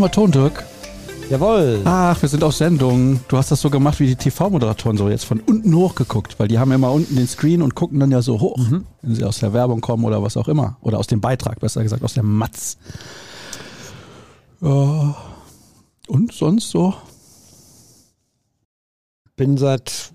Haben 0.00 0.06
wir 0.06 0.12
Ton, 0.12 0.30
Dirk. 0.32 0.64
Jawohl. 1.28 1.82
Ach, 1.84 2.22
wir 2.22 2.28
sind 2.30 2.42
auf 2.42 2.54
Sendung. 2.54 3.20
Du 3.28 3.36
hast 3.36 3.50
das 3.50 3.60
so 3.60 3.68
gemacht 3.68 4.00
wie 4.00 4.06
die 4.06 4.16
TV-Moderatoren, 4.16 4.96
so 4.96 5.10
jetzt 5.10 5.26
von 5.26 5.40
unten 5.40 5.74
hoch 5.74 5.94
geguckt, 5.94 6.36
weil 6.38 6.48
die 6.48 6.58
haben 6.58 6.72
immer 6.72 6.90
unten 6.90 7.16
den 7.16 7.28
Screen 7.28 7.60
und 7.60 7.74
gucken 7.74 8.00
dann 8.00 8.10
ja 8.10 8.22
so 8.22 8.40
hoch, 8.40 8.56
Mhm. 8.56 8.86
wenn 9.02 9.14
sie 9.14 9.24
aus 9.24 9.40
der 9.40 9.52
Werbung 9.52 9.82
kommen 9.82 10.06
oder 10.06 10.22
was 10.22 10.38
auch 10.38 10.48
immer. 10.48 10.78
Oder 10.80 10.98
aus 10.98 11.06
dem 11.06 11.20
Beitrag, 11.20 11.60
besser 11.60 11.82
gesagt, 11.82 12.02
aus 12.02 12.14
der 12.14 12.22
Matz. 12.22 12.78
Ja. 14.62 15.14
Und 16.08 16.32
sonst 16.32 16.70
so? 16.70 16.94
Bin 19.36 19.58
seit 19.58 20.12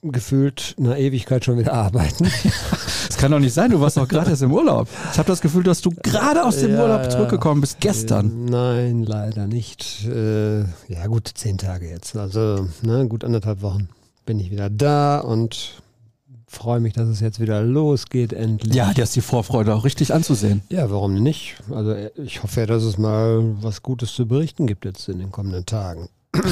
gefühlt 0.00 0.76
einer 0.78 0.96
Ewigkeit 0.96 1.44
schon 1.44 1.58
wieder 1.58 1.74
arbeiten. 1.74 2.26
Kann 3.24 3.32
doch 3.32 3.38
nicht 3.38 3.54
sein, 3.54 3.70
du 3.70 3.80
warst 3.80 3.96
doch 3.96 4.06
gerade 4.06 4.28
erst 4.28 4.42
im 4.42 4.52
Urlaub. 4.52 4.86
Ich 5.10 5.18
habe 5.18 5.26
das 5.28 5.40
Gefühl, 5.40 5.62
dass 5.62 5.80
du 5.80 5.88
gerade 6.02 6.44
aus 6.44 6.58
dem 6.58 6.74
Ja, 6.74 6.82
Urlaub 6.82 7.10
zurückgekommen 7.10 7.62
bist, 7.62 7.80
gestern. 7.80 8.44
Nein, 8.44 9.02
leider 9.02 9.46
nicht. 9.46 10.04
Äh, 10.04 10.58
ja, 10.88 11.06
gut, 11.06 11.30
zehn 11.32 11.56
Tage 11.56 11.88
jetzt. 11.88 12.16
Also, 12.16 12.68
ne, 12.82 13.08
gut 13.08 13.24
anderthalb 13.24 13.62
Wochen 13.62 13.88
bin 14.26 14.38
ich 14.40 14.50
wieder 14.50 14.68
da 14.68 15.20
und 15.20 15.80
freue 16.48 16.80
mich, 16.80 16.92
dass 16.92 17.08
es 17.08 17.20
jetzt 17.20 17.40
wieder 17.40 17.62
losgeht, 17.62 18.34
endlich. 18.34 18.74
Ja, 18.74 18.92
dir 18.92 19.04
ist 19.04 19.16
die 19.16 19.22
Vorfreude 19.22 19.74
auch 19.74 19.84
richtig 19.84 20.12
anzusehen. 20.12 20.60
Ja, 20.68 20.90
warum 20.90 21.14
nicht? 21.14 21.56
Also, 21.70 21.96
ich 22.22 22.42
hoffe 22.42 22.60
ja, 22.60 22.66
dass 22.66 22.82
es 22.82 22.98
mal 22.98 23.42
was 23.62 23.82
Gutes 23.82 24.12
zu 24.12 24.28
berichten 24.28 24.66
gibt 24.66 24.84
jetzt 24.84 25.08
in 25.08 25.18
den 25.18 25.32
kommenden 25.32 25.64
Tagen. 25.64 26.10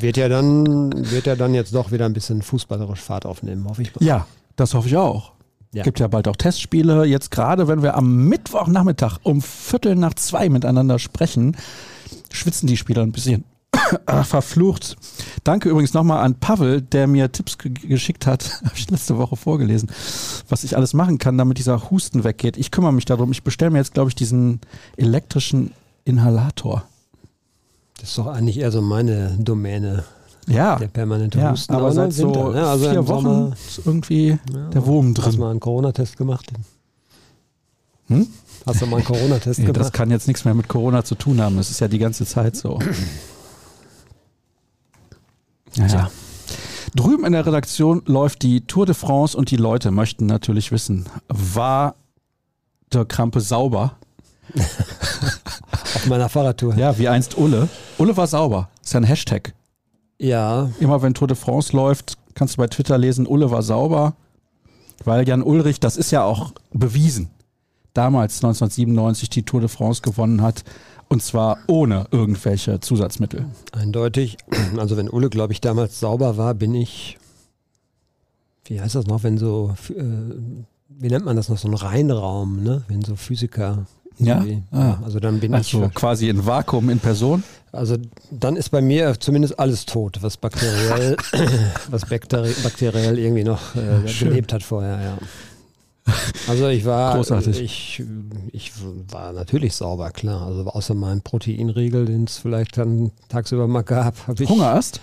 wird 0.00 0.16
ja 0.16 0.28
dann, 0.28 0.92
wird 1.12 1.26
ja 1.26 1.36
dann 1.36 1.54
jetzt 1.54 1.72
doch 1.72 1.92
wieder 1.92 2.06
ein 2.06 2.12
bisschen 2.12 2.42
fußballerisch 2.42 3.00
Fahrt 3.00 3.24
aufnehmen, 3.24 3.68
hoffe 3.68 3.82
ich 3.82 3.94
mal. 3.94 4.04
Ja, 4.04 4.26
das 4.56 4.74
hoffe 4.74 4.88
ich 4.88 4.96
auch. 4.96 5.30
Ja. 5.72 5.82
Gibt 5.84 6.00
ja 6.00 6.08
bald 6.08 6.28
auch 6.28 6.36
Testspiele. 6.36 7.04
Jetzt 7.06 7.30
gerade, 7.30 7.66
wenn 7.66 7.82
wir 7.82 7.96
am 7.96 8.28
Mittwochnachmittag 8.28 9.18
um 9.22 9.40
Viertel 9.40 9.96
nach 9.96 10.14
zwei 10.14 10.50
miteinander 10.50 10.98
sprechen, 10.98 11.56
schwitzen 12.30 12.66
die 12.66 12.76
Spieler 12.76 13.02
ein 13.02 13.12
bisschen. 13.12 13.44
Ah, 14.04 14.22
Verflucht. 14.24 14.96
Danke 15.44 15.70
übrigens 15.70 15.94
nochmal 15.94 16.24
an 16.24 16.34
Pavel, 16.34 16.82
der 16.82 17.06
mir 17.06 17.32
Tipps 17.32 17.56
ge 17.56 17.72
geschickt 17.72 18.26
hat, 18.26 18.62
habe 18.64 18.76
ich 18.76 18.90
letzte 18.90 19.16
Woche 19.16 19.36
vorgelesen, 19.36 19.90
was 20.48 20.64
ich 20.64 20.76
alles 20.76 20.92
machen 20.92 21.18
kann, 21.18 21.38
damit 21.38 21.56
dieser 21.56 21.90
Husten 21.90 22.22
weggeht. 22.22 22.58
Ich 22.58 22.70
kümmere 22.70 22.92
mich 22.92 23.06
darum. 23.06 23.32
Ich 23.32 23.42
bestelle 23.42 23.70
mir 23.70 23.78
jetzt, 23.78 23.94
glaube 23.94 24.10
ich, 24.10 24.14
diesen 24.14 24.60
elektrischen 24.96 25.72
Inhalator. 26.04 26.84
Das 27.98 28.10
ist 28.10 28.18
doch 28.18 28.26
eigentlich 28.26 28.58
eher 28.58 28.72
so 28.72 28.82
meine 28.82 29.38
Domäne, 29.38 30.04
Ja, 30.48 30.76
der 30.76 30.88
permanente 30.88 31.38
ja 31.38 31.52
Husten. 31.52 31.72
aber 31.72 31.82
nur 31.82 31.92
seit 31.92 32.12
so 32.12 32.26
Winter, 32.26 32.50
ne? 32.50 32.66
also 32.66 32.90
vier 32.90 33.08
Wochen 33.08 33.22
Sommer, 33.24 33.52
ist 33.52 33.80
irgendwie 33.86 34.28
ja, 34.52 34.68
der 34.70 34.86
Wurm 34.86 35.08
Hast 35.08 35.16
du 35.18 35.30
drin. 35.30 35.40
mal 35.40 35.50
einen 35.50 35.60
Corona-Test 35.60 36.16
gemacht? 36.16 36.46
Hm? 38.08 38.26
Hast 38.66 38.82
du 38.82 38.86
mal 38.86 38.96
einen 38.96 39.06
Corona-Test 39.06 39.60
Nee, 39.60 39.66
das 39.66 39.74
gemacht? 39.74 39.92
kann 39.92 40.10
jetzt 40.10 40.26
nichts 40.26 40.44
mehr 40.44 40.54
mit 40.54 40.68
Corona 40.68 41.04
zu 41.04 41.14
tun 41.14 41.40
haben. 41.40 41.56
Das 41.56 41.70
ist 41.70 41.80
ja 41.80 41.88
die 41.88 41.98
ganze 41.98 42.26
Zeit 42.26 42.56
so. 42.56 42.78
Ja, 45.74 45.86
ja. 45.86 46.10
Drüben 46.94 47.24
in 47.24 47.32
der 47.32 47.46
Redaktion 47.46 48.02
läuft 48.06 48.42
die 48.42 48.66
Tour 48.66 48.84
de 48.84 48.94
France 48.94 49.36
und 49.36 49.50
die 49.50 49.56
Leute 49.56 49.90
möchten 49.90 50.26
natürlich 50.26 50.72
wissen, 50.72 51.06
war 51.28 51.94
der 52.92 53.04
Krampe 53.06 53.40
sauber? 53.40 53.96
Auf 54.54 56.06
meiner 56.06 56.28
Fahrradtour. 56.28 56.74
Ja, 56.76 56.98
wie 56.98 57.08
einst 57.08 57.38
Ulle. 57.38 57.68
Ulle 57.96 58.16
war 58.16 58.26
sauber. 58.26 58.68
Ist 58.84 58.92
ja 58.92 59.00
ein 59.00 59.04
Hashtag. 59.04 59.54
Ja, 60.22 60.70
Immer 60.78 61.02
wenn 61.02 61.14
Tour 61.14 61.26
de 61.26 61.36
France 61.36 61.76
läuft, 61.76 62.16
kannst 62.34 62.54
du 62.54 62.58
bei 62.58 62.68
Twitter 62.68 62.96
lesen, 62.96 63.26
Ulle 63.26 63.50
war 63.50 63.62
sauber. 63.62 64.14
Weil 65.04 65.26
Jan 65.28 65.42
Ulrich, 65.42 65.80
das 65.80 65.96
ist 65.96 66.12
ja 66.12 66.22
auch 66.22 66.52
bewiesen, 66.72 67.28
damals 67.92 68.36
1997 68.36 69.30
die 69.30 69.42
Tour 69.42 69.60
de 69.60 69.68
France 69.68 70.00
gewonnen 70.00 70.40
hat. 70.40 70.62
Und 71.08 71.22
zwar 71.24 71.58
ohne 71.66 72.06
irgendwelche 72.12 72.78
Zusatzmittel. 72.80 73.46
eindeutig. 73.72 74.38
Also 74.78 74.96
wenn 74.96 75.10
Ulle, 75.10 75.28
glaube 75.28 75.52
ich, 75.52 75.60
damals 75.60 75.98
sauber 75.98 76.36
war, 76.36 76.54
bin 76.54 76.74
ich, 76.74 77.18
wie 78.64 78.80
heißt 78.80 78.94
das 78.94 79.06
noch, 79.06 79.24
wenn 79.24 79.36
so, 79.38 79.74
äh, 79.90 80.02
wie 80.88 81.08
nennt 81.08 81.24
man 81.24 81.36
das 81.36 81.48
noch, 81.48 81.58
so 81.58 81.68
ein 81.68 81.74
Reinraum, 81.74 82.62
ne? 82.62 82.84
Wenn 82.88 83.02
so 83.02 83.16
Physiker 83.16 83.86
Ja? 84.26 84.44
Ah. 84.70 84.98
Also 85.04 85.20
dann 85.20 85.40
bin 85.40 85.54
Also 85.54 85.84
ich, 85.84 85.94
quasi 85.94 86.28
ein 86.28 86.44
Vakuum 86.46 86.90
in 86.90 86.98
Person. 87.00 87.42
also 87.72 87.96
dann 88.30 88.56
ist 88.56 88.70
bei 88.70 88.80
mir 88.80 89.18
zumindest 89.18 89.58
alles 89.58 89.86
tot, 89.86 90.18
was 90.22 90.36
bakteriell, 90.36 91.16
was 91.90 92.06
bakteri 92.06 92.52
bakteriell 92.62 93.18
irgendwie 93.18 93.44
noch 93.44 93.74
äh, 93.74 94.06
Schön. 94.08 94.28
gelebt 94.30 94.52
hat 94.52 94.62
vorher, 94.62 95.00
ja. 95.02 95.18
Also 96.48 96.66
ich 96.68 96.84
war, 96.84 97.14
Großartig. 97.14 97.60
ich, 97.60 98.02
ich 98.50 98.72
war 99.10 99.32
natürlich 99.32 99.74
sauber, 99.76 100.10
klar. 100.10 100.42
Also 100.48 100.64
außer 100.66 100.94
meinem 100.94 101.20
Proteinriegel, 101.22 102.06
den 102.06 102.24
es 102.24 102.38
vielleicht 102.38 102.76
dann 102.76 103.12
tagsüber 103.28 103.68
mal 103.68 103.82
gab, 103.82 104.26
habe 104.26 104.42
ich. 104.42 104.50
Hungerast? 104.50 105.00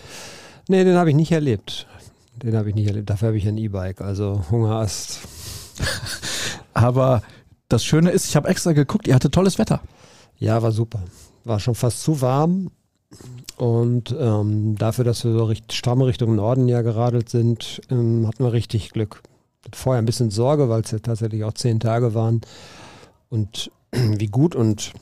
Nee, 0.68 0.84
den 0.84 0.98
habe 0.98 1.10
ich 1.10 1.16
nicht 1.16 1.32
erlebt. 1.32 1.88
Den 2.44 2.56
habe 2.58 2.68
ich 2.70 2.76
nicht 2.76 2.88
erlebt. 2.88 3.10
Dafür 3.10 3.30
habe 3.30 3.38
ich 3.38 3.48
ein 3.48 3.58
E-Bike. 3.58 4.02
Also 4.02 4.44
Hungerast. 4.52 5.20
Aber 6.74 7.22
das 7.70 7.86
Schöne 7.86 8.10
ist, 8.10 8.28
ich 8.28 8.36
habe 8.36 8.50
extra 8.50 8.74
geguckt, 8.74 9.08
ihr 9.08 9.16
hattet 9.16 9.34
tolles 9.34 9.58
Wetter. 9.60 9.82
Ja, 10.38 10.62
war 10.62 10.72
super. 10.72 11.04
War 11.46 11.60
schon 11.60 11.76
fast 11.76 12.02
zu 12.02 12.22
warm. 12.22 12.72
Und 13.58 14.16
ähm, 14.18 14.76
dafür, 14.76 15.04
dass 15.04 15.24
wir 15.24 15.34
so 15.34 15.54
stramm 15.72 16.02
Richtung 16.02 16.36
Norden 16.36 16.68
ja 16.68 16.82
geradelt 16.82 17.30
sind, 17.30 17.82
ähm, 17.90 18.28
hatten 18.28 18.44
wir 18.44 18.54
richtig 18.54 18.92
Glück. 18.92 19.22
Vorher 19.74 20.02
ein 20.02 20.06
bisschen 20.06 20.32
Sorge, 20.32 20.70
weil 20.70 20.82
es 20.82 20.92
ja 20.92 21.00
tatsächlich 21.00 21.44
auch 21.44 21.54
zehn 21.54 21.80
Tage 21.80 22.14
waren. 22.14 22.42
Und 23.30 23.72
wie 23.92 24.28
gut 24.28 24.56
und 24.56 24.94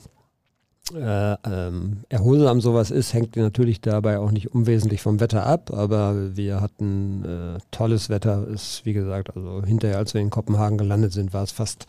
äh, 0.94 1.34
ähm, 1.44 2.04
erholsam 2.08 2.60
sowas 2.60 2.90
ist, 2.90 3.12
hängt 3.12 3.36
natürlich 3.36 3.80
dabei 3.80 4.18
auch 4.18 4.30
nicht 4.30 4.52
unwesentlich 4.54 5.02
vom 5.02 5.20
Wetter 5.20 5.46
ab. 5.46 5.70
Aber 5.72 6.36
wir 6.36 6.60
hatten 6.60 7.24
äh, 7.24 7.58
tolles 7.70 8.08
Wetter. 8.08 8.46
Ist, 8.48 8.84
wie 8.84 8.94
gesagt, 8.94 9.36
also 9.36 9.62
hinterher, 9.64 9.98
als 9.98 10.14
wir 10.14 10.20
in 10.20 10.30
Kopenhagen 10.30 10.78
gelandet 10.78 11.12
sind, 11.12 11.32
war 11.32 11.44
es 11.44 11.52
fast 11.52 11.86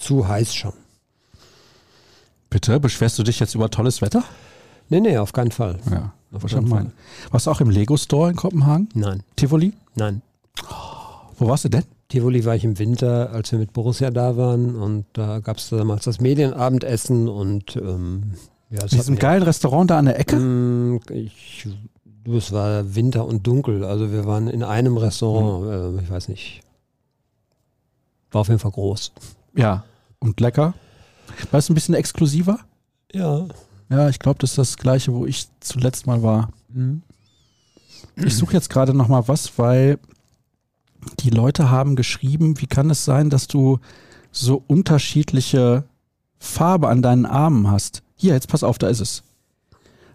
zu 0.00 0.26
heiß 0.26 0.54
schon. 0.54 0.72
Bitte, 2.48 2.80
beschwerst 2.80 3.18
du 3.18 3.22
dich 3.22 3.38
jetzt 3.38 3.54
über 3.54 3.70
tolles 3.70 4.02
Wetter? 4.02 4.24
Nee, 4.88 5.00
nee, 5.00 5.16
auf 5.18 5.32
keinen 5.32 5.52
Fall. 5.52 5.78
Ja, 5.90 6.12
Auf 6.32 6.44
keinen 6.44 6.68
meinen. 6.68 6.92
Warst 7.30 7.46
du 7.46 7.50
auch 7.52 7.60
im 7.60 7.70
Lego 7.70 7.96
Store 7.96 8.28
in 8.30 8.36
Kopenhagen? 8.36 8.88
Nein, 8.94 9.22
Tivoli? 9.36 9.72
nein. 9.94 10.22
Wo 11.38 11.46
warst 11.48 11.64
du 11.64 11.68
denn? 11.68 11.84
Tivoli 12.08 12.44
war 12.44 12.56
ich 12.56 12.64
im 12.64 12.78
Winter, 12.78 13.30
als 13.30 13.52
wir 13.52 13.58
mit 13.60 13.72
Borussia 13.72 14.10
da 14.10 14.36
waren 14.36 14.74
und 14.74 15.06
da 15.12 15.38
gab 15.38 15.58
es 15.58 15.68
damals 15.70 16.04
das 16.04 16.20
Medienabendessen 16.20 17.28
und 17.28 17.76
ähm, 17.76 18.34
ja, 18.68 18.84
es 18.84 18.90
diesem 18.90 19.16
geilen 19.16 19.44
Restaurant 19.44 19.90
da 19.90 19.98
an 19.98 20.06
der 20.06 20.18
Ecke? 20.18 20.36
Mm, 20.36 21.00
Ich, 21.10 21.68
es 22.26 22.50
war 22.52 22.94
Winter 22.96 23.26
und 23.26 23.46
dunkel, 23.46 23.84
also 23.84 24.10
wir 24.10 24.26
waren 24.26 24.48
in 24.48 24.64
einem 24.64 24.96
Restaurant, 24.96 25.98
äh, 25.98 26.02
ich 26.02 26.10
weiß 26.10 26.28
nicht, 26.28 26.62
war 28.32 28.40
auf 28.42 28.48
jeden 28.48 28.60
Fall 28.60 28.72
groß. 28.72 29.12
Ja. 29.56 29.84
Und 30.20 30.38
lecker? 30.40 30.74
War 31.50 31.58
es 31.58 31.68
ein 31.68 31.74
bisschen 31.74 31.94
exklusiver? 31.94 32.60
Ja. 33.12 33.46
Ja, 33.88 34.08
ich 34.08 34.18
glaube, 34.18 34.38
das 34.38 34.50
ist 34.50 34.58
das 34.58 34.76
gleiche, 34.76 35.12
wo 35.12 35.26
ich 35.26 35.48
zuletzt 35.60 36.06
mal 36.06 36.22
war. 36.22 36.50
Ich 38.16 38.36
suche 38.36 38.52
jetzt 38.52 38.70
gerade 38.70 38.94
noch 38.94 39.08
mal 39.08 39.26
was, 39.26 39.58
weil 39.58 39.98
die 41.20 41.30
Leute 41.30 41.70
haben 41.70 41.96
geschrieben, 41.96 42.60
wie 42.60 42.66
kann 42.66 42.90
es 42.90 43.04
sein, 43.04 43.30
dass 43.30 43.48
du 43.48 43.80
so 44.30 44.62
unterschiedliche 44.66 45.84
Farbe 46.38 46.88
an 46.88 47.02
deinen 47.02 47.26
Armen 47.26 47.70
hast? 47.70 48.02
Hier, 48.14 48.34
jetzt 48.34 48.48
pass 48.48 48.62
auf, 48.62 48.78
da 48.78 48.88
ist 48.88 49.00
es. 49.00 49.22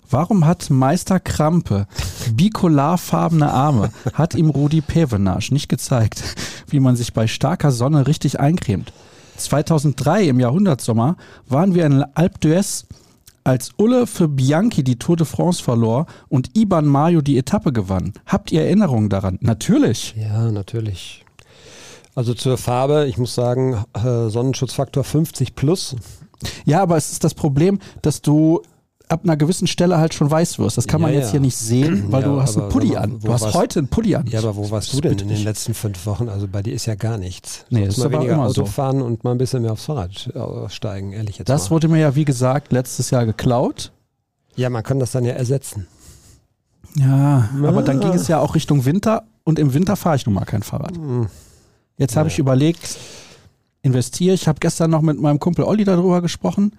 Warum 0.10 0.46
hat 0.46 0.69
Meister 0.69 1.19
Krampe 1.19 1.88
bikolarfarbene 2.31 3.51
Arme? 3.51 3.92
Hat 4.13 4.36
ihm 4.36 4.51
Rudi 4.51 4.81
Pevenage 4.81 5.51
nicht 5.51 5.68
gezeigt, 5.68 6.24
wie 6.68 6.80
man 6.80 6.96
sich 6.96 7.13
bei 7.13 7.25
starker 7.25 7.72
Sonne 7.72 8.06
richtig 8.06 8.40
eincremt. 8.40 8.94
2003 9.38 10.30
im 10.30 10.40
Jahrhundertsommer 10.40 11.18
waren 11.48 11.76
wir 11.76 11.86
in 11.86 12.04
Alpe 12.16 12.40
d'Huez, 12.40 12.86
als 13.44 13.70
Ulle 13.78 14.08
für 14.08 14.28
Bianchi 14.28 14.84
die 14.84 14.98
Tour 14.98 15.18
de 15.18 15.26
France 15.26 15.64
verlor 15.64 16.08
und 16.30 16.58
Iban 16.58 16.88
Mayo 16.88 17.22
die 17.22 17.38
Etappe 17.38 17.72
gewann. 17.72 18.14
Habt 18.26 18.52
ihr 18.52 18.64
Erinnerungen 18.64 19.10
daran? 19.10 19.38
Natürlich. 19.42 20.16
Ja, 20.18 20.52
natürlich. 20.52 21.24
Also 22.16 22.34
zur 22.34 22.58
Farbe, 22.58 23.06
ich 23.08 23.18
muss 23.18 23.36
sagen, 23.36 23.84
äh, 23.94 24.30
Sonnenschutzfaktor 24.30 25.04
50 25.04 25.54
plus. 25.54 25.96
Ja, 26.66 26.82
aber 26.82 26.98
es 26.98 27.12
ist 27.12 27.24
das 27.24 27.34
Problem, 27.34 27.80
dass 28.02 28.22
du 28.22 28.62
ab 29.10 29.22
einer 29.24 29.38
gewissen 29.38 29.68
Stelle 29.68 29.98
halt 29.98 30.13
schon 30.13 30.30
weiß 30.31 30.57
wirst. 30.60 30.78
Das 30.78 30.88
kann 30.88 31.02
man 31.02 31.12
Ja, 31.12 31.18
jetzt 31.19 31.28
ja. 31.28 31.31
hier 31.34 31.40
nicht 31.42 31.56
sehen, 31.57 32.06
weil 32.12 32.22
Ja, 32.24 32.28
du 32.30 32.42
hast 32.42 32.57
einen 32.57 32.69
Pulli 32.69 32.90
mal, 32.90 32.98
an. 33.00 33.19
Du 33.19 33.31
hast 33.34 33.54
heute 33.54 33.80
einen 33.80 33.88
Pulli 33.88 34.16
an. 34.16 34.25
Ja, 34.28 34.40
aber 34.40 34.56
wo 34.56 34.69
warst 34.72 34.94
du 34.94 35.02
denn 35.02 35.18
in 35.19 35.28
den 35.30 35.44
letzten 35.44 35.74
fünf 35.74 36.06
Wochen? 36.06 36.30
Also 36.30 36.48
bei 36.48 36.62
dir 36.63 36.74
ist 36.74 36.86
ja 36.86 36.96
gar 36.96 37.18
nichts. 37.18 37.66
Nee, 37.69 37.86
das 37.86 37.96
ist 37.96 37.98
mal 38.00 38.06
aber 38.06 38.18
weniger 38.19 38.34
immer 38.34 38.44
Auto 38.46 38.54
so. 38.54 38.66
fahren 38.66 39.02
und 39.02 39.24
mal 39.24 39.31
ein 39.31 39.38
bisschen 39.38 39.62
mehr 39.62 39.74
aufs 39.74 39.86
Fahrrad 39.86 40.28
äh, 40.34 40.69
steigen, 40.69 41.12
ehrlich 41.13 41.38
jetzt 41.38 41.50
Das 41.50 41.66
mal. 41.66 41.75
wurde 41.75 41.88
mir 41.88 42.00
ja, 42.00 42.16
wie 42.16 42.25
gesagt, 42.25 42.72
letztes 42.72 43.10
Jahr 43.12 43.25
geklaut. 43.25 43.92
Ja, 44.56 44.69
man 44.69 44.84
kann 44.84 45.00
das 45.00 45.12
dann 45.12 45.25
ja 45.25 45.34
ersetzen. 45.34 45.88
Ja, 46.96 47.50
Na. 47.56 47.68
aber 47.68 47.81
dann 47.84 48.00
ging 48.00 48.13
es 48.13 48.28
ja 48.30 48.40
auch 48.40 48.56
Richtung 48.56 48.86
Winter 48.86 49.24
und 49.44 49.60
im 49.60 49.74
Winter 49.74 49.96
fahre 49.98 50.16
ich 50.16 50.25
nun 50.25 50.36
mal 50.36 50.46
kein 50.46 50.63
Fahrrad. 50.63 50.96
Hm. 50.96 51.28
Jetzt 51.98 52.16
habe 52.16 52.30
ich 52.30 52.40
überlegt, 52.40 52.98
investiere. 53.81 54.34
Ich 54.34 54.48
habe 54.48 54.60
gestern 54.60 54.92
noch 54.92 55.01
mit 55.01 55.19
meinem 55.19 55.40
Kumpel 55.40 55.66
Olli 55.66 55.84
darüber 55.84 56.22
gesprochen. 56.22 56.72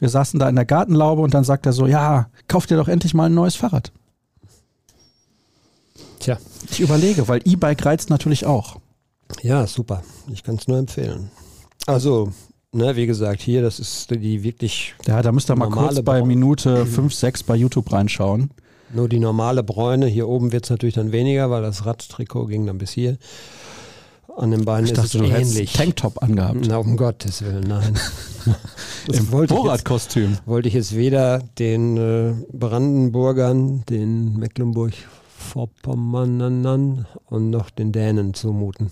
Wir 0.00 0.08
saßen 0.08 0.40
da 0.40 0.48
in 0.48 0.56
der 0.56 0.64
Gartenlaube 0.64 1.22
und 1.22 1.34
dann 1.34 1.44
sagt 1.44 1.66
er 1.66 1.72
so, 1.72 1.86
ja, 1.86 2.28
kauf 2.48 2.66
dir 2.66 2.76
doch 2.76 2.88
endlich 2.88 3.14
mal 3.14 3.26
ein 3.26 3.34
neues 3.34 3.54
Fahrrad. 3.54 3.92
Tja. 6.18 6.38
Ich 6.70 6.80
überlege, 6.80 7.28
weil 7.28 7.40
E-Bike 7.44 7.84
reizt 7.84 8.10
natürlich 8.10 8.46
auch. 8.46 8.76
Ja, 9.42 9.66
super. 9.66 10.02
Ich 10.32 10.42
kann 10.42 10.56
es 10.56 10.68
nur 10.68 10.78
empfehlen. 10.78 11.30
Also, 11.86 12.32
ne, 12.72 12.96
wie 12.96 13.06
gesagt, 13.06 13.40
hier, 13.40 13.62
das 13.62 13.78
ist 13.78 14.10
die 14.10 14.42
wirklich. 14.42 14.94
Ja, 15.06 15.22
da 15.22 15.32
müsst 15.32 15.50
ihr 15.50 15.56
mal 15.56 15.70
kurz 15.70 15.96
bei 16.02 16.18
Braun. 16.18 16.28
Minute 16.28 16.86
5, 16.86 17.14
6 17.14 17.42
bei 17.44 17.56
YouTube 17.56 17.92
reinschauen. 17.92 18.50
Nur 18.92 19.08
die 19.08 19.20
normale 19.20 19.62
Bräune. 19.62 20.06
Hier 20.06 20.28
oben 20.28 20.52
wird 20.52 20.64
es 20.64 20.70
natürlich 20.70 20.96
dann 20.96 21.12
weniger, 21.12 21.50
weil 21.50 21.62
das 21.62 21.86
Radtrikot 21.86 22.46
ging 22.46 22.66
dann 22.66 22.78
bis 22.78 22.90
hier. 22.90 23.18
An 24.36 24.50
den 24.50 24.64
Beinen 24.64 24.86
Ich 24.86 24.92
ist 24.92 24.98
dachte, 24.98 25.18
es 25.18 25.24
du 25.24 25.32
hättest 25.32 25.54
ähnlich. 25.54 25.72
Tanktop 25.72 26.22
angehabt. 26.22 26.66
Na, 26.66 26.78
um 26.78 26.96
Gottes 26.96 27.42
Willen, 27.42 27.64
nein. 27.68 27.98
Im 29.12 29.32
wollte 29.32 29.54
ich, 29.54 29.58
jetzt, 29.58 29.60
Vorradkostüm. 29.60 30.38
wollte 30.46 30.68
ich 30.68 30.74
jetzt 30.74 30.94
weder 30.94 31.40
den 31.58 31.96
äh, 31.96 32.34
Brandenburgern, 32.52 33.82
den 33.88 34.38
Mecklenburg-Vorpommern 34.38 37.06
und 37.26 37.50
noch 37.50 37.70
den 37.70 37.90
Dänen 37.92 38.34
zumuten. 38.34 38.90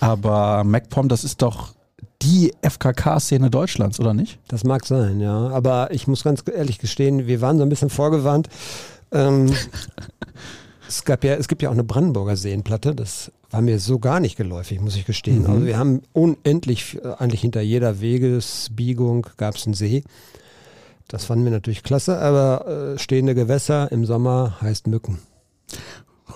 Aber 0.00 0.64
MacPom, 0.64 1.08
das 1.08 1.24
ist 1.24 1.42
doch 1.42 1.74
die 2.22 2.54
FKK-Szene 2.62 3.50
Deutschlands, 3.50 4.00
oder 4.00 4.14
nicht? 4.14 4.38
Das 4.48 4.64
mag 4.64 4.86
sein, 4.86 5.20
ja. 5.20 5.48
Aber 5.48 5.90
ich 5.92 6.06
muss 6.06 6.24
ganz 6.24 6.42
ehrlich 6.52 6.78
gestehen, 6.78 7.26
wir 7.26 7.40
waren 7.40 7.58
so 7.58 7.62
ein 7.62 7.68
bisschen 7.68 7.90
vorgewarnt. 7.90 8.48
Ähm, 9.12 9.48
es, 10.88 11.04
gab 11.04 11.24
ja, 11.24 11.34
es 11.34 11.48
gibt 11.48 11.62
ja 11.62 11.68
auch 11.68 11.74
eine 11.74 11.84
Brandenburger 11.84 12.36
Seenplatte, 12.36 12.94
das 12.94 13.32
war 13.50 13.60
mir 13.60 13.78
so 13.78 13.98
gar 13.98 14.20
nicht 14.20 14.36
geläufig, 14.36 14.80
muss 14.80 14.96
ich 14.96 15.04
gestehen. 15.04 15.42
Mhm. 15.42 15.46
Also 15.50 15.66
wir 15.66 15.78
haben 15.78 16.02
unendlich, 16.12 16.98
eigentlich 17.18 17.40
hinter 17.40 17.60
jeder 17.60 18.00
Wegesbiegung 18.00 19.26
gab 19.36 19.56
es 19.56 19.66
einen 19.66 19.74
See. 19.74 20.04
Das 21.08 21.26
fanden 21.26 21.44
wir 21.44 21.52
natürlich 21.52 21.82
klasse, 21.82 22.18
aber 22.18 22.94
äh, 22.94 22.98
stehende 22.98 23.34
Gewässer 23.34 23.92
im 23.92 24.04
Sommer 24.06 24.60
heißt 24.60 24.86
Mücken. 24.86 25.18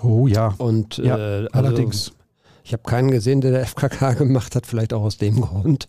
Oh 0.03 0.27
ja, 0.27 0.55
Und 0.59 0.99
Ja, 0.99 1.17
äh, 1.17 1.21
also, 1.21 1.49
allerdings. 1.53 2.13
ich 2.65 2.73
habe 2.73 2.83
keinen 2.85 3.11
gesehen, 3.11 3.41
der 3.41 3.51
der 3.51 3.67
FKK 3.67 4.13
gemacht 4.15 4.55
hat, 4.55 4.67
vielleicht 4.67 4.93
auch 4.93 5.03
aus 5.03 5.17
dem 5.19 5.41
Grund. 5.41 5.89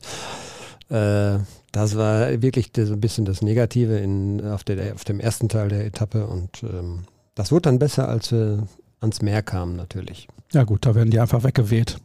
Äh, 0.90 1.40
das 1.72 1.96
war 1.96 2.42
wirklich 2.42 2.72
so 2.76 2.94
ein 2.94 3.02
bisschen 3.02 3.26
das 3.26 3.42
Negative 3.42 3.98
in, 3.98 4.44
auf, 4.48 4.64
der, 4.64 4.96
auf 4.96 5.04
dem 5.04 5.20
ersten 5.20 5.50
Teil 5.50 5.68
der 5.70 5.86
Etappe 5.86 6.26
und 6.26 6.64
ähm, 6.64 7.06
das 7.40 7.52
wurde 7.52 7.64
dann 7.64 7.80
besser, 7.80 8.08
als 8.10 8.32
wir 8.32 8.68
ans 9.00 9.22
Meer 9.22 9.42
kamen 9.42 9.76
natürlich. 9.76 10.28
Ja 10.54 10.64
gut, 10.64 10.86
da 10.86 10.94
werden 10.96 11.10
die 11.10 11.20
einfach 11.20 11.44
weggeweht. 11.44 11.98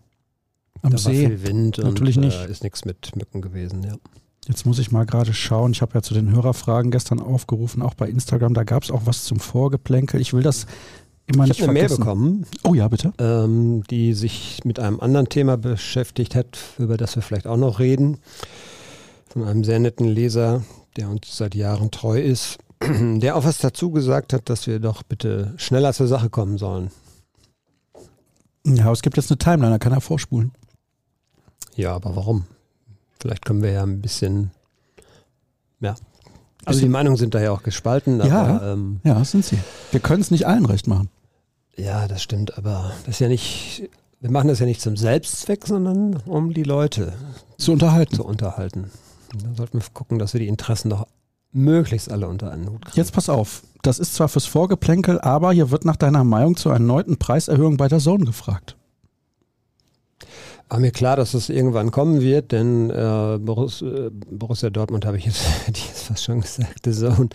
Am 0.83 0.91
da 0.93 1.05
war 1.05 1.13
See. 1.13 1.27
viel 1.27 1.43
Wind 1.47 1.79
natürlich 1.79 2.17
und 2.17 2.25
nicht. 2.25 2.39
Äh, 2.41 2.51
ist 2.51 2.63
nichts 2.63 2.85
mit 2.85 3.17
Mücken 3.17 3.43
gewesen, 3.43 3.83
ja. 3.83 3.95
Jetzt 4.47 4.67
muss 4.67 4.79
ich 4.79 4.93
mal 4.93 5.07
gerade 5.07 5.33
schauen. 5.33 5.73
Ich 5.73 5.81
habe 5.83 5.95
ja 5.95 6.03
zu 6.03 6.13
den 6.15 6.31
Hörerfragen 6.31 6.91
gestern 6.91 7.19
aufgerufen, 7.21 7.81
auch 7.83 7.95
bei 7.95 8.09
Instagram. 8.09 8.53
Da 8.55 8.63
gab 8.65 8.83
es 8.83 8.91
auch 8.91 9.03
was 9.07 9.25
zum 9.25 9.41
Vorgeplänkel. 9.41 10.21
Ich 10.21 10.35
will 10.35 10.43
das 10.43 10.67
immer 11.27 11.45
Ich 11.45 11.49
nicht 11.51 11.61
habe 11.63 11.71
eine 11.71 11.73
Mail 11.73 11.89
vergessen. 11.89 12.01
bekommen, 12.05 12.47
Oh 12.63 12.75
ja, 12.75 12.87
bitte. 12.89 13.13
ähm, 13.19 13.83
die 13.91 14.13
sich 14.13 14.61
mit 14.65 14.79
einem 14.79 15.01
anderen 15.01 15.31
Thema 15.31 15.57
beschäftigt 15.57 16.35
hat, 16.35 16.59
über 16.79 16.97
das 16.99 17.17
wir 17.17 17.23
vielleicht 17.23 17.47
auch 17.47 17.57
noch 17.57 17.79
reden. 17.81 18.19
Von 19.29 19.45
einem 19.45 19.65
sehr 19.65 19.79
netten 19.79 20.07
Leser, 20.07 20.63
der 20.99 21.09
uns 21.09 21.37
seit 21.37 21.55
Jahren 21.55 21.91
treu 21.91 22.21
ist, 22.21 22.59
der 23.21 23.37
auch 23.37 23.45
was 23.45 23.59
dazu 23.59 23.91
gesagt 23.91 24.33
hat, 24.33 24.49
dass 24.49 24.67
wir 24.67 24.79
doch 24.81 25.03
bitte 25.03 25.55
schneller 25.57 25.93
zur 25.93 26.07
Sache 26.09 26.31
kommen 26.31 26.59
sollen. 26.59 26.91
Ja, 28.67 28.91
es 28.93 29.03
gibt 29.03 29.17
jetzt 29.17 29.31
eine 29.31 29.39
Timeline, 29.39 29.73
da 29.73 29.79
kann 29.79 29.93
er 29.93 30.01
vorspulen. 30.01 30.53
Ja, 31.77 31.95
aber 31.95 32.17
warum? 32.17 32.45
Vielleicht 33.21 33.45
können 33.45 33.63
wir 33.63 33.73
ja 33.73 33.83
ein 33.83 34.01
bisschen, 34.01 34.51
ja. 35.81 35.95
Also 36.65 36.81
die 36.81 36.89
Meinungen 36.89 37.19
sind 37.19 37.35
da 37.35 37.43
ja 37.43 37.51
auch 37.53 37.63
gespalten, 37.63 38.21
aber 38.23 38.29
Ja. 38.31 38.73
ähm, 38.73 39.01
Ja, 39.05 39.15
das 39.19 39.33
sind 39.33 39.45
sie. 39.45 39.59
Wir 39.91 40.01
können 40.01 40.23
es 40.23 40.31
nicht 40.31 40.47
allen 40.47 40.65
recht 40.65 40.87
machen. 40.87 41.11
ja, 41.77 42.09
das 42.09 42.23
stimmt, 42.23 42.57
aber 42.57 42.93
das 43.05 43.17
ist 43.17 43.19
ja 43.21 43.29
nicht, 43.29 43.91
wir 44.21 44.31
machen 44.31 44.49
das 44.49 44.61
ja 44.61 44.67
nicht 44.67 44.81
zum 44.81 44.97
Selbstzweck, 44.97 45.67
sondern 45.67 46.17
um 46.27 46.55
die 46.55 46.63
Leute 46.63 47.13
Zu 47.59 47.73
unterhalten. 47.73 48.15
zu 48.17 48.25
unterhalten. 48.25 48.91
Da 49.35 49.55
sollten 49.57 49.79
wir 49.81 49.87
gucken, 49.93 50.19
dass 50.19 50.33
wir 50.33 50.41
die 50.41 50.49
Interessen 50.49 50.89
doch 50.91 51.07
möglichst 51.55 52.11
alle 52.11 52.29
unter 52.29 52.51
einen 52.51 52.69
Hut 52.69 52.85
kriegen. 52.85 52.97
Jetzt 52.97 53.13
pass 53.13 53.29
auf. 53.29 53.63
Das 53.83 53.99
ist 53.99 54.15
zwar 54.15 54.29
fürs 54.29 54.47
Vorgeplänkel, 54.47 55.21
aber 55.21 55.53
hier 55.53 55.71
wird 55.71 55.85
nach 55.85 55.97
deiner 55.97 56.25
Meinung 56.25 56.57
zur 56.57 56.73
erneuten 56.73 57.19
Preiserhöhung 57.19 57.77
bei 57.77 57.89
der 57.89 57.99
Zone 57.99 58.25
gefragt. 58.25 58.77
War 60.69 60.81
mir 60.81 60.91
klar, 60.91 61.17
dass 61.17 61.35
es 61.35 61.51
irgendwann 61.51 61.91
kommen 61.91 62.21
wird, 62.21 62.53
denn 62.53 62.91
äh, 62.91 63.35
äh, 63.35 63.39
Borussia 63.39 64.71
Dortmund 64.71 65.05
habe 65.05 65.19
ich 65.19 65.27
jetzt, 65.27 65.45
jetzt 65.67 66.05
fast 66.05 66.25
schon 66.25 66.41
gesagt, 66.41 66.81
The 66.85 66.93
Zone, 66.93 67.29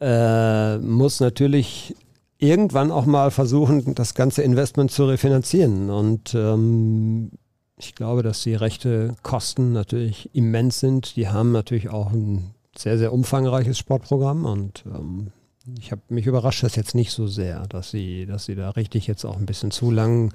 äh, 0.00 0.78
muss 0.78 1.20
natürlich 1.20 1.94
irgendwann 2.38 2.92
auch 2.92 3.04
mal 3.04 3.30
versuchen, 3.30 3.94
das 3.94 4.14
ganze 4.14 4.42
Investment 4.42 4.92
zu 4.92 5.06
refinanzieren. 5.06 5.90
Und 5.90 6.34
ähm, 6.34 7.32
ich 7.76 7.94
glaube, 7.94 8.22
dass 8.22 8.42
die 8.42 8.54
rechte 8.54 9.14
Kosten 9.22 9.72
natürlich 9.72 10.30
immens 10.34 10.80
sind. 10.80 11.16
Die 11.16 11.28
haben 11.28 11.52
natürlich 11.52 11.90
auch 11.90 12.12
ein 12.12 12.54
sehr, 12.82 12.98
sehr 12.98 13.12
umfangreiches 13.12 13.78
Sportprogramm 13.78 14.44
und 14.44 14.84
ähm, 14.86 15.32
ich 15.78 15.92
habe 15.92 16.00
mich 16.08 16.26
überrascht 16.26 16.62
das 16.62 16.76
jetzt 16.76 16.94
nicht 16.94 17.12
so 17.12 17.26
sehr, 17.26 17.66
dass 17.66 17.90
sie, 17.90 18.24
dass 18.24 18.46
sie 18.46 18.54
da 18.54 18.70
richtig 18.70 19.06
jetzt 19.06 19.24
auch 19.24 19.36
ein 19.36 19.46
bisschen 19.46 19.70
zu 19.70 19.90
lang 19.90 20.32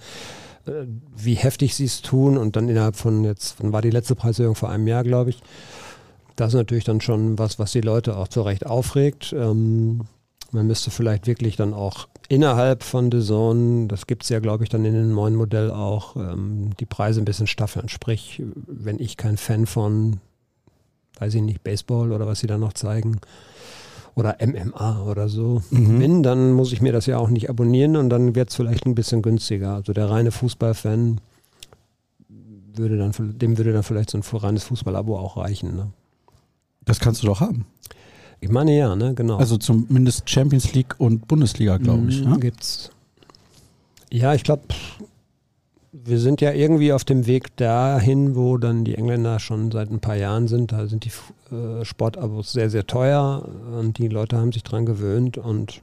äh, 0.66 0.86
wie 1.16 1.36
heftig 1.36 1.76
sie 1.76 1.86
es 1.86 2.02
tun 2.02 2.38
und 2.38 2.56
dann 2.56 2.70
innerhalb 2.70 2.96
von 2.96 3.24
jetzt, 3.24 3.56
wann 3.60 3.74
war 3.74 3.82
die 3.82 3.90
letzte 3.90 4.16
Preiserhöhung 4.16 4.56
vor 4.56 4.70
einem 4.70 4.88
Jahr, 4.88 5.04
glaube 5.04 5.32
ich. 5.32 5.42
Das 6.36 6.50
ist 6.50 6.58
natürlich 6.58 6.84
dann 6.84 7.02
schon 7.02 7.38
was, 7.38 7.60
was 7.60 7.72
die 7.74 7.82
Leute 7.82 8.18
auch 8.18 8.28
zu 8.28 8.42
Recht 8.42 8.66
aufregt. 8.66 9.34
Ähm, 9.38 10.02
man 10.52 10.68
müsste 10.68 10.92
vielleicht 10.92 11.28
wirklich 11.28 11.56
dann 11.58 11.74
auch 11.74 12.08
innerhalb 12.30 12.84
von 12.84 13.12
The 13.12 13.22
Zone, 13.22 13.88
das 13.88 14.08
gibt 14.08 14.24
es 14.24 14.30
ja, 14.30 14.40
glaube 14.40 14.64
ich, 14.64 14.70
dann 14.70 14.86
in 14.86 14.94
dem 14.94 15.14
neuen 15.14 15.36
Modell 15.36 15.70
auch, 15.70 16.16
ähm, 16.16 16.72
die 16.80 16.86
Preise 16.86 17.22
ein 17.22 17.26
bisschen 17.26 17.48
staffeln. 17.48 17.90
Sprich, 17.90 18.42
wenn 18.66 19.00
ich 19.00 19.18
kein 19.18 19.38
Fan 19.38 19.66
von, 19.66 20.20
weiß 21.20 21.36
ich 21.36 21.42
nicht, 21.42 21.64
Baseball 21.64 22.12
oder 22.12 22.28
was 22.28 22.40
sie 22.40 22.48
da 22.48 22.58
noch 22.58 22.74
zeigen, 22.74 23.20
oder 24.16 24.38
MMA 24.46 25.04
oder 25.04 25.28
so 25.28 25.64
Mhm. 25.72 26.00
bin, 26.00 26.24
dann 26.24 26.54
muss 26.54 26.72
ich 26.72 26.82
mir 26.82 26.92
das 26.94 27.08
ja 27.08 27.18
auch 27.18 27.30
nicht 27.30 27.50
abonnieren 27.50 27.96
und 27.96 28.10
dann 28.10 28.36
wird 28.36 28.50
es 28.50 28.56
vielleicht 28.56 28.86
ein 28.86 28.94
bisschen 28.96 29.22
günstiger. 29.24 29.74
Also 29.76 29.92
der 29.94 30.10
reine 30.10 30.32
Fußballfan 30.32 31.20
würde 32.76 32.98
dann, 32.98 33.12
dem 33.40 33.58
würde 33.58 33.74
dann 33.74 33.84
vielleicht 33.84 34.12
so 34.12 34.18
ein 34.20 34.24
reines 34.38 34.64
Fußballabo 34.66 35.18
auch 35.18 35.38
reichen. 35.38 35.76
Ne? 35.76 35.88
Das 36.86 37.00
kannst 37.00 37.24
du 37.24 37.28
doch 37.28 37.40
haben. 37.40 37.66
Ich 38.40 38.50
meine 38.50 38.76
ja, 38.78 38.96
ne, 38.96 39.14
genau. 39.14 39.38
Also 39.38 39.58
zumindest 39.58 40.30
Champions 40.30 40.74
League 40.74 40.96
und 41.00 41.28
Bundesliga, 41.28 41.78
glaube 41.78 42.10
ich. 42.10 42.24
Mhm, 42.24 42.32
Ja? 42.32 42.38
Gibt's. 42.38 42.92
Ja, 44.12 44.34
ich 44.36 44.44
glaube, 44.44 44.64
wir 45.96 46.20
sind 46.20 46.42
ja 46.42 46.52
irgendwie 46.52 46.92
auf 46.92 47.04
dem 47.04 47.28
Weg 47.28 47.56
dahin, 47.58 48.36
wo 48.36 48.58
dann 48.58 48.84
die 48.84 48.96
Engländer 48.96 49.40
schon 49.40 49.72
seit 49.72 49.92
ein 49.92 50.00
paar 50.00 50.16
Jahren 50.16 50.48
sind. 50.48 50.72
Da 50.72 50.88
sind 50.88 51.06
die 51.06 51.12
äh, 51.56 51.86
Sportabos 51.86 52.52
sehr, 52.52 52.70
sehr 52.72 52.88
teuer 52.88 53.48
und 53.78 54.00
die 54.00 54.08
Leute 54.08 54.38
haben 54.38 54.52
sich 54.52 54.64
dran 54.64 54.86
gewöhnt 54.88 55.38
und 55.38 55.82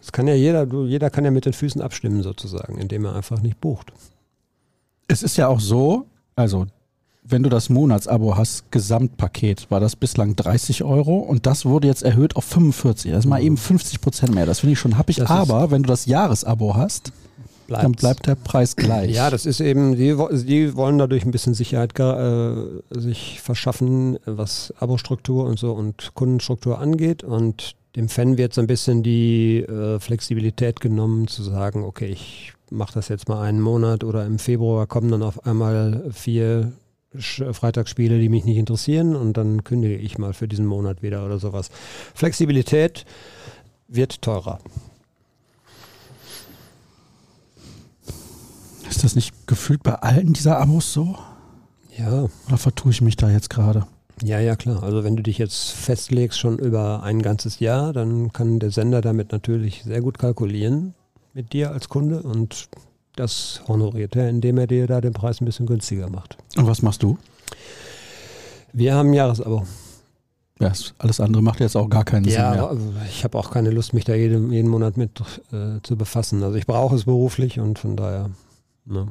es 0.00 0.10
kann 0.12 0.26
ja 0.26 0.34
jeder, 0.34 0.64
du, 0.66 0.86
jeder 0.86 1.10
kann 1.10 1.24
ja 1.24 1.30
mit 1.30 1.44
den 1.46 1.52
Füßen 1.52 1.80
abstimmen 1.82 2.22
sozusagen, 2.22 2.78
indem 2.78 3.04
er 3.04 3.14
einfach 3.14 3.40
nicht 3.42 3.60
bucht. 3.60 3.92
Es 5.06 5.22
ist 5.22 5.36
ja 5.36 5.48
auch 5.48 5.60
so, 5.60 6.06
also 6.34 6.66
wenn 7.22 7.42
du 7.42 7.48
das 7.50 7.68
Monatsabo 7.70 8.36
hast, 8.36 8.70
Gesamtpaket, 8.70 9.70
war 9.70 9.80
das 9.80 9.96
bislang 9.96 10.36
30 10.36 10.82
Euro 10.82 11.18
und 11.18 11.46
das 11.46 11.64
wurde 11.64 11.88
jetzt 11.88 12.02
erhöht 12.02 12.36
auf 12.36 12.44
45. 12.44 13.12
Das 13.12 13.20
ist 13.20 13.28
mal 13.28 13.40
Mhm. 13.40 13.46
eben 13.46 13.56
50 13.58 14.00
Prozent 14.00 14.34
mehr. 14.34 14.44
Das 14.46 14.60
finde 14.60 14.74
ich 14.74 14.78
schon 14.78 14.96
happig. 14.98 15.16
Das 15.16 15.30
Aber 15.30 15.70
wenn 15.70 15.82
du 15.82 15.88
das 15.88 16.04
Jahresabo 16.06 16.74
hast, 16.74 17.12
dann 17.68 17.92
Bleibt's. 17.92 18.00
bleibt 18.00 18.26
der 18.26 18.34
Preis 18.34 18.76
gleich. 18.76 19.14
Ja, 19.14 19.30
das 19.30 19.46
ist 19.46 19.60
eben, 19.60 19.96
die, 19.96 20.16
die 20.44 20.76
wollen 20.76 20.98
dadurch 20.98 21.24
ein 21.24 21.30
bisschen 21.30 21.54
Sicherheit 21.54 21.98
äh, 21.98 22.54
sich 22.90 23.40
verschaffen, 23.40 24.18
was 24.24 24.72
Abo-Struktur 24.78 25.46
und 25.46 25.58
so 25.58 25.72
und 25.72 26.12
Kundenstruktur 26.14 26.78
angeht. 26.78 27.24
Und 27.24 27.74
dem 27.96 28.08
Fan 28.08 28.36
wird 28.36 28.54
so 28.54 28.60
ein 28.60 28.66
bisschen 28.66 29.02
die 29.02 29.60
äh, 29.60 29.98
Flexibilität 30.00 30.80
genommen, 30.80 31.28
zu 31.28 31.42
sagen, 31.42 31.84
okay, 31.84 32.06
ich 32.06 32.52
mache 32.70 32.94
das 32.94 33.08
jetzt 33.08 33.28
mal 33.28 33.42
einen 33.42 33.60
Monat 33.60 34.04
oder 34.04 34.26
im 34.26 34.38
Februar 34.38 34.86
kommen 34.86 35.10
dann 35.10 35.22
auf 35.22 35.46
einmal 35.46 36.04
vier 36.12 36.72
Freitagsspiele, 37.16 38.18
die 38.18 38.28
mich 38.28 38.44
nicht 38.44 38.56
interessieren 38.56 39.14
und 39.14 39.36
dann 39.36 39.62
kündige 39.62 39.96
ich 39.96 40.18
mal 40.18 40.32
für 40.32 40.48
diesen 40.48 40.66
Monat 40.66 41.02
wieder 41.02 41.24
oder 41.24 41.38
sowas. 41.38 41.70
Flexibilität 42.14 43.04
wird 43.86 44.20
teurer. 44.20 44.58
Ist 48.88 49.04
das 49.04 49.14
nicht 49.14 49.46
gefühlt 49.46 49.82
bei 49.82 49.94
allen 49.94 50.32
dieser 50.32 50.58
Abos 50.58 50.92
so? 50.92 51.16
Ja, 51.96 52.26
Oder 52.48 52.56
vertue 52.58 52.90
ich 52.92 53.00
mich 53.00 53.16
da 53.16 53.30
jetzt 53.30 53.50
gerade? 53.50 53.86
Ja, 54.22 54.38
ja, 54.40 54.56
klar. 54.56 54.82
Also 54.82 55.04
wenn 55.04 55.16
du 55.16 55.22
dich 55.22 55.38
jetzt 55.38 55.70
festlegst 55.70 56.38
schon 56.38 56.58
über 56.58 57.02
ein 57.02 57.22
ganzes 57.22 57.58
Jahr, 57.60 57.92
dann 57.92 58.32
kann 58.32 58.58
der 58.58 58.70
Sender 58.70 59.00
damit 59.00 59.32
natürlich 59.32 59.82
sehr 59.84 60.00
gut 60.00 60.18
kalkulieren 60.18 60.94
mit 61.34 61.52
dir 61.52 61.70
als 61.72 61.88
Kunde 61.88 62.22
und 62.22 62.68
das 63.16 63.62
honoriert 63.68 64.16
er, 64.16 64.28
indem 64.28 64.58
er 64.58 64.66
dir 64.66 64.86
da 64.86 65.00
den 65.00 65.12
Preis 65.12 65.40
ein 65.40 65.44
bisschen 65.44 65.66
günstiger 65.66 66.10
macht. 66.10 66.36
Und 66.56 66.66
was 66.66 66.82
machst 66.82 67.02
du? 67.02 67.16
Wir 68.72 68.94
haben 68.94 69.10
ein 69.10 69.14
Jahresabo. 69.14 69.64
Ja, 70.60 70.68
es- 70.68 70.94
alles 70.98 71.18
andere 71.20 71.42
macht 71.42 71.58
jetzt 71.60 71.76
auch 71.76 71.88
gar 71.88 72.04
keinen 72.04 72.24
Ja, 72.26 72.30
Sinn 72.30 72.50
mehr. 72.60 72.70
aber 72.70 72.78
ich 73.08 73.24
habe 73.24 73.36
auch 73.38 73.50
keine 73.50 73.70
Lust, 73.70 73.92
mich 73.94 74.04
da 74.04 74.14
jeden, 74.14 74.52
jeden 74.52 74.68
Monat 74.68 74.96
mit 74.96 75.20
äh, 75.52 75.80
zu 75.82 75.96
befassen. 75.96 76.42
Also 76.42 76.56
ich 76.56 76.66
brauche 76.66 76.94
es 76.94 77.04
beruflich 77.04 77.58
und 77.60 77.78
von 77.78 77.96
daher. 77.96 78.30
Ne. 78.86 79.08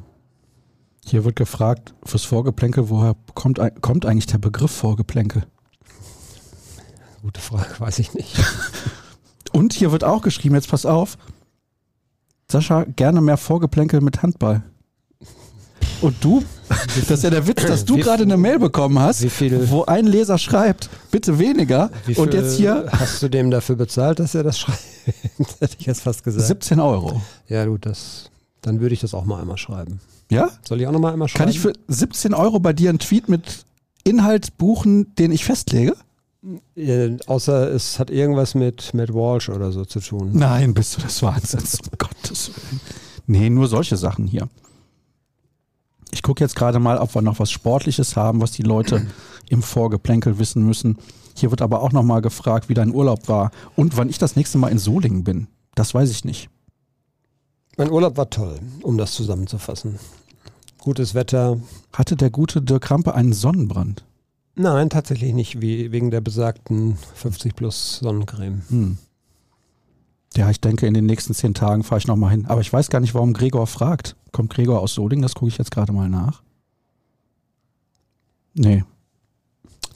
Hier 1.04 1.24
wird 1.24 1.36
gefragt, 1.36 1.94
fürs 2.04 2.24
Vorgeplänkel, 2.24 2.88
woher 2.88 3.16
kommt, 3.34 3.60
kommt 3.82 4.06
eigentlich 4.06 4.26
der 4.26 4.38
Begriff 4.38 4.70
Vorgeplänkel? 4.70 5.46
Gute 7.22 7.40
Frage, 7.40 7.78
weiß 7.78 7.98
ich 7.98 8.14
nicht. 8.14 8.36
Und 9.52 9.72
hier 9.72 9.92
wird 9.92 10.04
auch 10.04 10.22
geschrieben, 10.22 10.54
jetzt 10.54 10.68
pass 10.68 10.86
auf, 10.86 11.16
Sascha, 12.50 12.84
gerne 12.84 13.20
mehr 13.20 13.36
Vorgeplänkel 13.36 14.00
mit 14.00 14.22
Handball. 14.22 14.62
Und 16.00 16.22
du, 16.22 16.44
das 16.68 17.10
ist 17.10 17.22
ja 17.22 17.30
der 17.30 17.46
Witz, 17.46 17.64
dass 17.64 17.84
du 17.84 17.96
gerade 17.96 18.24
eine 18.24 18.36
Mail 18.36 18.58
bekommen 18.58 18.98
hast, 18.98 19.24
wo 19.70 19.84
ein 19.84 20.06
Leser 20.06 20.38
schreibt, 20.38 20.90
bitte 21.10 21.38
weniger. 21.38 21.90
wie 22.04 22.14
viel 22.14 22.24
Und 22.24 22.34
jetzt 22.34 22.56
hier 22.56 22.86
hast 22.90 23.22
du 23.22 23.28
dem 23.28 23.50
dafür 23.50 23.76
bezahlt, 23.76 24.18
dass 24.18 24.34
er 24.34 24.42
das 24.42 24.58
schreibt? 24.58 24.82
Hätte 25.60 25.76
ich 25.78 25.86
jetzt 25.86 26.02
fast 26.02 26.22
gesagt. 26.24 26.46
17 26.46 26.80
Euro. 26.80 27.22
Ja, 27.48 27.64
gut, 27.64 27.86
das, 27.86 28.30
dann 28.66 28.80
würde 28.80 28.94
ich 28.94 29.00
das 29.00 29.14
auch 29.14 29.24
mal 29.24 29.40
einmal 29.40 29.58
schreiben. 29.58 30.00
Ja? 30.30 30.50
Soll 30.66 30.80
ich 30.80 30.86
auch 30.86 30.92
noch 30.92 31.00
mal 31.00 31.12
einmal 31.12 31.28
schreiben? 31.28 31.44
Kann 31.44 31.48
ich 31.50 31.60
für 31.60 31.72
17 31.88 32.34
Euro 32.34 32.60
bei 32.60 32.72
dir 32.72 32.88
einen 32.88 32.98
Tweet 32.98 33.28
mit 33.28 33.64
Inhalt 34.04 34.56
buchen, 34.58 35.14
den 35.16 35.32
ich 35.32 35.44
festlege? 35.44 35.96
Äh, 36.76 37.16
außer 37.26 37.70
es 37.72 37.98
hat 37.98 38.10
irgendwas 38.10 38.54
mit 38.54 38.92
Matt 38.94 39.14
Walsh 39.14 39.48
oder 39.48 39.72
so 39.72 39.84
zu 39.84 40.00
tun. 40.00 40.30
Nein, 40.34 40.74
bist 40.74 40.96
du 40.96 41.02
des 41.02 41.22
Wahnsinns, 41.22 41.80
um 41.80 41.88
Gottes 41.98 42.50
Willen. 42.54 42.80
Nee, 43.26 43.50
nur 43.50 43.68
solche 43.68 43.96
Sachen 43.96 44.26
hier. 44.26 44.48
Ich 46.10 46.22
gucke 46.22 46.44
jetzt 46.44 46.54
gerade 46.54 46.78
mal, 46.78 46.98
ob 46.98 47.14
wir 47.14 47.22
noch 47.22 47.38
was 47.38 47.50
Sportliches 47.50 48.16
haben, 48.16 48.40
was 48.40 48.52
die 48.52 48.62
Leute 48.62 49.06
im 49.48 49.62
Vorgeplänkel 49.62 50.38
wissen 50.38 50.64
müssen. 50.64 50.98
Hier 51.36 51.50
wird 51.50 51.62
aber 51.62 51.82
auch 51.82 51.92
noch 51.92 52.02
mal 52.02 52.20
gefragt, 52.20 52.68
wie 52.68 52.74
dein 52.74 52.94
Urlaub 52.94 53.28
war 53.28 53.50
und 53.74 53.96
wann 53.96 54.08
ich 54.08 54.18
das 54.18 54.36
nächste 54.36 54.58
Mal 54.58 54.68
in 54.68 54.78
Solingen 54.78 55.24
bin. 55.24 55.48
Das 55.74 55.94
weiß 55.94 56.10
ich 56.10 56.24
nicht. 56.24 56.50
Mein 57.76 57.90
Urlaub 57.90 58.16
war 58.16 58.30
toll, 58.30 58.58
um 58.82 58.98
das 58.98 59.12
zusammenzufassen. 59.12 59.98
Gutes 60.78 61.14
Wetter. 61.14 61.58
Hatte 61.92 62.16
der 62.16 62.30
gute 62.30 62.62
Dirk 62.62 62.84
Krampe 62.84 63.14
einen 63.14 63.32
Sonnenbrand? 63.32 64.04
Nein, 64.54 64.90
tatsächlich 64.90 65.32
nicht, 65.32 65.60
wie, 65.60 65.90
wegen 65.90 66.10
der 66.10 66.20
besagten 66.20 66.96
50 67.14 67.56
plus 67.56 67.98
Sonnencreme. 67.98 68.62
Hm. 68.68 68.98
Ja, 70.36 70.50
ich 70.50 70.60
denke, 70.60 70.86
in 70.86 70.94
den 70.94 71.06
nächsten 71.06 71.34
zehn 71.34 71.54
Tagen 71.54 71.82
fahre 71.82 71.98
ich 71.98 72.06
noch 72.06 72.16
mal 72.16 72.30
hin. 72.30 72.46
Aber 72.46 72.60
ich 72.60 72.72
weiß 72.72 72.90
gar 72.90 73.00
nicht, 73.00 73.14
warum 73.14 73.32
Gregor 73.32 73.66
fragt. 73.66 74.16
Kommt 74.32 74.52
Gregor 74.52 74.80
aus 74.80 74.94
Solingen? 74.94 75.22
Das 75.22 75.34
gucke 75.34 75.48
ich 75.48 75.58
jetzt 75.58 75.70
gerade 75.70 75.92
mal 75.92 76.08
nach. 76.08 76.42
Nee, 78.54 78.84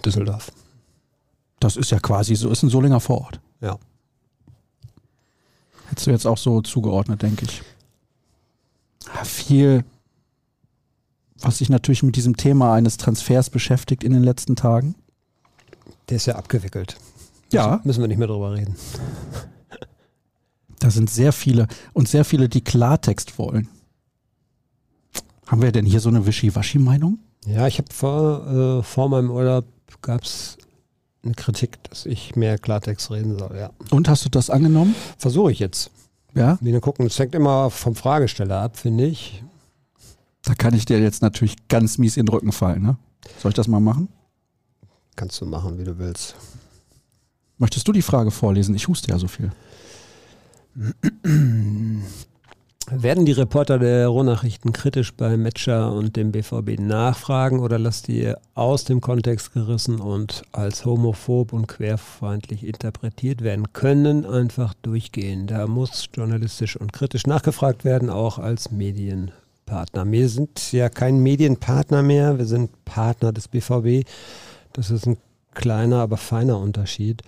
Düsseldorf. 0.05 0.53
Das 1.61 1.77
ist 1.77 1.91
ja 1.91 1.99
quasi 1.99 2.35
so, 2.35 2.51
ist 2.51 2.63
ein 2.63 2.71
Solinger 2.71 3.01
Vorort. 3.01 3.41
Ja. 3.61 3.79
Hättest 5.89 6.07
du 6.07 6.11
jetzt 6.11 6.27
auch 6.27 6.39
so 6.39 6.61
zugeordnet, 6.61 7.23
denke 7.23 7.45
ich. 7.47 7.63
Viel, 9.25 9.85
was 11.41 11.59
sich 11.59 11.71
natürlich 11.71 12.03
mit 12.03 12.17
diesem 12.17 12.37
Thema 12.37 12.75
eines 12.75 12.97
Transfers 12.99 13.49
beschäftigt 13.51 14.05
in 14.05 14.13
den 14.13 14.23
letzten 14.23 14.55
Tagen. 14.55 14.95
Der 16.09 16.17
ist 16.17 16.27
ja 16.27 16.37
abgewickelt. 16.37 16.97
Ja. 17.53 17.77
Müssen- 17.77 17.87
Müssen 17.87 18.01
wir 18.03 18.09
nicht 18.09 18.19
mehr 18.19 18.29
drüber 18.29 18.53
reden. 18.53 18.77
Da 20.79 20.91
sind 20.91 21.09
sehr 21.11 21.33
viele 21.33 21.67
und 21.95 22.07
sehr 22.09 22.25
viele, 22.25 22.49
die 22.49 22.61
Klartext 22.63 23.39
wollen. 23.39 23.69
Haben 25.47 25.63
wir 25.63 25.73
denn 25.73 25.87
hier 25.87 26.01
so 26.01 26.11
eine 26.11 26.27
Wischiwaschi-Meinung? 26.27 27.19
Ja, 27.47 27.67
ich 27.67 27.79
habe 27.79 27.93
vor, 27.93 28.47
äh, 28.47 28.83
vor 28.83 29.09
meinem 29.09 29.31
Urlaub 29.31 29.65
gab 30.03 30.23
es 30.23 30.58
eine 31.23 31.35
Kritik, 31.35 31.83
dass 31.85 32.07
ich 32.07 32.37
mehr 32.37 32.59
Klartext 32.59 33.11
reden 33.11 33.39
soll. 33.39 33.57
Ja. 33.57 33.71
Und 33.91 34.09
hast 34.09 34.25
du 34.25 34.29
das 34.29 34.51
angenommen? 34.51 34.95
Versuche 35.19 35.53
ich 35.53 35.59
jetzt. 35.59 35.91
Ja. 36.35 36.59
Wieder 36.61 36.81
gucken. 36.81 37.07
Es 37.07 37.19
hängt 37.19 37.35
immer 37.35 37.71
vom 37.71 37.95
Fragesteller 37.95 38.61
ab, 38.61 38.77
finde 38.77 39.07
ich. 39.07 39.43
Da 40.43 40.55
kann 40.55 40.75
ich 40.75 40.85
dir 40.85 41.01
jetzt 41.01 41.23
natürlich 41.23 41.69
ganz 41.69 41.99
mies 41.99 42.17
in 42.17 42.27
den 42.27 42.33
Rücken 42.33 42.53
fallen. 42.53 42.83
Ne? 42.83 42.97
Soll 43.39 43.51
ich 43.51 43.57
das 43.57 43.69
mal 43.69 43.81
machen? 43.81 44.09
Kannst 45.17 45.41
du 45.41 45.47
machen, 45.47 45.79
wie 45.79 45.85
du 45.85 45.99
willst. 45.99 46.37
Möchtest 47.59 47.89
du 47.89 47.93
die 47.93 48.03
Frage 48.03 48.31
vorlesen? 48.31 48.75
Ich 48.75 48.87
huste 48.87 49.11
ja 49.11 49.19
so 49.19 49.27
viel. 49.27 49.51
Werden 52.91 53.27
die 53.27 53.33
Reporter 53.33 53.79
der 53.79 54.09
Rohnachrichten 54.09 54.73
kritisch 54.73 55.13
bei 55.13 55.37
Metscher 55.37 55.93
und 55.93 56.17
dem 56.17 56.33
BVB 56.33 56.81
nachfragen 56.81 57.61
oder 57.61 57.79
lasst 57.79 58.09
ihr 58.09 58.39
aus 58.55 58.85
dem 58.85 59.03
Kontext 59.03 59.53
gerissen 59.53 60.01
und 60.01 60.43
als 60.53 60.87
homophob 60.87 61.53
und 61.53 61.67
querfeindlich 61.67 62.67
interpretiert 62.67 63.43
werden 63.43 63.75
können, 63.75 64.25
einfach 64.25 64.73
durchgehen? 64.81 65.47
Da 65.47 65.67
muss 65.67 66.09
journalistisch 66.15 66.77
und 66.77 66.95
kritisch 66.95 67.27
nachgefragt 67.27 67.85
werden, 67.85 68.09
auch 68.09 68.39
als 68.39 68.71
Medienpartner. 68.71 70.11
Wir 70.11 70.31
sind 70.31 70.73
ja 70.73 70.89
kein 70.89 71.23
Medienpartner 71.23 72.03
mehr, 72.03 72.39
wir 72.39 72.47
sind 72.47 72.87
Partner 72.87 73.33
des 73.33 73.49
BVB. 73.49 74.09
Das 74.73 74.91
ist 74.91 75.07
ein 75.07 75.19
kleiner, 75.53 76.01
aber 76.01 76.17
feiner 76.17 76.59
Unterschied. 76.59 77.23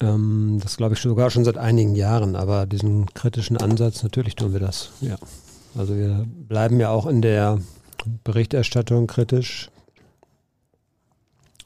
Ähm, 0.00 0.58
das 0.62 0.76
glaube 0.76 0.94
ich 0.94 1.00
sogar 1.00 1.30
schon 1.30 1.44
seit 1.44 1.58
einigen 1.58 1.94
Jahren, 1.94 2.36
aber 2.36 2.66
diesen 2.66 3.06
kritischen 3.14 3.56
Ansatz, 3.56 4.02
natürlich 4.02 4.36
tun 4.36 4.52
wir 4.52 4.60
das. 4.60 4.90
Ja. 5.00 5.16
Also 5.76 5.96
wir 5.96 6.26
bleiben 6.48 6.80
ja 6.80 6.90
auch 6.90 7.06
in 7.06 7.22
der 7.22 7.58
Berichterstattung 8.24 9.06
kritisch 9.06 9.70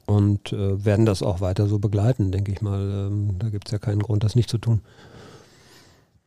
und 0.06 0.52
äh, 0.52 0.84
werden 0.84 1.06
das 1.06 1.22
auch 1.22 1.40
weiter 1.40 1.66
so 1.68 1.78
begleiten, 1.78 2.32
denke 2.32 2.52
ich 2.52 2.62
mal. 2.62 2.80
Ähm, 2.80 3.36
da 3.38 3.48
gibt 3.48 3.68
es 3.68 3.72
ja 3.72 3.78
keinen 3.78 4.02
Grund, 4.02 4.24
das 4.24 4.34
nicht 4.34 4.50
zu 4.50 4.58
tun. 4.58 4.80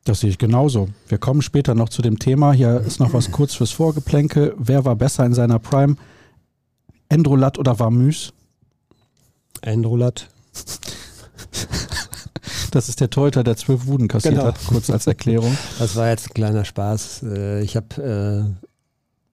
Das 0.04 0.20
sehe 0.20 0.30
ich 0.30 0.38
genauso. 0.38 0.90
Wir 1.08 1.18
kommen 1.18 1.42
später 1.42 1.74
noch 1.74 1.90
zu 1.90 2.04
dem 2.04 2.20
Thema. 2.20 2.54
Hier 2.54 2.80
ist 2.82 3.00
noch 3.00 3.14
was 3.14 3.32
kurz 3.32 3.56
fürs 3.56 3.72
Vorgeplänkel. 3.72 4.54
Wer 4.58 4.86
war 4.86 4.96
besser 4.96 5.26
in 5.26 5.34
seiner 5.34 5.58
Prime? 5.58 5.96
Endrolat 7.10 7.58
oder 7.58 7.80
Varmüs? 7.80 8.32
Endrolat. 9.62 10.30
Das 12.76 12.90
ist 12.90 13.00
der 13.00 13.10
Torhüter, 13.10 13.42
der 13.46 13.56
zwölf 13.56 13.86
Wuden 13.86 14.10
kassiert 14.10 14.34
Genau. 14.34 14.48
hat, 14.48 14.60
kurz 14.68 14.90
als 14.90 15.08
Erklärung. 15.08 15.58
Das 15.80 15.96
war 15.96 16.10
jetzt 16.10 16.28
ein 16.30 16.34
kleiner 16.34 16.66
Spaß. 16.66 17.24
Äh, 17.24 17.62
Ich 17.64 17.78
habe 17.78 18.58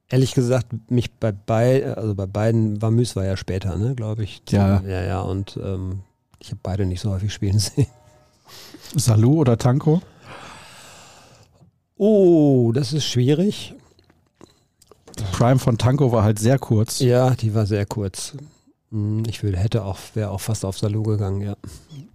äh, 0.08 0.14
ehrlich 0.14 0.32
gesagt 0.34 0.68
mich 0.90 1.11
bei 1.12 1.32
beiden, 1.32 1.94
also 1.94 2.14
bei 2.14 2.26
beiden, 2.26 2.80
Vamüs 2.80 3.16
war 3.16 3.25
ja 3.25 3.37
später, 3.37 3.76
ne, 3.76 3.96
glaube 3.96 4.22
ich. 4.22 4.42
Ja. 4.50 4.80
Ja, 4.82 5.02
ja, 5.02 5.20
und 5.22 5.58
ähm, 5.61 6.02
ich 6.38 6.50
habe 6.50 6.61
beide 6.62 6.87
nicht 6.87 7.00
so 7.00 7.11
häufig 7.11 7.32
spielen 7.34 7.58
sehen. 7.58 7.88
Salou 8.94 9.40
oder 9.40 9.58
Tanko? 9.58 10.02
Oh, 11.96 12.70
das 12.72 12.92
ist 12.92 13.04
schwierig. 13.06 13.75
Die 15.18 15.25
Prime 15.32 15.58
von 15.58 15.78
Tanko 15.78 16.12
war 16.12 16.22
halt 16.22 16.38
sehr 16.38 16.58
kurz. 16.61 17.00
Ja, 17.00 17.30
die 17.34 17.54
war 17.54 17.66
sehr 17.66 17.87
kurz. 17.87 18.34
Hm, 18.92 19.25
Ich 19.26 19.42
würde, 19.42 19.58
hätte 19.58 19.84
auch, 19.84 19.99
wäre 20.14 20.30
auch 20.30 20.40
fast 20.40 20.64
auf 20.64 20.78
Salou 20.78 21.02
gegangen, 21.02 21.40
ja. 21.42 21.56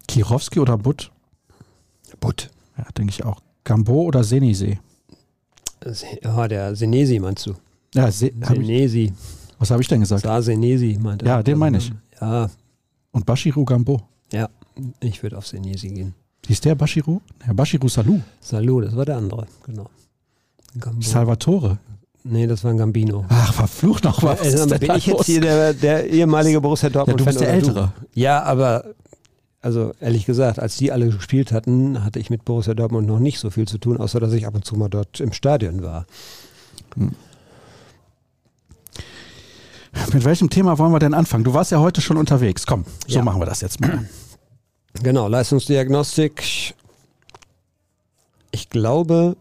Kirowski 0.08 0.60
oder 0.60 0.78
Butt? 0.78 1.12
Butt. 2.20 2.50
Ja, 2.78 2.86
denke 2.98 3.12
ich 3.12 3.24
auch. 3.26 3.42
Gambo 3.64 4.04
oder 4.04 4.24
Senisee? 4.24 4.80
Ja, 6.24 6.48
der 6.48 6.76
Senesi 6.76 7.20
meinst 7.20 7.46
du? 7.46 7.54
Ja, 7.94 8.12
Se 8.12 8.32
hab 8.42 8.56
Senesi. 8.58 9.14
was 9.60 9.72
habe 9.72 9.82
ich 9.82 9.88
denn 9.88 10.02
gesagt? 10.02 10.24
Sa 10.24 10.42
Senesi 10.42 10.98
meinte 11.02 11.26
Ja, 11.26 11.42
den 11.44 11.58
meine 11.58 11.78
ich. 11.78 11.92
Ja, 12.20 12.50
Und 13.12 13.26
Bashiru 13.26 13.64
Gambo. 13.66 14.02
ja, 14.32 14.50
ich 15.00 15.22
würde 15.24 15.38
auf 15.38 15.48
Senesi 15.48 15.90
gehen. 15.90 16.14
Hieß 16.48 16.62
der 16.62 16.76
Bashiru? 16.76 17.22
Ja, 17.46 17.54
Bashiru 17.54 17.88
Salou. 17.88 18.22
Salou, 18.40 18.82
das 18.82 18.96
war 18.96 19.06
der 19.06 19.18
andere, 19.18 19.48
genau. 19.66 19.90
Gambo. 20.80 21.02
Salvatore. 21.02 21.78
Nee, 22.30 22.46
das 22.46 22.62
war 22.64 22.72
ein 22.72 22.78
Gambino. 22.78 23.26
Ach, 23.30 23.54
verflucht 23.54 24.04
noch 24.04 24.22
was. 24.22 24.42
Äh, 24.42 24.58
sag 24.58 24.70
mal, 24.70 24.80
bin 24.80 24.92
ich 24.96 25.06
jetzt 25.06 25.26
hier 25.26 25.40
der, 25.40 25.74
der 25.74 26.10
ehemalige 26.10 26.60
Borussia 26.60 26.90
ja, 26.90 26.94
Dortmund 26.94 27.22
du 27.22 27.26
bist 27.26 27.40
der 27.40 27.48
oder 27.50 27.60
du? 27.62 27.68
Ältere. 27.68 27.94
Ja, 28.16 28.44
aber 28.44 28.84
also 29.68 29.92
ehrlich 30.00 30.26
gesagt, 30.26 30.60
als 30.60 30.78
die 30.78 30.94
alle 30.94 31.10
gespielt 31.10 31.52
hatten, 31.52 32.02
hatte 32.06 32.20
ich 32.20 32.30
mit 32.30 32.46
Borussia 32.46 32.74
Dortmund 32.74 33.06
noch 33.06 33.20
nicht 33.20 33.38
so 33.38 33.50
viel 33.50 33.68
zu 33.68 33.78
tun, 33.78 33.98
außer 33.98 34.22
dass 34.22 34.32
ich 34.32 34.48
ab 34.48 34.56
und 34.56 34.64
zu 34.64 34.78
mal 34.78 34.88
dort 34.88 35.20
im 35.20 35.34
Stadion 35.34 35.84
war. 35.84 36.06
Mit 40.14 40.24
welchem 40.24 40.50
Thema 40.50 40.78
wollen 40.80 40.94
wir 40.94 41.00
denn 41.00 41.14
anfangen? 41.14 41.44
Du 41.44 41.54
warst 41.54 41.72
ja 41.72 41.80
heute 41.82 42.00
schon 42.00 42.16
unterwegs. 42.16 42.66
Komm, 42.66 42.86
so 43.08 43.18
Ja. 43.18 43.24
machen 43.26 43.42
wir 43.42 43.46
das 43.46 43.60
jetzt 43.60 43.82
mal. 43.82 44.08
Genau, 45.04 45.28
Leistungsdiagnostik. 45.28 46.74
Ich 48.52 48.70
glaube, 48.70 49.36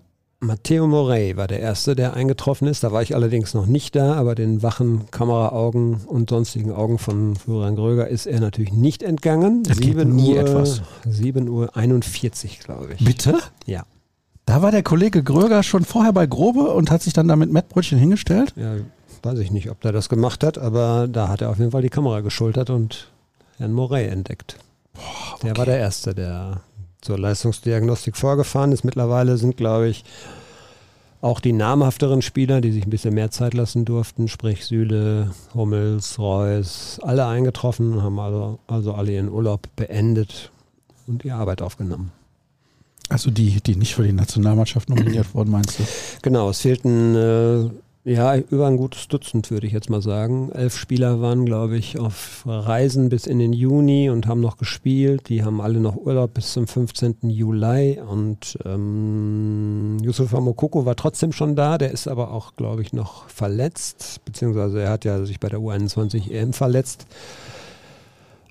Matteo 0.47 0.87
Morey 0.87 1.37
war 1.37 1.49
der 1.49 1.61
Erste, 1.61 1.97
der 1.97 2.15
eingetroffen 2.15 2.69
ist. 2.69 2.85
Da 2.85 2.93
war 2.93 3.03
ich 3.03 3.15
allerdings 3.15 3.53
noch 3.53 3.67
nicht 3.67 3.97
da, 3.97 4.15
aber 4.15 4.35
den 4.35 4.62
wachen 4.62 5.11
Kameraaugen 5.11 6.05
und 6.07 6.31
sonstigen 6.31 6.73
Augen 6.73 6.99
von 6.99 7.37
Florian 7.37 7.76
Gröger 7.76 8.09
ist 8.09 8.26
er 8.26 8.41
natürlich 8.41 8.73
nicht 8.73 9.03
entgangen. 9.03 9.65
Es 9.69 9.81
geht 9.81 9.97
nie 10.07 10.37
etwas. 10.37 10.83
7 11.05 11.49
Uhr 11.49 11.76
41, 11.76 12.61
glaube 12.61 12.95
ich. 12.95 13.05
Bitte? 13.05 13.38
Ja. 13.67 13.85
Da 14.47 14.62
war 14.62 14.71
der 14.71 14.85
Kollege 14.85 15.25
Gröger 15.25 15.65
schon 15.65 15.85
vorher 15.85 16.12
bei 16.12 16.26
Grobe 16.26 16.73
und 16.73 16.91
hat 16.93 17.03
sich 17.03 17.12
dann 17.12 17.26
da 17.26 17.35
mit 17.35 17.53
Mettbrötchen 17.53 17.99
hingestellt. 17.99 18.55
Ja, 18.55 18.76
weiß 19.23 19.41
ich 19.41 19.50
nicht, 19.50 19.71
ob 19.71 19.81
der 19.81 19.91
das 19.91 20.09
gemacht 20.09 20.45
hat, 20.45 20.57
aber 20.57 21.09
da 21.09 21.29
hat 21.29 21.43
er 21.43 21.50
auf 21.50 21.59
jeden 21.59 21.73
Fall 21.73 21.83
die 21.83 21.91
Kamera 21.91 22.21
geschultert 22.21 22.71
und 22.71 23.11
Herrn 23.59 23.73
Moret 23.73 24.12
entdeckt. 24.12 24.59
Boah, 24.95 25.03
okay. 25.35 25.47
Der 25.49 25.57
war 25.57 25.67
der 25.67 25.79
Erste, 25.79 26.15
der 26.15 26.61
zur 27.00 27.19
Leistungsdiagnostik 27.19 28.17
vorgefahren 28.17 28.73
ist. 28.73 28.85
Mittlerweile 28.85 29.37
sind, 29.37 29.57
glaube 29.57 29.88
ich, 29.88 30.05
auch 31.21 31.41
die 31.41 31.53
namhafteren 31.53 32.23
Spieler, 32.23 32.61
die 32.61 32.73
sich 32.73 32.87
ein 32.87 32.91
bisschen 32.91 33.15
mehr 33.15 33.31
Zeit 33.31 33.55
lassen 33.55 33.85
durften, 33.85 34.29
sprich 34.29 34.65
Süle, 34.65 35.31
Hummels, 35.55 36.19
Reus, 36.19 37.00
alle 37.03 37.26
eingetroffen, 37.26 38.03
haben 38.03 38.19
also, 38.19 38.59
also 38.67 38.95
alle 38.95 39.12
ihren 39.12 39.29
Urlaub 39.29 39.69
beendet 39.76 40.50
und 41.07 41.25
die 41.25 41.33
Arbeit 41.33 41.62
aufgenommen. 41.62 42.12
Also 43.09 43.31
die, 43.31 43.61
die 43.61 43.76
nicht 43.76 43.95
für 43.95 44.03
die 44.03 44.12
Nationalmannschaft 44.12 44.88
nominiert 44.88 45.33
wurden, 45.35 45.50
meinst 45.50 45.79
du? 45.79 45.85
Genau, 46.23 46.50
es 46.50 46.61
fehlten 46.61 47.15
äh, 47.15 47.71
ja, 48.07 48.37
über 48.37 48.69
ein 48.69 48.77
gutes 48.77 49.09
Dutzend, 49.09 49.51
würde 49.51 49.67
ich 49.67 49.73
jetzt 49.73 49.91
mal 49.91 50.01
sagen. 50.01 50.53
Elf 50.53 50.77
Spieler 50.77 51.21
waren, 51.21 51.45
glaube 51.45 51.77
ich, 51.77 51.99
auf 51.99 52.45
Reisen 52.47 53.09
bis 53.09 53.27
in 53.27 53.41
den 53.41 53.53
Juni 53.53 54.11
und 54.11 54.29
haben 54.29 54.41
noch 54.41 54.59
gespielt. 54.59 55.29
Die 55.29 55.43
haben 55.43 55.61
alle 55.61 55.81
noch 55.81 55.97
Urlaub 55.97 56.33
bis 56.35 56.53
zum 56.53 56.69
15. 56.69 57.17
Juli. 57.23 57.99
Und 58.01 58.61
ähm, 58.65 59.99
Yusufa 60.03 60.41
Mokoko 60.41 60.87
war 60.87 60.95
trotzdem 60.95 61.33
schon 61.33 61.57
da. 61.57 61.79
Der 61.79 61.91
ist 61.91 62.07
aber 62.07 62.31
auch, 62.31 62.55
glaube 62.55 62.83
ich, 62.83 62.93
noch 62.93 63.29
verletzt. 63.29 64.21
Beziehungsweise 64.25 64.83
er 64.83 64.91
hat 64.91 65.05
ja 65.05 65.25
sich 65.25 65.41
bei 65.41 65.49
der 65.49 65.59
U21 65.59 66.31
EM 66.31 66.53
verletzt 66.53 67.09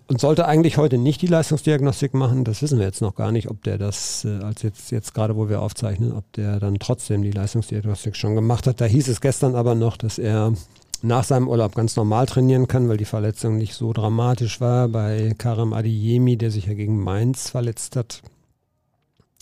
und 0.08 0.20
sollte 0.20 0.46
eigentlich 0.46 0.78
heute 0.78 0.98
nicht 0.98 1.22
die 1.22 1.28
Leistungsdiagnostik 1.28 2.14
machen. 2.14 2.44
Das 2.44 2.62
wissen 2.62 2.78
wir 2.78 2.86
jetzt 2.86 3.02
noch 3.02 3.16
gar 3.16 3.32
nicht, 3.32 3.50
ob 3.50 3.64
der 3.64 3.78
das, 3.78 4.26
äh, 4.26 4.44
als 4.44 4.62
jetzt, 4.62 4.92
jetzt 4.92 5.14
gerade 5.14 5.36
wo 5.36 5.50
wir 5.50 5.62
aufzeichnen, 5.62 6.12
ob 6.12 6.32
der 6.34 6.60
dann 6.60 6.78
trotzdem 6.80 7.24
die 7.24 7.32
Leistungsdiagnostik 7.32 8.16
schon 8.16 8.36
gemacht 8.36 8.68
hat. 8.68 8.82
Da 8.82 8.86
hieß 8.86 9.08
es 9.08 9.22
gestern 9.22 9.56
aber 9.56 9.74
noch, 9.74 9.98
dass 9.98 10.18
er 10.20 10.54
nach 11.02 11.24
seinem 11.24 11.48
Urlaub 11.48 11.76
ganz 11.76 11.96
normal 11.96 12.26
trainieren 12.26 12.68
kann, 12.68 12.88
weil 12.88 12.98
die 12.98 13.06
Verletzung 13.06 13.58
nicht 13.58 13.74
so 13.74 13.94
dramatisch 13.94 14.62
war. 14.62 14.88
Bei 14.88 15.34
Karim 15.38 15.74
Adiyemi, 15.74 16.38
der 16.38 16.52
sich 16.52 16.68
ja 16.68 16.74
gegen 16.74 17.00
Mainz 17.00 17.50
verletzt 17.50 17.96
hat, 17.96 18.22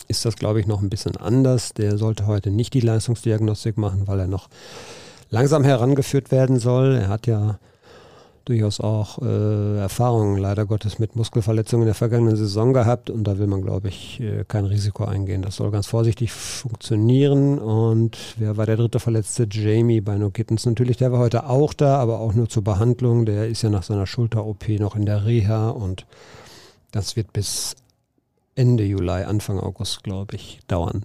ist 0.08 0.24
das, 0.24 0.36
glaube 0.36 0.60
ich, 0.60 0.66
noch 0.66 0.82
ein 0.82 0.90
bisschen 0.90 1.16
anders. 1.16 1.74
Der 1.74 1.98
sollte 1.98 2.26
heute 2.26 2.50
nicht 2.50 2.74
die 2.74 2.80
Leistungsdiagnostik 2.80 3.78
machen, 3.78 4.06
weil 4.06 4.20
er 4.20 4.26
noch 4.26 4.48
langsam 5.30 5.64
herangeführt 5.64 6.30
werden 6.30 6.58
soll. 6.58 6.96
Er 6.96 7.08
hat 7.08 7.26
ja 7.26 7.58
durchaus 8.44 8.80
auch 8.80 9.20
äh, 9.22 9.78
Erfahrungen 9.78 10.38
leider 10.38 10.66
Gottes 10.66 10.98
mit 10.98 11.16
Muskelverletzungen 11.16 11.84
in 11.84 11.88
der 11.88 11.94
vergangenen 11.94 12.36
Saison 12.36 12.72
gehabt 12.72 13.10
und 13.10 13.24
da 13.24 13.38
will 13.38 13.46
man, 13.46 13.62
glaube 13.62 13.88
ich, 13.88 14.20
äh, 14.20 14.44
kein 14.46 14.64
Risiko 14.64 15.04
eingehen. 15.04 15.42
Das 15.42 15.56
soll 15.56 15.70
ganz 15.70 15.86
vorsichtig 15.86 16.32
funktionieren 16.32 17.58
und 17.58 18.18
wer 18.36 18.56
war 18.56 18.66
der 18.66 18.76
dritte 18.76 19.00
Verletzte? 19.00 19.46
Jamie 19.50 20.00
bei 20.00 20.16
No 20.16 20.30
Kittens 20.30 20.66
natürlich, 20.66 20.96
der 20.98 21.12
war 21.12 21.20
heute 21.20 21.48
auch 21.48 21.72
da, 21.72 21.96
aber 21.96 22.20
auch 22.20 22.34
nur 22.34 22.48
zur 22.48 22.64
Behandlung. 22.64 23.24
Der 23.24 23.48
ist 23.48 23.62
ja 23.62 23.70
nach 23.70 23.82
seiner 23.82 24.06
Schulter-OP 24.06 24.68
noch 24.80 24.96
in 24.96 25.06
der 25.06 25.24
Reha 25.24 25.70
und 25.70 26.06
das 26.92 27.16
wird 27.16 27.32
bis 27.32 27.76
Ende 28.54 28.84
Juli, 28.84 29.24
Anfang 29.24 29.58
August, 29.58 30.04
glaube 30.04 30.36
ich, 30.36 30.60
dauern 30.68 31.04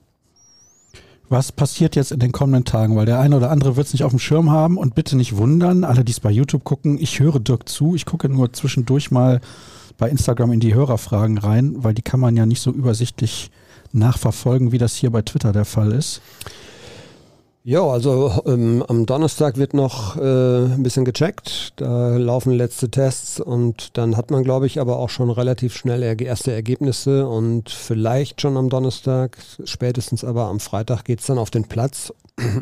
was 1.30 1.52
passiert 1.52 1.96
jetzt 1.96 2.12
in 2.12 2.20
den 2.20 2.32
kommenden 2.32 2.66
Tagen, 2.66 2.96
weil 2.96 3.06
der 3.06 3.20
eine 3.20 3.38
oder 3.38 3.52
andere 3.52 3.76
wird 3.76 3.88
es 3.88 3.94
nicht 3.94 4.04
auf 4.04 4.12
dem 4.12 4.20
Schirm 4.20 4.50
haben. 4.50 4.78
Und 4.78 4.96
bitte 4.96 5.16
nicht 5.16 5.38
wundern, 5.38 5.84
alle, 5.84 6.04
die 6.04 6.12
es 6.12 6.20
bei 6.20 6.32
YouTube 6.32 6.64
gucken, 6.64 6.98
ich 7.00 7.20
höre 7.20 7.40
Dirk 7.40 7.70
zu, 7.70 7.96
ich 7.96 8.06
gucke 8.06 8.30
nur 8.30 8.52
zwischendurch 8.54 9.12
mal 9.12 9.42
bei 9.98 10.10
Instagram 10.10 10.54
in 10.54 10.60
die 10.60 10.74
Hörerfragen 10.74 11.38
rein, 11.38 11.76
weil 11.78 11.94
die 11.94 12.02
kann 12.02 12.20
man 12.20 12.36
ja 12.36 12.46
nicht 12.46 12.62
so 12.62 12.72
übersichtlich 12.72 13.52
nachverfolgen, 13.92 14.72
wie 14.72 14.78
das 14.78 14.96
hier 14.96 15.12
bei 15.12 15.22
Twitter 15.22 15.52
der 15.52 15.66
Fall 15.66 15.92
ist. 15.92 16.22
Ja, 17.66 17.84
also 17.84 18.32
ähm, 18.46 18.84
am 18.88 19.06
Donnerstag 19.06 19.58
wird 19.58 19.74
noch 19.74 20.16
äh, 20.16 20.22
ein 20.22 20.82
bisschen 20.82 21.04
gecheckt. 21.04 21.74
Da 21.76 22.16
laufen 22.16 22.54
letzte 22.54 22.90
Tests 22.90 23.42
und 23.42 23.98
dann 23.98 24.16
hat 24.16 24.32
man, 24.32 24.44
glaube 24.44 24.66
ich, 24.66 24.80
aber 24.80 24.98
auch 24.98 25.10
schon 25.10 25.30
relativ 25.30 25.76
schnell 25.76 26.02
erste 26.22 26.54
Ergebnisse 26.54 27.28
und 27.28 27.70
vielleicht 27.70 28.40
schon 28.40 28.56
am 28.56 28.70
Donnerstag, 28.70 29.38
spätestens 29.66 30.24
aber 30.24 30.46
am 30.46 30.62
Freitag 30.62 31.04
geht 31.04 31.20
es 31.20 31.26
dann 31.26 31.38
auf 31.38 31.52
den 31.52 31.66
Platz. 31.66 32.14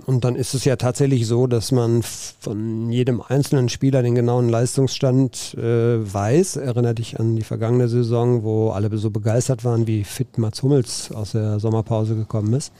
Und 0.07 0.23
dann 0.23 0.35
ist 0.35 0.55
es 0.55 0.65
ja 0.65 0.75
tatsächlich 0.75 1.27
so, 1.27 1.45
dass 1.45 1.71
man 1.71 2.01
von 2.01 2.89
jedem 2.89 3.21
einzelnen 3.21 3.69
Spieler 3.69 4.01
den 4.01 4.15
genauen 4.15 4.49
Leistungsstand 4.49 5.53
äh, 5.53 6.13
weiß. 6.13 6.55
Erinnert 6.55 6.97
dich 6.97 7.19
an 7.19 7.35
die 7.35 7.43
vergangene 7.43 7.87
Saison, 7.87 8.41
wo 8.41 8.71
alle 8.71 8.95
so 8.97 9.11
begeistert 9.11 9.63
waren, 9.63 9.85
wie 9.85 10.03
fit 10.03 10.39
Mats 10.39 10.63
Hummels 10.63 11.11
aus 11.11 11.33
der 11.33 11.59
Sommerpause 11.59 12.15
gekommen 12.15 12.53
ist. 12.53 12.73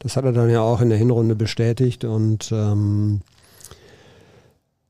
Das 0.00 0.16
hat 0.16 0.24
er 0.24 0.32
dann 0.32 0.50
ja 0.50 0.60
auch 0.60 0.80
in 0.80 0.88
der 0.88 0.98
Hinrunde 0.98 1.34
bestätigt 1.34 2.04
und 2.04 2.50
ähm, 2.52 3.20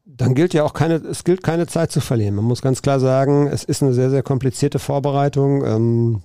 dann 0.05 0.35
gilt 0.35 0.55
ja 0.55 0.65
auch 0.65 0.73
keine, 0.73 0.97
es 0.97 1.25
gilt 1.25 1.43
keine 1.43 1.67
Zeit 1.67 1.93
zu 1.93 2.01
verlieren. 2.01 2.35
Man 2.35 2.45
muss 2.45 2.63
ganz 2.63 2.83
klar 2.83 3.01
sagen, 3.01 3.49
es 3.49 3.65
ist 3.65 3.83
eine 3.83 3.93
sehr, 3.93 4.11
sehr 4.11 4.23
komplizierte 4.23 4.79
Vorbereitung. 4.79 5.65
Ähm, 5.65 6.23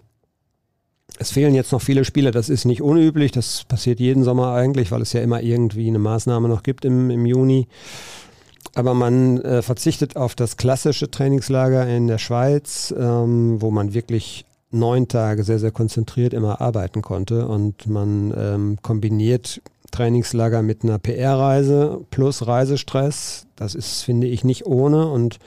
es 1.17 1.31
fehlen 1.31 1.53
jetzt 1.53 1.71
noch 1.71 1.81
viele 1.81 2.05
Spieler, 2.05 2.31
das 2.31 2.49
ist 2.49 2.65
nicht 2.65 2.81
unüblich, 2.81 3.31
das 3.31 3.65
passiert 3.65 3.99
jeden 3.99 4.23
Sommer 4.23 4.53
eigentlich, 4.53 4.91
weil 4.91 5.01
es 5.01 5.13
ja 5.13 5.21
immer 5.21 5.41
irgendwie 5.41 5.87
eine 5.87 5.99
Maßnahme 5.99 6.47
noch 6.47 6.63
gibt 6.63 6.85
im, 6.85 7.09
im 7.09 7.25
Juni. 7.25 7.67
Aber 8.73 8.93
man 8.93 9.41
äh, 9.41 9.61
verzichtet 9.61 10.15
auf 10.15 10.35
das 10.35 10.55
klassische 10.55 11.11
Trainingslager 11.11 11.85
in 11.87 12.07
der 12.07 12.17
Schweiz, 12.17 12.93
ähm, 12.97 13.61
wo 13.61 13.69
man 13.69 13.93
wirklich 13.93 14.45
neun 14.71 15.07
Tage 15.07 15.43
sehr, 15.43 15.59
sehr 15.59 15.71
konzentriert 15.71 16.33
immer 16.33 16.61
arbeiten 16.61 17.01
konnte 17.01 17.47
und 17.47 17.87
man 17.87 18.33
ähm, 18.35 18.77
kombiniert 18.81 19.61
Trainingslager 19.91 20.61
mit 20.61 20.83
einer 20.83 20.99
PR-Reise 20.99 22.01
plus 22.09 22.47
Reisestress. 22.47 23.45
Das 23.55 23.75
ist, 23.75 24.03
finde 24.03 24.27
ich, 24.27 24.43
nicht 24.43 24.65
ohne 24.65 25.07
und 25.11 25.39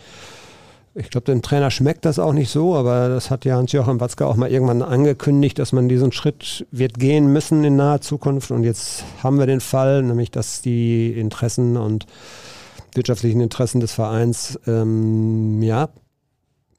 ich 0.97 1.11
glaube, 1.11 1.25
dem 1.25 1.43
Trainer 1.43 1.73
schmeckt 1.73 2.05
das 2.05 2.21
auch 2.21 2.33
nicht 2.33 2.51
so, 2.51 2.77
aber 2.77 3.09
das 3.09 3.29
hat 3.29 3.45
ja 3.45 3.57
Hans-Joachim 3.57 3.99
Watzke 3.99 4.27
auch 4.27 4.37
mal 4.37 4.51
irgendwann 4.51 4.81
angekündigt, 4.81 5.59
dass 5.59 5.73
man 5.73 5.89
diesen 5.89 6.13
Schritt 6.13 6.67
wird 6.71 7.01
gehen 7.01 7.33
müssen 7.33 7.65
in 7.65 7.75
naher 7.75 8.01
Zukunft. 8.01 8.53
Und 8.53 8.63
jetzt 8.63 9.03
haben 9.21 9.41
wir 9.41 9.47
den 9.47 9.61
Fall, 9.61 10.05
nämlich 10.05 10.31
dass 10.31 10.63
die 10.63 11.11
Interessen 11.19 11.77
und 11.77 12.07
wirtschaftlichen 12.95 13.41
Interessen 13.41 13.81
des 13.81 13.93
Vereins 13.93 14.59
ähm, 14.69 15.61
ja 15.63 15.89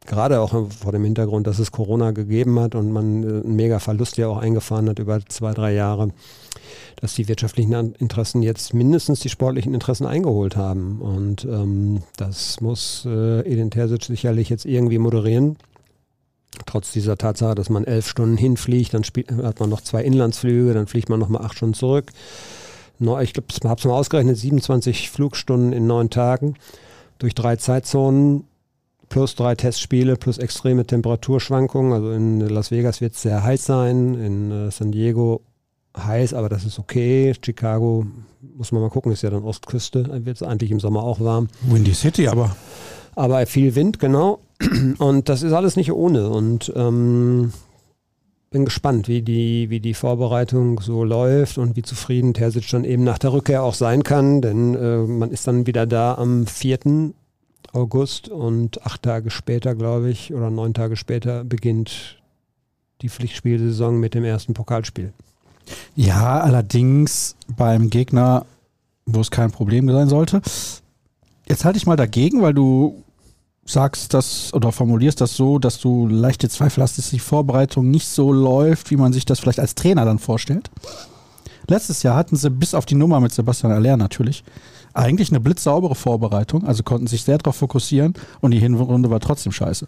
gerade 0.06 0.40
auch 0.40 0.72
vor 0.72 0.92
dem 0.92 1.04
Hintergrund, 1.04 1.48
dass 1.48 1.60
es 1.60 1.72
Corona 1.72 2.12
gegeben 2.12 2.60
hat 2.60 2.76
und 2.76 2.92
man 2.92 3.24
äh, 3.24 3.28
einen 3.28 3.56
mega 3.56 3.80
Verlust 3.80 4.18
ja 4.18 4.28
auch 4.28 4.38
eingefahren 4.38 4.90
hat 4.90 5.00
über 5.00 5.20
zwei, 5.28 5.54
drei 5.54 5.74
Jahre, 5.74 6.10
dass 6.98 7.16
die 7.16 7.28
wirtschaftlichen 7.28 7.94
Interessen 7.96 8.42
jetzt 8.42 8.74
mindestens 8.74 9.20
die 9.20 9.30
sportlichen 9.30 9.74
Interessen 9.74 10.06
eingeholt 10.06 10.56
haben. 10.56 11.02
Und 11.02 11.46
ähm, 11.46 12.04
das 12.18 12.62
muss 12.62 13.06
äh, 13.06 13.42
Edin 13.42 13.72
Terzic 13.72 14.04
sicherlich 14.04 14.50
jetzt 14.50 14.66
irgendwie 14.66 14.98
moderieren. 14.98 15.58
Trotz 16.66 16.94
dieser 16.94 17.18
Tatsache, 17.18 17.56
dass 17.56 17.70
man 17.70 17.84
elf 17.84 18.08
Stunden 18.08 18.38
hinfliegt, 18.38 18.94
dann 18.94 19.04
spielt, 19.04 19.30
hat 19.32 19.60
man 19.60 19.70
noch 19.70 19.82
zwei 19.82 20.04
Inlandsflüge, 20.04 20.74
dann 20.74 20.88
fliegt 20.88 21.10
man 21.10 21.20
nochmal 21.20 21.44
acht 21.44 21.58
Stunden 21.58 21.74
zurück. 21.74 22.12
Ich 22.98 23.34
glaube, 23.34 23.48
ich 23.50 23.60
habe 23.66 23.78
es 23.78 23.86
mal 23.86 23.94
ausgerechnet, 23.94 24.38
27 24.38 25.10
Flugstunden 25.10 25.74
in 25.74 25.86
neun 25.86 26.10
Tagen 26.10 26.56
durch 27.20 27.36
drei 27.36 27.58
Zeitzonen 27.58 28.46
plus 29.10 29.36
drei 29.36 29.56
Testspiele, 29.56 30.16
plus 30.16 30.38
extreme 30.38 30.86
Temperaturschwankungen. 30.86 31.94
Also 31.94 32.12
in 32.12 32.40
Las 32.42 32.72
Vegas 32.72 33.02
wird 33.02 33.14
es 33.14 33.22
sehr 33.22 33.44
heiß 33.44 33.66
sein, 33.66 34.16
in 34.16 34.52
äh, 34.52 34.72
San 34.72 34.92
Diego 34.92 35.42
heiß, 35.98 36.34
aber 36.34 36.50
das 36.50 36.66
ist 36.66 36.80
okay. 36.80 37.34
Chicago 37.44 38.06
muss 38.56 38.72
man 38.72 38.82
mal 38.82 38.90
gucken, 38.90 39.12
ist 39.12 39.24
ja 39.24 39.30
dann 39.30 39.44
Ostküste, 39.44 40.26
wird 40.26 40.36
es 40.38 40.44
eigentlich 40.44 40.72
im 40.72 40.80
Sommer 40.80 41.04
auch 41.04 41.20
warm. 41.20 41.48
Windy 41.62 41.94
City 41.94 42.28
aber. 42.28 42.56
Aber 43.16 43.46
viel 43.46 43.76
Wind, 43.76 44.00
genau. 44.00 44.40
Und 44.98 45.30
das 45.30 45.44
ist 45.44 45.54
alles 45.54 45.76
nicht 45.78 45.92
ohne. 45.92 46.30
Und 46.30 46.72
ähm, 46.76 47.54
bin 48.56 48.66
gespannt, 48.66 49.08
wie 49.08 49.22
die, 49.22 49.70
wie 49.70 49.80
die 49.80 49.94
Vorbereitung 49.94 50.80
so 50.80 51.04
läuft 51.04 51.58
und 51.58 51.76
wie 51.76 51.82
zufrieden 51.82 52.34
Terzic 52.34 52.70
dann 52.70 52.86
eben 52.86 53.04
nach 53.04 53.18
der 53.18 53.34
Rückkehr 53.34 53.64
auch 53.64 53.74
sein 53.74 54.04
kann, 54.04 54.42
denn 54.42 54.76
äh, 54.76 54.98
man 55.00 55.32
ist 55.32 55.48
dann 55.48 55.68
wieder 55.68 55.86
da 55.86 56.16
am 56.16 56.48
4. 56.48 57.14
August 57.76 58.30
und 58.30 58.86
acht 58.86 59.04
Tage 59.04 59.30
später, 59.30 59.76
glaube 59.76 60.10
ich, 60.10 60.34
oder 60.34 60.50
neun 60.50 60.74
Tage 60.74 60.96
später 60.96 61.44
beginnt 61.44 62.18
die 63.02 63.10
Pflichtspielsaison 63.10 64.00
mit 64.00 64.14
dem 64.14 64.24
ersten 64.24 64.54
Pokalspiel. 64.54 65.14
Ja, 65.96 66.40
allerdings 66.40 67.36
beim 67.58 67.90
Gegner, 67.90 68.46
wo 69.06 69.20
es 69.22 69.32
kein 69.32 69.52
Problem 69.52 69.90
sein 69.90 70.08
sollte. 70.08 70.42
Jetzt 71.48 71.66
halte 71.66 71.78
ich 71.78 71.86
mal 71.86 71.96
dagegen, 71.96 72.42
weil 72.42 72.54
du 72.54 73.04
sagst 73.66 74.14
das 74.14 74.54
oder 74.54 74.72
formulierst 74.72 75.20
das 75.22 75.36
so, 75.36 75.60
dass 75.60 75.80
du 75.80 76.08
leichte 76.08 76.50
Zweifel 76.50 76.84
hast, 76.84 76.98
dass 76.98 77.10
die 77.10 77.20
Vorbereitung 77.20 77.90
nicht 77.90 78.08
so 78.08 78.32
läuft, 78.32 78.92
wie 78.92 78.98
man 78.98 79.12
sich 79.12 79.26
das 79.26 79.40
vielleicht 79.40 79.60
als 79.60 79.76
Trainer 79.76 80.06
dann 80.06 80.20
vorstellt. 80.20 80.70
Letztes 81.68 82.04
Jahr 82.04 82.16
hatten 82.16 82.36
sie 82.36 82.52
bis 82.52 82.76
auf 82.76 82.86
die 82.86 82.96
Nummer 82.96 83.20
mit 83.20 83.34
Sebastian 83.34 83.72
Aller 83.72 83.98
natürlich 83.98 84.44
eigentlich 84.96 85.30
eine 85.30 85.40
blitzsaubere 85.40 85.96
Vorbereitung, 85.96 86.64
also 86.64 86.84
konnten 86.84 87.08
sich 87.08 87.24
sehr 87.24 87.38
darauf 87.38 87.58
fokussieren 87.58 88.14
und 88.42 88.52
die 88.52 88.60
Hinrunde 88.60 89.10
war 89.10 89.20
trotzdem 89.20 89.52
scheiße. 89.52 89.88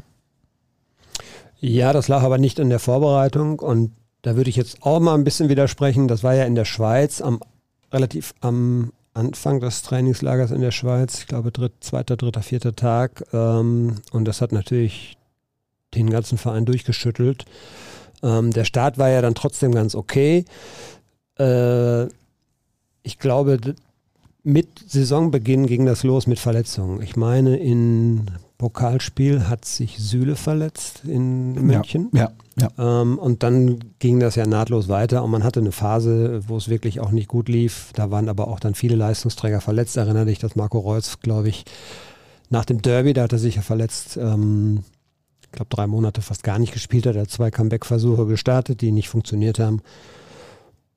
Ja, 1.60 1.94
das 1.94 2.08
lag 2.08 2.22
aber 2.22 2.38
nicht 2.38 2.60
in 2.60 2.70
der 2.70 2.80
Vorbereitung 2.80 3.60
und 3.60 3.92
da 4.22 4.36
würde 4.36 4.50
ich 4.50 4.56
jetzt 4.56 4.84
auch 4.84 5.00
mal 5.00 5.16
ein 5.16 5.24
bisschen 5.24 5.50
widersprechen. 5.50 6.08
Das 6.08 6.24
war 6.24 6.36
ja 6.36 6.44
in 6.44 6.56
der 6.56 6.66
Schweiz 6.66 7.22
am 7.22 7.40
relativ 7.92 8.34
am 8.42 8.92
Anfang 9.14 9.60
des 9.60 9.82
Trainingslagers 9.82 10.52
in 10.52 10.62
der 10.62 10.72
Schweiz, 10.72 11.20
ich 11.20 11.28
glaube 11.28 11.52
dritt, 11.52 11.74
zweiter, 11.80 12.18
dritter, 12.18 12.44
vierter 12.44 12.76
Tag. 12.76 13.24
Ähm, 13.34 13.96
und 14.12 14.26
das 14.26 14.42
hat 14.42 14.52
natürlich 14.52 15.18
den 15.96 16.10
ganzen 16.10 16.38
Verein 16.38 16.66
durchgeschüttelt. 16.66 17.46
Ähm, 18.22 18.52
der 18.52 18.66
Start 18.66 18.98
war 18.98 19.10
ja 19.10 19.22
dann 19.22 19.34
trotzdem 19.34 19.74
ganz 19.74 19.96
okay. 19.96 20.46
Äh, 21.40 22.06
ich 23.02 23.18
glaube, 23.20 23.58
mit 24.48 24.86
Saisonbeginn 24.88 25.68
ging 25.68 25.86
das 25.86 26.04
los 26.04 26.26
mit 26.26 26.40
Verletzungen. 26.40 27.02
Ich 27.02 27.18
meine, 27.18 27.58
in 27.58 28.32
Pokalspiel 28.58 29.50
hat 29.50 29.66
sich 29.66 29.98
Süle 30.00 30.38
verletzt 30.38 31.02
in 31.04 31.54
München. 31.56 32.10
Ja, 32.14 32.32
ja. 32.58 32.70
ja. 32.78 33.02
Ähm, 33.02 33.20
und 33.20 33.44
dann 33.44 33.80
ging 34.00 34.22
das 34.22 34.36
ja 34.36 34.48
nahtlos 34.48 34.88
weiter 34.88 35.26
und 35.26 35.32
man 35.32 35.44
hatte 35.44 35.60
eine 35.60 35.74
Phase, 35.74 36.42
wo 36.48 36.56
es 36.56 36.70
wirklich 36.70 37.02
auch 37.02 37.12
nicht 37.12 37.28
gut 37.28 37.50
lief. 37.50 37.92
Da 37.94 38.10
waren 38.10 38.30
aber 38.30 38.48
auch 38.48 38.62
dann 38.62 38.74
viele 38.74 38.96
Leistungsträger 38.96 39.60
verletzt. 39.60 39.98
Erinnere 39.98 40.28
dich, 40.28 40.40
dass 40.40 40.56
Marco 40.56 40.80
Reus, 40.80 41.20
glaube 41.20 41.50
ich, 41.50 41.66
nach 42.50 42.64
dem 42.64 42.82
Derby, 42.82 43.12
da 43.12 43.24
hat 43.24 43.34
er 43.34 43.40
sich 43.40 43.56
ja 43.56 43.62
verletzt, 43.62 44.16
ähm, 44.16 44.86
ich 45.42 45.52
glaube 45.52 45.70
drei 45.70 45.88
Monate 45.88 46.22
fast 46.22 46.44
gar 46.44 46.58
nicht 46.58 46.72
gespielt 46.72 47.06
hat. 47.06 47.16
Er 47.16 47.24
hat 47.24 47.32
zwei 47.32 47.52
Comeback-Versuche 47.52 48.26
gestartet, 48.26 48.80
die 48.80 48.94
nicht 48.94 49.10
funktioniert 49.10 49.60
haben. 49.60 49.82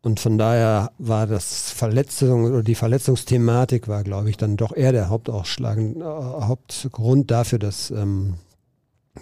Und 0.03 0.19
von 0.19 0.39
daher 0.39 0.93
war 0.99 1.27
das 1.27 1.71
Verletzung 1.71 2.45
oder 2.45 2.63
die 2.63 2.75
Verletzungsthematik 2.75 3.87
war, 3.87 4.03
glaube 4.03 4.31
ich, 4.31 4.39
dann 4.39 4.57
doch 4.57 4.75
eher 4.75 4.93
der 4.93 5.11
Hauptausschlag, 5.11 5.79
äh, 5.79 6.03
Hauptgrund 6.03 7.31
dafür, 7.31 7.59
dass 7.59 7.91
ähm, 7.91 8.35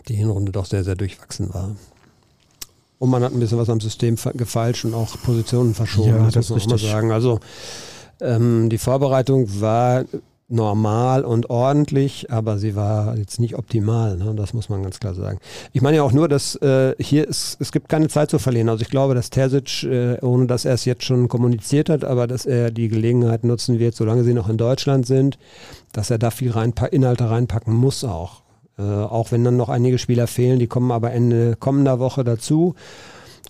die 0.06 0.14
Hinrunde 0.14 0.52
doch 0.52 0.66
sehr, 0.66 0.84
sehr 0.84 0.94
durchwachsen 0.94 1.52
war. 1.52 1.74
Und 3.00 3.10
man 3.10 3.22
hat 3.22 3.32
ein 3.32 3.40
bisschen 3.40 3.58
was 3.58 3.70
am 3.70 3.80
System 3.80 4.16
gefeilscht 4.34 4.84
und 4.84 4.94
auch 4.94 5.20
Positionen 5.22 5.74
verschoben, 5.74 6.08
ja, 6.08 6.30
das, 6.30 6.48
muss 6.50 6.66
man 6.66 6.78
sagen. 6.78 7.12
Also 7.12 7.40
ähm, 8.20 8.68
die 8.70 8.78
Vorbereitung 8.78 9.60
war 9.60 10.04
normal 10.48 11.24
und 11.24 11.50
ordentlich, 11.50 12.30
aber 12.30 12.58
sie 12.58 12.74
war 12.74 13.16
jetzt 13.16 13.38
nicht 13.38 13.56
optimal. 13.56 14.16
Ne? 14.16 14.34
Das 14.34 14.54
muss 14.54 14.70
man 14.70 14.82
ganz 14.82 14.98
klar 14.98 15.14
sagen. 15.14 15.38
Ich 15.72 15.82
meine 15.82 15.98
ja 15.98 16.02
auch 16.02 16.12
nur, 16.12 16.26
dass 16.26 16.54
äh, 16.56 16.94
hier 16.98 17.28
ist, 17.28 17.60
es 17.60 17.70
gibt 17.70 17.90
keine 17.90 18.08
Zeit 18.08 18.30
zu 18.30 18.38
verlieren. 18.38 18.70
Also 18.70 18.82
ich 18.82 18.88
glaube, 18.88 19.14
dass 19.14 19.28
Terzic, 19.28 19.84
äh, 19.84 20.18
ohne 20.22 20.46
dass 20.46 20.64
er 20.64 20.74
es 20.74 20.86
jetzt 20.86 21.04
schon 21.04 21.28
kommuniziert 21.28 21.90
hat, 21.90 22.02
aber 22.02 22.26
dass 22.26 22.46
er 22.46 22.70
die 22.70 22.88
Gelegenheit 22.88 23.44
nutzen 23.44 23.78
wird, 23.78 23.94
solange 23.94 24.24
sie 24.24 24.32
noch 24.32 24.48
in 24.48 24.56
Deutschland 24.56 25.06
sind, 25.06 25.38
dass 25.92 26.10
er 26.10 26.18
da 26.18 26.30
viel 26.30 26.50
reinpa 26.50 26.86
Inhalte 26.86 27.28
reinpacken 27.28 27.74
muss 27.74 28.02
auch. 28.02 28.42
Äh, 28.78 28.82
auch 28.82 29.32
wenn 29.32 29.44
dann 29.44 29.58
noch 29.58 29.68
einige 29.68 29.98
Spieler 29.98 30.26
fehlen, 30.26 30.58
die 30.58 30.66
kommen 30.66 30.92
aber 30.92 31.12
Ende 31.12 31.56
kommender 31.56 31.98
Woche 31.98 32.24
dazu 32.24 32.74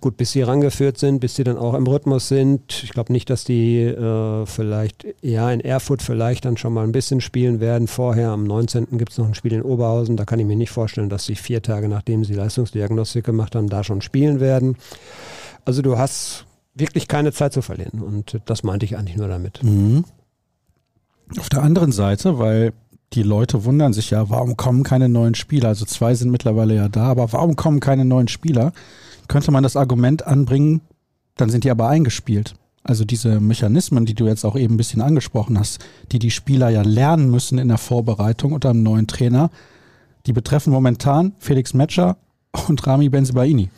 gut, 0.00 0.16
bis 0.16 0.32
sie 0.32 0.42
rangeführt 0.42 0.98
sind, 0.98 1.20
bis 1.20 1.36
sie 1.36 1.44
dann 1.44 1.56
auch 1.56 1.74
im 1.74 1.86
Rhythmus 1.86 2.28
sind. 2.28 2.82
Ich 2.82 2.90
glaube 2.90 3.12
nicht, 3.12 3.30
dass 3.30 3.44
die 3.44 3.80
äh, 3.82 4.46
vielleicht, 4.46 5.06
ja, 5.22 5.50
in 5.50 5.60
Erfurt 5.60 6.02
vielleicht 6.02 6.44
dann 6.44 6.56
schon 6.56 6.72
mal 6.72 6.84
ein 6.84 6.92
bisschen 6.92 7.20
spielen 7.20 7.60
werden. 7.60 7.88
Vorher, 7.88 8.30
am 8.30 8.44
19. 8.44 8.98
gibt 8.98 9.12
es 9.12 9.18
noch 9.18 9.26
ein 9.26 9.34
Spiel 9.34 9.52
in 9.52 9.62
Oberhausen. 9.62 10.16
Da 10.16 10.24
kann 10.24 10.38
ich 10.38 10.46
mir 10.46 10.56
nicht 10.56 10.70
vorstellen, 10.70 11.08
dass 11.08 11.26
sie 11.26 11.34
vier 11.34 11.62
Tage 11.62 11.88
nachdem 11.88 12.24
sie 12.24 12.34
Leistungsdiagnostik 12.34 13.24
gemacht 13.24 13.54
haben, 13.54 13.68
da 13.68 13.84
schon 13.84 14.02
spielen 14.02 14.40
werden. 14.40 14.76
Also 15.64 15.82
du 15.82 15.98
hast 15.98 16.46
wirklich 16.74 17.08
keine 17.08 17.32
Zeit 17.32 17.52
zu 17.52 17.62
verlieren. 17.62 18.00
Und 18.00 18.40
das 18.46 18.62
meinte 18.62 18.86
ich 18.86 18.96
eigentlich 18.96 19.16
nur 19.16 19.28
damit. 19.28 19.62
Mhm. 19.62 20.04
Auf 21.38 21.48
der 21.48 21.62
anderen 21.62 21.92
Seite, 21.92 22.38
weil 22.38 22.72
die 23.12 23.22
Leute 23.22 23.64
wundern 23.64 23.92
sich 23.92 24.10
ja, 24.10 24.28
warum 24.30 24.56
kommen 24.56 24.82
keine 24.82 25.08
neuen 25.08 25.34
Spieler? 25.34 25.68
Also 25.68 25.84
zwei 25.84 26.14
sind 26.14 26.30
mittlerweile 26.30 26.74
ja 26.74 26.88
da, 26.88 27.04
aber 27.04 27.32
warum 27.32 27.56
kommen 27.56 27.80
keine 27.80 28.04
neuen 28.04 28.28
Spieler? 28.28 28.72
Könnte 29.28 29.50
man 29.50 29.62
das 29.62 29.76
Argument 29.76 30.26
anbringen, 30.26 30.80
dann 31.36 31.50
sind 31.50 31.64
die 31.64 31.70
aber 31.70 31.88
eingespielt. 31.88 32.54
Also 32.82 33.04
diese 33.04 33.40
Mechanismen, 33.40 34.06
die 34.06 34.14
du 34.14 34.26
jetzt 34.26 34.44
auch 34.44 34.56
eben 34.56 34.74
ein 34.74 34.78
bisschen 34.78 35.02
angesprochen 35.02 35.58
hast, 35.58 35.84
die 36.10 36.18
die 36.18 36.30
Spieler 36.30 36.70
ja 36.70 36.82
lernen 36.82 37.30
müssen 37.30 37.58
in 37.58 37.68
der 37.68 37.78
Vorbereitung 37.78 38.52
unter 38.52 38.70
einem 38.70 38.82
neuen 38.82 39.06
Trainer, 39.06 39.50
die 40.26 40.32
betreffen 40.32 40.72
momentan 40.72 41.32
Felix 41.38 41.74
Metscher 41.74 42.16
und 42.68 42.86
Rami 42.86 43.08
Benzibaini. 43.08 43.68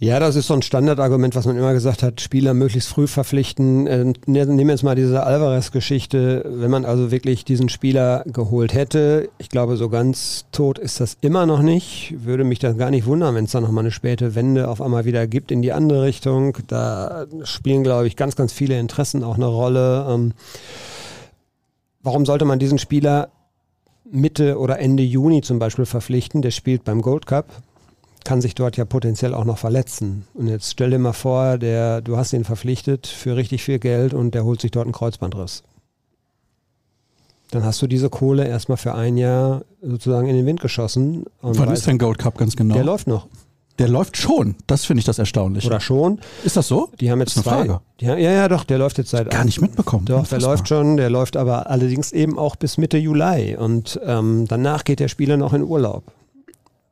Ja, 0.00 0.18
das 0.18 0.34
ist 0.34 0.48
so 0.48 0.54
ein 0.54 0.62
Standardargument, 0.62 1.36
was 1.36 1.46
man 1.46 1.56
immer 1.56 1.72
gesagt 1.72 2.02
hat, 2.02 2.20
Spieler 2.20 2.52
möglichst 2.52 2.88
früh 2.88 3.06
verpflichten. 3.06 3.86
Äh, 3.86 4.04
ne, 4.26 4.44
nehmen 4.44 4.66
wir 4.66 4.74
jetzt 4.74 4.82
mal 4.82 4.96
diese 4.96 5.22
Alvarez-Geschichte. 5.22 6.44
Wenn 6.48 6.70
man 6.70 6.84
also 6.84 7.12
wirklich 7.12 7.44
diesen 7.44 7.68
Spieler 7.68 8.24
geholt 8.26 8.74
hätte, 8.74 9.28
ich 9.38 9.50
glaube, 9.50 9.76
so 9.76 9.88
ganz 9.88 10.46
tot 10.50 10.80
ist 10.80 10.98
das 10.98 11.16
immer 11.20 11.46
noch 11.46 11.62
nicht. 11.62 12.12
Würde 12.24 12.42
mich 12.42 12.58
das 12.58 12.76
gar 12.76 12.90
nicht 12.90 13.06
wundern, 13.06 13.36
wenn 13.36 13.44
es 13.44 13.52
da 13.52 13.60
nochmal 13.60 13.84
eine 13.84 13.92
späte 13.92 14.34
Wende 14.34 14.68
auf 14.68 14.82
einmal 14.82 15.04
wieder 15.04 15.28
gibt 15.28 15.52
in 15.52 15.62
die 15.62 15.72
andere 15.72 16.02
Richtung. 16.02 16.58
Da 16.66 17.26
spielen, 17.44 17.84
glaube 17.84 18.08
ich, 18.08 18.16
ganz, 18.16 18.34
ganz 18.34 18.52
viele 18.52 18.78
Interessen 18.80 19.22
auch 19.22 19.36
eine 19.36 19.46
Rolle. 19.46 20.06
Ähm, 20.10 20.32
warum 22.02 22.26
sollte 22.26 22.44
man 22.44 22.58
diesen 22.58 22.78
Spieler 22.78 23.28
Mitte 24.10 24.58
oder 24.58 24.80
Ende 24.80 25.04
Juni 25.04 25.42
zum 25.42 25.60
Beispiel 25.60 25.86
verpflichten? 25.86 26.42
Der 26.42 26.50
spielt 26.50 26.82
beim 26.82 27.00
Gold 27.00 27.26
Cup 27.26 27.62
kann 28.24 28.40
sich 28.40 28.54
dort 28.54 28.76
ja 28.76 28.84
potenziell 28.84 29.34
auch 29.34 29.44
noch 29.44 29.58
verletzen. 29.58 30.26
Und 30.34 30.48
jetzt 30.48 30.72
stell 30.72 30.90
dir 30.90 30.98
mal 30.98 31.12
vor, 31.12 31.58
der, 31.58 32.00
du 32.00 32.16
hast 32.16 32.32
ihn 32.32 32.44
verpflichtet 32.44 33.06
für 33.06 33.36
richtig 33.36 33.62
viel 33.62 33.78
Geld 33.78 34.14
und 34.14 34.34
der 34.34 34.44
holt 34.44 34.60
sich 34.60 34.70
dort 34.70 34.86
einen 34.86 34.92
Kreuzbandriss. 34.92 35.62
Dann 37.50 37.64
hast 37.64 37.80
du 37.82 37.86
diese 37.86 38.10
Kohle 38.10 38.48
erstmal 38.48 38.78
für 38.78 38.94
ein 38.94 39.16
Jahr 39.16 39.62
sozusagen 39.80 40.26
in 40.28 40.34
den 40.34 40.46
Wind 40.46 40.60
geschossen. 40.60 41.24
Wann 41.40 41.70
ist 41.70 41.86
denn 41.86 41.98
Gold 41.98 42.18
Cup 42.18 42.36
ganz 42.36 42.56
genau? 42.56 42.74
Der 42.74 42.84
läuft 42.84 43.06
noch. 43.06 43.28
Der 43.78 43.88
läuft 43.88 44.16
schon. 44.16 44.54
Das 44.66 44.84
finde 44.84 45.00
ich 45.00 45.04
das 45.04 45.18
erstaunlich. 45.18 45.66
Oder 45.66 45.80
schon. 45.80 46.20
Ist 46.44 46.56
das 46.56 46.68
so? 46.68 46.90
Die 47.00 47.10
haben 47.10 47.18
jetzt 47.20 47.36
das 47.36 47.44
ist 47.44 47.48
eine 47.52 47.62
zwei. 47.62 47.66
Frage. 47.66 47.84
Die, 48.00 48.04
ja, 48.06 48.16
ja, 48.16 48.48
doch, 48.48 48.64
der 48.64 48.78
läuft 48.78 48.98
jetzt 48.98 49.10
seit. 49.10 49.30
Gar 49.30 49.44
nicht 49.44 49.60
mitbekommen. 49.60 50.04
Doch, 50.06 50.26
der 50.26 50.40
läuft 50.40 50.68
schon. 50.68 50.96
Der 50.96 51.10
läuft 51.10 51.36
aber 51.36 51.68
allerdings 51.68 52.12
eben 52.12 52.38
auch 52.38 52.54
bis 52.54 52.78
Mitte 52.78 52.98
Juli. 52.98 53.56
Und 53.56 54.00
ähm, 54.04 54.46
danach 54.48 54.84
geht 54.84 55.00
der 55.00 55.08
Spieler 55.08 55.36
noch 55.36 55.52
in 55.52 55.64
Urlaub. 55.64 56.04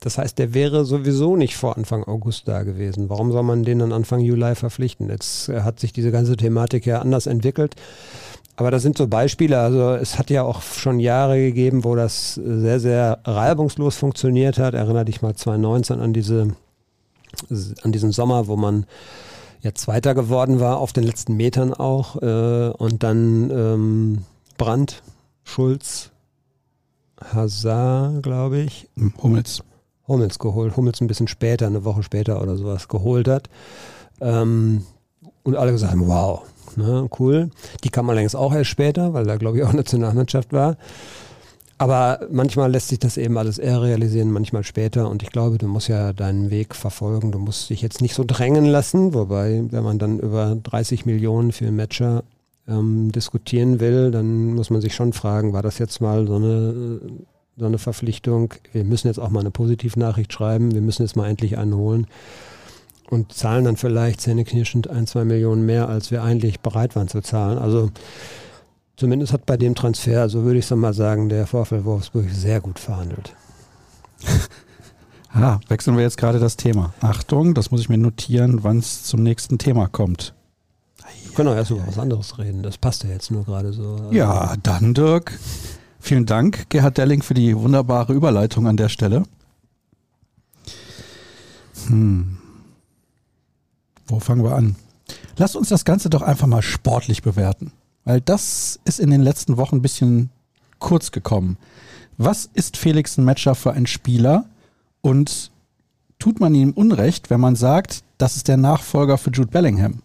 Das 0.02 0.18
heißt, 0.18 0.36
der 0.38 0.52
wäre 0.52 0.84
sowieso 0.84 1.36
nicht 1.36 1.56
vor 1.56 1.76
Anfang 1.76 2.02
August 2.02 2.48
da 2.48 2.64
gewesen. 2.64 3.08
Warum 3.08 3.30
soll 3.30 3.44
man 3.44 3.62
den 3.62 3.78
dann 3.78 3.92
Anfang 3.92 4.18
Juli 4.18 4.56
verpflichten? 4.56 5.08
Jetzt 5.08 5.48
äh, 5.48 5.62
hat 5.62 5.78
sich 5.78 5.92
diese 5.92 6.10
ganze 6.10 6.36
Thematik 6.36 6.84
ja 6.86 7.00
anders 7.00 7.26
entwickelt. 7.26 7.76
Aber 8.56 8.72
das 8.72 8.82
sind 8.82 8.98
so 8.98 9.06
Beispiele. 9.06 9.60
Also 9.60 9.92
es 9.92 10.18
hat 10.18 10.28
ja 10.28 10.42
auch 10.42 10.60
schon 10.60 10.98
Jahre 10.98 11.38
gegeben, 11.38 11.84
wo 11.84 11.94
das 11.94 12.34
sehr, 12.34 12.80
sehr 12.80 13.20
reibungslos 13.24 13.96
funktioniert 13.96 14.58
hat. 14.58 14.74
Erinnere 14.74 15.04
dich 15.04 15.22
mal 15.22 15.36
2019 15.36 16.00
an 16.00 16.12
diese, 16.12 16.48
an 17.82 17.92
diesen 17.92 18.10
Sommer, 18.10 18.48
wo 18.48 18.56
man 18.56 18.86
ja 19.60 19.72
Zweiter 19.72 20.16
geworden 20.16 20.58
war, 20.58 20.78
auf 20.78 20.92
den 20.92 21.04
letzten 21.04 21.36
Metern 21.36 21.72
auch. 21.72 22.20
Äh, 22.20 22.70
und 22.70 23.04
dann 23.04 23.50
ähm, 23.50 24.18
Brandt, 24.58 25.04
Schulz, 25.44 26.10
Hazard, 27.32 28.24
glaube 28.24 28.58
ich. 28.58 28.88
Hummels. 29.22 29.62
Hummels 30.12 30.38
geholt. 30.38 30.76
Hummels 30.76 31.00
ein 31.00 31.06
bisschen 31.06 31.28
später, 31.28 31.66
eine 31.66 31.84
Woche 31.84 32.02
später 32.02 32.40
oder 32.42 32.56
sowas 32.56 32.86
geholt 32.88 33.26
hat. 33.26 33.48
Ähm, 34.20 34.84
und 35.42 35.56
alle 35.56 35.72
gesagt 35.72 35.92
haben, 35.92 36.06
wow, 36.06 36.42
ne, 36.76 37.08
cool. 37.18 37.50
Die 37.82 37.88
kam 37.88 38.08
allerdings 38.10 38.34
auch 38.34 38.54
erst 38.54 38.70
später, 38.70 39.14
weil 39.14 39.24
da 39.24 39.36
glaube 39.36 39.58
ich 39.58 39.64
auch 39.64 39.72
Nationalmannschaft 39.82 40.52
war. 40.52 40.76
Aber 41.78 42.20
manchmal 42.30 42.70
lässt 42.70 42.88
sich 42.88 43.00
das 43.00 43.16
eben 43.16 43.36
alles 43.38 43.58
eher 43.58 43.82
realisieren, 43.82 44.30
manchmal 44.30 44.62
später. 44.62 45.10
Und 45.10 45.24
ich 45.24 45.30
glaube, 45.30 45.58
du 45.58 45.66
musst 45.66 45.88
ja 45.88 46.12
deinen 46.12 46.50
Weg 46.50 46.76
verfolgen. 46.76 47.32
Du 47.32 47.40
musst 47.40 47.70
dich 47.70 47.82
jetzt 47.82 48.00
nicht 48.00 48.14
so 48.14 48.22
drängen 48.24 48.66
lassen. 48.66 49.14
Wobei, 49.14 49.64
wenn 49.68 49.82
man 49.82 49.98
dann 49.98 50.20
über 50.20 50.56
30 50.62 51.06
Millionen 51.06 51.50
für 51.50 51.66
einen 51.66 51.74
Matcher 51.74 52.22
ähm, 52.68 53.10
diskutieren 53.10 53.80
will, 53.80 54.12
dann 54.12 54.54
muss 54.54 54.70
man 54.70 54.80
sich 54.80 54.94
schon 54.94 55.12
fragen, 55.12 55.52
war 55.52 55.62
das 55.62 55.78
jetzt 55.78 56.00
mal 56.00 56.24
so 56.28 56.36
eine 56.36 57.00
so 57.56 57.66
eine 57.66 57.78
Verpflichtung. 57.78 58.54
Wir 58.72 58.84
müssen 58.84 59.08
jetzt 59.08 59.18
auch 59.18 59.30
mal 59.30 59.40
eine 59.40 59.50
Positivnachricht 59.50 60.32
schreiben. 60.32 60.72
Wir 60.72 60.80
müssen 60.80 61.02
jetzt 61.02 61.16
mal 61.16 61.28
endlich 61.28 61.58
einen 61.58 61.74
holen 61.74 62.06
und 63.10 63.32
zahlen 63.32 63.64
dann 63.64 63.76
vielleicht 63.76 64.22
zähneknirschend 64.22 64.88
ein, 64.88 65.06
zwei 65.06 65.24
Millionen 65.24 65.66
mehr, 65.66 65.88
als 65.88 66.10
wir 66.10 66.22
eigentlich 66.22 66.60
bereit 66.60 66.96
waren 66.96 67.08
zu 67.08 67.20
zahlen. 67.20 67.58
Also 67.58 67.90
zumindest 68.96 69.34
hat 69.34 69.44
bei 69.44 69.58
dem 69.58 69.74
Transfer, 69.74 70.30
so 70.30 70.44
würde 70.44 70.58
ich 70.58 70.64
es 70.64 70.74
mal 70.74 70.94
sagen, 70.94 71.28
der 71.28 71.46
Vorfall 71.46 71.84
Wolfsburg 71.84 72.30
sehr 72.30 72.62
gut 72.62 72.78
verhandelt. 72.78 73.34
ah, 75.34 75.60
wechseln 75.68 75.96
wir 75.96 76.04
jetzt 76.04 76.16
gerade 76.16 76.38
das 76.38 76.56
Thema. 76.56 76.94
Achtung, 77.00 77.52
das 77.52 77.70
muss 77.70 77.82
ich 77.82 77.90
mir 77.90 77.98
notieren, 77.98 78.64
wann 78.64 78.78
es 78.78 79.04
zum 79.04 79.22
nächsten 79.22 79.58
Thema 79.58 79.88
kommt. 79.88 80.34
Wir 81.24 81.34
können 81.34 81.48
auch 81.50 81.56
erst 81.56 81.70
über 81.70 81.86
was 81.86 81.98
anderes 81.98 82.38
reden. 82.38 82.62
Das 82.62 82.78
passt 82.78 83.04
ja 83.04 83.10
jetzt 83.10 83.30
nur 83.30 83.44
gerade 83.44 83.74
so. 83.74 83.96
Also 83.96 84.12
ja, 84.12 84.54
dann 84.62 84.94
Dirk. 84.94 85.38
Vielen 86.04 86.26
Dank, 86.26 86.68
Gerhard 86.68 86.98
Delling, 86.98 87.22
für 87.22 87.32
die 87.32 87.56
wunderbare 87.56 88.12
Überleitung 88.12 88.66
an 88.66 88.76
der 88.76 88.88
Stelle. 88.88 89.22
Hm. 91.86 92.38
Wo 94.08 94.18
fangen 94.18 94.42
wir 94.42 94.56
an? 94.56 94.74
Lass 95.36 95.54
uns 95.54 95.68
das 95.68 95.84
Ganze 95.84 96.10
doch 96.10 96.22
einfach 96.22 96.48
mal 96.48 96.60
sportlich 96.60 97.22
bewerten, 97.22 97.70
weil 98.04 98.20
das 98.20 98.80
ist 98.84 98.98
in 98.98 99.10
den 99.10 99.22
letzten 99.22 99.56
Wochen 99.56 99.76
ein 99.76 99.82
bisschen 99.82 100.30
kurz 100.80 101.12
gekommen. 101.12 101.56
Was 102.18 102.50
ist 102.52 102.76
Felix 102.76 103.16
ein 103.16 103.24
Matcher 103.24 103.54
für 103.54 103.72
ein 103.72 103.86
Spieler 103.86 104.46
und 105.02 105.52
tut 106.18 106.40
man 106.40 106.52
ihm 106.56 106.72
Unrecht, 106.72 107.30
wenn 107.30 107.40
man 107.40 107.54
sagt, 107.54 108.02
das 108.18 108.34
ist 108.34 108.48
der 108.48 108.56
Nachfolger 108.56 109.18
für 109.18 109.30
Jude 109.30 109.52
Bellingham? 109.52 110.02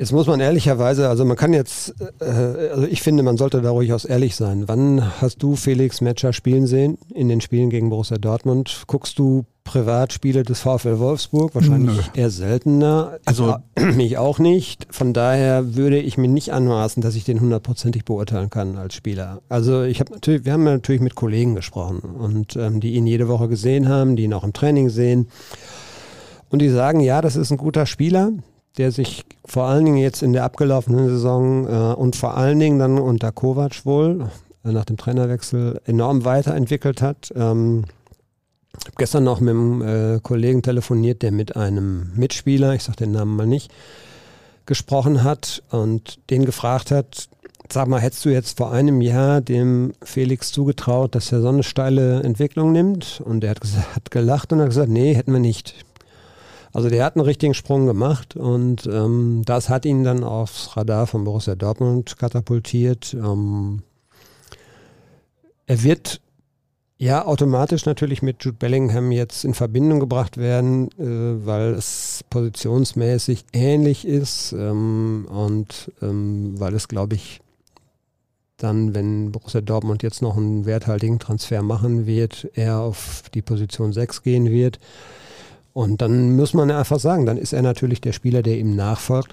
Jetzt 0.00 0.12
muss 0.12 0.28
man 0.28 0.38
ehrlicherweise, 0.38 1.08
also 1.08 1.24
man 1.24 1.36
kann 1.36 1.52
jetzt, 1.52 1.92
äh, 2.20 2.24
also 2.24 2.86
ich 2.86 3.02
finde, 3.02 3.24
man 3.24 3.36
sollte 3.36 3.60
da 3.60 3.70
durchaus 3.70 4.04
ehrlich 4.04 4.36
sein. 4.36 4.68
Wann 4.68 5.20
hast 5.20 5.42
du 5.42 5.56
Felix 5.56 6.00
Metscher 6.00 6.32
spielen 6.32 6.68
sehen 6.68 6.98
in 7.12 7.28
den 7.28 7.40
Spielen 7.40 7.68
gegen 7.68 7.90
Borussia 7.90 8.16
Dortmund? 8.16 8.84
Guckst 8.86 9.18
du 9.18 9.44
Privatspiele 9.64 10.44
des 10.44 10.60
VfL 10.60 11.00
Wolfsburg? 11.00 11.52
Wahrscheinlich 11.56 11.96
Nö. 11.96 12.02
eher 12.14 12.30
seltener. 12.30 13.18
Also 13.24 13.56
mich 13.96 14.18
auch 14.18 14.38
nicht. 14.38 14.86
Von 14.88 15.12
daher 15.12 15.74
würde 15.74 15.98
ich 15.98 16.16
mir 16.16 16.28
nicht 16.28 16.52
anmaßen, 16.52 17.02
dass 17.02 17.16
ich 17.16 17.24
den 17.24 17.40
hundertprozentig 17.40 18.04
beurteilen 18.04 18.50
kann 18.50 18.78
als 18.78 18.94
Spieler. 18.94 19.42
Also 19.48 19.82
ich 19.82 19.98
habe 19.98 20.12
natürlich, 20.12 20.44
wir 20.44 20.52
haben 20.52 20.62
natürlich 20.62 21.02
mit 21.02 21.16
Kollegen 21.16 21.56
gesprochen 21.56 21.98
und 21.98 22.54
ähm, 22.54 22.78
die 22.78 22.94
ihn 22.94 23.08
jede 23.08 23.26
Woche 23.26 23.48
gesehen 23.48 23.88
haben, 23.88 24.14
die 24.14 24.22
ihn 24.22 24.32
auch 24.32 24.44
im 24.44 24.52
Training 24.52 24.90
sehen. 24.90 25.26
Und 26.50 26.62
die 26.62 26.68
sagen, 26.68 27.00
ja, 27.00 27.20
das 27.20 27.34
ist 27.34 27.50
ein 27.50 27.58
guter 27.58 27.84
Spieler 27.84 28.30
der 28.76 28.92
sich 28.92 29.24
vor 29.44 29.64
allen 29.64 29.84
Dingen 29.84 29.96
jetzt 29.96 30.22
in 30.22 30.32
der 30.32 30.44
abgelaufenen 30.44 31.08
Saison 31.08 31.66
äh, 31.66 31.94
und 31.94 32.16
vor 32.16 32.36
allen 32.36 32.58
Dingen 32.58 32.78
dann 32.78 32.98
unter 32.98 33.32
Kovac 33.32 33.84
wohl 33.84 34.28
äh, 34.64 34.72
nach 34.72 34.84
dem 34.84 34.96
Trainerwechsel 34.96 35.80
enorm 35.86 36.24
weiterentwickelt 36.24 37.02
hat. 37.02 37.32
Ähm, 37.34 37.84
ich 38.78 38.86
habe 38.86 38.96
gestern 38.98 39.24
noch 39.24 39.40
mit 39.40 39.50
einem 39.50 39.82
äh, 39.82 40.20
Kollegen 40.20 40.62
telefoniert, 40.62 41.22
der 41.22 41.32
mit 41.32 41.56
einem 41.56 42.12
Mitspieler, 42.14 42.74
ich 42.74 42.84
sage 42.84 42.98
den 42.98 43.12
Namen 43.12 43.34
mal 43.34 43.46
nicht, 43.46 43.72
gesprochen 44.66 45.24
hat 45.24 45.62
und 45.70 46.18
den 46.30 46.44
gefragt 46.44 46.90
hat, 46.90 47.28
sag 47.72 47.88
mal, 47.88 48.00
hättest 48.00 48.24
du 48.24 48.30
jetzt 48.30 48.58
vor 48.58 48.72
einem 48.72 49.00
Jahr 49.00 49.40
dem 49.40 49.92
Felix 50.02 50.52
zugetraut, 50.52 51.14
dass 51.14 51.32
er 51.32 51.40
so 51.40 51.48
eine 51.48 51.62
steile 51.62 52.22
Entwicklung 52.22 52.72
nimmt? 52.72 53.22
Und 53.24 53.44
er 53.44 53.50
hat, 53.50 53.60
hat 53.94 54.10
gelacht 54.10 54.52
und 54.52 54.60
hat 54.60 54.68
gesagt, 54.68 54.88
nee, 54.88 55.14
hätten 55.14 55.32
wir 55.32 55.40
nicht. 55.40 55.74
Also 56.72 56.88
der 56.90 57.04
hat 57.04 57.16
einen 57.16 57.24
richtigen 57.24 57.54
Sprung 57.54 57.86
gemacht 57.86 58.36
und 58.36 58.86
ähm, 58.86 59.42
das 59.44 59.68
hat 59.68 59.86
ihn 59.86 60.04
dann 60.04 60.22
aufs 60.22 60.76
Radar 60.76 61.06
von 61.06 61.24
Borussia 61.24 61.54
Dortmund 61.54 62.18
katapultiert. 62.18 63.14
Ähm, 63.14 63.82
er 65.66 65.82
wird 65.82 66.20
ja 66.98 67.24
automatisch 67.24 67.86
natürlich 67.86 68.22
mit 68.22 68.44
Jude 68.44 68.56
Bellingham 68.58 69.12
jetzt 69.12 69.44
in 69.44 69.54
Verbindung 69.54 70.00
gebracht 70.00 70.36
werden, 70.36 70.90
äh, 70.98 71.46
weil 71.46 71.74
es 71.74 72.24
positionsmäßig 72.28 73.44
ähnlich 73.52 74.06
ist 74.06 74.52
ähm, 74.52 75.26
und 75.30 75.92
ähm, 76.02 76.58
weil 76.58 76.74
es, 76.74 76.88
glaube 76.88 77.14
ich, 77.14 77.40
dann, 78.58 78.92
wenn 78.92 79.30
Borussia 79.30 79.60
Dortmund 79.60 80.02
jetzt 80.02 80.20
noch 80.20 80.36
einen 80.36 80.66
werthaltigen 80.66 81.20
Transfer 81.20 81.62
machen 81.62 82.06
wird, 82.06 82.50
er 82.54 82.80
auf 82.80 83.22
die 83.32 83.42
Position 83.42 83.92
6 83.92 84.22
gehen 84.22 84.50
wird. 84.50 84.80
Und 85.78 86.02
dann 86.02 86.34
muss 86.34 86.54
man 86.54 86.72
einfach 86.72 86.98
sagen, 86.98 87.24
dann 87.24 87.38
ist 87.38 87.52
er 87.52 87.62
natürlich 87.62 88.00
der 88.00 88.10
Spieler, 88.10 88.42
der 88.42 88.58
ihm 88.58 88.74
nachfolgt. 88.74 89.32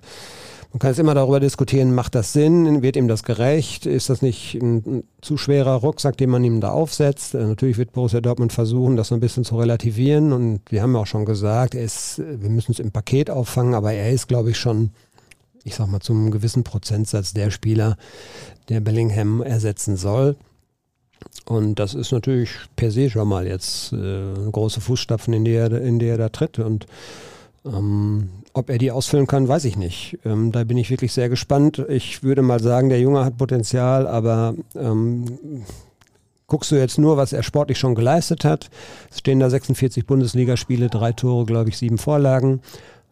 Man 0.72 0.78
kann 0.78 0.92
jetzt 0.92 1.00
immer 1.00 1.16
darüber 1.16 1.40
diskutieren, 1.40 1.96
macht 1.96 2.14
das 2.14 2.34
Sinn, 2.34 2.84
wird 2.84 2.98
ihm 2.98 3.08
das 3.08 3.24
gerecht, 3.24 3.88
ist 3.88 4.12
das 4.12 4.22
nicht 4.22 4.54
ein, 4.54 4.76
ein 4.86 5.04
zu 5.22 5.38
schwerer 5.38 5.74
Rucksack, 5.74 6.18
den 6.18 6.30
man 6.30 6.44
ihm 6.44 6.62
da 6.62 6.70
aufsetzt. 6.70 7.34
Äh, 7.34 7.48
natürlich 7.48 7.80
wird 7.80 7.94
Borussia 7.94 8.22
Dortmund 8.22 8.54
versuchen, 8.54 8.96
das 8.96 9.08
so 9.08 9.16
ein 9.16 9.22
bisschen 9.22 9.44
zu 9.44 9.58
relativieren 9.58 10.34
und 10.34 10.62
wir 10.70 10.84
haben 10.84 10.94
ja 10.94 11.00
auch 11.00 11.08
schon 11.08 11.26
gesagt, 11.26 11.74
er 11.74 11.84
ist, 11.84 12.20
wir 12.20 12.50
müssen 12.52 12.74
es 12.74 12.80
im 12.80 12.92
Paket 12.92 13.32
auffangen, 13.32 13.74
aber 13.74 13.94
er 13.94 14.12
ist, 14.12 14.28
glaube 14.28 14.52
ich, 14.52 14.58
schon, 14.60 14.92
ich 15.64 15.74
sag 15.74 15.88
mal, 15.88 16.00
zum 16.00 16.30
gewissen 16.30 16.64
Prozentsatz 16.64 17.34
der 17.34 17.50
Spieler, 17.50 17.98
der 18.70 18.82
Bellingham 18.82 19.42
ersetzen 19.42 19.98
soll. 19.98 20.36
Und 21.45 21.80
das 21.80 21.93
ist 21.93 22.12
natürlich 22.12 22.51
per 22.75 22.91
se 22.91 23.10
schon 23.10 23.28
mal 23.28 23.45
jetzt 23.47 23.93
äh, 23.93 24.34
große 24.51 24.82
Fußstapfen, 24.82 25.34
in 25.34 25.45
die 25.45 25.54
er, 25.54 25.71
in 25.71 25.99
die 25.99 26.08
er 26.08 26.17
da 26.17 26.30
tritt. 26.30 26.60
Und 26.60 26.88
ähm, 27.65 28.30
ob 28.54 28.69
er 28.69 28.78
die 28.78 28.91
ausfüllen 28.91 29.28
kann, 29.28 29.47
weiß 29.47 29.65
ich 29.65 29.78
nicht. 29.78 30.17
Ähm, 30.25 30.51
da 30.51 30.63
bin 30.63 30.78
ich 30.78 30.89
wirklich 30.89 31.13
sehr 31.13 31.30
gespannt. 31.30 31.84
Ich 31.89 32.23
würde 32.23 32.41
mal 32.41 32.60
sagen, 32.60 32.89
der 32.89 32.99
Junge 32.99 33.23
hat 33.25 33.38
Potenzial, 33.38 34.08
aber 34.08 34.56
ähm, 34.75 35.25
guckst 36.47 36.71
du 36.71 36.75
jetzt 36.75 36.97
nur, 36.97 37.17
was 37.17 37.34
er 37.34 37.43
sportlich 37.43 37.78
schon 37.78 37.95
geleistet 37.95 38.43
hat. 38.43 38.69
Es 39.12 39.19
stehen 39.19 39.39
da 39.39 39.49
46 39.49 40.06
Bundesligaspiele, 40.06 40.89
drei 40.89 41.12
Tore, 41.12 41.45
glaube 41.45 41.69
ich, 41.69 41.78
sieben 41.78 41.97
Vorlagen. 41.97 42.62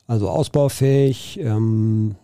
Also 0.07 0.29
ausbaufähig. 0.29 1.39
Ähm, 1.39 2.15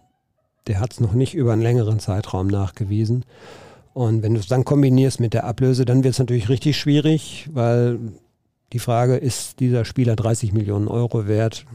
der 0.68 0.80
hat 0.80 0.94
es 0.94 1.00
noch 1.00 1.14
nicht 1.14 1.34
über 1.34 1.54
einen 1.54 1.62
längeren 1.62 2.00
Zeitraum 2.00 2.48
nachgewiesen. 2.48 3.26
Und 3.94 4.24
wenn 4.24 4.34
du 4.34 4.40
es 4.40 4.48
dann 4.48 4.66
kombinierst 4.66 5.20
mit 5.20 5.34
der 5.34 5.46
Ablöse, 5.46 5.86
dann 5.86 6.04
wird 6.04 6.14
es 6.14 6.20
natürlich 6.20 6.50
richtig 6.50 6.78
schwierig, 6.78 7.50
weil 7.52 8.00
die 8.72 8.80
Frage, 8.80 9.18
ist 9.18 9.60
dieser 9.60 9.86
Spieler 9.86 10.16
30 10.16 10.54
Millionen 10.54 10.88
Euro 10.88 11.28
wert? 11.28 11.66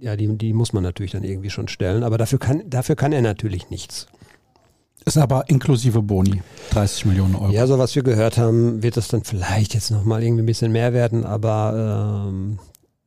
Ja, 0.00 0.16
die, 0.16 0.28
die 0.36 0.52
muss 0.52 0.72
man 0.72 0.82
natürlich 0.82 1.12
dann 1.12 1.24
irgendwie 1.24 1.50
schon 1.50 1.68
stellen, 1.68 2.02
aber 2.02 2.18
dafür 2.18 2.38
kann, 2.38 2.62
dafür 2.68 2.96
kann 2.96 3.12
er 3.12 3.22
natürlich 3.22 3.70
nichts. 3.70 4.08
Ist 5.04 5.16
aber 5.16 5.48
inklusive 5.48 6.02
Boni, 6.02 6.42
30 6.70 7.06
Millionen 7.06 7.36
Euro. 7.36 7.52
Ja, 7.52 7.66
so 7.68 7.78
was 7.78 7.94
wir 7.94 8.02
gehört 8.02 8.38
haben, 8.38 8.82
wird 8.82 8.96
das 8.96 9.06
dann 9.06 9.22
vielleicht 9.22 9.72
jetzt 9.74 9.92
nochmal 9.92 10.22
irgendwie 10.22 10.42
ein 10.42 10.46
bisschen 10.46 10.72
mehr 10.72 10.92
werden, 10.92 11.24
aber 11.24 12.26
ähm, 12.28 12.58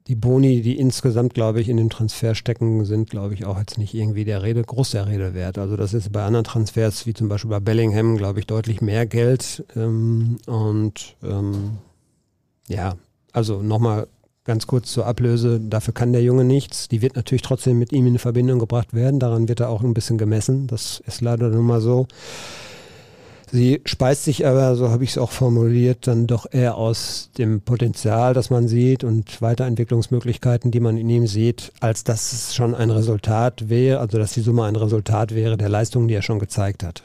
die 0.10 0.16
Boni, 0.16 0.62
die 0.64 0.80
insgesamt, 0.80 1.36
glaube 1.36 1.62
ich, 1.62 1.70
in 1.70 1.78
dem 1.78 1.92
Transfer 1.92 2.34
stecken, 2.34 2.84
sind, 2.84 3.12
glaube 3.12 3.36
ich, 3.36 3.46
auch 3.46 3.60
jetzt 3.60 3.78
nicht 3.78 3.94
irgendwie 3.94 4.26
der 4.26 4.42
Rede, 4.42 4.64
groß 4.64 4.90
der 4.92 5.06
Rede 5.06 5.36
wert. 5.36 5.60
Also 5.60 5.78
das 5.78 5.94
ist 5.94 6.12
bei 6.12 6.24
anderen 6.24 6.46
Transfers, 6.46 7.06
wie 7.06 7.14
zum 7.14 7.30
Beispiel 7.30 7.52
bei 7.52 7.60
Bellingham, 7.60 8.18
glaube 8.18 8.40
ich, 8.40 8.48
deutlich 8.48 8.82
mehr 8.82 9.06
Geld. 9.06 9.64
Ähm, 9.76 10.38
und 10.48 11.16
ähm, 11.24 11.78
ja, 12.68 12.96
also 13.34 13.62
nochmal 13.62 14.08
ganz 14.46 14.66
kurz 14.66 14.92
zur 14.92 15.06
Ablöse. 15.06 15.60
Dafür 15.60 15.94
kann 15.94 16.12
der 16.12 16.24
Junge 16.24 16.44
nichts. 16.44 16.88
Die 16.88 17.04
wird 17.04 17.16
natürlich 17.16 17.44
trotzdem 17.44 17.78
mit 17.78 17.92
ihm 17.92 18.08
in 18.08 18.18
Verbindung 18.18 18.58
gebracht 18.58 18.96
werden. 18.96 19.20
Daran 19.20 19.48
wird 19.48 19.60
er 19.60 19.70
auch 19.70 19.84
ein 19.84 19.94
bisschen 19.94 20.18
gemessen. 20.18 20.66
Das 20.66 21.04
ist 21.06 21.22
leider 21.22 21.50
nun 21.50 21.68
mal 21.68 21.82
so. 21.82 22.08
Sie 23.52 23.82
speist 23.86 24.26
sich 24.26 24.46
aber, 24.46 24.76
so 24.76 24.90
habe 24.90 25.04
ich 25.04 25.12
es 25.12 25.18
auch 25.18 25.32
formuliert, 25.32 26.06
dann 26.06 26.28
doch 26.28 26.46
eher 26.52 26.76
aus 26.76 27.32
dem 27.38 27.62
Potenzial, 27.62 28.36
das 28.36 28.52
man 28.52 28.68
sieht 28.68 29.04
und 29.04 29.42
Weiterentwicklungsmöglichkeiten, 29.42 30.70
die 30.70 30.80
man 30.80 30.98
in 30.98 31.10
ihm 31.10 31.26
sieht, 31.26 31.72
als 31.80 32.04
dass 32.04 32.32
es 32.32 32.54
schon 32.54 32.76
ein 32.76 32.92
Resultat 32.92 33.70
wäre, 33.70 34.00
also 34.00 34.20
dass 34.20 34.34
die 34.34 34.42
Summe 34.42 34.66
ein 34.66 34.76
Resultat 34.76 35.34
wäre 35.34 35.58
der 35.58 35.70
Leistungen, 35.70 36.08
die 36.08 36.14
er 36.14 36.22
schon 36.22 36.38
gezeigt 36.38 36.84
hat. 36.84 37.02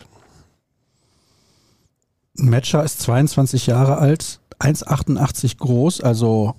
Matcher 2.34 2.84
ist 2.84 3.00
22 3.00 3.66
Jahre 3.66 3.96
alt, 3.96 4.40
1,88 4.58 5.56
groß, 5.56 6.02
also 6.02 6.54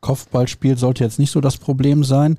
Kopfballspiel 0.00 0.78
sollte 0.78 1.04
jetzt 1.04 1.18
nicht 1.18 1.32
so 1.32 1.40
das 1.40 1.58
Problem 1.58 2.02
sein 2.02 2.38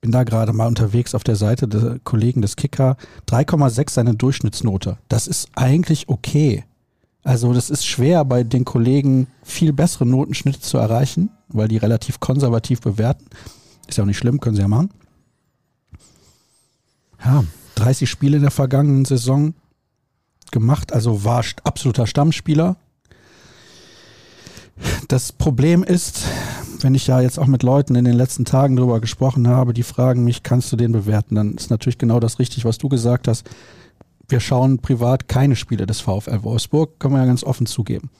bin 0.00 0.12
da 0.12 0.24
gerade 0.24 0.52
mal 0.52 0.66
unterwegs 0.66 1.14
auf 1.14 1.24
der 1.24 1.36
Seite 1.36 1.68
der 1.68 1.98
Kollegen 2.04 2.42
des 2.42 2.56
Kicker. 2.56 2.96
3,6 3.28 3.90
seine 3.90 4.14
Durchschnittsnote. 4.14 4.98
Das 5.08 5.26
ist 5.26 5.48
eigentlich 5.54 6.08
okay. 6.08 6.64
Also 7.22 7.52
das 7.52 7.68
ist 7.68 7.84
schwer 7.86 8.24
bei 8.24 8.44
den 8.44 8.64
Kollegen 8.64 9.26
viel 9.42 9.72
bessere 9.72 10.06
Notenschnitte 10.06 10.60
zu 10.60 10.78
erreichen, 10.78 11.30
weil 11.48 11.68
die 11.68 11.76
relativ 11.76 12.18
konservativ 12.18 12.80
bewerten. 12.80 13.26
Ist 13.86 13.98
ja 13.98 14.04
auch 14.04 14.08
nicht 14.08 14.18
schlimm, 14.18 14.40
können 14.40 14.56
sie 14.56 14.62
ja 14.62 14.68
machen. 14.68 14.90
Ja, 17.22 17.44
30 17.74 18.08
Spiele 18.08 18.36
in 18.36 18.42
der 18.42 18.50
vergangenen 18.50 19.04
Saison 19.04 19.52
gemacht, 20.50 20.92
also 20.92 21.24
war 21.24 21.44
absoluter 21.64 22.06
Stammspieler. 22.06 22.76
Das 25.08 25.32
Problem 25.32 25.82
ist, 25.82 26.24
wenn 26.84 26.94
ich 26.94 27.06
ja 27.06 27.20
jetzt 27.20 27.38
auch 27.38 27.46
mit 27.46 27.62
Leuten 27.62 27.94
in 27.94 28.04
den 28.04 28.14
letzten 28.14 28.44
Tagen 28.44 28.76
darüber 28.76 29.00
gesprochen 29.00 29.48
habe, 29.48 29.72
die 29.72 29.82
fragen 29.82 30.24
mich, 30.24 30.42
kannst 30.42 30.72
du 30.72 30.76
den 30.76 30.92
bewerten? 30.92 31.34
Dann 31.34 31.54
ist 31.54 31.70
natürlich 31.70 31.98
genau 31.98 32.20
das 32.20 32.38
richtig, 32.38 32.64
was 32.64 32.78
du 32.78 32.88
gesagt 32.88 33.28
hast. 33.28 33.48
Wir 34.28 34.40
schauen 34.40 34.78
privat 34.78 35.28
keine 35.28 35.56
Spiele 35.56 35.86
des 35.86 36.00
VfL 36.00 36.42
Wolfsburg, 36.42 37.00
können 37.00 37.14
wir 37.14 37.20
ja 37.20 37.26
ganz 37.26 37.42
offen 37.44 37.66
zugeben. 37.66 38.10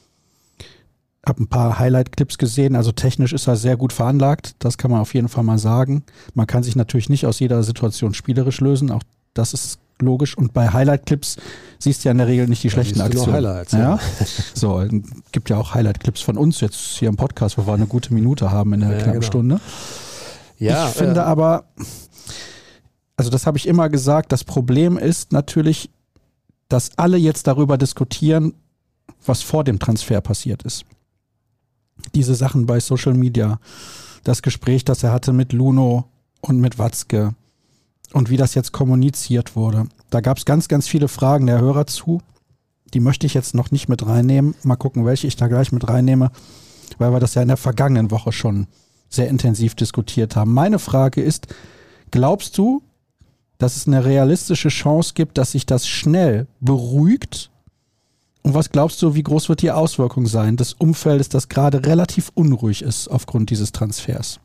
Hab 1.25 1.39
ein 1.39 1.49
paar 1.49 1.79
Highlight-Clips 1.79 2.39
gesehen, 2.39 2.75
also 2.75 2.93
technisch 2.93 3.33
ist 3.33 3.47
er 3.47 3.57
sehr 3.57 3.77
gut 3.77 3.93
veranlagt, 3.93 4.57
das 4.59 4.79
kann 4.79 4.91
man 4.91 5.01
auf 5.01 5.15
jeden 5.15 5.29
Fall 5.29 5.45
mal 5.45 5.59
sagen. 5.59 6.03
Man 6.35 6.47
kann 6.47 6.63
sich 6.63 6.77
natürlich 6.77 7.11
nicht 7.11 7.27
aus 7.27 7.39
jeder 7.39 7.63
Situation 7.63 8.15
spielerisch 8.15 8.61
lösen, 8.61 8.91
auch 8.91 9.03
das 9.35 9.53
ist 9.55 9.79
logisch. 10.03 10.37
Und 10.37 10.53
bei 10.53 10.69
Highlight-Clips 10.69 11.37
siehst 11.79 12.05
du 12.05 12.09
ja 12.09 12.13
in 12.13 12.19
der 12.19 12.27
Regel 12.27 12.47
nicht 12.47 12.63
die 12.63 12.69
ja, 12.69 12.73
schlechten 12.73 13.01
Aktionen. 13.01 13.35
Highlights, 13.35 13.73
ja. 13.73 13.79
ja. 13.79 14.01
so, 14.55 14.85
gibt 15.33 15.51
ja 15.51 15.57
auch 15.57 15.75
Highlight-Clips 15.75 16.21
von 16.21 16.37
uns 16.37 16.61
jetzt 16.61 16.77
hier 16.77 17.09
im 17.09 17.17
Podcast, 17.17 17.59
wo 17.59 17.67
wir 17.67 17.75
eine 17.75 17.87
gute 17.87 18.15
Minute 18.15 18.51
haben 18.51 18.73
in 18.73 18.81
der 18.81 18.91
ja, 18.91 18.97
knappen 18.97 19.13
genau. 19.21 19.27
Stunde. 19.27 19.61
Ja, 20.59 20.89
ich 20.89 20.95
finde 20.95 21.25
aber, 21.25 21.65
also 23.17 23.31
das 23.31 23.47
habe 23.47 23.57
ich 23.57 23.67
immer 23.67 23.89
gesagt, 23.89 24.31
das 24.31 24.45
Problem 24.45 24.99
ist 24.99 25.33
natürlich, 25.33 25.91
dass 26.69 26.97
alle 26.99 27.17
jetzt 27.17 27.47
darüber 27.47 27.79
diskutieren, 27.79 28.55
was 29.25 29.43
vor 29.43 29.65
dem 29.65 29.79
Transfer 29.79 30.21
passiert 30.21 30.63
ist. 30.63 30.85
Diese 32.15 32.35
Sachen 32.35 32.67
bei 32.67 32.81
Social 32.81 33.15
Media, 33.15 33.59
das 34.25 34.43
Gespräch, 34.43 34.85
das 34.85 35.03
er 35.03 35.13
hatte 35.13 35.33
mit 35.33 35.53
Luno 35.53 36.09
und 36.41 36.61
mit 36.61 36.79
Watzke, 36.79 37.35
und 38.13 38.31
wie 38.31 38.37
das 38.37 38.55
jetzt 38.55 38.73
kommuniziert 38.73 39.57
wurde. 39.57 39.87
Da 40.11 40.21
gab 40.21 40.39
es 40.39 40.45
ganz, 40.45 40.69
ganz 40.69 40.89
viele 40.89 41.09
Fragen 41.09 41.47
der 41.47 41.61
Hörer 41.61 41.87
zu. 41.87 42.21
Die 42.93 43.01
möchte 43.01 43.27
ich 43.27 43.35
jetzt 43.35 43.55
noch 43.55 43.71
nicht 43.71 43.89
mit 43.89 44.07
reinnehmen. 44.07 44.55
Mal 44.63 44.77
gucken, 44.77 45.05
welche 45.05 45.27
ich 45.27 45.37
da 45.37 45.47
gleich 45.49 45.71
mit 45.73 45.89
reinnehme, 45.89 46.31
weil 46.99 47.13
wir 47.13 47.21
das 47.21 47.35
ja 47.35 47.43
in 47.43 47.49
der 47.49 47.57
vergangenen 47.57 48.11
Woche 48.11 48.33
schon 48.33 48.67
sehr 49.09 49.29
intensiv 49.29 49.75
diskutiert 49.75 50.37
haben. 50.37 50.53
Meine 50.53 50.79
Frage 50.79 51.23
ist, 51.23 51.49
Glaubst 52.11 52.59
du, 52.59 52.83
dass 53.59 53.77
es 53.77 53.87
eine 53.87 54.05
realistische 54.05 54.69
Chance 54.69 55.13
gibt, 55.15 55.39
dass 55.39 55.53
sich 55.53 55.67
das 55.67 55.87
schnell 55.87 56.47
beruhigt? 56.61 57.51
Und 58.43 58.55
was 58.55 58.71
glaubst 58.71 59.01
du, 59.03 59.15
wie 59.15 59.23
groß 59.23 59.49
wird 59.49 59.63
die 59.63 59.71
Auswirkung 59.71 60.27
sein 60.27 60.57
des 60.57 60.73
Umfeldes, 60.73 61.29
das 61.29 61.49
gerade 61.49 61.87
relativ 61.87 62.31
unruhig 62.35 62.83
ist 62.83 63.09
aufgrund 63.09 63.51
dieses 63.51 63.71
Transfers? 63.73 64.41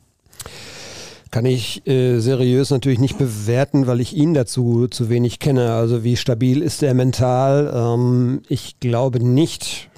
Kann 1.32 1.46
ich 1.46 1.86
äh, 1.88 2.20
seriös 2.20 2.70
natürlich 2.70 3.00
nicht 3.00 3.18
bewerten, 3.18 3.88
weil 3.88 4.00
ich 4.00 4.16
ihn 4.16 4.34
dazu 4.34 4.88
zu 4.88 5.10
wenig 5.10 5.40
kenne. 5.40 5.74
Also 5.74 6.04
wie 6.04 6.16
stabil 6.16 6.62
ist 6.62 6.84
er 6.84 6.94
mental? 6.94 7.72
Ähm, 7.74 8.42
ich 8.48 8.80
glaube 8.80 9.20
nicht, 9.20 9.90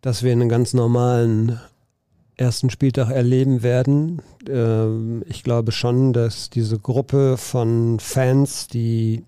dass 0.00 0.22
wir 0.22 0.32
einen 0.32 0.48
ganz 0.48 0.74
normalen 0.74 1.60
ersten 2.36 2.70
Spieltag 2.70 3.10
erleben 3.10 3.62
werden. 3.62 4.22
Ähm, 4.48 5.24
ich 5.26 5.42
glaube 5.42 5.72
schon, 5.72 6.12
dass 6.12 6.50
diese 6.50 6.78
Gruppe 6.78 7.36
von 7.36 7.98
Fans, 8.00 8.68
die 8.68 9.24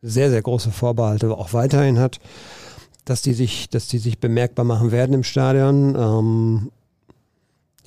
sehr, 0.00 0.30
sehr 0.30 0.42
große 0.42 0.70
Vorbehalte 0.70 1.36
auch 1.36 1.52
weiterhin 1.52 1.98
hat, 1.98 2.20
dass 3.04 3.22
die 3.22 3.34
sich, 3.34 3.68
dass 3.68 3.88
die 3.88 3.98
sich 3.98 4.18
bemerkbar 4.18 4.64
machen 4.64 4.92
werden 4.92 5.14
im 5.14 5.24
Stadion. 5.24 5.96
Ähm, 5.96 6.70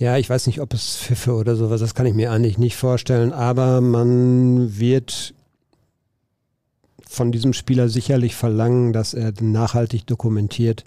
ja, 0.01 0.17
ich 0.17 0.27
weiß 0.27 0.47
nicht, 0.47 0.61
ob 0.61 0.73
es 0.73 0.97
Pfiffe 0.97 1.35
oder 1.35 1.55
sowas, 1.55 1.79
das 1.79 1.93
kann 1.93 2.07
ich 2.07 2.15
mir 2.15 2.31
eigentlich 2.31 2.57
nicht 2.57 2.75
vorstellen, 2.75 3.31
aber 3.31 3.81
man 3.81 4.79
wird 4.79 5.35
von 7.07 7.31
diesem 7.31 7.53
Spieler 7.53 7.87
sicherlich 7.87 8.33
verlangen, 8.33 8.93
dass 8.93 9.13
er 9.13 9.31
nachhaltig 9.39 10.07
dokumentiert, 10.07 10.85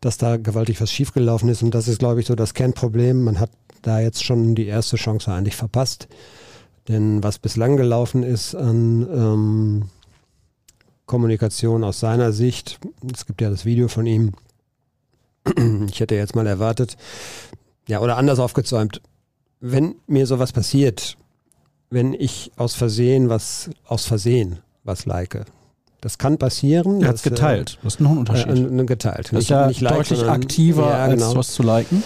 dass 0.00 0.16
da 0.16 0.38
gewaltig 0.38 0.80
was 0.80 0.90
schiefgelaufen 0.90 1.50
ist. 1.50 1.62
Und 1.62 1.74
das 1.74 1.88
ist, 1.88 1.98
glaube 1.98 2.20
ich, 2.20 2.26
so 2.26 2.34
das 2.34 2.54
Kernproblem. 2.54 3.22
Man 3.22 3.38
hat 3.38 3.50
da 3.82 4.00
jetzt 4.00 4.24
schon 4.24 4.54
die 4.54 4.66
erste 4.66 4.96
Chance 4.96 5.30
eigentlich 5.30 5.56
verpasst. 5.56 6.08
Denn 6.88 7.22
was 7.22 7.38
bislang 7.38 7.76
gelaufen 7.76 8.22
ist 8.22 8.54
an 8.54 9.06
ähm, 9.12 9.82
Kommunikation 11.04 11.84
aus 11.84 12.00
seiner 12.00 12.32
Sicht, 12.32 12.78
es 13.12 13.26
gibt 13.26 13.42
ja 13.42 13.50
das 13.50 13.66
Video 13.66 13.88
von 13.88 14.06
ihm, 14.06 14.32
ich 15.90 16.00
hätte 16.00 16.14
jetzt 16.14 16.34
mal 16.34 16.46
erwartet, 16.46 16.96
ja, 17.88 18.00
oder 18.00 18.16
anders 18.16 18.38
aufgezäumt, 18.38 19.00
wenn 19.60 19.96
mir 20.06 20.26
sowas 20.26 20.52
passiert, 20.52 21.16
wenn 21.90 22.12
ich 22.12 22.52
aus 22.56 22.74
Versehen 22.74 23.28
was, 23.28 23.70
aus 23.86 24.06
Versehen 24.06 24.58
was 24.84 25.06
like, 25.06 25.44
das 26.00 26.18
kann 26.18 26.38
passieren. 26.38 27.00
Er 27.02 27.08
hat 27.08 27.16
es 27.16 27.22
geteilt. 27.22 27.78
Das 27.82 27.94
ist 27.94 28.00
noch 28.00 28.10
ein 28.10 28.18
Unterschied. 28.18 28.48
Äh, 28.48 28.84
geteilt. 28.84 29.32
Das 29.32 29.40
ist 29.40 29.48
ja 29.48 29.66
nicht 29.66 29.80
like, 29.80 29.94
deutlich 29.94 30.24
aktiver, 30.28 30.90
ja, 30.90 31.08
genau. 31.08 31.26
als 31.26 31.36
was 31.36 31.52
zu 31.54 31.62
liken. 31.62 32.02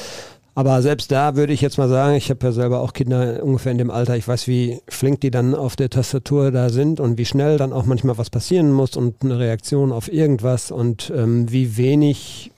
Aber 0.54 0.82
selbst 0.82 1.10
da 1.12 1.36
würde 1.36 1.52
ich 1.52 1.60
jetzt 1.60 1.78
mal 1.78 1.88
sagen, 1.88 2.16
ich 2.16 2.28
habe 2.28 2.44
ja 2.44 2.52
selber 2.52 2.80
auch 2.80 2.92
Kinder 2.92 3.42
ungefähr 3.42 3.72
in 3.72 3.78
dem 3.78 3.90
Alter, 3.90 4.16
ich 4.16 4.26
weiß, 4.26 4.46
wie 4.46 4.80
flink 4.88 5.20
die 5.20 5.30
dann 5.30 5.54
auf 5.54 5.76
der 5.76 5.90
Tastatur 5.90 6.50
da 6.50 6.70
sind 6.70 7.00
und 7.00 7.18
wie 7.18 7.24
schnell 7.24 7.56
dann 7.56 7.72
auch 7.72 7.84
manchmal 7.84 8.18
was 8.18 8.30
passieren 8.30 8.72
muss 8.72 8.96
und 8.96 9.22
eine 9.22 9.38
Reaktion 9.38 9.92
auf 9.92 10.12
irgendwas 10.12 10.70
und 10.70 11.12
ähm, 11.14 11.50
wie 11.50 11.76
wenig 11.76 12.50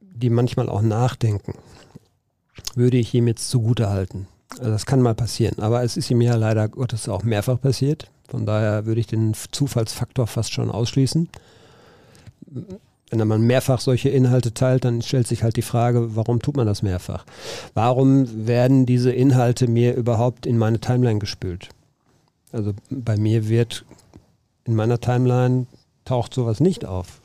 die 0.00 0.30
manchmal 0.30 0.68
auch 0.68 0.82
nachdenken, 0.82 1.54
würde 2.74 2.96
ich 2.96 3.14
ihm 3.14 3.28
jetzt 3.28 3.48
zugute 3.50 3.90
halten. 3.90 4.26
Also 4.58 4.70
das 4.70 4.86
kann 4.86 5.00
mal 5.00 5.14
passieren, 5.14 5.58
aber 5.58 5.82
es 5.82 5.96
ist 5.96 6.10
ihm 6.10 6.20
ja 6.20 6.36
leider 6.36 6.68
Gottes 6.68 7.08
auch 7.08 7.22
mehrfach 7.24 7.60
passiert. 7.60 8.10
Von 8.28 8.46
daher 8.46 8.86
würde 8.86 9.00
ich 9.00 9.06
den 9.06 9.34
Zufallsfaktor 9.34 10.26
fast 10.26 10.52
schon 10.52 10.70
ausschließen. 10.70 11.28
Wenn 13.10 13.28
man 13.28 13.42
mehrfach 13.42 13.80
solche 13.80 14.08
Inhalte 14.08 14.54
teilt, 14.54 14.84
dann 14.84 15.02
stellt 15.02 15.26
sich 15.26 15.42
halt 15.42 15.56
die 15.56 15.62
Frage, 15.62 16.16
warum 16.16 16.40
tut 16.40 16.56
man 16.56 16.66
das 16.66 16.82
mehrfach? 16.82 17.24
Warum 17.74 18.46
werden 18.46 18.86
diese 18.86 19.12
Inhalte 19.12 19.68
mir 19.68 19.94
überhaupt 19.94 20.46
in 20.46 20.58
meine 20.58 20.80
Timeline 20.80 21.18
gespült? 21.18 21.68
Also 22.52 22.72
bei 22.90 23.16
mir 23.16 23.48
wird 23.48 23.84
in 24.64 24.74
meiner 24.74 25.00
Timeline 25.00 25.66
taucht 26.04 26.34
sowas 26.34 26.60
nicht 26.60 26.84
auf. 26.84 27.20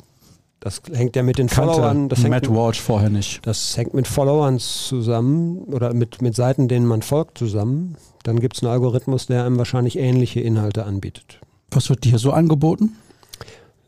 Das 0.59 0.81
hängt 0.91 1.15
ja 1.15 1.23
mit 1.23 1.37
den 1.37 1.47
Kannte 1.47 1.73
Followern. 1.75 2.09
Das 2.09 2.23
Matt 2.23 2.49
Walsh 2.49 2.81
vorher 2.81 3.09
nicht. 3.09 3.45
Das 3.45 3.77
hängt 3.77 3.93
mit 3.93 4.07
Followern 4.07 4.59
zusammen 4.59 5.59
oder 5.65 5.93
mit, 5.93 6.21
mit 6.21 6.35
Seiten, 6.35 6.67
denen 6.67 6.85
man 6.85 7.01
folgt, 7.01 7.37
zusammen. 7.37 7.95
Dann 8.23 8.39
gibt 8.39 8.57
es 8.57 8.63
einen 8.63 8.71
Algorithmus, 8.71 9.27
der 9.27 9.45
einem 9.45 9.57
wahrscheinlich 9.57 9.97
ähnliche 9.97 10.41
Inhalte 10.41 10.85
anbietet. 10.85 11.39
Was 11.71 11.89
wird 11.89 12.03
dir 12.03 12.19
so 12.19 12.31
angeboten? 12.31 12.95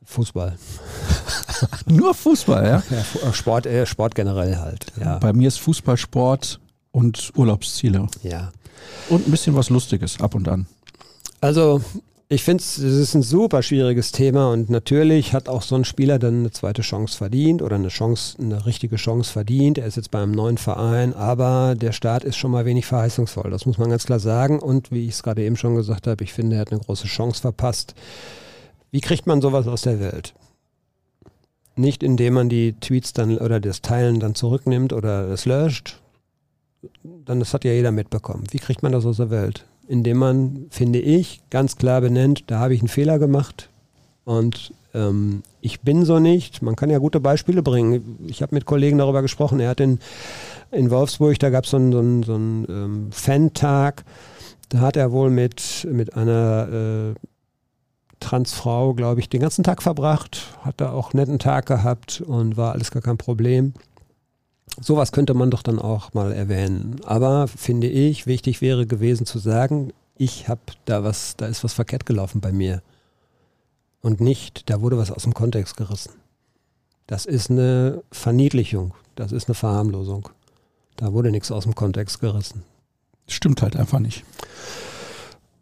Fußball. 0.06 0.58
Nur 1.86 2.14
Fußball, 2.14 2.66
ja? 2.66 2.84
ja 2.90 3.30
äh, 3.30 3.34
Sport, 3.34 3.66
äh, 3.66 3.86
Sport 3.86 4.16
generell 4.16 4.58
halt. 4.58 4.86
Ja. 5.00 5.18
Bei 5.18 5.34
mir 5.34 5.48
ist 5.48 5.60
Fußball, 5.60 5.98
Sport 5.98 6.60
und 6.92 7.32
Urlaubsziele. 7.36 8.08
Ja. 8.24 8.52
Und 9.10 9.28
ein 9.28 9.32
bisschen 9.32 9.56
was 9.56 9.70
Lustiges 9.70 10.22
ab 10.22 10.36
und 10.36 10.48
an. 10.48 10.68
Also 11.42 11.82
ich 12.34 12.46
finde, 12.46 12.64
es 12.64 12.78
ist 12.78 13.14
ein 13.14 13.24
super 13.24 13.62
schwieriges 13.62 14.14
Thema 14.14 14.54
und 14.54 14.70
natürlich 14.70 15.34
hat 15.34 15.50
auch 15.50 15.62
so 15.62 15.76
ein 15.76 15.84
Spieler 15.84 16.18
dann 16.18 16.40
eine 16.40 16.52
zweite 16.52 16.82
Chance 16.82 17.18
verdient 17.18 17.62
oder 17.62 17.76
eine 17.76 17.90
Chance, 17.90 18.38
eine 18.40 18.66
richtige 18.66 18.96
Chance 18.96 19.34
verdient. 19.34 19.78
Er 19.78 19.86
ist 19.86 19.98
jetzt 19.98 20.12
bei 20.12 20.24
einem 20.24 20.32
neuen 20.32 20.58
Verein, 20.58 21.14
aber 21.14 21.76
der 21.76 21.92
Start 21.92 22.24
ist 22.24 22.38
schon 22.38 22.52
mal 22.52 22.64
wenig 22.64 22.86
verheißungsvoll. 22.86 23.52
Das 23.52 23.66
muss 23.66 23.78
man 23.78 23.90
ganz 23.90 24.06
klar 24.06 24.20
sagen. 24.20 24.60
Und 24.60 24.92
wie 24.92 25.08
ich 25.08 25.16
es 25.16 25.24
gerade 25.24 25.44
eben 25.44 25.58
schon 25.58 25.76
gesagt 25.76 26.08
habe, 26.08 26.24
ich 26.24 26.32
finde, 26.32 26.56
er 26.56 26.62
hat 26.62 26.72
eine 26.72 26.80
große 26.80 27.08
Chance 27.08 27.42
verpasst. 27.42 27.96
Wie 28.92 29.02
kriegt 29.02 29.28
man 29.28 29.42
sowas 29.42 29.68
aus 29.68 29.82
der 29.82 30.00
Welt? 30.00 30.34
Nicht 31.76 32.02
indem 32.02 32.36
man 32.36 32.48
die 32.48 32.76
Tweets 32.80 33.12
dann 33.12 33.40
oder 33.40 33.60
das 33.60 33.82
Teilen 33.82 34.22
dann 34.22 34.36
zurücknimmt 34.36 34.94
oder 34.94 35.28
es 35.28 35.46
löscht. 35.46 36.00
Dann 37.04 37.40
das 37.40 37.54
hat 37.54 37.66
ja 37.66 37.74
jeder 37.74 37.92
mitbekommen. 37.92 38.46
Wie 38.52 38.60
kriegt 38.60 38.84
man 38.84 38.94
das 38.94 39.06
aus 39.06 39.18
der 39.18 39.32
Welt? 39.32 39.66
Indem 39.92 40.18
man, 40.18 40.68
finde 40.70 41.00
ich, 41.00 41.42
ganz 41.50 41.76
klar 41.76 42.00
benennt, 42.00 42.46
da 42.48 42.60
habe 42.60 42.74
ich 42.74 42.80
einen 42.80 42.88
Fehler 42.88 43.20
gemacht 43.20 43.70
und 44.24 44.74
ähm, 44.94 45.44
ich 45.60 45.82
bin 45.82 46.06
so 46.06 46.18
nicht. 46.20 46.62
Man 46.62 46.78
kann 46.78 46.90
ja 46.90 46.98
gute 46.98 47.20
Beispiele 47.20 47.62
bringen. 47.62 48.18
Ich 48.28 48.42
habe 48.42 48.56
mit 48.56 48.66
Kollegen 48.66 48.98
darüber 48.98 49.22
gesprochen. 49.22 49.60
Er 49.60 49.70
hat 49.70 49.82
in, 49.82 50.00
in 50.72 50.90
Wolfsburg, 50.92 51.38
da 51.40 51.50
gab 51.50 51.66
so 51.66 51.78
es 51.78 51.92
so 51.92 52.00
einen, 52.00 52.24
so 52.24 52.36
einen 52.36 52.66
ähm, 52.70 53.08
Fan-Tag. 53.12 54.06
Da 54.70 54.80
hat 54.80 54.96
er 54.96 55.12
wohl 55.12 55.30
mit, 55.30 55.86
mit 55.92 56.16
einer 56.16 56.70
äh, 56.72 57.14
Transfrau, 58.22 58.94
glaube 58.94 59.20
ich, 59.20 59.28
den 59.28 59.42
ganzen 59.42 59.64
Tag 59.64 59.84
verbracht, 59.84 60.58
hat 60.62 60.80
da 60.80 60.94
auch 60.94 61.14
einen 61.14 61.20
netten 61.20 61.40
Tag 61.40 61.66
gehabt 61.66 62.22
und 62.22 62.56
war 62.56 62.72
alles 62.72 62.92
gar 62.92 63.02
kein 63.02 63.18
Problem. 63.18 63.74
Sowas 64.80 65.12
könnte 65.12 65.34
man 65.34 65.52
doch 65.52 65.64
dann 65.64 65.80
auch 65.80 66.14
mal 66.14 66.32
erwähnen. 66.32 67.02
Aber 67.06 67.48
finde 67.48 67.88
ich, 67.88 68.26
wichtig 68.28 68.62
wäre 68.62 68.88
gewesen 68.88 69.26
zu 69.26 69.40
sagen, 69.40 69.92
ich 70.18 70.48
habe 70.48 70.62
da 70.86 71.04
was, 71.04 71.36
da 71.36 71.48
ist 71.48 71.64
was 71.64 71.74
verkehrt 71.74 72.06
gelaufen 72.06 72.42
bei 72.42 72.52
mir. 72.52 72.82
Und 74.02 74.22
nicht, 74.22 74.70
da 74.70 74.82
wurde 74.82 74.98
was 74.98 75.12
aus 75.12 75.24
dem 75.24 75.34
Kontext 75.34 75.78
gerissen. 75.78 76.14
Das 77.08 77.26
ist 77.26 77.50
eine 77.50 78.04
Verniedlichung, 78.12 78.94
das 79.16 79.32
ist 79.32 79.48
eine 79.48 79.56
Verharmlosung. 79.56 80.30
Da 80.96 81.14
wurde 81.14 81.32
nichts 81.32 81.52
aus 81.52 81.64
dem 81.64 81.76
Kontext 81.76 82.20
gerissen. 82.20 82.64
Stimmt 83.28 83.62
halt 83.62 83.76
einfach 83.76 84.00
nicht. 84.00 84.24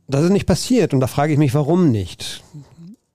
Das 0.08 0.24
ist 0.24 0.32
nicht 0.32 0.46
passiert 0.46 0.94
und 0.94 1.00
da 1.00 1.08
frage 1.08 1.34
ich 1.34 1.40
mich, 1.40 1.54
warum 1.54 1.92
nicht? 1.92 2.44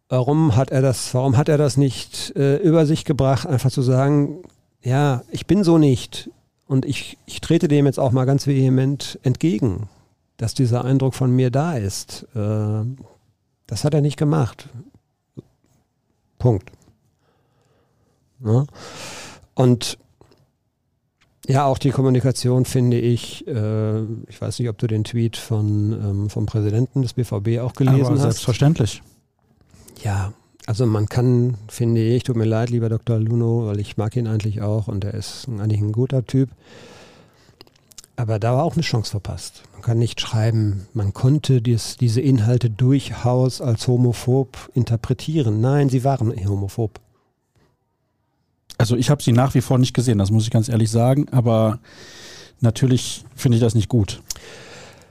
Warum 0.09 0.55
hat 0.57 0.71
er 0.71 0.81
das, 0.81 1.13
warum 1.15 1.37
hat 1.37 1.49
er 1.49 1.59
das 1.59 1.77
nicht 1.77 2.35
äh, 2.37 2.57
über 2.57 2.87
sich 2.87 3.05
gebracht, 3.05 3.47
einfach 3.47 3.71
zu 3.71 3.83
sagen, 3.83 4.43
ja, 4.85 5.23
ich 5.31 5.47
bin 5.47 5.65
so 5.65 5.79
nicht. 5.79 6.31
Und 6.67 6.85
ich, 6.85 7.19
ich 7.27 7.41
trete 7.41 7.69
dem 7.69 7.87
jetzt 7.87 7.99
auch 7.99 8.13
mal 8.13 8.25
ganz 8.25 8.47
vehement 8.47 9.19
entgegen, 9.23 9.89
dass 10.37 10.55
dieser 10.55 10.85
Eindruck 10.85 11.15
von 11.15 11.31
mir 11.31 11.51
da 11.51 11.77
ist. 11.77 12.27
Äh, 12.35 12.85
das 13.67 13.85
hat 13.85 13.95
er 13.95 14.01
nicht 14.01 14.17
gemacht. 14.17 14.69
Punkt. 16.39 16.71
Ja? 18.45 18.67
Und 19.55 19.99
ja, 21.47 21.67
auch 21.67 21.79
die 21.79 21.91
Kommunikation 21.91 22.65
finde 22.65 22.99
ich, 22.99 23.47
äh, 23.47 24.03
ich 24.29 24.41
weiß 24.41 24.59
nicht, 24.59 24.69
ob 24.69 24.79
du 24.79 24.87
den 24.87 25.05
Tweet 25.05 25.37
von, 25.37 25.93
ähm, 25.93 26.31
vom 26.31 26.47
Präsidenten 26.47 27.03
des 27.03 27.15
BVB 27.15 27.61
auch 27.61 27.75
gelesen 27.75 28.07
Aber 28.07 28.15
hast. 28.15 28.23
Selbstverständlich. 28.23 29.03
Ja, 30.03 30.33
also 30.67 30.87
man 30.87 31.09
kann, 31.09 31.57
finde 31.69 32.03
ich, 32.03 32.23
tut 32.23 32.37
mir 32.37 32.45
leid, 32.45 32.71
lieber 32.71 32.89
Dr. 32.89 33.19
Luno, 33.19 33.67
weil 33.67 33.81
ich 33.81 33.97
mag 33.97 34.17
ihn 34.17 34.27
eigentlich 34.27 34.63
auch 34.63 34.89
und 34.89 35.05
er 35.05 35.15
ist 35.15 35.47
eigentlich 35.49 35.81
ein 35.81 35.93
guter 35.93 36.25
Typ. 36.25 36.49
Aber 38.17 38.39
da 38.39 38.55
war 38.55 38.63
auch 38.63 38.75
eine 38.75 38.83
Chance 38.83 39.11
verpasst. 39.11 39.65
Man 39.73 39.83
kann 39.83 39.99
nicht 39.99 40.21
schreiben, 40.21 40.87
man 40.95 41.13
konnte 41.13 41.61
dies, 41.61 41.97
diese 41.97 42.21
Inhalte 42.21 42.71
durchaus 42.71 43.61
als 43.61 43.89
homophob 43.89 44.71
interpretieren. 44.73 45.61
Nein, 45.61 45.89
sie 45.89 46.05
waren 46.05 46.33
homophob. 46.49 47.01
Also 48.79 48.97
ich 48.97 49.11
habe 49.11 49.23
sie 49.23 49.33
nach 49.33 49.55
wie 49.55 49.61
vor 49.61 49.79
nicht 49.79 49.95
gesehen, 49.95 50.19
das 50.19 50.31
muss 50.31 50.45
ich 50.45 50.51
ganz 50.51 50.69
ehrlich 50.69 50.91
sagen, 50.91 51.29
aber 51.31 51.79
natürlich 52.61 53.25
finde 53.37 53.57
ich 53.57 53.63
das 53.63 53.75
nicht 53.75 53.89
gut. 53.89 54.23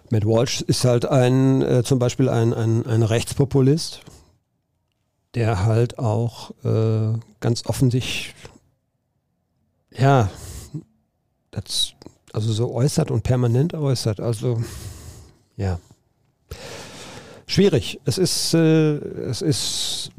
Matt 0.09 0.25
Walsh 0.25 0.61
ist 0.61 0.83
halt 0.83 1.05
ein, 1.05 1.61
äh, 1.61 1.83
zum 1.83 1.99
Beispiel 1.99 2.29
ein, 2.29 2.53
ein, 2.53 2.85
ein 2.85 3.03
Rechtspopulist 3.03 4.01
der 5.35 5.65
halt 5.65 5.99
auch 5.99 6.51
äh, 6.63 7.17
ganz 7.39 7.65
offensichtlich, 7.65 8.35
ja, 9.91 10.29
das, 11.51 11.93
also 12.31 12.51
so 12.51 12.73
äußert 12.73 13.11
und 13.11 13.23
permanent 13.23 13.73
äußert. 13.73 14.19
Also, 14.19 14.63
ja, 15.55 15.79
Schwierig. 17.53 17.99
Es 18.05 18.17
ist, 18.17 18.55
äh, 18.55 18.95
es 18.95 19.43
ist 19.43 20.11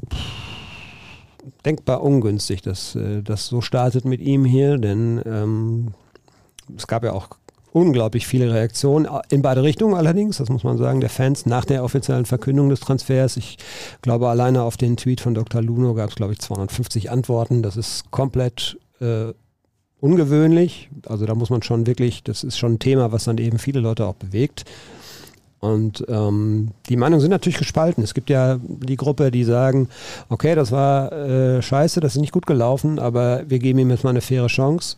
denkbar 1.65 2.03
ungünstig, 2.03 2.63
dass 2.63 2.95
äh, 2.95 3.23
das 3.23 3.47
so 3.47 3.61
startet 3.61 4.05
mit 4.05 4.21
ihm 4.21 4.45
hier, 4.45 4.79
denn 4.79 5.21
ähm, 5.27 5.95
es 6.77 6.87
gab 6.87 7.03
ja 7.03 7.13
auch 7.13 7.31
unglaublich 7.75 8.27
viele 8.27 8.55
Reaktionen, 8.55 9.09
in 9.31 9.43
beide 9.43 9.65
Richtungen 9.65 9.95
allerdings, 9.95 10.37
das 10.37 10.49
muss 10.49 10.63
man 10.63 10.79
sagen, 10.79 11.01
der 11.01 11.11
Fans 11.11 11.45
nach 11.45 11.65
der 11.65 11.83
offiziellen 11.83 12.25
Verkündung 12.25 12.69
des 12.69 12.79
Transfers. 12.79 13.37
Ich 13.37 13.59
glaube, 14.01 14.29
alleine 14.29 14.63
auf 14.63 14.77
den 14.77 14.97
Tweet 14.97 15.21
von 15.21 15.35
Dr. 15.35 15.61
Luno 15.61 15.93
gab 15.95 16.11
es, 16.11 16.15
glaube 16.15 16.33
ich, 16.33 16.39
250 16.39 17.11
Antworten. 17.11 17.63
Das 17.63 17.77
ist 17.77 18.13
komplett 18.13 18.79
äh, 19.01 19.33
ungewöhnlich. 19.99 20.89
Also 21.05 21.27
da 21.27 21.35
muss 21.35 21.51
man 21.51 21.63
schon 21.63 21.85
wirklich, 21.89 22.23
das 22.23 22.45
ist 22.45 22.59
schon 22.59 22.75
ein 22.75 22.79
Thema, 22.79 23.11
was 23.11 23.25
dann 23.25 23.39
eben 23.39 23.59
viele 23.59 23.81
Leute 23.81 24.07
auch 24.07 24.15
bewegt. 24.15 24.65
Und 25.59 26.05
ähm, 26.09 26.69
die 26.89 26.97
Meinungen 26.97 27.21
sind 27.21 27.31
natürlich 27.31 27.59
gespalten. 27.59 28.05
Es 28.05 28.15
gibt 28.15 28.31
ja 28.31 28.61
die 28.63 28.97
Gruppe, 28.97 29.33
die 29.33 29.43
sagen, 29.43 29.89
okay, 30.29 30.55
das 30.55 30.71
war 30.71 31.11
äh, 31.13 31.61
scheiße, 31.61 31.99
das 31.99 32.15
ist 32.15 32.21
nicht 32.21 32.33
gut 32.33 32.47
gelaufen, 32.47 33.01
aber 33.01 33.43
wir 33.49 33.59
geben 33.59 33.81
ihm 33.81 33.91
jetzt 33.91 34.05
mal 34.05 34.11
eine 34.11 34.21
faire 34.21 34.47
Chance. 34.47 34.97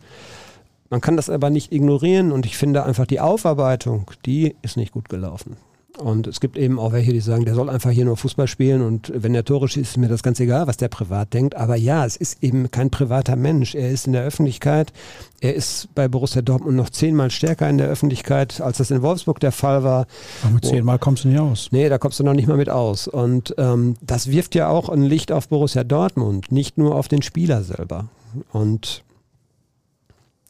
Man 0.91 1.01
kann 1.01 1.17
das 1.17 1.31
aber 1.31 1.51
nicht 1.51 1.73
ignorieren 1.73 2.33
und 2.33 2.47
ich 2.47 2.57
finde 2.57 2.85
einfach 2.85 3.07
die 3.07 3.21
Aufarbeitung, 3.21 4.11
die 4.25 4.55
ist 4.63 4.77
nicht 4.77 4.93
gut 4.93 5.09
gelaufen. 5.09 5.57
Und 5.99 6.27
es 6.27 6.41
gibt 6.41 6.59
eben 6.59 6.79
auch 6.79 6.93
welche, 6.93 7.13
die 7.13 7.21
sagen, 7.21 7.45
der 7.45 7.55
soll 7.55 7.71
einfach 7.71 7.91
hier 7.91 8.05
nur 8.05 8.17
Fußball 8.17 8.47
spielen 8.47 8.83
und 8.83 9.13
wenn 9.15 9.33
der 9.33 9.45
Tore 9.45 9.69
schießt, 9.69 9.93
ist 9.93 9.97
mir 9.97 10.09
das 10.09 10.23
ganz 10.23 10.39
egal, 10.41 10.67
was 10.67 10.77
der 10.77 10.89
privat 10.89 11.33
denkt. 11.33 11.57
Aber 11.57 11.77
ja, 11.77 12.05
es 12.05 12.17
ist 12.17 12.43
eben 12.43 12.71
kein 12.71 12.91
privater 12.91 13.37
Mensch. 13.37 13.75
Er 13.75 13.91
ist 13.91 14.07
in 14.07 14.13
der 14.13 14.23
Öffentlichkeit. 14.23 14.93
Er 15.41 15.55
ist 15.55 15.89
bei 15.95 16.09
Borussia 16.09 16.43
Dortmund 16.43 16.77
noch 16.77 16.91
zehnmal 16.91 17.31
stärker 17.31 17.69
in 17.69 17.79
der 17.79 17.89
Öffentlichkeit, 17.89 18.61
als 18.61 18.79
das 18.79 18.91
in 18.91 19.03
Wolfsburg 19.03 19.41
der 19.41 19.53
Fall 19.53 19.85
war. 19.85 20.07
Aber 20.43 20.55
mit 20.55 20.65
zehnmal 20.65 20.99
kommst 20.99 21.25
du 21.25 21.29
nicht 21.29 21.41
aus. 21.41 21.69
Nee, 21.71 21.89
da 21.89 21.99
kommst 21.99 22.21
du 22.21 22.25
noch 22.25 22.35
nicht 22.35 22.49
mal 22.49 22.57
mit 22.57 22.69
aus. 22.69 23.09
Und 23.09 23.55
ähm, 23.59 23.97
das 24.03 24.31
wirft 24.31 24.55
ja 24.55 24.69
auch 24.69 24.89
ein 24.89 25.03
Licht 25.03 25.33
auf 25.33 25.49
Borussia 25.49 25.85
Dortmund, 25.85 26.53
nicht 26.53 26.77
nur 26.79 26.95
auf 26.95 27.09
den 27.09 27.23
Spieler 27.23 27.63
selber. 27.63 28.09
Und 28.53 29.03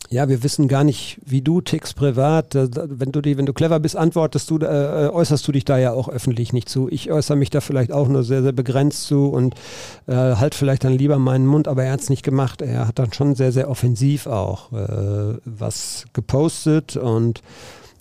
ja, 0.09 0.29
wir 0.29 0.43
wissen 0.43 0.69
gar 0.69 0.85
nicht, 0.85 1.19
wie 1.25 1.43
du 1.43 1.61
tickst 1.61 1.97
privat. 1.97 2.55
Wenn 2.55 3.13
du, 3.13 3.21
die, 3.21 3.37
wenn 3.37 3.47
du 3.47 3.53
clever 3.53 3.81
bist, 3.81 3.97
antwortest 3.97 4.51
du, 4.51 4.59
äh, 4.59 5.11
äußerst 5.13 5.47
du 5.47 5.53
dich 5.53 5.65
da 5.65 5.79
ja 5.79 5.93
auch 5.93 6.09
öffentlich 6.09 6.53
nicht 6.53 6.69
zu. 6.69 6.89
Ich 6.91 7.11
äußere 7.11 7.37
mich 7.37 7.51
da 7.51 7.61
vielleicht 7.61 7.93
auch 7.93 8.09
nur 8.09 8.23
sehr, 8.23 8.43
sehr 8.43 8.53
begrenzt 8.53 9.05
zu 9.05 9.27
und 9.27 9.55
äh, 10.07 10.15
halt 10.15 10.55
vielleicht 10.55 10.85
dann 10.85 10.93
lieber 10.93 11.19
meinen 11.19 11.47
Mund, 11.47 11.67
aber 11.67 11.85
er 11.85 11.93
hat 11.93 12.01
es 12.01 12.11
nicht 12.11 12.23
gemacht. 12.23 12.63
Er 12.63 12.87
hat 12.87 12.99
dann 12.99 13.13
schon 13.13 13.35
sehr, 13.35 13.53
sehr 13.53 13.69
offensiv 13.69 14.27
auch 14.27 14.73
äh, 14.73 15.39
was 15.45 16.05
gepostet 16.13 16.97
und 16.97 17.43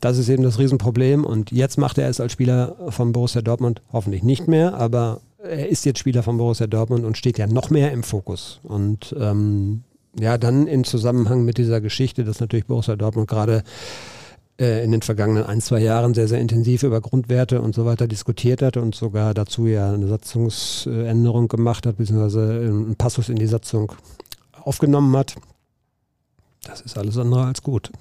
das 0.01 0.17
ist 0.19 0.29
eben 0.29 0.43
das 0.43 0.59
Riesenproblem. 0.59 1.25
Und 1.25 1.51
jetzt 1.51 1.77
macht 1.77 1.97
er 1.97 2.09
es 2.09 2.19
als 2.19 2.31
Spieler 2.31 2.75
von 2.89 3.11
Borussia 3.11 3.41
Dortmund 3.41 3.81
hoffentlich 3.91 4.21
nicht 4.21 4.47
mehr, 4.47 4.75
aber 4.75 5.21
er 5.39 5.69
ist 5.69 5.85
jetzt 5.85 5.99
Spieler 5.99 6.21
von 6.21 6.37
Borussia 6.37 6.67
Dortmund 6.67 7.05
und 7.05 7.17
steht 7.17 7.37
ja 7.37 7.47
noch 7.47 7.69
mehr 7.69 7.91
im 7.91 8.03
Fokus. 8.03 8.59
Und 8.63 9.15
ähm, 9.19 9.83
ja, 10.19 10.37
dann 10.37 10.67
in 10.67 10.83
Zusammenhang 10.83 11.43
mit 11.43 11.57
dieser 11.57 11.81
Geschichte, 11.81 12.23
dass 12.23 12.39
natürlich 12.39 12.65
Borussia 12.65 12.95
Dortmund 12.95 13.27
gerade 13.27 13.63
äh, 14.59 14.83
in 14.83 14.91
den 14.91 15.01
vergangenen 15.01 15.43
ein, 15.43 15.59
zwei 15.59 15.79
Jahren 15.79 16.13
sehr, 16.13 16.27
sehr 16.27 16.39
intensiv 16.39 16.83
über 16.83 17.01
Grundwerte 17.01 17.61
und 17.61 17.75
so 17.75 17.85
weiter 17.85 18.07
diskutiert 18.07 18.61
hat 18.61 18.77
und 18.77 18.95
sogar 18.95 19.33
dazu 19.33 19.67
ja 19.67 19.91
eine 19.91 20.07
Satzungsänderung 20.07 21.47
gemacht 21.47 21.85
hat, 21.85 21.97
beziehungsweise 21.97 22.61
einen 22.61 22.95
Passus 22.95 23.29
in 23.29 23.35
die 23.35 23.47
Satzung 23.47 23.91
aufgenommen 24.63 25.15
hat. 25.17 25.35
Das 26.63 26.81
ist 26.81 26.97
alles 26.97 27.17
andere 27.17 27.45
als 27.45 27.61
gut. 27.61 27.91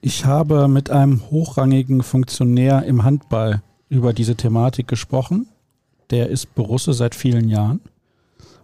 Ich 0.00 0.24
habe 0.24 0.66
mit 0.66 0.90
einem 0.90 1.30
hochrangigen 1.30 2.02
Funktionär 2.02 2.84
im 2.84 3.04
Handball 3.04 3.62
über 3.88 4.12
diese 4.12 4.34
Thematik 4.34 4.88
gesprochen. 4.88 5.46
Der 6.10 6.28
ist 6.28 6.54
Borusse 6.54 6.94
seit 6.94 7.14
vielen 7.14 7.48
Jahren. 7.48 7.80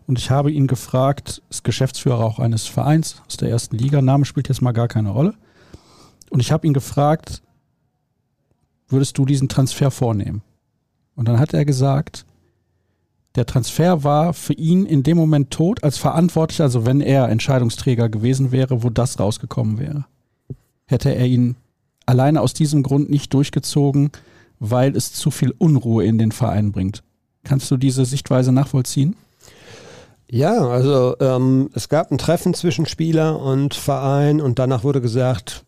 Und 0.07 0.19
ich 0.19 0.31
habe 0.31 0.53
ihn 0.53 0.67
gefragt, 0.67 1.43
ist 1.51 1.65
Geschäftsführer 1.65 2.25
auch 2.25 2.39
eines 2.39 2.67
Vereins 2.67 3.23
aus 3.27 3.37
der 3.37 3.51
ersten 3.51 3.77
Liga, 3.77 4.01
Name 4.01 4.25
spielt 4.25 4.49
jetzt 4.49 4.63
mal 4.63 4.73
gar 4.73 4.89
keine 4.89 5.11
Rolle. 5.11 5.35
Und 6.31 6.41
ich 6.41 6.53
habe 6.53 6.67
ihn 6.67 6.75
gefragt, 6.75 7.43
würdest 8.89 9.19
du 9.19 9.25
diesen 9.25 9.49
Transfer 9.49 9.91
vornehmen? 9.91 10.43
Und 11.17 11.27
dann 11.27 11.41
hat 11.41 11.55
er 11.55 11.65
gesagt, 11.65 12.25
der 13.35 13.47
Transfer 13.47 14.05
war 14.05 14.33
für 14.33 14.55
ihn 14.55 14.87
in 14.87 15.03
dem 15.03 15.17
Moment 15.17 15.51
tot 15.51 15.83
als 15.85 15.99
Verantwortlicher, 15.99 16.65
also 16.65 16.87
wenn 16.87 17.01
er 17.01 17.29
Entscheidungsträger 17.29 18.09
gewesen 18.09 18.53
wäre, 18.53 18.83
wo 18.83 18.91
das 18.91 19.19
rausgekommen 19.19 19.79
wäre. 19.79 20.07
Hätte 20.87 21.15
er 21.15 21.27
ihn 21.27 21.57
alleine 22.07 22.41
aus 22.41 22.55
diesem 22.55 22.83
Grund 22.83 23.11
nicht 23.11 23.35
durchgezogen, 23.35 24.11
weil 24.59 24.97
es 24.97 25.13
zu 25.13 25.31
viel 25.31 25.53
Unruhe 25.59 26.05
in 26.05 26.17
den 26.17 26.33
Verein 26.33 26.73
bringt. 26.73 27.03
Kannst 27.45 27.71
du 27.71 27.77
diese 27.77 28.05
Sichtweise 28.05 28.53
nachvollziehen? 28.53 29.17
Ja, 30.29 30.67
also 30.69 31.17
ähm, 31.21 31.71
es 31.75 31.89
gab 31.89 32.11
ein 32.11 32.19
Treffen 32.19 32.53
zwischen 32.53 32.87
Spieler 32.87 33.41
und 33.41 33.75
Verein 33.75 34.41
und 34.41 34.59
danach 34.59 34.83
wurde 34.83 35.01
gesagt, 35.01 35.65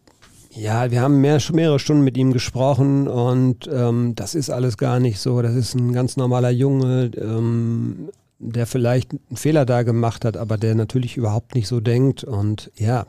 ja, 0.50 0.90
wir 0.90 1.00
haben 1.00 1.20
mehr, 1.20 1.40
mehrere 1.52 1.78
Stunden 1.78 2.02
mit 2.02 2.16
ihm 2.16 2.32
gesprochen 2.32 3.06
und 3.06 3.68
ähm, 3.72 4.14
das 4.16 4.34
ist 4.34 4.50
alles 4.50 4.76
gar 4.76 4.98
nicht 4.98 5.20
so. 5.20 5.40
Das 5.42 5.54
ist 5.54 5.74
ein 5.74 5.92
ganz 5.92 6.16
normaler 6.16 6.50
Junge, 6.50 7.12
ähm, 7.16 8.08
der 8.40 8.66
vielleicht 8.66 9.12
einen 9.12 9.36
Fehler 9.36 9.64
da 9.64 9.84
gemacht 9.84 10.24
hat, 10.24 10.36
aber 10.36 10.56
der 10.56 10.74
natürlich 10.74 11.16
überhaupt 11.16 11.54
nicht 11.54 11.68
so 11.68 11.78
denkt. 11.78 12.24
Und 12.24 12.72
ja, 12.76 13.02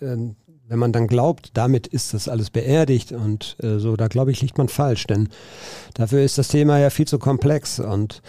äh, 0.00 0.16
wenn 0.68 0.78
man 0.78 0.92
dann 0.92 1.06
glaubt, 1.06 1.50
damit 1.52 1.86
ist 1.86 2.14
das 2.14 2.28
alles 2.28 2.48
beerdigt 2.48 3.12
und 3.12 3.56
äh, 3.62 3.78
so, 3.78 3.96
da 3.96 4.08
glaube 4.08 4.30
ich, 4.30 4.40
liegt 4.40 4.56
man 4.56 4.68
falsch, 4.68 5.06
denn 5.06 5.28
dafür 5.92 6.22
ist 6.22 6.38
das 6.38 6.48
Thema 6.48 6.78
ja 6.78 6.88
viel 6.88 7.06
zu 7.06 7.18
komplex 7.18 7.80
und 7.80 8.22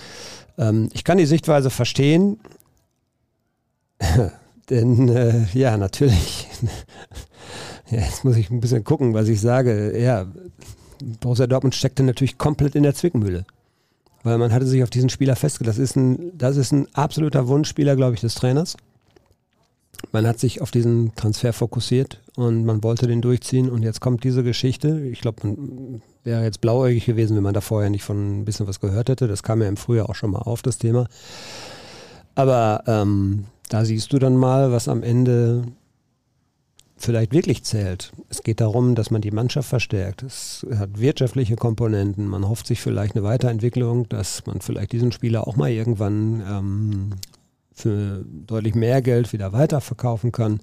ähm, 0.58 0.90
ich 0.94 1.04
kann 1.04 1.18
die 1.18 1.26
Sichtweise 1.26 1.70
verstehen, 1.70 2.40
Denn 4.70 5.10
äh, 5.10 5.46
ja, 5.54 5.78
natürlich, 5.78 6.48
ja, 7.90 8.00
jetzt 8.00 8.24
muss 8.24 8.36
ich 8.36 8.50
ein 8.50 8.60
bisschen 8.60 8.84
gucken, 8.84 9.14
was 9.14 9.28
ich 9.28 9.40
sage. 9.40 9.98
Ja, 10.00 10.28
Borussia 11.20 11.48
Dortmund 11.48 11.76
steckte 11.76 12.04
natürlich 12.04 12.38
komplett 12.38 12.76
in 12.76 12.84
der 12.84 12.96
Zwickmühle. 12.96 13.46
Weil 14.24 14.40
man 14.40 14.52
hatte 14.52 14.66
sich 14.66 14.82
auf 14.82 14.90
diesen 14.90 15.10
Spieler 15.10 15.36
festgelegt. 15.36 15.70
Das 15.70 15.78
ist 15.78 15.96
ein, 15.96 16.36
das 16.36 16.58
ist 16.58 16.72
ein 16.72 16.88
absoluter 16.96 17.48
Wunschspieler, 17.48 17.96
glaube 17.96 18.16
ich, 18.16 18.22
des 18.22 18.34
Trainers. 18.34 18.76
Man 20.12 20.26
hat 20.26 20.40
sich 20.40 20.62
auf 20.62 20.72
diesen 20.72 21.14
Transfer 21.16 21.54
fokussiert 21.54 22.22
und 22.36 22.66
man 22.66 22.84
wollte 22.84 23.08
den 23.08 23.22
durchziehen 23.22 23.70
und 23.70 23.84
jetzt 23.84 24.02
kommt 24.02 24.24
diese 24.24 24.44
Geschichte. 24.44 25.00
Ich 25.02 25.22
glaube, 25.22 25.48
man 25.48 26.02
wäre 26.24 26.44
jetzt 26.44 26.62
blauäugig 26.62 27.06
gewesen, 27.06 27.36
wenn 27.36 27.44
man 27.44 27.54
da 27.54 27.62
vorher 27.62 27.90
nicht 27.90 28.04
von 28.04 28.42
ein 28.42 28.46
bisschen 28.46 28.68
was 28.68 28.80
gehört 28.80 29.10
hätte. 29.10 29.28
Das 29.28 29.44
kam 29.44 29.62
ja 29.62 29.68
im 29.68 29.78
Frühjahr 29.78 30.10
auch 30.10 30.16
schon 30.16 30.32
mal 30.32 30.40
auf, 30.40 30.62
das 30.62 30.78
Thema. 30.78 31.08
Aber 32.34 32.84
ähm, 32.88 33.46
da 33.70 33.86
siehst 33.86 34.14
du 34.14 34.20
dann 34.20 34.38
mal, 34.38 34.72
was 34.72 34.88
am 34.88 35.04
Ende 35.04 35.64
vielleicht 36.98 37.34
wirklich 37.34 37.64
zählt. 37.64 38.14
Es 38.30 38.44
geht 38.44 38.62
darum, 38.62 38.96
dass 38.96 39.12
man 39.12 39.22
die 39.22 39.32
Mannschaft 39.32 39.70
verstärkt. 39.70 40.24
Es 40.24 40.66
hat 40.78 41.00
wirtschaftliche 41.00 41.56
Komponenten. 41.56 42.28
Man 42.28 42.48
hofft 42.48 42.68
sich 42.68 42.82
vielleicht 42.82 43.16
eine 43.16 43.24
Weiterentwicklung, 43.24 44.08
dass 44.10 44.46
man 44.46 44.62
vielleicht 44.62 44.92
diesen 44.92 45.12
Spieler 45.12 45.48
auch 45.48 45.56
mal 45.56 45.70
irgendwann 45.70 46.44
ähm, 46.48 47.10
für 47.74 48.24
deutlich 48.48 48.76
mehr 48.76 49.02
Geld 49.02 49.34
wieder 49.34 49.52
weiterverkaufen 49.52 50.32
kann. 50.32 50.62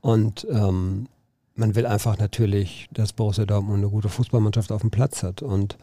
Und 0.00 0.46
ähm, 0.50 1.06
man 1.54 1.74
will 1.74 1.86
einfach 1.86 2.18
natürlich, 2.18 2.88
dass 2.92 3.12
Borussia 3.12 3.44
Dortmund 3.44 3.78
eine 3.78 3.90
gute 3.90 4.08
Fußballmannschaft 4.08 4.72
auf 4.72 4.80
dem 4.80 4.90
Platz 4.90 5.22
hat. 5.22 5.42
Und 5.42 5.76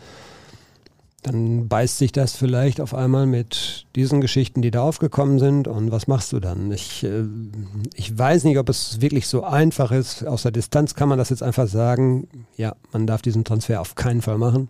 dann 1.22 1.68
beißt 1.68 2.00
sich 2.00 2.12
das 2.12 2.36
vielleicht 2.36 2.82
auf 2.82 2.96
einmal 2.96 3.28
mit 3.28 3.86
diesen 3.96 4.22
Geschichten, 4.22 4.62
die 4.62 4.72
da 4.72 4.82
aufgekommen 4.82 5.38
sind. 5.38 5.68
Und 5.68 5.92
was 5.92 6.08
machst 6.08 6.34
du 6.34 6.40
dann? 6.40 6.72
Ich, 6.72 7.04
äh, 7.04 7.26
ich 7.94 8.18
weiß 8.18 8.44
nicht, 8.44 8.58
ob 8.58 8.70
es 8.70 9.02
wirklich 9.02 9.28
so 9.28 9.44
einfach 9.44 9.92
ist. 9.92 10.26
Aus 10.26 10.44
der 10.44 10.52
Distanz 10.52 10.96
kann 10.96 11.10
man 11.10 11.20
das 11.20 11.30
jetzt 11.30 11.44
einfach 11.44 11.68
sagen. 11.68 12.28
Ja, 12.58 12.76
man 12.92 13.06
darf 13.06 13.22
diesen 13.22 13.44
Transfer 13.44 13.82
auf 13.82 13.94
keinen 13.94 14.24
Fall 14.24 14.40
machen. 14.40 14.70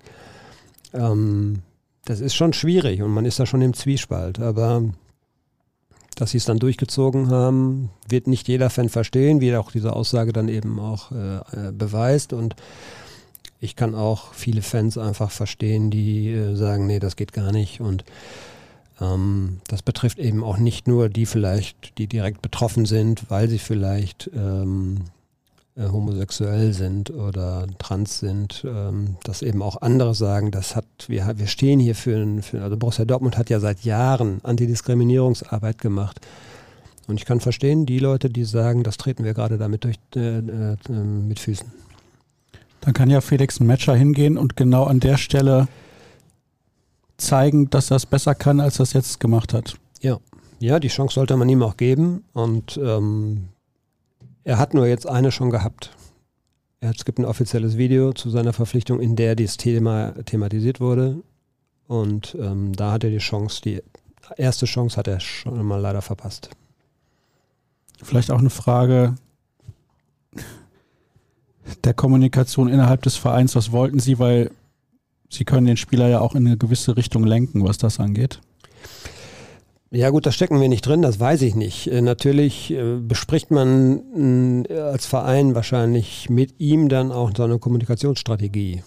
Ähm, 0.93 1.59
das 2.03 2.19
ist 2.19 2.35
schon 2.35 2.51
schwierig 2.51 3.01
und 3.01 3.11
man 3.11 3.25
ist 3.25 3.39
da 3.39 3.45
schon 3.45 3.61
im 3.61 3.73
Zwiespalt. 3.73 4.39
Aber 4.39 4.83
dass 6.15 6.31
sie 6.31 6.37
es 6.37 6.45
dann 6.45 6.59
durchgezogen 6.59 7.29
haben, 7.29 7.89
wird 8.09 8.27
nicht 8.27 8.49
jeder 8.49 8.69
Fan 8.69 8.89
verstehen, 8.89 9.39
wie 9.39 9.55
auch 9.55 9.71
diese 9.71 9.93
Aussage 9.93 10.33
dann 10.33 10.49
eben 10.49 10.79
auch 10.79 11.13
äh, 11.13 11.37
äh 11.37 11.71
beweist. 11.71 12.33
Und 12.33 12.55
ich 13.61 13.75
kann 13.75 13.93
auch 13.93 14.33
viele 14.33 14.63
Fans 14.63 14.97
einfach 14.97 15.29
verstehen, 15.29 15.91
die 15.91 16.31
äh, 16.31 16.55
sagen, 16.55 16.87
nee, 16.87 16.99
das 16.99 17.15
geht 17.15 17.31
gar 17.31 17.51
nicht. 17.51 17.79
Und 17.79 18.03
ähm, 18.99 19.59
das 19.67 19.83
betrifft 19.83 20.17
eben 20.17 20.43
auch 20.43 20.57
nicht 20.57 20.87
nur 20.87 21.09
die 21.09 21.27
vielleicht, 21.27 21.97
die 21.99 22.07
direkt 22.07 22.41
betroffen 22.41 22.85
sind, 22.85 23.29
weil 23.29 23.47
sie 23.47 23.59
vielleicht 23.59 24.31
ähm, 24.35 25.01
äh, 25.75 25.87
homosexuell 25.87 26.73
sind 26.73 27.11
oder 27.11 27.67
trans 27.77 28.17
sind, 28.17 28.65
ähm, 28.67 29.17
dass 29.23 29.43
eben 29.43 29.61
auch 29.61 29.79
andere 29.83 30.15
sagen, 30.15 30.49
das 30.49 30.75
hat, 30.75 30.85
wir, 31.07 31.31
wir 31.37 31.47
stehen 31.47 31.79
hier 31.79 31.95
für, 31.95 32.41
für, 32.41 32.63
also 32.63 32.77
Borussia 32.77 33.05
Dortmund 33.05 33.37
hat 33.37 33.51
ja 33.51 33.59
seit 33.59 33.81
Jahren 33.83 34.41
Antidiskriminierungsarbeit 34.43 35.77
gemacht. 35.77 36.19
Und 37.07 37.17
ich 37.17 37.25
kann 37.25 37.41
verstehen, 37.41 37.85
die 37.85 37.99
Leute, 37.99 38.29
die 38.29 38.43
sagen, 38.43 38.81
das 38.83 38.97
treten 38.97 39.23
wir 39.23 39.35
gerade 39.35 39.59
damit 39.59 39.83
durch, 39.83 39.97
äh, 40.15 40.39
äh, 40.39 40.77
mit 40.89 41.39
Füßen. 41.39 41.90
Dann 42.81 42.93
kann 42.93 43.09
ja 43.09 43.21
Felix 43.21 43.59
ein 43.59 43.67
Matcher 43.67 43.95
hingehen 43.95 44.37
und 44.37 44.55
genau 44.55 44.83
an 44.85 44.99
der 44.99 45.17
Stelle 45.17 45.67
zeigen, 47.17 47.69
dass 47.69 47.91
er 47.91 47.97
es 47.97 48.05
besser 48.05 48.35
kann, 48.35 48.59
als 48.59 48.79
er 48.79 48.83
es 48.83 48.93
jetzt 48.93 49.19
gemacht 49.19 49.53
hat. 49.53 49.75
Ja, 50.01 50.17
ja, 50.59 50.79
die 50.79 50.89
Chance 50.89 51.15
sollte 51.15 51.37
man 51.37 51.49
ihm 51.49 51.63
auch 51.63 51.77
geben. 51.77 52.23
Und 52.33 52.79
ähm, 52.83 53.49
er 54.43 54.57
hat 54.57 54.73
nur 54.73 54.87
jetzt 54.87 55.07
eine 55.07 55.31
schon 55.31 55.49
gehabt. 55.49 55.91
Es 56.79 57.05
gibt 57.05 57.19
ein 57.19 57.25
offizielles 57.25 57.77
Video 57.77 58.11
zu 58.11 58.31
seiner 58.31 58.53
Verpflichtung, 58.53 58.99
in 58.99 59.15
der 59.15 59.35
dieses 59.35 59.57
Thema 59.57 60.13
thematisiert 60.25 60.79
wurde. 60.79 61.21
Und 61.87 62.35
ähm, 62.39 62.73
da 62.73 62.91
hat 62.91 63.03
er 63.03 63.11
die 63.11 63.19
Chance, 63.19 63.61
die 63.61 63.83
erste 64.37 64.65
Chance 64.65 64.97
hat 64.97 65.07
er 65.07 65.19
schon 65.19 65.63
mal 65.65 65.79
leider 65.79 66.01
verpasst. 66.01 66.49
Vielleicht 68.01 68.31
auch 68.31 68.39
eine 68.39 68.49
Frage 68.49 69.15
der 71.83 71.93
Kommunikation 71.93 72.69
innerhalb 72.69 73.01
des 73.03 73.15
Vereins. 73.15 73.55
Was 73.55 73.71
wollten 73.71 73.99
Sie? 73.99 74.19
Weil 74.19 74.51
Sie 75.29 75.45
können 75.45 75.65
den 75.65 75.77
Spieler 75.77 76.09
ja 76.09 76.19
auch 76.19 76.35
in 76.35 76.45
eine 76.45 76.57
gewisse 76.57 76.97
Richtung 76.97 77.23
lenken, 77.23 77.63
was 77.63 77.77
das 77.77 77.99
angeht. 77.99 78.41
Ja 79.93 80.09
gut, 80.09 80.25
da 80.25 80.31
stecken 80.31 80.61
wir 80.61 80.69
nicht 80.69 80.85
drin, 80.85 81.01
das 81.01 81.19
weiß 81.19 81.41
ich 81.41 81.55
nicht. 81.55 81.87
Äh, 81.87 82.01
natürlich 82.01 82.71
äh, 82.71 82.95
bespricht 82.95 83.51
man 83.51 84.65
äh, 84.69 84.77
als 84.77 85.05
Verein 85.05 85.53
wahrscheinlich 85.53 86.29
mit 86.29 86.59
ihm 86.59 86.87
dann 86.87 87.11
auch 87.11 87.31
so 87.35 87.43
eine 87.43 87.59
Kommunikationsstrategie. 87.59 88.83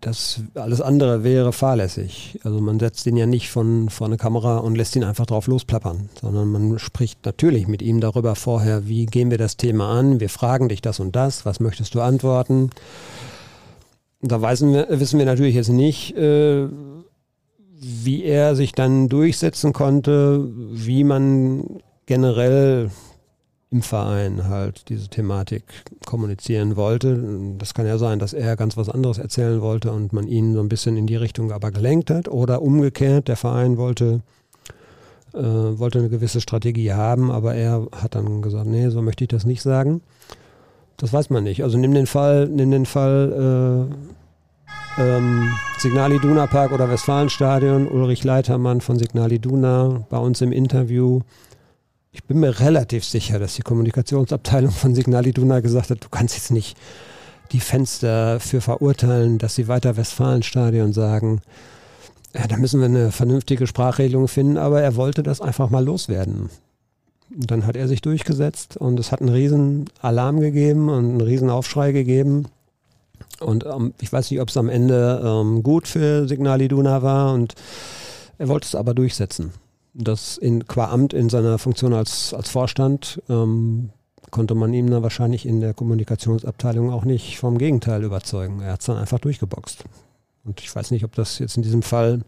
Das 0.00 0.40
alles 0.54 0.80
andere 0.80 1.24
wäre 1.24 1.52
fahrlässig. 1.52 2.38
Also 2.44 2.60
man 2.60 2.78
setzt 2.78 3.06
ihn 3.06 3.16
ja 3.16 3.26
nicht 3.26 3.50
von 3.50 3.88
vor 3.88 4.06
eine 4.06 4.18
Kamera 4.18 4.58
und 4.58 4.76
lässt 4.76 4.94
ihn 4.94 5.04
einfach 5.04 5.26
drauf 5.26 5.46
losplappern, 5.46 6.10
sondern 6.20 6.48
man 6.48 6.78
spricht 6.78 7.24
natürlich 7.24 7.66
mit 7.66 7.82
ihm 7.82 8.00
darüber 8.00 8.34
vorher, 8.34 8.86
wie 8.86 9.06
gehen 9.06 9.30
wir 9.30 9.38
das 9.38 9.56
Thema 9.56 9.90
an, 9.90 10.20
wir 10.20 10.28
fragen 10.28 10.68
dich 10.68 10.82
das 10.82 11.00
und 11.00 11.16
das, 11.16 11.46
was 11.46 11.60
möchtest 11.60 11.94
du 11.94 12.02
antworten. 12.02 12.70
Da 14.20 14.42
wir, 14.42 14.86
wissen 14.90 15.18
wir 15.18 15.26
natürlich 15.26 15.54
jetzt 15.54 15.70
nicht, 15.70 16.16
äh, 16.16 16.68
wie 17.80 18.24
er 18.24 18.54
sich 18.54 18.72
dann 18.72 19.08
durchsetzen 19.08 19.72
konnte, 19.72 20.46
wie 20.54 21.04
man 21.04 21.80
generell 22.06 22.90
im 23.70 23.82
Verein 23.82 24.48
halt 24.48 24.88
diese 24.88 25.08
Thematik 25.08 25.64
kommunizieren 26.04 26.76
wollte. 26.76 27.20
Das 27.58 27.74
kann 27.74 27.86
ja 27.86 27.98
sein, 27.98 28.18
dass 28.18 28.32
er 28.32 28.56
ganz 28.56 28.76
was 28.76 28.88
anderes 28.88 29.18
erzählen 29.18 29.60
wollte 29.60 29.90
und 29.92 30.12
man 30.12 30.28
ihn 30.28 30.54
so 30.54 30.60
ein 30.60 30.68
bisschen 30.68 30.96
in 30.96 31.06
die 31.06 31.16
Richtung 31.16 31.50
aber 31.50 31.72
gelenkt 31.72 32.10
hat. 32.10 32.28
Oder 32.28 32.62
umgekehrt, 32.62 33.26
der 33.26 33.36
Verein 33.36 33.76
wollte, 33.76 34.20
äh, 35.34 35.40
wollte 35.40 35.98
eine 35.98 36.10
gewisse 36.10 36.40
Strategie 36.40 36.92
haben, 36.92 37.30
aber 37.30 37.54
er 37.54 37.88
hat 37.90 38.14
dann 38.14 38.40
gesagt, 38.40 38.66
nee, 38.66 38.88
so 38.88 39.02
möchte 39.02 39.24
ich 39.24 39.28
das 39.28 39.44
nicht 39.44 39.62
sagen. 39.62 40.00
Das 40.96 41.12
weiß 41.12 41.30
man 41.30 41.44
nicht. 41.44 41.64
Also 41.64 41.76
nimm 41.76 41.92
den 41.92 42.06
Fall, 42.06 42.48
nimm 42.48 42.70
den 42.70 42.86
Fall 42.86 43.88
äh, 43.88 45.02
ähm, 45.02 45.52
Signal 45.78 46.12
Iduna 46.12 46.46
Park 46.46 46.72
oder 46.72 46.88
Westfalenstadion, 46.88 47.88
Ulrich 47.88 48.24
Leitermann 48.24 48.80
von 48.80 48.98
Signal 48.98 49.32
Iduna 49.32 50.06
bei 50.08 50.18
uns 50.18 50.40
im 50.40 50.52
Interview. 50.52 51.20
Ich 52.16 52.24
bin 52.24 52.40
mir 52.40 52.60
relativ 52.60 53.04
sicher, 53.04 53.38
dass 53.38 53.56
die 53.56 53.62
Kommunikationsabteilung 53.62 54.70
von 54.70 54.94
Signal 54.94 55.26
Iduna 55.26 55.60
gesagt 55.60 55.90
hat, 55.90 56.02
du 56.02 56.08
kannst 56.08 56.34
jetzt 56.34 56.50
nicht 56.50 56.74
die 57.52 57.60
Fenster 57.60 58.32
dafür 58.34 58.62
verurteilen, 58.62 59.36
dass 59.36 59.54
sie 59.54 59.68
weiter 59.68 59.98
Westfalenstadion 59.98 60.94
sagen. 60.94 61.42
Ja, 62.34 62.46
da 62.46 62.56
müssen 62.56 62.80
wir 62.80 62.86
eine 62.86 63.12
vernünftige 63.12 63.66
Sprachregelung 63.66 64.28
finden, 64.28 64.56
aber 64.56 64.80
er 64.80 64.96
wollte 64.96 65.22
das 65.22 65.42
einfach 65.42 65.68
mal 65.68 65.84
loswerden. 65.84 66.48
Und 67.36 67.50
dann 67.50 67.66
hat 67.66 67.76
er 67.76 67.86
sich 67.86 68.00
durchgesetzt 68.00 68.78
und 68.78 68.98
es 68.98 69.12
hat 69.12 69.20
einen 69.20 69.28
riesen 69.28 69.84
Alarm 70.00 70.40
gegeben 70.40 70.88
und 70.88 71.04
einen 71.04 71.20
riesen 71.20 71.50
Aufschrei 71.50 71.92
gegeben. 71.92 72.46
Und 73.40 73.66
ähm, 73.66 73.92
ich 74.00 74.10
weiß 74.10 74.30
nicht, 74.30 74.40
ob 74.40 74.48
es 74.48 74.56
am 74.56 74.70
Ende 74.70 75.20
ähm, 75.22 75.62
gut 75.62 75.86
für 75.86 76.26
Signal 76.26 76.62
Iduna 76.62 77.02
war 77.02 77.34
und 77.34 77.54
er 78.38 78.48
wollte 78.48 78.68
es 78.68 78.74
aber 78.74 78.94
durchsetzen. 78.94 79.52
Das 79.98 80.36
in, 80.36 80.66
qua 80.66 80.90
Amt 80.90 81.14
in 81.14 81.28
seiner 81.28 81.58
Funktion 81.58 81.94
als, 81.94 82.34
als 82.34 82.50
Vorstand 82.50 83.22
ähm, 83.28 83.90
konnte 84.30 84.54
man 84.54 84.74
ihm 84.74 84.90
dann 84.90 85.02
wahrscheinlich 85.02 85.46
in 85.46 85.60
der 85.60 85.72
Kommunikationsabteilung 85.72 86.90
auch 86.90 87.04
nicht 87.04 87.38
vom 87.38 87.58
Gegenteil 87.58 88.04
überzeugen. 88.04 88.60
Er 88.60 88.72
hat 88.72 88.80
es 88.80 88.86
dann 88.86 88.98
einfach 88.98 89.18
durchgeboxt. 89.18 89.84
Und 90.44 90.60
ich 90.60 90.74
weiß 90.74 90.90
nicht, 90.90 91.04
ob 91.04 91.14
das 91.14 91.38
jetzt 91.38 91.56
in 91.56 91.62
diesem 91.62 91.82
Fall 91.82 92.20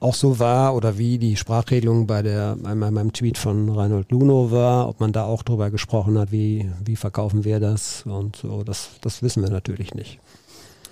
auch 0.00 0.14
so 0.14 0.38
war 0.38 0.74
oder 0.74 0.98
wie 0.98 1.18
die 1.18 1.36
Sprachregelung 1.36 2.06
bei, 2.06 2.22
der, 2.22 2.56
bei 2.56 2.74
meinem 2.74 3.12
Tweet 3.12 3.36
von 3.36 3.68
Reinhold 3.68 4.10
Luno 4.12 4.50
war, 4.50 4.88
ob 4.88 5.00
man 5.00 5.12
da 5.12 5.24
auch 5.24 5.42
drüber 5.42 5.70
gesprochen 5.70 6.18
hat, 6.18 6.30
wie, 6.30 6.70
wie 6.84 6.96
verkaufen 6.96 7.44
wir 7.44 7.58
das 7.58 8.04
und 8.06 8.36
so, 8.36 8.62
das, 8.62 8.90
das 9.00 9.22
wissen 9.22 9.42
wir 9.42 9.50
natürlich 9.50 9.94
nicht. 9.94 10.20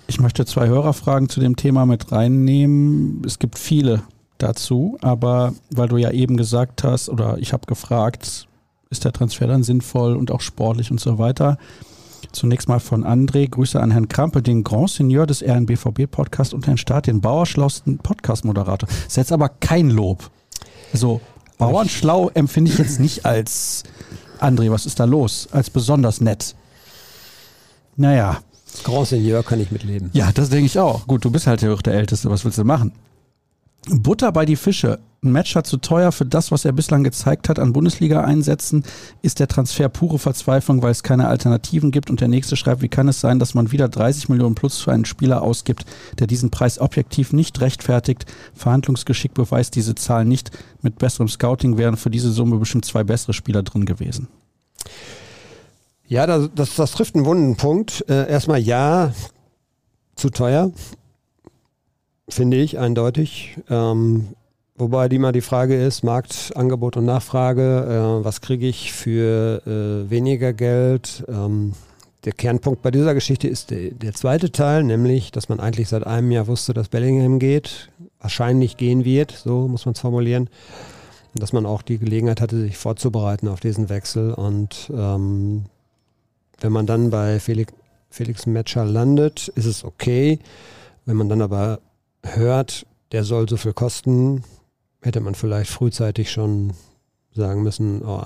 Ich 0.07 0.19
möchte 0.19 0.45
zwei 0.45 0.67
Hörerfragen 0.67 1.29
zu 1.29 1.39
dem 1.39 1.55
Thema 1.55 1.85
mit 1.85 2.11
reinnehmen. 2.11 3.21
Es 3.25 3.39
gibt 3.39 3.57
viele 3.57 4.03
dazu, 4.37 4.97
aber 5.01 5.53
weil 5.69 5.87
du 5.87 5.97
ja 5.97 6.11
eben 6.11 6.37
gesagt 6.37 6.83
hast, 6.83 7.09
oder 7.09 7.37
ich 7.39 7.53
habe 7.53 7.65
gefragt, 7.65 8.47
ist 8.89 9.05
der 9.05 9.13
Transfer 9.13 9.47
dann 9.47 9.63
sinnvoll 9.63 10.15
und 10.15 10.31
auch 10.31 10.41
sportlich 10.41 10.91
und 10.91 10.99
so 10.99 11.17
weiter. 11.17 11.57
Zunächst 12.31 12.67
mal 12.67 12.79
von 12.79 13.03
André. 13.03 13.49
Grüße 13.49 13.79
an 13.79 13.91
Herrn 13.91 14.09
Krampe, 14.09 14.41
den 14.41 14.63
Grand 14.63 14.89
Senior 14.89 15.27
des 15.27 15.41
RNBVB-Podcast 15.41 16.53
und 16.53 16.67
Herrn 16.67 16.77
Staat, 16.77 17.07
den 17.07 17.21
bauerschlausten 17.21 17.97
Podcast-Moderator. 17.99 18.87
Das 18.87 19.07
ist 19.07 19.17
jetzt 19.17 19.31
aber 19.31 19.49
kein 19.49 19.89
Lob. 19.89 20.29
Also, 20.93 21.21
Bauernschlau 21.57 22.29
empfinde 22.33 22.71
ich 22.71 22.77
jetzt 22.77 22.99
nicht 22.99 23.25
als, 23.25 23.83
André, 24.39 24.71
was 24.71 24.85
ist 24.85 24.99
da 24.99 25.05
los? 25.05 25.47
Als 25.51 25.69
besonders 25.69 26.21
nett. 26.21 26.55
Naja. 27.95 28.39
Grand 28.83 29.07
Senior 29.07 29.43
kann 29.43 29.59
ich 29.59 29.71
mitleben. 29.71 30.11
Ja, 30.13 30.31
das 30.31 30.49
denke 30.49 30.67
ich 30.67 30.77
auch. 30.77 31.07
Gut, 31.07 31.25
du 31.25 31.31
bist 31.31 31.47
halt 31.47 31.61
der 31.61 31.93
Älteste. 31.93 32.29
Was 32.29 32.45
willst 32.45 32.57
du 32.57 32.63
machen? 32.63 32.91
Butter 33.85 34.31
bei 34.31 34.45
die 34.45 34.55
Fische. 34.55 34.99
Ein 35.23 35.31
Matcher 35.31 35.63
zu 35.63 35.77
teuer 35.77 36.11
für 36.11 36.25
das, 36.25 36.51
was 36.51 36.63
er 36.63 36.73
bislang 36.73 37.03
gezeigt 37.03 37.49
hat 37.49 37.57
an 37.57 37.73
Bundesliga-Einsätzen, 37.73 38.83
ist 39.23 39.39
der 39.39 39.47
Transfer 39.47 39.89
pure 39.89 40.19
Verzweiflung, 40.19 40.83
weil 40.83 40.91
es 40.91 41.01
keine 41.01 41.27
Alternativen 41.27 41.89
gibt. 41.89 42.11
Und 42.11 42.21
der 42.21 42.27
nächste 42.27 42.55
schreibt, 42.55 42.83
wie 42.83 42.87
kann 42.87 43.07
es 43.07 43.19
sein, 43.19 43.39
dass 43.39 43.55
man 43.55 43.71
wieder 43.71 43.89
30 43.89 44.29
Millionen 44.29 44.53
plus 44.53 44.79
für 44.79 44.91
einen 44.91 45.05
Spieler 45.05 45.41
ausgibt, 45.41 45.85
der 46.19 46.27
diesen 46.27 46.51
Preis 46.51 46.79
objektiv 46.79 47.33
nicht 47.33 47.59
rechtfertigt. 47.61 48.25
Verhandlungsgeschick 48.53 49.33
beweist 49.33 49.75
diese 49.75 49.95
Zahl 49.95 50.23
nicht. 50.23 50.51
Mit 50.81 50.99
besserem 50.99 51.29
Scouting 51.29 51.77
wären 51.77 51.97
für 51.97 52.11
diese 52.11 52.31
Summe 52.31 52.57
bestimmt 52.57 52.85
zwei 52.85 53.03
bessere 53.03 53.33
Spieler 53.33 53.63
drin 53.63 53.85
gewesen. 53.85 54.27
Ja, 56.07 56.27
das, 56.27 56.49
das, 56.53 56.75
das 56.75 56.91
trifft 56.91 57.15
einen 57.15 57.25
wunden 57.25 57.57
Punkt. 57.57 58.05
Äh, 58.07 58.29
erstmal 58.29 58.59
ja, 58.59 59.13
zu 60.15 60.29
teuer 60.29 60.71
finde 62.29 62.57
ich 62.57 62.77
eindeutig. 62.77 63.57
Ähm, 63.69 64.29
wobei 64.75 65.09
die 65.09 65.19
mal 65.19 65.31
die 65.31 65.41
Frage 65.41 65.75
ist, 65.75 66.03
Markt, 66.03 66.51
Angebot 66.55 66.97
und 66.97 67.05
Nachfrage, 67.05 68.19
äh, 68.21 68.25
was 68.25 68.41
kriege 68.41 68.67
ich 68.67 68.93
für 68.93 69.61
äh, 69.65 70.09
weniger 70.09 70.53
Geld? 70.53 71.23
Ähm, 71.27 71.73
der 72.25 72.33
Kernpunkt 72.33 72.81
bei 72.81 72.91
dieser 72.91 73.13
Geschichte 73.13 73.47
ist 73.47 73.71
der, 73.71 73.91
der, 73.91 74.13
zweite 74.13 74.51
Teil, 74.51 74.83
nämlich, 74.83 75.31
dass 75.31 75.49
man 75.49 75.59
eigentlich 75.59 75.87
seit 75.87 76.05
einem 76.05 76.31
Jahr 76.31 76.47
wusste, 76.47 76.73
dass 76.73 76.89
Bellingham 76.89 77.39
geht, 77.39 77.89
wahrscheinlich 78.19 78.75
gehen 78.75 79.05
wird, 79.05 79.31
so 79.31 79.67
muss 79.67 79.85
man 79.85 79.93
es 79.93 80.01
formulieren. 80.01 80.49
Dass 81.35 81.53
man 81.53 81.65
auch 81.65 81.83
die 81.83 81.99
Gelegenheit 81.99 82.41
hatte, 82.41 82.59
sich 82.59 82.77
vorzubereiten 82.77 83.47
auf 83.47 83.59
diesen 83.59 83.89
Wechsel. 83.89 84.33
Und 84.33 84.91
ähm, 84.93 85.65
wenn 86.59 86.71
man 86.71 86.87
dann 86.87 87.11
bei 87.11 87.39
Felix, 87.39 87.71
Felix 88.09 88.45
Metscher 88.45 88.85
landet, 88.85 89.47
ist 89.49 89.65
es 89.65 89.83
okay. 89.83 90.39
Wenn 91.05 91.15
man 91.15 91.29
dann 91.29 91.41
aber 91.41 91.79
hört, 92.23 92.85
der 93.11 93.23
soll 93.23 93.47
so 93.47 93.57
viel 93.57 93.73
kosten, 93.73 94.43
hätte 95.01 95.19
man 95.19 95.35
vielleicht 95.35 95.69
frühzeitig 95.69 96.31
schon 96.31 96.73
sagen 97.33 97.63
müssen, 97.63 98.01
oh, 98.03 98.21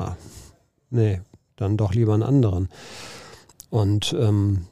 nee, 0.90 1.22
dann 1.56 1.78
doch 1.78 1.94
lieber 1.94 2.14
einen 2.14 2.24
anderen. 2.24 2.70
Und 3.70 4.16
ähm, 4.20 4.66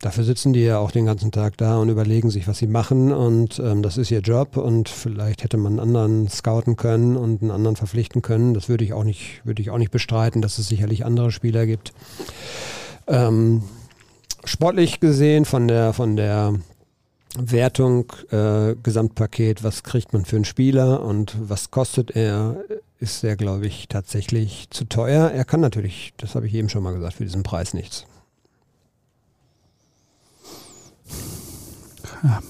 dafür 0.00 0.24
sitzen 0.24 0.52
die 0.52 0.62
ja 0.62 0.78
auch 0.78 0.90
den 0.90 1.06
ganzen 1.06 1.32
Tag 1.32 1.56
da 1.56 1.78
und 1.78 1.88
überlegen 1.88 2.30
sich, 2.30 2.48
was 2.48 2.58
sie 2.58 2.66
machen. 2.66 3.12
Und 3.12 3.58
ähm, 3.58 3.82
das 3.82 3.96
ist 3.96 4.10
ihr 4.10 4.20
Job. 4.20 4.56
Und 4.56 4.88
vielleicht 4.88 5.42
hätte 5.42 5.56
man 5.56 5.72
einen 5.72 5.80
anderen 5.80 6.28
scouten 6.28 6.76
können 6.76 7.16
und 7.16 7.42
einen 7.42 7.50
anderen 7.50 7.76
verpflichten 7.76 8.22
können. 8.22 8.54
Das 8.54 8.68
würde 8.68 8.84
ich 8.84 8.92
auch 8.92 9.04
nicht, 9.04 9.44
würde 9.44 9.62
ich 9.62 9.70
auch 9.70 9.78
nicht 9.78 9.90
bestreiten, 9.90 10.42
dass 10.42 10.58
es 10.58 10.68
sicherlich 10.68 11.04
andere 11.04 11.30
Spieler 11.30 11.66
gibt. 11.66 11.92
Ähm, 13.06 13.62
sportlich 14.44 15.00
gesehen 15.00 15.44
von 15.44 15.68
der, 15.68 15.92
von 15.92 16.16
der 16.16 16.54
Wertung, 17.38 18.12
äh, 18.30 18.74
Gesamtpaket, 18.82 19.64
was 19.64 19.82
kriegt 19.82 20.12
man 20.12 20.24
für 20.24 20.36
einen 20.36 20.44
Spieler 20.44 21.02
und 21.02 21.36
was 21.38 21.70
kostet 21.70 22.12
er, 22.12 22.64
ist 23.00 23.24
er, 23.24 23.36
glaube 23.36 23.66
ich, 23.66 23.88
tatsächlich 23.88 24.68
zu 24.70 24.84
teuer. 24.84 25.30
Er 25.30 25.44
kann 25.44 25.60
natürlich, 25.60 26.14
das 26.16 26.34
habe 26.34 26.46
ich 26.46 26.54
eben 26.54 26.68
schon 26.68 26.82
mal 26.82 26.94
gesagt, 26.94 27.14
für 27.14 27.24
diesen 27.24 27.42
Preis 27.42 27.74
nichts. 27.74 28.06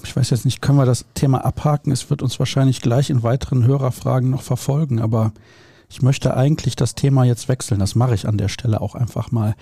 ich 0.03 0.15
weiß 0.15 0.29
jetzt 0.29 0.45
nicht, 0.45 0.61
können 0.61 0.77
wir 0.77 0.85
das 0.85 1.05
Thema 1.15 1.43
abhaken? 1.43 1.91
Es 1.91 2.09
wird 2.09 2.21
uns 2.21 2.39
wahrscheinlich 2.39 2.81
gleich 2.81 3.09
in 3.09 3.23
weiteren 3.23 3.65
Hörerfragen 3.65 4.29
noch 4.29 4.41
verfolgen, 4.41 5.01
aber 5.01 5.33
Ich 5.95 6.01
möchte 6.01 6.35
eigentlich 6.35 6.75
das 6.75 6.93
Thema 6.93 7.23
jetzt 7.23 7.47
wechseln. 7.47 7.79
Das 7.79 7.95
mache 7.95 8.15
ich 8.15 8.27
an 8.27 8.37
der 8.37 8.49
Stelle 8.49 8.81
auch 8.81 8.95
einfach 8.95 9.31
mal. 9.31 9.55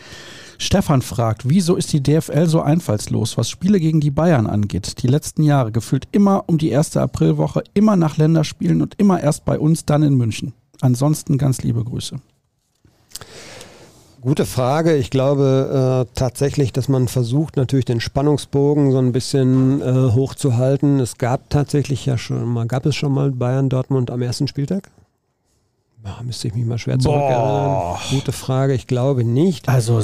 Stefan 0.58 1.04
fragt, 1.04 1.48
wieso 1.48 1.76
ist 1.76 1.94
die 1.94 2.02
DFL 2.02 2.48
so 2.48 2.60
einfallslos, 2.60 3.38
was 3.38 3.52
Spiele 3.52 3.80
gegen 3.80 4.00
die 4.00 4.10
Bayern 4.10 4.48
angeht? 4.48 5.04
Die 5.04 5.08
letzten 5.08 5.44
Jahre 5.44 5.72
gefühlt 5.72 6.08
immer 6.12 6.46
um 6.48 6.58
die 6.58 6.72
erste 6.72 7.02
Aprilwoche, 7.02 7.64
immer 7.76 7.96
nach 7.98 8.18
Länderspielen 8.18 8.82
und 8.82 8.96
immer 8.98 9.22
erst 9.22 9.46
bei 9.46 9.60
uns, 9.60 9.86
dann 9.86 10.02
in 10.02 10.16
München. 10.16 10.54
Ansonsten 10.82 11.38
ganz 11.38 11.62
liebe 11.62 11.84
Grüße. 11.84 12.20
Gute 14.20 14.48
Frage. 14.48 14.96
Ich 14.96 15.12
glaube 15.12 16.08
äh, 16.10 16.12
tatsächlich, 16.16 16.74
dass 16.74 16.90
man 16.90 17.10
versucht, 17.10 17.58
natürlich 17.58 17.86
den 17.86 18.00
Spannungsbogen 18.00 18.92
so 18.92 18.98
ein 18.98 19.12
bisschen 19.12 19.82
äh, 19.84 20.14
hochzuhalten. 20.14 21.00
Es 21.00 21.20
gab 21.20 21.52
tatsächlich 21.52 22.08
ja 22.08 22.18
schon 22.18 22.48
mal, 22.48 22.66
gab 22.66 22.88
es 22.88 22.96
schon 22.96 23.14
mal 23.14 23.30
Bayern 23.30 23.70
Dortmund 23.70 24.10
am 24.10 24.24
ersten 24.24 24.48
Spieltag? 24.48 24.90
Müsste 26.24 26.48
ich 26.48 26.56
mich 26.56 26.66
mal 26.66 26.78
schwer 26.78 27.00
zurückerinnern. 27.00 27.98
Gute 28.10 28.32
Frage. 28.32 28.74
Ich 28.74 28.88
glaube 28.88 29.24
nicht. 29.24 29.70
Also 29.70 30.04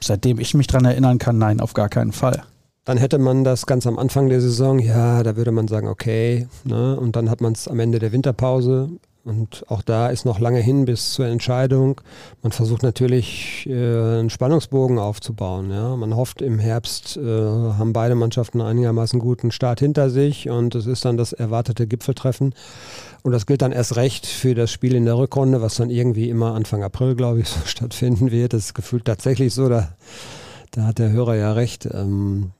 seitdem 0.00 0.38
ich 0.38 0.54
mich 0.54 0.66
dran 0.66 0.84
erinnern 0.84 1.18
kann, 1.18 1.38
nein, 1.38 1.60
auf 1.60 1.74
gar 1.74 1.88
keinen 1.88 2.12
Fall. 2.12 2.42
Dann 2.84 2.96
hätte 2.96 3.18
man 3.18 3.44
das 3.44 3.66
ganz 3.66 3.86
am 3.86 3.98
Anfang 3.98 4.30
der 4.30 4.40
Saison, 4.40 4.78
ja, 4.78 5.22
da 5.22 5.36
würde 5.36 5.52
man 5.52 5.68
sagen, 5.68 5.88
okay, 5.88 6.48
ne? 6.64 6.98
und 6.98 7.16
dann 7.16 7.28
hat 7.28 7.42
man 7.42 7.52
es 7.52 7.68
am 7.68 7.78
Ende 7.80 7.98
der 7.98 8.12
Winterpause 8.12 8.88
und 9.28 9.64
auch 9.68 9.82
da 9.82 10.08
ist 10.08 10.24
noch 10.24 10.40
lange 10.40 10.60
hin 10.60 10.86
bis 10.86 11.12
zur 11.12 11.26
Entscheidung. 11.26 12.00
Man 12.42 12.50
versucht 12.50 12.82
natürlich 12.82 13.66
äh, 13.68 13.72
einen 13.72 14.30
Spannungsbogen 14.30 14.98
aufzubauen. 14.98 15.70
Ja? 15.70 15.94
Man 15.96 16.16
hofft 16.16 16.40
im 16.40 16.58
Herbst, 16.58 17.18
äh, 17.18 17.20
haben 17.20 17.92
beide 17.92 18.14
Mannschaften 18.14 18.62
einigermaßen 18.62 19.20
guten 19.20 19.50
Start 19.50 19.80
hinter 19.80 20.08
sich 20.08 20.48
und 20.48 20.74
es 20.74 20.86
ist 20.86 21.04
dann 21.04 21.18
das 21.18 21.34
erwartete 21.34 21.86
Gipfeltreffen. 21.86 22.54
Und 23.22 23.32
das 23.32 23.44
gilt 23.44 23.60
dann 23.60 23.72
erst 23.72 23.96
recht 23.96 24.24
für 24.24 24.54
das 24.54 24.72
Spiel 24.72 24.94
in 24.94 25.04
der 25.04 25.18
Rückrunde, 25.18 25.60
was 25.60 25.76
dann 25.76 25.90
irgendwie 25.90 26.30
immer 26.30 26.54
Anfang 26.54 26.82
April, 26.82 27.14
glaube 27.14 27.40
ich, 27.40 27.48
so 27.50 27.60
stattfinden 27.66 28.30
wird. 28.30 28.54
Das 28.54 28.66
ist 28.66 28.74
gefühlt 28.74 29.04
tatsächlich 29.04 29.52
so, 29.52 29.68
da, 29.68 29.92
da 30.70 30.84
hat 30.84 30.98
der 30.98 31.10
Hörer 31.10 31.36
ja 31.36 31.52
recht. 31.52 31.86
Ähm, 31.92 32.52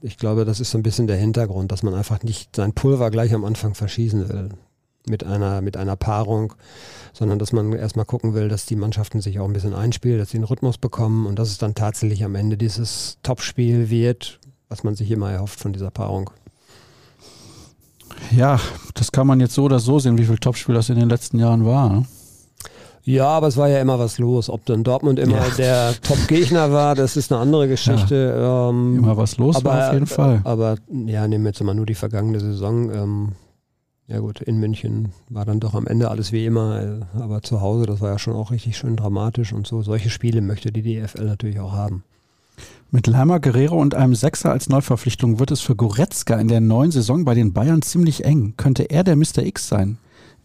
ich 0.00 0.18
glaube, 0.18 0.44
das 0.44 0.60
ist 0.60 0.70
so 0.70 0.78
ein 0.78 0.84
bisschen 0.84 1.08
der 1.08 1.16
Hintergrund, 1.16 1.72
dass 1.72 1.82
man 1.82 1.94
einfach 1.94 2.22
nicht 2.22 2.54
sein 2.54 2.72
Pulver 2.72 3.10
gleich 3.10 3.34
am 3.34 3.44
Anfang 3.44 3.74
verschießen 3.74 4.28
will 4.28 4.50
mit 5.06 5.24
einer, 5.24 5.60
mit 5.60 5.76
einer 5.76 5.96
Paarung, 5.96 6.54
sondern 7.12 7.38
dass 7.38 7.52
man 7.52 7.72
erstmal 7.72 8.04
gucken 8.04 8.34
will, 8.34 8.48
dass 8.48 8.66
die 8.66 8.76
Mannschaften 8.76 9.20
sich 9.20 9.40
auch 9.40 9.46
ein 9.46 9.52
bisschen 9.52 9.74
einspielen, 9.74 10.18
dass 10.18 10.30
sie 10.30 10.38
einen 10.38 10.44
Rhythmus 10.44 10.78
bekommen 10.78 11.26
und 11.26 11.38
dass 11.38 11.48
es 11.48 11.58
dann 11.58 11.74
tatsächlich 11.74 12.24
am 12.24 12.34
Ende 12.34 12.56
dieses 12.56 13.18
Topspiel 13.22 13.90
wird, 13.90 14.38
was 14.68 14.84
man 14.84 14.94
sich 14.94 15.10
immer 15.10 15.30
erhofft 15.30 15.60
von 15.60 15.72
dieser 15.72 15.90
Paarung. 15.90 16.30
Ja, 18.36 18.60
das 18.94 19.12
kann 19.12 19.26
man 19.26 19.40
jetzt 19.40 19.54
so 19.54 19.64
oder 19.64 19.78
so 19.78 19.98
sehen, 19.98 20.18
wie 20.18 20.24
viel 20.24 20.38
Topspiel 20.38 20.74
das 20.74 20.88
in 20.88 20.98
den 20.98 21.08
letzten 21.08 21.38
Jahren 21.38 21.64
war. 21.64 21.90
Ne? 21.90 22.06
Ja, 23.04 23.26
aber 23.28 23.48
es 23.48 23.56
war 23.56 23.68
ja 23.68 23.80
immer 23.80 23.98
was 23.98 24.18
los. 24.18 24.48
Ob 24.48 24.64
dann 24.66 24.84
Dortmund 24.84 25.18
immer 25.18 25.38
ja. 25.38 25.54
der 25.58 25.94
Top-Gegner 26.02 26.72
war, 26.72 26.94
das 26.94 27.16
ist 27.16 27.32
eine 27.32 27.40
andere 27.40 27.66
Geschichte. 27.66 28.34
Ja. 28.38 28.68
Ähm, 28.68 28.98
immer 28.98 29.16
was 29.16 29.38
los 29.38 29.56
aber, 29.56 29.70
war 29.70 29.88
auf 29.88 29.94
jeden 29.94 30.06
Fall. 30.06 30.40
Aber 30.44 30.76
ja, 31.06 31.26
nehmen 31.26 31.44
wir 31.44 31.50
jetzt 31.50 31.62
mal 31.64 31.74
nur 31.74 31.86
die 31.86 31.96
vergangene 31.96 32.38
Saison. 32.38 32.90
Ähm, 32.92 33.32
ja 34.12 34.20
gut, 34.20 34.42
in 34.42 34.60
München 34.60 35.08
war 35.30 35.46
dann 35.46 35.58
doch 35.58 35.74
am 35.74 35.86
Ende 35.86 36.10
alles 36.10 36.32
wie 36.32 36.44
immer, 36.44 36.82
äh, 36.82 37.18
aber 37.18 37.40
zu 37.40 37.62
Hause, 37.62 37.86
das 37.86 38.02
war 38.02 38.10
ja 38.10 38.18
schon 38.18 38.34
auch 38.34 38.50
richtig 38.50 38.76
schön 38.76 38.94
dramatisch 38.94 39.54
und 39.54 39.66
so. 39.66 39.80
Solche 39.80 40.10
Spiele 40.10 40.42
möchte 40.42 40.70
die 40.70 40.82
DFL 40.82 41.24
natürlich 41.24 41.60
auch 41.60 41.72
haben. 41.72 42.04
Mit 42.90 43.06
Leimer, 43.06 43.40
Guerrero 43.40 43.80
und 43.80 43.94
einem 43.94 44.14
Sechser 44.14 44.52
als 44.52 44.68
Neuverpflichtung 44.68 45.38
wird 45.38 45.50
es 45.50 45.62
für 45.62 45.74
Goretzka 45.74 46.38
in 46.38 46.48
der 46.48 46.60
neuen 46.60 46.90
Saison 46.90 47.24
bei 47.24 47.32
den 47.32 47.54
Bayern 47.54 47.80
ziemlich 47.80 48.26
eng. 48.26 48.52
Könnte 48.58 48.82
er 48.82 49.02
der 49.02 49.16
Mr. 49.16 49.38
X 49.38 49.68
sein? 49.68 49.96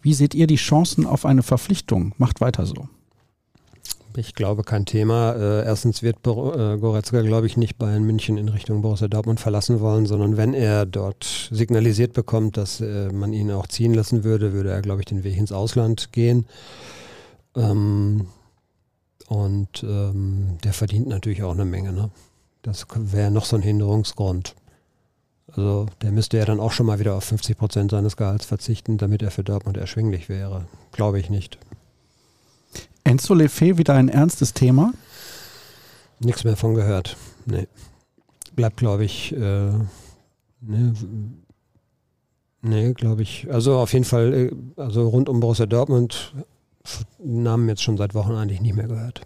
Wie 0.01 0.13
seht 0.13 0.34
ihr 0.34 0.47
die 0.47 0.55
Chancen 0.55 1.05
auf 1.05 1.26
eine 1.26 1.43
Verpflichtung? 1.43 2.13
Macht 2.18 2.39
weiter 2.39 2.65
so. 2.65 2.88
Ich 4.18 4.34
glaube, 4.34 4.63
kein 4.63 4.88
Thema. 4.88 5.34
Äh, 5.34 5.63
erstens 5.63 6.01
wird 6.01 6.18
äh, 6.26 6.78
Goretzka, 6.80 7.22
glaube 7.22 7.45
ich, 7.45 7.55
nicht 7.55 7.78
Bayern 7.78 8.03
München 8.03 8.39
in 8.39 8.49
Richtung 8.49 8.82
Borussia 8.82 9.07
Dortmund 9.07 9.39
verlassen 9.39 9.80
wollen, 9.80 10.07
sondern 10.07 10.38
wenn 10.38 10.55
er 10.55 10.88
dort 10.88 11.49
signalisiert 11.51 12.13
bekommt, 12.13 12.57
dass 12.57 12.82
äh, 12.82 13.09
man 13.11 13.32
ihn 13.32 13.51
auch 13.51 13.68
ziehen 13.68 13.93
lassen 13.93 14.24
würde, 14.24 14.53
würde 14.53 14.72
er, 14.72 14.82
glaube 14.82 15.01
ich, 15.01 15.05
den 15.05 15.24
Weg 15.24 15.38
ins 15.38 15.51
Ausland 15.51 16.11
gehen. 16.13 16.47
Ähm, 17.55 18.26
und 19.28 19.84
ähm, 19.84 20.57
der 20.63 20.74
verdient 20.74 21.07
natürlich 21.07 21.43
auch 21.43 21.53
eine 21.53 21.65
Menge. 21.65 21.93
Ne? 21.93 22.09
Das 22.63 22.88
wäre 22.95 23.30
noch 23.30 23.45
so 23.45 23.55
ein 23.55 23.61
Hinderungsgrund. 23.61 24.55
Also 25.49 25.86
der 26.01 26.11
müsste 26.11 26.39
ja 26.39 26.45
dann 26.45 26.59
auch 26.59 26.72
schon 26.72 26.88
mal 26.88 26.97
wieder 26.97 27.13
auf 27.13 27.24
50 27.24 27.55
Prozent 27.55 27.91
seines 27.91 28.18
Gehalts 28.18 28.47
verzichten, 28.47 28.97
damit 28.97 29.22
er 29.22 29.30
für 29.30 29.43
Dortmund 29.43 29.78
erschwinglich 29.78 30.28
wäre. 30.28 30.65
Glaube 30.91 31.20
ich 31.20 31.30
nicht. 31.30 31.59
Enzo 33.08 33.34
Lefebvre 33.34 33.78
wieder 33.78 33.93
ein 33.93 34.10
ernstes 34.10 34.53
Thema? 34.53 34.93
Nichts 36.20 36.43
mehr 36.43 36.58
von 36.58 36.76
gehört. 36.76 37.16
Nee. 37.45 37.68
Bleibt, 38.55 38.78
glaube 38.78 39.05
ich, 39.05 39.34
äh, 39.34 39.72
ne, 40.62 40.93
nee, 42.62 42.93
glaube 42.93 43.22
ich. 43.22 43.47
Also 43.49 43.78
auf 43.78 43.93
jeden 43.93 44.03
Fall, 44.03 44.34
äh, 44.34 44.51
also 44.82 45.08
rund 45.08 45.30
um 45.30 45.39
Borussia 45.39 45.66
Dortmund 45.66 46.34
Namen 47.20 47.68
jetzt 47.70 47.84
schon 47.84 47.97
seit 47.97 48.14
Wochen 48.14 48.34
eigentlich 48.34 48.62
nicht 48.62 48.76
mehr 48.76 48.88
gehört. 48.88 49.22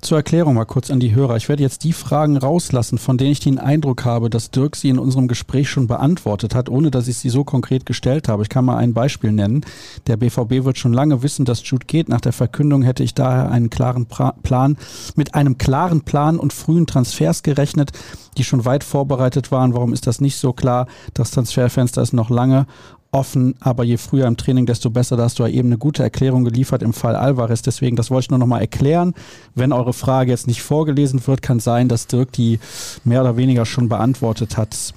Zur 0.00 0.18
Erklärung 0.18 0.54
mal 0.54 0.64
kurz 0.64 0.92
an 0.92 1.00
die 1.00 1.12
Hörer. 1.12 1.36
Ich 1.36 1.48
werde 1.48 1.64
jetzt 1.64 1.82
die 1.82 1.92
Fragen 1.92 2.36
rauslassen, 2.36 2.98
von 2.98 3.18
denen 3.18 3.32
ich 3.32 3.40
den 3.40 3.58
Eindruck 3.58 4.04
habe, 4.04 4.30
dass 4.30 4.52
Dirk 4.52 4.76
sie 4.76 4.90
in 4.90 4.98
unserem 4.98 5.26
Gespräch 5.26 5.68
schon 5.68 5.88
beantwortet 5.88 6.54
hat, 6.54 6.68
ohne 6.68 6.92
dass 6.92 7.08
ich 7.08 7.16
sie 7.16 7.30
so 7.30 7.42
konkret 7.42 7.84
gestellt 7.84 8.28
habe. 8.28 8.44
Ich 8.44 8.48
kann 8.48 8.64
mal 8.64 8.76
ein 8.76 8.94
Beispiel 8.94 9.32
nennen. 9.32 9.66
Der 10.06 10.16
BVB 10.16 10.64
wird 10.64 10.78
schon 10.78 10.92
lange 10.92 11.24
wissen, 11.24 11.44
dass 11.44 11.68
Jude 11.68 11.86
geht. 11.86 12.08
Nach 12.08 12.20
der 12.20 12.32
Verkündung 12.32 12.82
hätte 12.82 13.02
ich 13.02 13.12
daher 13.12 13.50
einen 13.50 13.70
klaren 13.70 14.06
pra 14.06 14.34
Plan, 14.44 14.76
mit 15.16 15.34
einem 15.34 15.58
klaren 15.58 16.02
Plan 16.02 16.38
und 16.38 16.52
frühen 16.52 16.86
Transfers 16.86 17.42
gerechnet, 17.42 17.90
die 18.36 18.44
schon 18.44 18.64
weit 18.64 18.84
vorbereitet 18.84 19.50
waren. 19.50 19.74
Warum 19.74 19.92
ist 19.92 20.06
das 20.06 20.20
nicht 20.20 20.36
so 20.36 20.52
klar? 20.52 20.86
Das 21.12 21.32
Transferfenster 21.32 22.02
ist 22.02 22.12
noch 22.12 22.30
lange 22.30 22.66
offen, 23.10 23.54
aber 23.60 23.84
je 23.84 23.96
früher 23.96 24.26
im 24.26 24.36
Training, 24.36 24.66
desto 24.66 24.90
besser. 24.90 25.16
Da 25.16 25.24
hast 25.24 25.38
du 25.38 25.44
ja 25.44 25.48
eben 25.48 25.68
eine 25.68 25.78
gute 25.78 26.02
Erklärung 26.02 26.44
geliefert 26.44 26.82
im 26.82 26.92
Fall 26.92 27.16
Alvarez. 27.16 27.62
Deswegen, 27.62 27.96
das 27.96 28.10
wollte 28.10 28.26
ich 28.26 28.30
nur 28.30 28.38
nochmal 28.38 28.60
erklären. 28.60 29.14
Wenn 29.54 29.72
eure 29.72 29.92
Frage 29.92 30.30
jetzt 30.30 30.46
nicht 30.46 30.62
vorgelesen 30.62 31.26
wird, 31.26 31.42
kann 31.42 31.60
sein, 31.60 31.88
dass 31.88 32.06
Dirk 32.06 32.32
die 32.32 32.58
mehr 33.04 33.22
oder 33.22 33.36
weniger 33.36 33.64
schon 33.64 33.88
beantwortet 33.88 34.56
hat. 34.56 34.94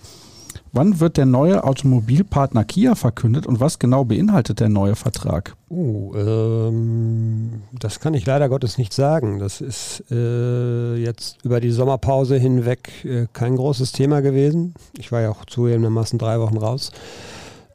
Wann 0.73 1.01
wird 1.01 1.17
der 1.17 1.25
neue 1.25 1.65
Automobilpartner 1.65 2.63
Kia 2.63 2.95
verkündet 2.95 3.45
und 3.45 3.59
was 3.59 3.77
genau 3.77 4.05
beinhaltet 4.05 4.61
der 4.61 4.69
neue 4.69 4.95
Vertrag? 4.95 5.55
Uh, 5.69 6.15
ähm, 6.15 7.63
das 7.77 7.99
kann 7.99 8.13
ich 8.13 8.25
leider 8.25 8.47
Gottes 8.47 8.77
nicht 8.77 8.93
sagen. 8.93 9.39
Das 9.39 9.59
ist 9.59 10.05
äh, 10.11 10.95
jetzt 10.95 11.43
über 11.43 11.59
die 11.59 11.71
Sommerpause 11.71 12.37
hinweg 12.37 12.89
äh, 13.03 13.27
kein 13.33 13.57
großes 13.57 13.91
Thema 13.91 14.21
gewesen. 14.21 14.73
Ich 14.97 15.11
war 15.11 15.19
ja 15.19 15.29
auch 15.31 15.43
zugegebenermaßen 15.43 16.17
drei 16.17 16.39
Wochen 16.39 16.57
raus. 16.57 16.91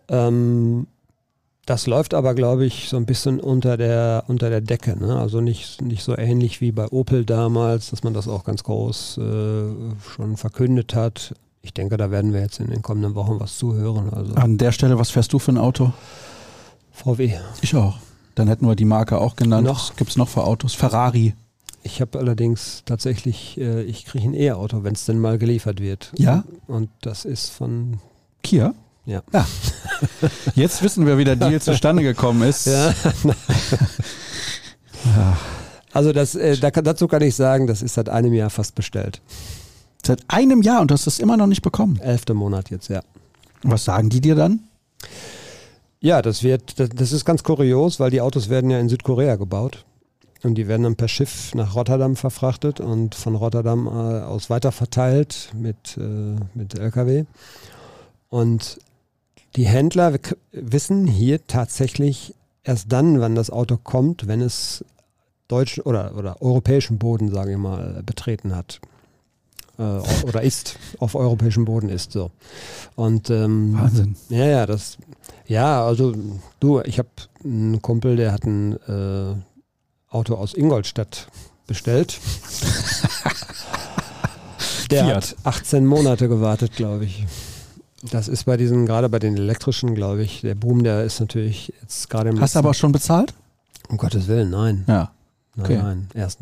Ähm, 0.08 0.86
das 1.66 1.88
läuft 1.88 2.14
aber, 2.14 2.34
glaube 2.34 2.64
ich, 2.64 2.88
so 2.88 2.96
ein 2.96 3.06
bisschen 3.06 3.40
unter 3.40 3.76
der, 3.76 4.24
unter 4.28 4.50
der 4.50 4.60
Decke. 4.60 4.96
Ne? 4.96 5.18
Also 5.18 5.40
nicht, 5.40 5.82
nicht 5.82 6.04
so 6.04 6.16
ähnlich 6.16 6.60
wie 6.60 6.70
bei 6.70 6.86
Opel 6.88 7.24
damals, 7.24 7.90
dass 7.90 8.04
man 8.04 8.14
das 8.14 8.28
auch 8.28 8.44
ganz 8.44 8.62
groß 8.62 9.18
äh, 9.18 9.20
schon 10.14 10.36
verkündet 10.36 10.94
hat. 10.94 11.34
Ich 11.62 11.74
denke, 11.74 11.96
da 11.96 12.12
werden 12.12 12.32
wir 12.32 12.40
jetzt 12.40 12.60
in 12.60 12.70
den 12.70 12.82
kommenden 12.82 13.16
Wochen 13.16 13.40
was 13.40 13.58
zuhören. 13.58 14.10
Also 14.14 14.34
An 14.34 14.58
der 14.58 14.70
Stelle, 14.70 14.96
was 15.00 15.10
fährst 15.10 15.32
du 15.32 15.40
für 15.40 15.50
ein 15.50 15.58
Auto? 15.58 15.92
VW. 16.92 17.34
Ich 17.60 17.74
auch. 17.74 17.98
Dann 18.36 18.46
hätten 18.46 18.66
wir 18.66 18.76
die 18.76 18.84
Marke 18.84 19.18
auch 19.18 19.34
genannt. 19.34 19.66
Noch 19.66 19.96
gibt 19.96 20.10
es 20.10 20.16
noch 20.16 20.28
für 20.28 20.44
Autos? 20.44 20.74
Ferrari. 20.74 21.34
Ich 21.82 22.00
habe 22.00 22.18
allerdings 22.20 22.82
tatsächlich, 22.84 23.58
äh, 23.58 23.82
ich 23.82 24.04
kriege 24.04 24.24
ein 24.24 24.34
E-Auto, 24.34 24.84
wenn 24.84 24.94
es 24.94 25.04
denn 25.04 25.18
mal 25.18 25.38
geliefert 25.38 25.80
wird. 25.80 26.12
Ja. 26.16 26.44
Und 26.68 26.90
das 27.00 27.24
ist 27.24 27.50
von 27.50 27.98
Kia. 28.44 28.72
Ja. 29.06 29.22
ja. 29.32 29.46
Jetzt 30.54 30.82
wissen 30.82 31.06
wir, 31.06 31.16
wie 31.16 31.24
der 31.24 31.36
Deal 31.36 31.60
zustande 31.60 32.02
gekommen 32.02 32.42
ist. 32.42 32.66
Ja. 32.66 32.94
Also 35.92 36.12
das, 36.12 36.34
äh, 36.34 36.58
da, 36.58 36.70
dazu 36.70 37.08
kann 37.08 37.22
ich 37.22 37.34
sagen, 37.34 37.66
das 37.66 37.80
ist 37.80 37.94
seit 37.94 38.10
einem 38.10 38.34
Jahr 38.34 38.50
fast 38.50 38.74
bestellt. 38.74 39.22
Seit 40.04 40.20
einem 40.28 40.60
Jahr 40.60 40.82
und 40.82 40.90
du 40.90 40.92
hast 40.92 41.06
es 41.06 41.18
immer 41.18 41.38
noch 41.38 41.46
nicht 41.46 41.62
bekommen? 41.62 41.98
Elfter 42.00 42.34
Monat 42.34 42.68
jetzt, 42.68 42.88
ja. 42.88 43.00
Was 43.62 43.84
sagen 43.84 44.10
die 44.10 44.20
dir 44.20 44.34
dann? 44.34 44.60
Ja, 46.00 46.20
das 46.20 46.42
wird, 46.42 46.78
das, 46.78 46.90
das 46.90 47.12
ist 47.12 47.24
ganz 47.24 47.42
kurios, 47.44 47.98
weil 47.98 48.10
die 48.10 48.20
Autos 48.20 48.50
werden 48.50 48.68
ja 48.68 48.78
in 48.78 48.90
Südkorea 48.90 49.36
gebaut. 49.36 49.86
Und 50.42 50.56
die 50.56 50.68
werden 50.68 50.82
dann 50.82 50.96
per 50.96 51.08
Schiff 51.08 51.54
nach 51.54 51.74
Rotterdam 51.74 52.14
verfrachtet 52.14 52.78
und 52.78 53.14
von 53.14 53.34
Rotterdam 53.34 53.86
äh, 53.86 53.90
aus 53.90 54.50
weiterverteilt 54.50 55.50
mit, 55.54 55.96
äh, 55.96 56.36
mit 56.54 56.78
LKW. 56.78 57.24
Und 58.28 58.78
die 59.56 59.66
Händler 59.66 60.18
wissen 60.52 61.06
hier 61.06 61.46
tatsächlich 61.46 62.34
erst 62.62 62.92
dann, 62.92 63.20
wann 63.20 63.34
das 63.34 63.50
Auto 63.50 63.76
kommt, 63.76 64.28
wenn 64.28 64.42
es 64.42 64.84
deutschen 65.48 65.82
oder, 65.84 66.16
oder 66.16 66.42
europäischen 66.42 66.98
Boden, 66.98 67.32
sage 67.32 67.52
ich 67.52 67.58
mal, 67.58 68.02
betreten 68.04 68.54
hat. 68.54 68.80
Äh, 69.78 70.00
oder 70.26 70.42
ist, 70.42 70.78
auf 70.98 71.14
europäischem 71.14 71.64
Boden 71.64 71.88
ist 71.88 72.12
so. 72.12 72.30
Und 72.96 73.30
ähm, 73.30 73.78
Wahnsinn. 73.78 74.16
Ja, 74.28 74.44
ja, 74.46 74.66
das, 74.66 74.98
ja, 75.46 75.82
also 75.84 76.14
du, 76.60 76.82
ich 76.82 76.98
habe 76.98 77.08
ein 77.44 77.80
Kumpel, 77.80 78.16
der 78.16 78.32
hat 78.32 78.44
ein 78.44 78.72
äh, 78.88 79.34
Auto 80.08 80.34
aus 80.34 80.52
Ingolstadt 80.54 81.28
bestellt. 81.66 82.18
der 84.90 85.04
Fiat. 85.04 85.14
hat 85.14 85.36
18 85.44 85.86
Monate 85.86 86.28
gewartet, 86.28 86.72
glaube 86.72 87.06
ich. 87.06 87.24
Das 88.10 88.28
ist 88.28 88.44
bei 88.44 88.56
diesen, 88.56 88.86
gerade 88.86 89.08
bei 89.08 89.18
den 89.18 89.36
elektrischen, 89.36 89.94
glaube 89.94 90.22
ich, 90.22 90.40
der 90.42 90.54
Boom, 90.54 90.84
der 90.84 91.04
ist 91.04 91.20
natürlich 91.20 91.72
jetzt 91.80 92.08
gerade 92.10 92.30
im 92.30 92.40
Hast 92.40 92.54
du 92.54 92.58
aber 92.60 92.74
schon 92.74 92.92
bezahlt? 92.92 93.34
Um 93.88 93.96
Gottes 93.96 94.28
Willen, 94.28 94.50
nein. 94.50 94.84
Ja. 94.86 95.10
Nein, 95.56 95.64
Okay. 95.64 95.78
nein. 95.82 96.08
Erst, 96.14 96.38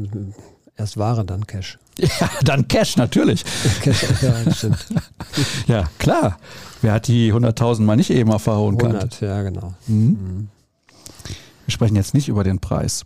erst 0.77 0.97
Ware, 0.97 1.25
dann 1.25 1.47
Cash. 1.47 1.79
Ja, 1.99 2.29
dann 2.43 2.67
Cash, 2.67 2.97
natürlich. 2.97 3.45
Cash, 3.83 4.05
ja, 4.23 4.53
stimmt. 4.53 4.87
Ja, 5.69 5.85
klar. 5.99 6.39
Wer 6.83 6.93
hat 6.95 7.07
die 7.09 7.33
100.000 7.33 7.83
mal 7.83 7.97
nicht 7.97 8.11
eben 8.11 8.33
auf 8.33 8.45
der 8.45 8.57
hohen 8.57 8.77
Kante? 8.77 8.97
100, 8.99 9.21
ja, 9.21 9.43
genau. 9.43 9.75
Mhm. 9.87 9.97
Mhm. 9.97 10.49
Wir 11.67 11.73
sprechen 11.73 11.97
jetzt 11.97 12.13
nicht 12.15 12.29
über 12.29 12.45
den 12.45 12.59
Preis. 12.59 13.05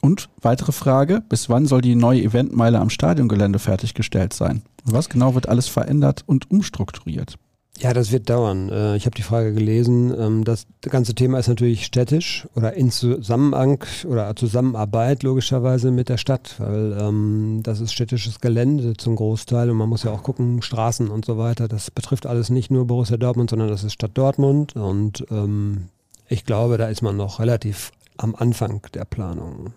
Und 0.00 0.28
weitere 0.40 0.72
Frage, 0.72 1.22
bis 1.28 1.48
wann 1.48 1.66
soll 1.66 1.80
die 1.80 1.94
neue 1.94 2.22
Eventmeile 2.22 2.78
am 2.80 2.90
Stadiongelände 2.90 3.58
fertiggestellt 3.58 4.32
sein? 4.32 4.62
Und 4.84 4.92
was 4.94 5.08
genau 5.08 5.34
wird 5.34 5.48
alles 5.48 5.68
verändert 5.68 6.24
und 6.26 6.50
umstrukturiert? 6.50 7.36
Ja, 7.78 7.92
das 7.94 8.12
wird 8.12 8.28
dauern. 8.30 8.68
Äh, 8.68 8.96
Ich 8.96 9.06
habe 9.06 9.16
die 9.16 9.22
Frage 9.22 9.52
gelesen. 9.54 10.14
Ähm, 10.16 10.44
Das 10.44 10.66
ganze 10.82 11.14
Thema 11.14 11.38
ist 11.38 11.48
natürlich 11.48 11.84
städtisch 11.86 12.46
oder 12.54 12.74
in 12.74 12.90
Zusammenhang 12.90 13.82
oder 14.06 14.36
Zusammenarbeit 14.36 15.22
logischerweise 15.22 15.90
mit 15.90 16.08
der 16.08 16.18
Stadt, 16.18 16.56
weil 16.58 16.96
ähm, 17.00 17.60
das 17.62 17.80
ist 17.80 17.92
städtisches 17.92 18.40
Gelände 18.40 18.96
zum 18.96 19.16
Großteil 19.16 19.70
und 19.70 19.76
man 19.78 19.88
muss 19.88 20.04
ja 20.04 20.12
auch 20.12 20.22
gucken, 20.22 20.62
Straßen 20.62 21.08
und 21.08 21.24
so 21.24 21.38
weiter. 21.38 21.66
Das 21.66 21.90
betrifft 21.90 22.26
alles 22.26 22.50
nicht 22.50 22.70
nur 22.70 22.86
Borussia 22.86 23.16
Dortmund, 23.16 23.50
sondern 23.50 23.68
das 23.68 23.84
ist 23.84 23.94
Stadt 23.94 24.12
Dortmund 24.14 24.76
und 24.76 25.24
ähm, 25.30 25.88
ich 26.28 26.44
glaube, 26.44 26.78
da 26.78 26.88
ist 26.88 27.02
man 27.02 27.16
noch 27.16 27.40
relativ 27.40 27.90
am 28.16 28.34
Anfang 28.34 28.82
der 28.94 29.04
Planung. 29.06 29.72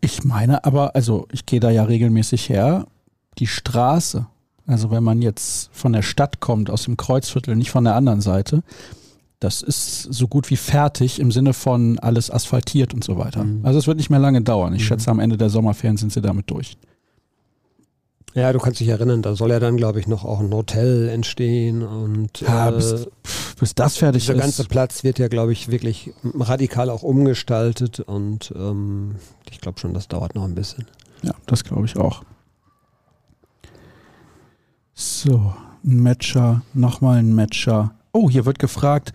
Ich 0.00 0.24
meine 0.24 0.64
aber, 0.64 0.94
also 0.94 1.26
ich 1.32 1.46
gehe 1.46 1.60
da 1.60 1.70
ja 1.70 1.84
regelmäßig 1.84 2.48
her, 2.48 2.86
die 3.38 3.46
Straße, 3.46 4.26
also 4.66 4.90
wenn 4.90 5.04
man 5.04 5.22
jetzt 5.22 5.70
von 5.72 5.92
der 5.92 6.02
Stadt 6.02 6.40
kommt, 6.40 6.70
aus 6.70 6.84
dem 6.84 6.96
Kreuzviertel, 6.96 7.54
nicht 7.56 7.70
von 7.70 7.84
der 7.84 7.94
anderen 7.94 8.20
Seite, 8.20 8.62
das 9.38 9.62
ist 9.62 10.02
so 10.02 10.28
gut 10.28 10.48
wie 10.50 10.56
fertig 10.56 11.20
im 11.20 11.30
Sinne 11.30 11.52
von 11.52 11.98
alles 11.98 12.30
asphaltiert 12.30 12.94
und 12.94 13.04
so 13.04 13.18
weiter. 13.18 13.44
Mhm. 13.44 13.64
Also 13.64 13.78
es 13.78 13.86
wird 13.86 13.98
nicht 13.98 14.10
mehr 14.10 14.18
lange 14.18 14.42
dauern. 14.42 14.74
Ich 14.74 14.82
Mhm. 14.82 14.86
schätze, 14.86 15.10
am 15.10 15.20
Ende 15.20 15.36
der 15.36 15.50
Sommerferien 15.50 15.96
sind 15.98 16.12
sie 16.12 16.22
damit 16.22 16.50
durch. 16.50 16.76
Ja, 18.34 18.52
du 18.52 18.58
kannst 18.58 18.80
dich 18.80 18.88
erinnern, 18.88 19.22
da 19.22 19.34
soll 19.34 19.50
ja 19.50 19.60
dann, 19.60 19.78
glaube 19.78 19.98
ich, 19.98 20.06
noch 20.06 20.24
auch 20.26 20.40
ein 20.40 20.52
Hotel 20.52 21.08
entstehen 21.08 21.82
und 21.82 22.40
Ja, 22.42 22.68
äh, 22.68 22.72
bis, 22.72 23.06
bis 23.58 23.74
das 23.74 23.96
fertig 23.96 24.28
ist. 24.28 24.38
ganze 24.38 24.64
Platz 24.64 25.04
wird 25.04 25.18
ja, 25.18 25.28
glaube 25.28 25.52
ich, 25.52 25.68
wirklich 25.70 26.12
radikal 26.34 26.90
auch 26.90 27.02
umgestaltet 27.02 28.00
und 28.00 28.52
ähm, 28.54 29.16
ich 29.50 29.60
glaube 29.62 29.78
schon, 29.80 29.94
das 29.94 30.08
dauert 30.08 30.34
noch 30.34 30.44
ein 30.44 30.54
bisschen. 30.54 30.84
Ja, 31.22 31.32
das 31.46 31.64
glaube 31.64 31.86
ich 31.86 31.96
auch. 31.96 32.24
So, 34.98 35.52
ein 35.84 36.02
Matcher, 36.02 36.62
nochmal 36.72 37.18
ein 37.18 37.34
Matcher. 37.34 37.92
Oh, 38.12 38.30
hier 38.30 38.46
wird 38.46 38.58
gefragt, 38.58 39.12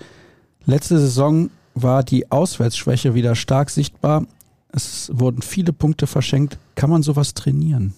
letzte 0.64 1.00
Saison 1.00 1.50
war 1.74 2.04
die 2.04 2.32
Auswärtsschwäche 2.32 3.16
wieder 3.16 3.34
stark 3.34 3.72
sichtbar. 3.72 4.28
Es 4.72 5.10
wurden 5.12 5.42
viele 5.42 5.74
Punkte 5.74 6.06
verschenkt. 6.06 6.60
Kann 6.76 6.92
man 6.92 7.02
sowas 7.02 7.34
trainieren? 7.34 7.96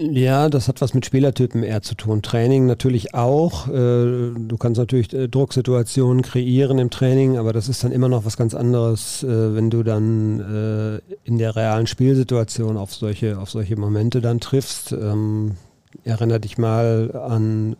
Ja, 0.00 0.48
das 0.48 0.68
hat 0.68 0.80
was 0.80 0.94
mit 0.94 1.06
Spielertypen 1.06 1.64
eher 1.64 1.82
zu 1.82 1.96
tun. 1.96 2.22
Training 2.22 2.66
natürlich 2.66 3.14
auch. 3.14 3.66
Äh, 3.66 4.30
Du 4.38 4.56
kannst 4.56 4.78
natürlich 4.78 5.12
äh, 5.12 5.28
Drucksituationen 5.28 6.22
kreieren 6.22 6.78
im 6.78 6.88
Training, 6.90 7.36
aber 7.36 7.52
das 7.52 7.68
ist 7.68 7.82
dann 7.82 7.90
immer 7.90 8.08
noch 8.08 8.24
was 8.24 8.36
ganz 8.36 8.54
anderes, 8.54 9.24
äh, 9.24 9.54
wenn 9.54 9.70
du 9.70 9.82
dann 9.82 11.00
in 11.24 11.38
der 11.38 11.56
realen 11.56 11.86
Spielsituation 11.86 12.76
auf 12.76 12.94
solche, 12.94 13.38
auf 13.38 13.50
solche 13.50 13.76
Momente 13.76 14.20
dann 14.20 14.38
triffst. 14.40 14.92
Ähm, 14.92 15.56
Erinnere 16.04 16.38
dich 16.40 16.58
mal 16.58 17.12
an, 17.16 17.74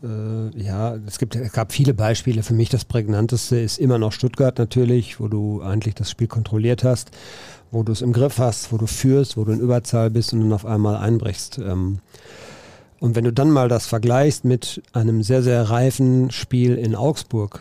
ja, 0.56 0.96
es, 1.06 1.18
gibt, 1.18 1.36
es 1.36 1.52
gab 1.52 1.72
viele 1.72 1.92
Beispiele. 1.92 2.42
Für 2.42 2.54
mich 2.54 2.70
das 2.70 2.84
prägnanteste 2.86 3.58
ist 3.58 3.78
immer 3.78 3.98
noch 3.98 4.12
Stuttgart 4.12 4.58
natürlich, 4.58 5.20
wo 5.20 5.28
du 5.28 5.60
eigentlich 5.62 5.94
das 5.94 6.10
Spiel 6.10 6.26
kontrolliert 6.26 6.84
hast, 6.84 7.10
wo 7.70 7.82
du 7.82 7.92
es 7.92 8.02
im 8.02 8.12
Griff 8.12 8.38
hast, 8.38 8.72
wo 8.72 8.78
du 8.78 8.86
führst, 8.86 9.36
wo 9.36 9.44
du 9.44 9.52
in 9.52 9.60
Überzahl 9.60 10.10
bist 10.10 10.32
und 10.32 10.40
dann 10.40 10.52
auf 10.52 10.66
einmal 10.66 10.96
einbrichst. 10.96 11.58
Ähm, 11.58 11.98
und 13.00 13.14
wenn 13.14 13.24
du 13.24 13.32
dann 13.32 13.50
mal 13.50 13.68
das 13.68 13.86
vergleichst 13.86 14.44
mit 14.44 14.82
einem 14.92 15.22
sehr, 15.22 15.42
sehr 15.42 15.70
reifen 15.70 16.30
Spiel 16.30 16.74
in 16.76 16.94
Augsburg, 16.94 17.60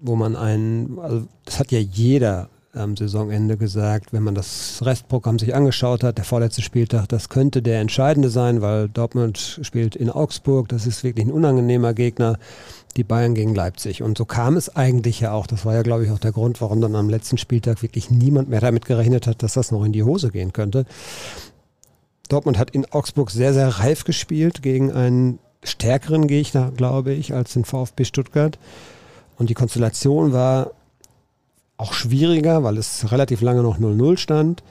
wo 0.00 0.16
man 0.16 0.36
einen, 0.36 0.98
also 0.98 1.26
das 1.44 1.58
hat 1.58 1.72
ja 1.72 1.80
jeder 1.80 2.48
am 2.72 2.96
Saisonende 2.96 3.56
gesagt, 3.56 4.12
wenn 4.12 4.22
man 4.22 4.34
das 4.34 4.80
Restprogramm 4.82 5.38
sich 5.38 5.54
angeschaut 5.54 6.04
hat, 6.04 6.18
der 6.18 6.24
vorletzte 6.24 6.62
Spieltag, 6.62 7.08
das 7.08 7.28
könnte 7.28 7.62
der 7.62 7.80
entscheidende 7.80 8.28
sein, 8.28 8.62
weil 8.62 8.88
Dortmund 8.88 9.58
spielt 9.62 9.96
in 9.96 10.10
Augsburg, 10.10 10.68
das 10.68 10.86
ist 10.86 11.02
wirklich 11.02 11.26
ein 11.26 11.32
unangenehmer 11.32 11.94
Gegner, 11.94 12.38
die 12.98 13.04
Bayern 13.04 13.34
gegen 13.34 13.54
Leipzig. 13.54 14.02
Und 14.02 14.18
so 14.18 14.24
kam 14.24 14.56
es 14.56 14.74
eigentlich 14.74 15.20
ja 15.20 15.32
auch. 15.32 15.46
Das 15.46 15.64
war 15.64 15.74
ja, 15.74 15.82
glaube 15.82 16.04
ich, 16.04 16.10
auch 16.10 16.18
der 16.18 16.32
Grund, 16.32 16.60
warum 16.60 16.80
dann 16.80 16.96
am 16.96 17.08
letzten 17.08 17.38
Spieltag 17.38 17.80
wirklich 17.80 18.10
niemand 18.10 18.48
mehr 18.50 18.60
damit 18.60 18.84
gerechnet 18.84 19.26
hat, 19.26 19.42
dass 19.42 19.54
das 19.54 19.70
noch 19.70 19.84
in 19.84 19.92
die 19.92 20.02
Hose 20.02 20.30
gehen 20.30 20.52
könnte. 20.52 20.84
Dortmund 22.28 22.58
hat 22.58 22.72
in 22.72 22.84
Augsburg 22.92 23.30
sehr, 23.30 23.54
sehr 23.54 23.68
reif 23.68 24.04
gespielt 24.04 24.62
gegen 24.62 24.92
einen 24.92 25.38
stärkeren 25.62 26.26
Gegner, 26.26 26.72
glaube 26.76 27.12
ich, 27.12 27.32
als 27.32 27.54
den 27.54 27.64
VfB 27.64 28.04
Stuttgart. 28.04 28.58
Und 29.38 29.48
die 29.48 29.54
Konstellation 29.54 30.32
war 30.32 30.72
auch 31.76 31.92
schwieriger, 31.92 32.64
weil 32.64 32.76
es 32.76 33.10
relativ 33.12 33.40
lange 33.40 33.62
noch 33.62 33.78
0-0 33.78 34.18
stand. 34.18 34.64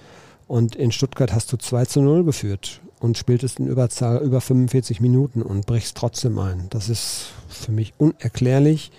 Und 0.47 0.75
in 0.75 0.91
Stuttgart 0.91 1.33
hast 1.33 1.51
du 1.51 1.57
2 1.57 1.85
zu 1.85 2.01
0 2.01 2.25
geführt 2.25 2.81
und 2.99 3.17
spieltest 3.17 3.59
in 3.59 3.67
Überzahl 3.67 4.17
über 4.23 4.41
45 4.41 5.01
Minuten 5.01 5.41
und 5.41 5.65
brichst 5.65 5.97
trotzdem 5.97 6.39
ein. 6.39 6.67
Das 6.69 6.89
ist 6.89 7.27
für 7.47 7.71
mich 7.71 7.93
unerklärlich. 7.97 8.91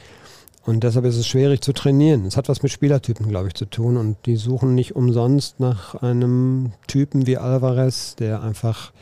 Und 0.64 0.84
deshalb 0.84 1.06
ist 1.06 1.16
es 1.16 1.26
schwierig 1.26 1.62
zu 1.62 1.72
trainieren. 1.72 2.26
Es 2.26 2.36
hat 2.36 2.50
was 2.50 2.62
mit 2.62 2.70
Spielertypen, 2.70 3.26
glaube 3.26 3.48
ich, 3.48 3.54
zu 3.54 3.64
tun. 3.64 3.96
Und 3.96 4.18
die 4.26 4.36
suchen 4.36 4.74
nicht 4.74 4.94
umsonst 4.94 5.60
nach 5.60 5.94
einem 5.94 6.72
Typen 6.86 7.26
wie 7.26 7.38
Alvarez, 7.38 8.16
der 8.16 8.42
einfach, 8.42 8.92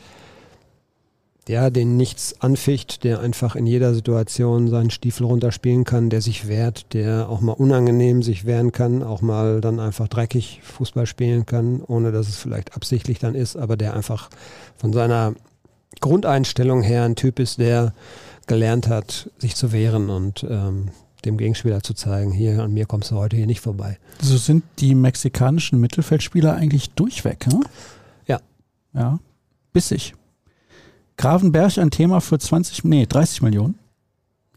ja, 1.47 1.69
den 1.69 1.97
nichts 1.97 2.41
anficht, 2.41 3.03
der 3.03 3.19
einfach 3.19 3.55
in 3.55 3.65
jeder 3.65 3.93
Situation 3.93 4.67
seinen 4.67 4.89
Stiefel 4.89 5.25
runterspielen 5.25 5.83
kann, 5.83 6.09
der 6.09 6.21
sich 6.21 6.47
wehrt, 6.47 6.93
der 6.93 7.29
auch 7.29 7.41
mal 7.41 7.53
unangenehm 7.53 8.23
sich 8.23 8.45
wehren 8.45 8.71
kann, 8.71 9.03
auch 9.03 9.21
mal 9.21 9.61
dann 9.61 9.79
einfach 9.79 10.07
dreckig 10.07 10.61
Fußball 10.63 11.05
spielen 11.05 11.45
kann, 11.45 11.81
ohne 11.81 12.11
dass 12.11 12.27
es 12.27 12.37
vielleicht 12.37 12.75
absichtlich 12.75 13.19
dann 13.19 13.35
ist, 13.35 13.55
aber 13.55 13.77
der 13.77 13.93
einfach 13.93 14.29
von 14.77 14.93
seiner 14.93 15.33
Grundeinstellung 16.01 16.81
her 16.81 17.03
ein 17.03 17.15
Typ 17.15 17.39
ist, 17.39 17.59
der 17.59 17.93
gelernt 18.45 18.87
hat, 18.87 19.29
sich 19.37 19.55
zu 19.55 19.71
wehren 19.71 20.09
und 20.09 20.45
ähm, 20.49 20.89
dem 21.25 21.37
Gegenspieler 21.37 21.81
zu 21.81 21.93
zeigen, 21.93 22.31
hier 22.31 22.61
an 22.61 22.73
mir 22.73 22.85
kommst 22.85 23.11
du 23.11 23.15
heute 23.15 23.35
hier 23.35 23.47
nicht 23.47 23.61
vorbei. 23.61 23.97
So 24.21 24.37
sind 24.37 24.63
die 24.79 24.95
mexikanischen 24.95 25.79
Mittelfeldspieler 25.79 26.55
eigentlich 26.55 26.91
durchweg, 26.91 27.47
ne? 27.47 27.59
Ja. 28.27 28.39
Ja. 28.93 29.19
Bissig. 29.73 30.13
Gravenberg 31.17 31.77
ein 31.77 31.91
Thema 31.91 32.21
für 32.21 32.39
20, 32.39 32.83
nee, 32.83 33.05
30 33.05 33.41
Millionen. 33.41 33.75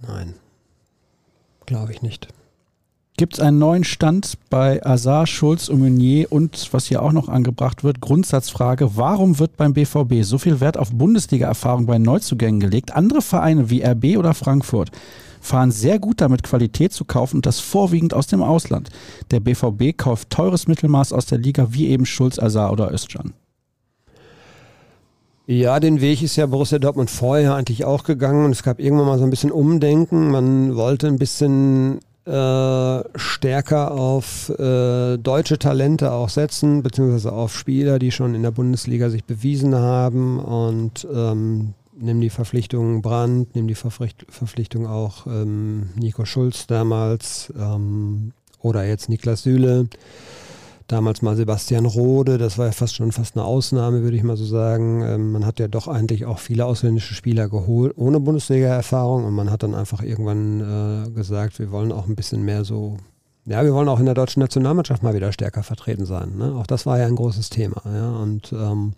Nein, 0.06 0.34
glaube 1.66 1.92
ich 1.92 2.02
nicht. 2.02 2.28
Gibt 3.16 3.34
es 3.34 3.40
einen 3.40 3.58
neuen 3.58 3.84
Stand 3.84 4.38
bei 4.48 4.84
Azar, 4.84 5.26
Schulz 5.26 5.68
und 5.68 5.80
Meunier 5.80 6.32
und 6.32 6.72
was 6.72 6.86
hier 6.86 7.02
auch 7.02 7.12
noch 7.12 7.28
angebracht 7.28 7.84
wird, 7.84 8.00
Grundsatzfrage, 8.00 8.96
warum 8.96 9.38
wird 9.38 9.58
beim 9.58 9.74
BVB 9.74 10.22
so 10.22 10.38
viel 10.38 10.61
Wert 10.61 10.78
auf 10.78 10.90
Bundesliga-Erfahrung 10.90 11.84
bei 11.84 11.98
Neuzugängen 11.98 12.61
gelegt? 12.61 12.94
Andere 12.94 13.20
Vereine 13.20 13.68
wie 13.68 13.82
RB 13.82 14.16
oder 14.16 14.32
Frankfurt 14.32 14.90
fahren 15.40 15.70
sehr 15.70 15.98
gut 15.98 16.20
damit, 16.20 16.42
Qualität 16.42 16.92
zu 16.92 17.04
kaufen 17.04 17.36
und 17.36 17.46
das 17.46 17.61
vorwiegend 17.61 18.14
aus 18.14 18.26
dem 18.26 18.42
Ausland. 18.42 18.90
Der 19.30 19.40
BVB 19.40 19.96
kauft 19.96 20.30
teures 20.30 20.66
Mittelmaß 20.66 21.12
aus 21.12 21.26
der 21.26 21.38
Liga 21.38 21.68
wie 21.70 21.88
eben 21.88 22.06
Schulz, 22.06 22.38
Azar 22.38 22.72
oder 22.72 22.90
Özcan. 22.92 23.34
Ja, 25.51 25.80
den 25.80 26.01
Weg 26.01 26.22
ist 26.22 26.36
ja 26.36 26.46
Borussia 26.46 26.78
Dortmund 26.78 27.11
vorher 27.11 27.57
eigentlich 27.57 27.84
auch 27.84 28.05
gegangen 28.05 28.44
und 28.44 28.53
es 28.53 28.62
gab 28.62 28.78
irgendwann 28.78 29.09
mal 29.09 29.18
so 29.18 29.24
ein 29.24 29.30
bisschen 29.30 29.51
Umdenken. 29.51 30.30
Man 30.30 30.76
wollte 30.76 31.09
ein 31.09 31.18
bisschen 31.18 31.98
äh, 32.24 33.01
stärker 33.18 33.90
auf 33.90 34.48
äh, 34.51 35.16
deutsche 35.18 35.59
Talente 35.59 36.12
auch 36.12 36.28
setzen, 36.28 36.84
beziehungsweise 36.84 37.32
auf 37.32 37.57
Spieler, 37.57 37.98
die 37.98 38.12
schon 38.12 38.36
in 38.36 38.44
der 38.44 38.53
Bundesliga 38.53 39.11
sich 39.11 39.24
bewiesen 39.24 39.74
haben 39.74 40.38
und 40.38 41.05
ähm, 41.12 41.74
nimm 41.98 42.20
die 42.20 42.30
Verpflichtung 42.30 43.03
Brandt, 43.03 43.57
nimm 43.57 43.66
die 43.66 43.74
Verpflicht 43.74 44.24
Verpflichtung 44.28 44.86
auch 44.86 45.26
ähm, 45.26 45.90
Nico 45.96 46.26
Schulz 46.26 46.68
damals 46.68 47.53
ähm, 47.59 48.30
oder 48.61 48.86
jetzt 48.86 49.09
Niklas 49.09 49.42
Süle. 49.42 49.88
Damals 50.91 51.22
mal 51.22 51.36
Sebastian 51.36 51.86
Rode, 51.86 52.38
das 52.38 52.59
war 52.59 52.66
ja 52.66 52.72
fast 52.72 52.97
schon 52.97 53.12
fast 53.12 53.36
eine 53.36 53.45
Ausnahme, 53.45 54.03
würde 54.03 54.16
ich 54.16 54.22
mal 54.22 54.36
so 54.36 54.45
sagen. 54.45 55.03
Ähm, 55.03 55.32
man 55.32 55.47
hat 55.47 55.61
ja 55.61 55.68
doch 55.68 55.88
eigentlich 55.88 56.24
auch 56.26 56.38
viele 56.38 56.66
ausländische 56.66 57.14
Spieler 57.14 57.49
geholt, 57.49 57.93
ohne 57.97 58.20
Bundesliga-Erfahrung 58.20 59.24
und 59.24 59.34
man 59.34 59.51
hat 59.51 59.62
dann 59.62 59.74
einfach 59.74 60.03
irgendwann 60.03 61.07
äh, 61.07 61.11
gesagt, 61.11 61.59
wir 61.59 61.70
wollen 61.70 61.93
auch 61.93 62.07
ein 62.07 62.16
bisschen 62.16 62.45
mehr 62.45 62.64
so, 62.64 62.97
ja, 63.47 63.64
wir 63.64 63.72
wollen 63.72 63.88
auch 63.88 64.01
in 64.01 64.07
der 64.07 64.14
deutschen 64.14 64.41
Nationalmannschaft 64.41 65.03
mal 65.03 65.14
wieder 65.14 65.32
stärker 65.32 65.62
vertreten 65.62 66.07
sein. 66.07 66.36
Ne? 66.36 66.55
Auch 66.55 66.66
das 66.66 66.86
war 66.86 66.99
ja 66.99 67.07
ein 67.07 67.16
großes 67.16 67.51
Thema. 67.51 67.82
Ja? 67.84 68.11
Und 68.16 68.53
ähm, 68.53 68.95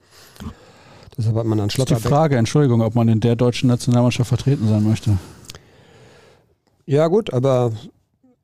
deshalb 1.17 1.37
hat 1.37 1.47
man 1.47 1.59
dann 1.59 1.71
Schlotterbeck. 1.71 1.97
Das 1.97 2.05
ist 2.05 2.09
die 2.09 2.15
Frage, 2.15 2.37
Entschuldigung, 2.37 2.81
ob 2.81 2.95
man 2.95 3.09
in 3.09 3.21
der 3.21 3.37
deutschen 3.37 3.69
Nationalmannschaft 3.69 4.29
vertreten 4.29 4.67
sein 4.69 4.83
möchte. 4.83 5.19
Ja 6.87 7.07
gut, 7.07 7.33
aber 7.33 7.73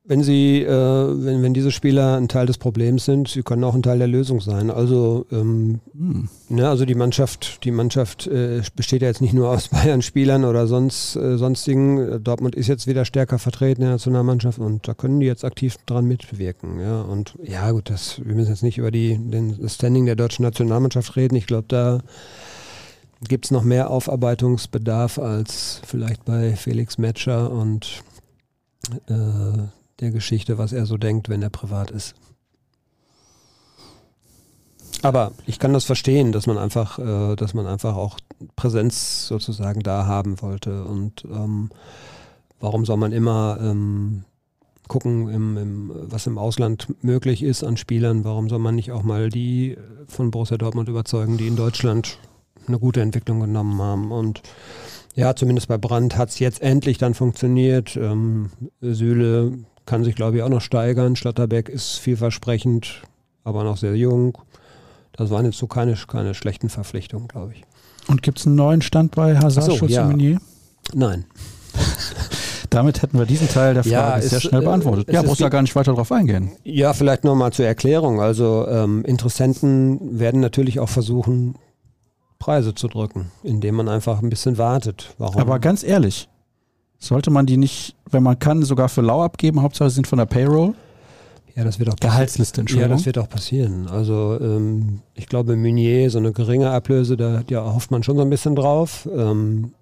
wenn 0.08 0.22
sie, 0.22 0.62
äh, 0.62 0.68
wenn, 0.68 1.42
wenn 1.42 1.52
diese 1.52 1.70
Spieler 1.70 2.16
ein 2.16 2.28
Teil 2.28 2.46
des 2.46 2.56
Problems 2.56 3.04
sind, 3.04 3.28
sie 3.28 3.42
können 3.42 3.62
auch 3.62 3.74
ein 3.74 3.82
Teil 3.82 3.98
der 3.98 4.08
Lösung 4.08 4.40
sein. 4.40 4.70
Also, 4.70 5.26
ähm, 5.30 5.80
hm. 5.92 6.30
ne, 6.48 6.66
also 6.66 6.86
die 6.86 6.94
Mannschaft, 6.94 7.62
die 7.64 7.70
Mannschaft 7.70 8.26
äh, 8.26 8.62
besteht 8.74 9.02
ja 9.02 9.08
jetzt 9.08 9.20
nicht 9.20 9.34
nur 9.34 9.50
aus 9.50 9.68
Bayern-Spielern 9.68 10.46
oder 10.46 10.66
sonst 10.66 11.14
äh, 11.16 11.36
sonstigen. 11.36 12.24
Dortmund 12.24 12.54
ist 12.54 12.68
jetzt 12.68 12.86
wieder 12.86 13.04
stärker 13.04 13.38
vertreten 13.38 13.82
in 13.82 13.88
der 13.88 13.94
Nationalmannschaft 13.96 14.58
und 14.58 14.88
da 14.88 14.94
können 14.94 15.20
die 15.20 15.26
jetzt 15.26 15.44
aktiv 15.44 15.76
dran 15.84 16.06
mitwirken. 16.06 16.80
Ja, 16.80 17.02
und 17.02 17.34
ja 17.42 17.70
gut, 17.70 17.90
das, 17.90 18.24
wir 18.24 18.34
müssen 18.34 18.50
jetzt 18.50 18.62
nicht 18.62 18.78
über 18.78 18.90
die, 18.90 19.18
den, 19.18 19.60
das 19.60 19.74
Standing 19.74 20.06
der 20.06 20.16
deutschen 20.16 20.42
Nationalmannschaft 20.42 21.16
reden. 21.16 21.36
Ich 21.36 21.46
glaube, 21.46 21.66
da 21.68 22.00
gibt 23.28 23.44
es 23.44 23.50
noch 23.50 23.62
mehr 23.62 23.90
Aufarbeitungsbedarf 23.90 25.18
als 25.18 25.82
vielleicht 25.84 26.24
bei 26.24 26.56
Felix 26.56 26.96
Metscher 26.96 27.52
und 27.52 28.02
äh, 29.08 29.68
der 30.00 30.10
Geschichte, 30.10 30.58
was 30.58 30.72
er 30.72 30.86
so 30.86 30.96
denkt, 30.96 31.28
wenn 31.28 31.42
er 31.42 31.50
privat 31.50 31.90
ist. 31.90 32.14
Aber 35.02 35.32
ich 35.46 35.58
kann 35.58 35.72
das 35.72 35.84
verstehen, 35.84 36.32
dass 36.32 36.46
man 36.46 36.58
einfach, 36.58 36.98
äh, 36.98 37.36
dass 37.36 37.54
man 37.54 37.66
einfach 37.66 37.96
auch 37.96 38.18
Präsenz 38.56 39.26
sozusagen 39.28 39.80
da 39.80 40.06
haben 40.06 40.40
wollte. 40.42 40.84
Und 40.84 41.24
ähm, 41.24 41.70
warum 42.58 42.84
soll 42.84 42.96
man 42.96 43.12
immer 43.12 43.58
ähm, 43.60 44.24
gucken, 44.88 45.28
im, 45.28 45.56
im, 45.56 45.92
was 45.94 46.26
im 46.26 46.38
Ausland 46.38 46.88
möglich 47.02 47.42
ist 47.42 47.62
an 47.62 47.76
Spielern? 47.76 48.24
Warum 48.24 48.48
soll 48.48 48.58
man 48.58 48.74
nicht 48.74 48.90
auch 48.90 49.02
mal 49.02 49.28
die 49.28 49.76
von 50.08 50.30
Borussia 50.30 50.56
Dortmund 50.56 50.88
überzeugen, 50.88 51.36
die 51.36 51.46
in 51.46 51.56
Deutschland 51.56 52.18
eine 52.66 52.78
gute 52.78 53.00
Entwicklung 53.00 53.40
genommen 53.40 53.80
haben? 53.80 54.10
Und 54.10 54.42
ja, 55.14 55.36
zumindest 55.36 55.68
bei 55.68 55.78
Brandt 55.78 56.16
hat 56.16 56.30
es 56.30 56.38
jetzt 56.38 56.60
endlich 56.60 56.98
dann 56.98 57.14
funktioniert. 57.14 57.96
Ähm, 57.96 58.50
Süle 58.80 59.58
kann 59.88 60.04
sich, 60.04 60.14
glaube 60.14 60.36
ich, 60.36 60.42
auch 60.42 60.50
noch 60.50 60.60
steigern. 60.60 61.16
Schlotterbeck 61.16 61.70
ist 61.70 61.96
vielversprechend, 61.96 63.02
aber 63.42 63.64
noch 63.64 63.78
sehr 63.78 63.96
jung. 63.96 64.36
Das 65.12 65.30
waren 65.30 65.46
jetzt 65.46 65.56
so 65.56 65.66
keine, 65.66 65.94
keine 66.06 66.34
schlechten 66.34 66.68
Verpflichtungen, 66.68 67.26
glaube 67.26 67.54
ich. 67.54 67.64
Und 68.06 68.22
gibt 68.22 68.38
es 68.38 68.46
einen 68.46 68.56
neuen 68.56 68.82
Stand 68.82 69.14
bei 69.14 69.38
Hazard, 69.38 69.78
so, 69.78 69.86
ja. 69.86 70.12
Nein. 70.92 71.24
Damit 72.70 73.00
hätten 73.00 73.18
wir 73.18 73.24
diesen 73.24 73.48
Teil 73.48 73.72
der 73.72 73.82
Frage 73.82 73.92
ja, 73.92 74.20
sehr 74.20 74.40
schnell 74.42 74.60
äh, 74.60 74.64
beantwortet. 74.66 75.10
ja, 75.10 75.22
muss 75.22 75.38
da 75.38 75.48
gar 75.48 75.62
nicht 75.62 75.74
weiter 75.74 75.94
drauf 75.94 76.12
eingehen. 76.12 76.50
Ja, 76.64 76.92
vielleicht 76.92 77.24
nochmal 77.24 77.54
zur 77.54 77.64
Erklärung. 77.64 78.20
Also 78.20 78.68
ähm, 78.68 79.06
Interessenten 79.06 80.18
werden 80.20 80.40
natürlich 80.40 80.80
auch 80.80 80.90
versuchen, 80.90 81.54
Preise 82.38 82.74
zu 82.74 82.88
drücken, 82.88 83.30
indem 83.42 83.76
man 83.76 83.88
einfach 83.88 84.20
ein 84.20 84.28
bisschen 84.28 84.58
wartet. 84.58 85.14
Warum? 85.16 85.40
Aber 85.40 85.58
ganz 85.60 85.82
ehrlich, 85.82 86.28
sollte 86.98 87.30
man 87.30 87.46
die 87.46 87.56
nicht, 87.56 87.94
wenn 88.10 88.22
man 88.22 88.38
kann, 88.38 88.62
sogar 88.62 88.88
für 88.88 89.02
lau 89.02 89.22
abgeben? 89.22 89.62
Hauptsache 89.62 89.90
sind 89.90 90.06
von 90.06 90.18
der 90.18 90.26
Payroll? 90.26 90.74
Ja, 91.54 91.64
das 91.64 91.78
wird 91.78 91.90
auch 91.90 91.96
Gehaltsliste, 91.96 92.60
Entschuldigung. 92.60 92.90
Ja, 92.90 92.96
das 92.96 93.06
wird 93.06 93.18
auch 93.18 93.28
passieren. 93.28 93.88
Also 93.88 94.38
ähm, 94.40 95.00
ich 95.14 95.26
glaube, 95.26 95.56
Meunier, 95.56 96.08
so 96.10 96.18
eine 96.18 96.32
geringe 96.32 96.70
Ablöse, 96.70 97.16
da, 97.16 97.42
da 97.44 97.74
hofft 97.74 97.90
man 97.90 98.04
schon 98.04 98.16
so 98.16 98.22
ein 98.22 98.30
bisschen 98.30 98.54
drauf. 98.54 99.08
Ähm, 99.12 99.72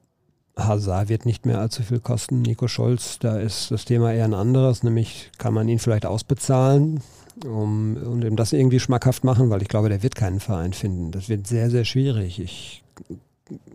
Hazard 0.59 1.11
wird 1.11 1.27
nicht 1.27 1.45
mehr 1.45 1.61
allzu 1.61 1.83
viel 1.83 2.01
kosten. 2.01 2.41
Nico 2.41 2.67
Scholz, 2.67 3.19
da 3.19 3.39
ist 3.39 3.71
das 3.71 3.85
Thema 3.85 4.12
eher 4.12 4.25
ein 4.25 4.33
anderes, 4.33 4.83
nämlich 4.83 5.31
kann 5.37 5.53
man 5.53 5.69
ihn 5.69 5.79
vielleicht 5.79 6.07
ausbezahlen 6.07 7.03
um, 7.45 7.97
und 7.97 8.25
ihm 8.25 8.37
das 8.37 8.55
irgendwie 8.55 8.81
schmackhaft 8.81 9.25
machen, 9.25 9.51
weil 9.51 9.61
ich 9.61 9.69
glaube, 9.69 9.91
der 9.91 10.03
wird 10.03 10.14
keinen 10.14 10.41
Verein 10.41 10.73
finden. 10.73 11.11
Das 11.11 11.29
wird 11.29 11.47
sehr, 11.47 11.69
sehr 11.69 11.85
schwierig. 11.85 12.41
Ich 12.41 12.83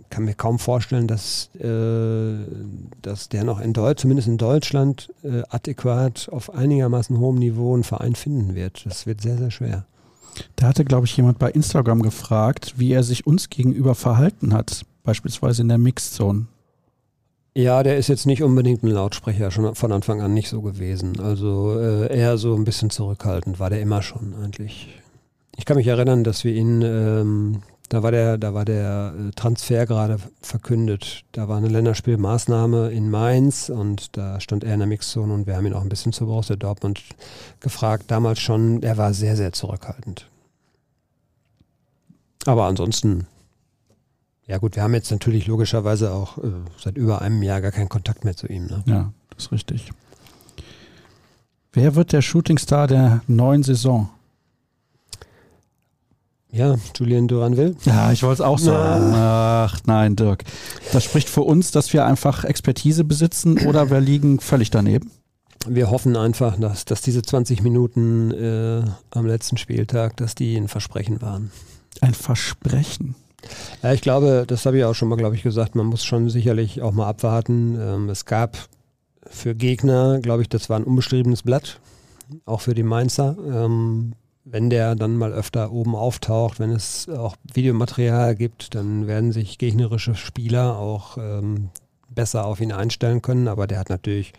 kann 0.09 0.25
mir 0.25 0.33
kaum 0.33 0.59
vorstellen, 0.59 1.07
dass, 1.07 1.49
äh, 1.55 2.37
dass 3.01 3.29
der 3.29 3.43
noch 3.43 3.59
in 3.59 3.73
Deutschland, 3.73 3.99
zumindest 3.99 4.27
in 4.27 4.37
Deutschland, 4.37 5.13
äh, 5.23 5.43
adäquat 5.49 6.29
auf 6.31 6.53
einigermaßen 6.53 7.17
hohem 7.17 7.37
Niveau 7.37 7.73
einen 7.73 7.83
Verein 7.83 8.15
finden 8.15 8.55
wird. 8.55 8.85
Das 8.85 9.05
wird 9.05 9.21
sehr, 9.21 9.37
sehr 9.37 9.51
schwer. 9.51 9.85
Da 10.55 10.67
hatte, 10.67 10.85
glaube 10.85 11.05
ich, 11.05 11.15
jemand 11.15 11.39
bei 11.39 11.51
Instagram 11.51 12.01
gefragt, 12.01 12.75
wie 12.77 12.91
er 12.91 13.03
sich 13.03 13.27
uns 13.27 13.49
gegenüber 13.49 13.95
verhalten 13.95 14.53
hat, 14.53 14.85
beispielsweise 15.03 15.61
in 15.61 15.69
der 15.69 15.77
Mixzone. 15.77 16.47
Ja, 17.53 17.83
der 17.83 17.97
ist 17.97 18.07
jetzt 18.07 18.25
nicht 18.25 18.43
unbedingt 18.43 18.81
ein 18.83 18.87
Lautsprecher, 18.87 19.51
schon 19.51 19.75
von 19.75 19.91
Anfang 19.91 20.21
an 20.21 20.33
nicht 20.33 20.47
so 20.47 20.61
gewesen. 20.61 21.19
Also 21.19 21.77
äh, 21.77 22.17
eher 22.17 22.37
so 22.37 22.55
ein 22.55 22.63
bisschen 22.63 22.89
zurückhaltend 22.89 23.59
war 23.59 23.69
der 23.69 23.81
immer 23.81 24.01
schon 24.01 24.33
eigentlich. 24.41 24.87
Ich 25.57 25.65
kann 25.65 25.75
mich 25.75 25.87
erinnern, 25.87 26.23
dass 26.23 26.45
wir 26.45 26.53
ihn 26.53 26.81
ähm, 26.81 27.61
da 27.91 28.03
war 28.03 28.11
der, 28.11 28.37
da 28.37 28.53
war 28.53 28.63
der 28.63 29.13
äh, 29.17 29.31
Transfer 29.31 29.85
gerade 29.85 30.17
verkündet. 30.41 31.25
Da 31.33 31.49
war 31.49 31.57
eine 31.57 31.67
Länderspielmaßnahme 31.67 32.89
in 32.89 33.09
Mainz 33.09 33.67
und 33.67 34.15
da 34.15 34.39
stand 34.39 34.63
er 34.63 34.73
in 34.73 34.79
der 34.79 34.87
Mixzone 34.87 35.33
und 35.33 35.45
wir 35.45 35.57
haben 35.57 35.65
ihn 35.65 35.73
auch 35.73 35.81
ein 35.81 35.89
bisschen 35.89 36.13
zu 36.13 36.25
Borussia 36.25 36.55
Dortmund 36.55 37.03
gefragt. 37.59 38.05
Damals 38.07 38.39
schon, 38.39 38.81
er 38.81 38.95
war 38.97 39.13
sehr, 39.13 39.35
sehr 39.35 39.51
zurückhaltend. 39.51 40.25
Aber 42.45 42.63
ansonsten, 42.63 43.27
ja 44.47 44.57
gut, 44.57 44.77
wir 44.77 44.83
haben 44.83 44.93
jetzt 44.93 45.11
natürlich 45.11 45.47
logischerweise 45.47 46.13
auch 46.13 46.37
äh, 46.37 46.49
seit 46.81 46.95
über 46.95 47.21
einem 47.21 47.43
Jahr 47.43 47.59
gar 47.59 47.71
keinen 47.71 47.89
Kontakt 47.89 48.23
mehr 48.23 48.37
zu 48.37 48.47
ihm. 48.47 48.67
Ne? 48.67 48.83
Ja, 48.85 49.11
das 49.35 49.47
ist 49.47 49.51
richtig. 49.51 49.91
Wer 51.73 51.95
wird 51.95 52.13
der 52.13 52.21
Shootingstar 52.21 52.87
der 52.87 53.21
neuen 53.27 53.63
Saison? 53.63 54.09
Ja, 56.51 56.75
Julian 56.95 57.29
Duranville. 57.29 57.75
Ja, 57.85 58.11
ich 58.11 58.23
wollte 58.23 58.41
es 58.43 58.47
auch 58.47 58.59
sagen. 58.59 59.13
Ach 59.15 59.79
nein, 59.85 60.17
Dirk. 60.17 60.43
Das 60.91 61.03
spricht 61.05 61.29
für 61.29 61.43
uns, 61.43 61.71
dass 61.71 61.93
wir 61.93 62.05
einfach 62.05 62.43
Expertise 62.43 63.05
besitzen 63.05 63.65
oder 63.65 63.89
wir 63.89 64.01
liegen 64.01 64.39
völlig 64.39 64.69
daneben? 64.69 65.11
Wir 65.67 65.89
hoffen 65.91 66.17
einfach, 66.17 66.59
dass, 66.59 66.85
dass 66.85 67.01
diese 67.01 67.21
20 67.21 67.61
Minuten 67.61 68.31
äh, 68.31 68.83
am 69.11 69.25
letzten 69.25 69.57
Spieltag, 69.57 70.17
dass 70.17 70.35
die 70.35 70.57
ein 70.57 70.67
Versprechen 70.67 71.21
waren. 71.21 71.51
Ein 72.01 72.15
Versprechen? 72.15 73.15
Ja, 73.81 73.93
ich 73.93 74.01
glaube, 74.01 74.43
das 74.45 74.65
habe 74.65 74.77
ich 74.77 74.83
auch 74.83 74.95
schon 74.95 75.07
mal, 75.07 75.17
glaube 75.17 75.35
ich, 75.35 75.43
gesagt, 75.43 75.75
man 75.75 75.85
muss 75.85 76.03
schon 76.03 76.29
sicherlich 76.29 76.81
auch 76.81 76.91
mal 76.91 77.07
abwarten. 77.07 77.77
Ähm, 77.79 78.09
es 78.09 78.25
gab 78.25 78.57
für 79.27 79.55
Gegner, 79.55 80.19
glaube 80.19 80.41
ich, 80.41 80.49
das 80.49 80.69
war 80.69 80.77
ein 80.77 80.83
unbeschriebenes 80.83 81.43
Blatt, 81.43 81.79
auch 82.45 82.61
für 82.61 82.73
die 82.73 82.83
Mainzer. 82.83 83.37
Ähm, 83.45 84.13
wenn 84.43 84.69
der 84.69 84.95
dann 84.95 85.17
mal 85.17 85.33
öfter 85.33 85.71
oben 85.71 85.95
auftaucht, 85.95 86.59
wenn 86.59 86.71
es 86.71 87.07
auch 87.09 87.35
Videomaterial 87.53 88.35
gibt, 88.35 88.75
dann 88.75 89.07
werden 89.07 89.31
sich 89.31 89.57
gegnerische 89.57 90.15
Spieler 90.15 90.77
auch 90.77 91.17
ähm, 91.17 91.69
besser 92.09 92.45
auf 92.45 92.59
ihn 92.59 92.71
einstellen 92.71 93.21
können. 93.21 93.47
Aber 93.47 93.67
der 93.67 93.79
hat 93.79 93.89
natürlich, 93.89 94.33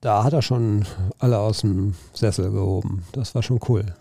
da 0.00 0.22
hat 0.22 0.32
er 0.32 0.42
schon 0.42 0.84
alle 1.18 1.38
aus 1.38 1.60
dem 1.60 1.94
Sessel 2.12 2.50
gehoben. 2.50 3.04
Das 3.12 3.34
war 3.34 3.42
schon 3.42 3.60
cool. 3.68 3.94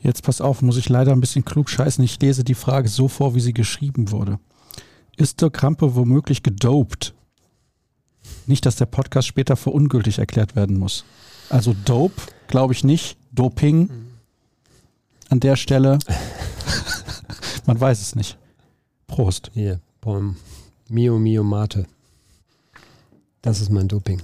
Jetzt 0.00 0.24
pass 0.24 0.40
auf, 0.40 0.62
muss 0.62 0.78
ich 0.78 0.88
leider 0.88 1.12
ein 1.12 1.20
bisschen 1.20 1.44
klug 1.44 1.70
scheißen. 1.70 2.02
Ich 2.02 2.20
lese 2.20 2.42
die 2.42 2.54
Frage 2.54 2.88
so 2.88 3.08
vor, 3.08 3.34
wie 3.34 3.40
sie 3.40 3.52
geschrieben 3.52 4.10
wurde. 4.10 4.40
Ist 5.16 5.42
der 5.42 5.50
Krampe 5.50 5.94
womöglich 5.94 6.42
gedopt? 6.42 7.14
Nicht, 8.46 8.66
dass 8.66 8.76
der 8.76 8.86
Podcast 8.86 9.28
später 9.28 9.56
für 9.56 9.70
ungültig 9.70 10.18
erklärt 10.18 10.56
werden 10.56 10.78
muss. 10.78 11.04
Also 11.50 11.74
Dope, 11.84 12.20
glaube 12.48 12.72
ich 12.72 12.82
nicht. 12.82 13.16
Doping 13.32 13.90
an 15.30 15.40
der 15.40 15.56
Stelle. 15.56 15.98
Man 17.66 17.80
weiß 17.80 18.00
es 18.00 18.14
nicht. 18.14 18.38
Prost. 19.06 19.50
Hier, 19.54 19.80
beim 20.00 20.36
Mio 20.88 21.18
Mio 21.18 21.42
Mate. 21.42 21.86
Das 23.40 23.60
ist 23.60 23.70
mein 23.70 23.88
Doping. 23.88 24.22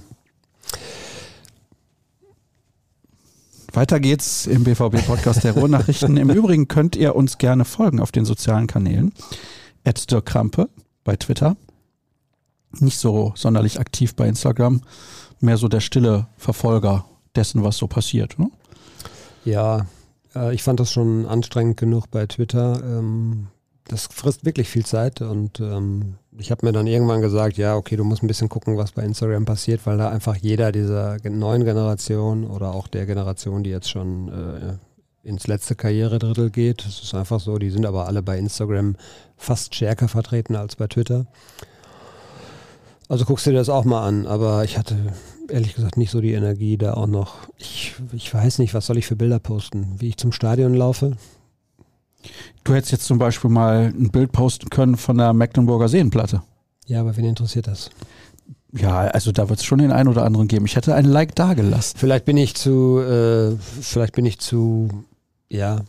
Weiter 3.73 3.99
geht's 3.99 4.47
im 4.47 4.63
BVB-Podcast 4.63 5.43
der 5.43 5.53
Ruhrnachrichten. 5.53 6.17
Im 6.17 6.29
Übrigen 6.29 6.67
könnt 6.67 6.95
ihr 6.95 7.15
uns 7.15 7.37
gerne 7.37 7.65
folgen 7.65 7.99
auf 7.99 8.11
den 8.11 8.25
sozialen 8.25 8.67
Kanälen. 8.67 9.13
Ed 9.83 10.09
Dirk 10.09 10.25
Krampe 10.25 10.69
bei 11.03 11.15
Twitter. 11.15 11.55
Nicht 12.79 12.97
so 12.97 13.33
sonderlich 13.35 13.79
aktiv 13.79 14.15
bei 14.15 14.27
Instagram. 14.27 14.81
Mehr 15.39 15.57
so 15.57 15.67
der 15.67 15.81
stille 15.81 16.27
Verfolger 16.37 17.05
dessen, 17.35 17.63
was 17.63 17.77
so 17.77 17.87
passiert. 17.87 18.39
Ne? 18.39 18.49
Ja, 19.49 19.87
äh, 20.35 20.53
ich 20.53 20.61
fand 20.61 20.79
das 20.79 20.91
schon 20.91 21.25
anstrengend 21.25 21.77
genug 21.77 22.11
bei 22.11 22.27
Twitter. 22.27 22.81
Ähm, 22.83 23.47
das 23.87 24.05
frisst 24.05 24.45
wirklich 24.45 24.69
viel 24.69 24.85
Zeit 24.85 25.21
und 25.21 25.59
ähm, 25.59 26.15
ich 26.37 26.51
habe 26.51 26.63
mir 26.63 26.71
dann 26.71 26.85
irgendwann 26.85 27.21
gesagt, 27.21 27.57
ja, 27.57 27.75
okay, 27.75 27.95
du 27.95 28.03
musst 28.03 28.21
ein 28.21 28.27
bisschen 28.27 28.47
gucken, 28.47 28.77
was 28.77 28.91
bei 28.91 29.01
Instagram 29.01 29.45
passiert, 29.45 29.87
weil 29.87 29.97
da 29.97 30.09
einfach 30.09 30.35
jeder 30.35 30.71
dieser 30.71 31.17
neuen 31.27 31.65
Generation 31.65 32.45
oder 32.45 32.75
auch 32.75 32.87
der 32.87 33.07
Generation, 33.07 33.63
die 33.63 33.71
jetzt 33.71 33.89
schon 33.89 34.29
äh, 34.29 35.27
ins 35.27 35.47
letzte 35.47 35.73
Karrieredrittel 35.73 36.51
geht. 36.51 36.85
Das 36.85 37.01
ist 37.01 37.15
einfach 37.15 37.39
so. 37.39 37.57
Die 37.57 37.71
sind 37.71 37.87
aber 37.87 38.05
alle 38.05 38.21
bei 38.21 38.37
Instagram 38.37 38.95
fast 39.35 39.73
stärker 39.73 40.07
vertreten 40.07 40.55
als 40.55 40.75
bei 40.75 40.85
Twitter. 40.85 41.25
Also 43.07 43.25
guckst 43.25 43.47
du 43.47 43.49
dir 43.49 43.57
das 43.57 43.69
auch 43.69 43.85
mal 43.85 44.07
an, 44.07 44.27
aber 44.27 44.63
ich 44.63 44.77
hatte 44.77 44.95
ehrlich 45.49 45.75
gesagt 45.75 45.97
nicht 45.97 46.11
so 46.11 46.21
die 46.21 46.33
Energie 46.33 46.77
da 46.77 46.93
auch 46.93 47.07
noch. 47.07 47.49
Ich, 47.57 47.95
ich 48.13 48.33
weiß 48.33 48.59
nicht, 48.59 48.73
was 48.73 48.85
soll 48.85 48.97
ich 48.97 49.05
für 49.05 49.15
Bilder 49.15 49.39
posten? 49.39 49.95
Wie 49.97 50.09
ich 50.09 50.17
zum 50.17 50.31
Stadion 50.31 50.73
laufe? 50.73 51.17
Du 52.63 52.73
hättest 52.73 52.91
jetzt 52.91 53.05
zum 53.05 53.17
Beispiel 53.17 53.49
mal 53.49 53.93
ein 53.95 54.11
Bild 54.11 54.31
posten 54.31 54.69
können 54.69 54.97
von 54.97 55.17
der 55.17 55.33
Mecklenburger 55.33 55.87
Seenplatte. 55.87 56.41
Ja, 56.85 57.01
aber 57.01 57.15
wen 57.17 57.25
interessiert 57.25 57.67
das? 57.67 57.89
Ja, 58.71 58.99
also 59.07 59.31
da 59.31 59.49
wird 59.49 59.59
es 59.59 59.65
schon 59.65 59.79
den 59.79 59.91
einen 59.91 60.09
oder 60.09 60.25
anderen 60.25 60.47
geben. 60.47 60.65
Ich 60.65 60.75
hätte 60.75 60.93
ein 60.93 61.05
Like 61.05 61.35
da 61.35 61.53
gelassen. 61.53 61.97
Vielleicht 61.97 62.25
bin 62.25 62.37
ich 62.37 62.55
zu, 62.55 62.99
äh, 62.99 63.55
vielleicht 63.57 64.13
bin 64.13 64.25
ich 64.25 64.39
zu, 64.39 64.89
ja, 65.49 65.81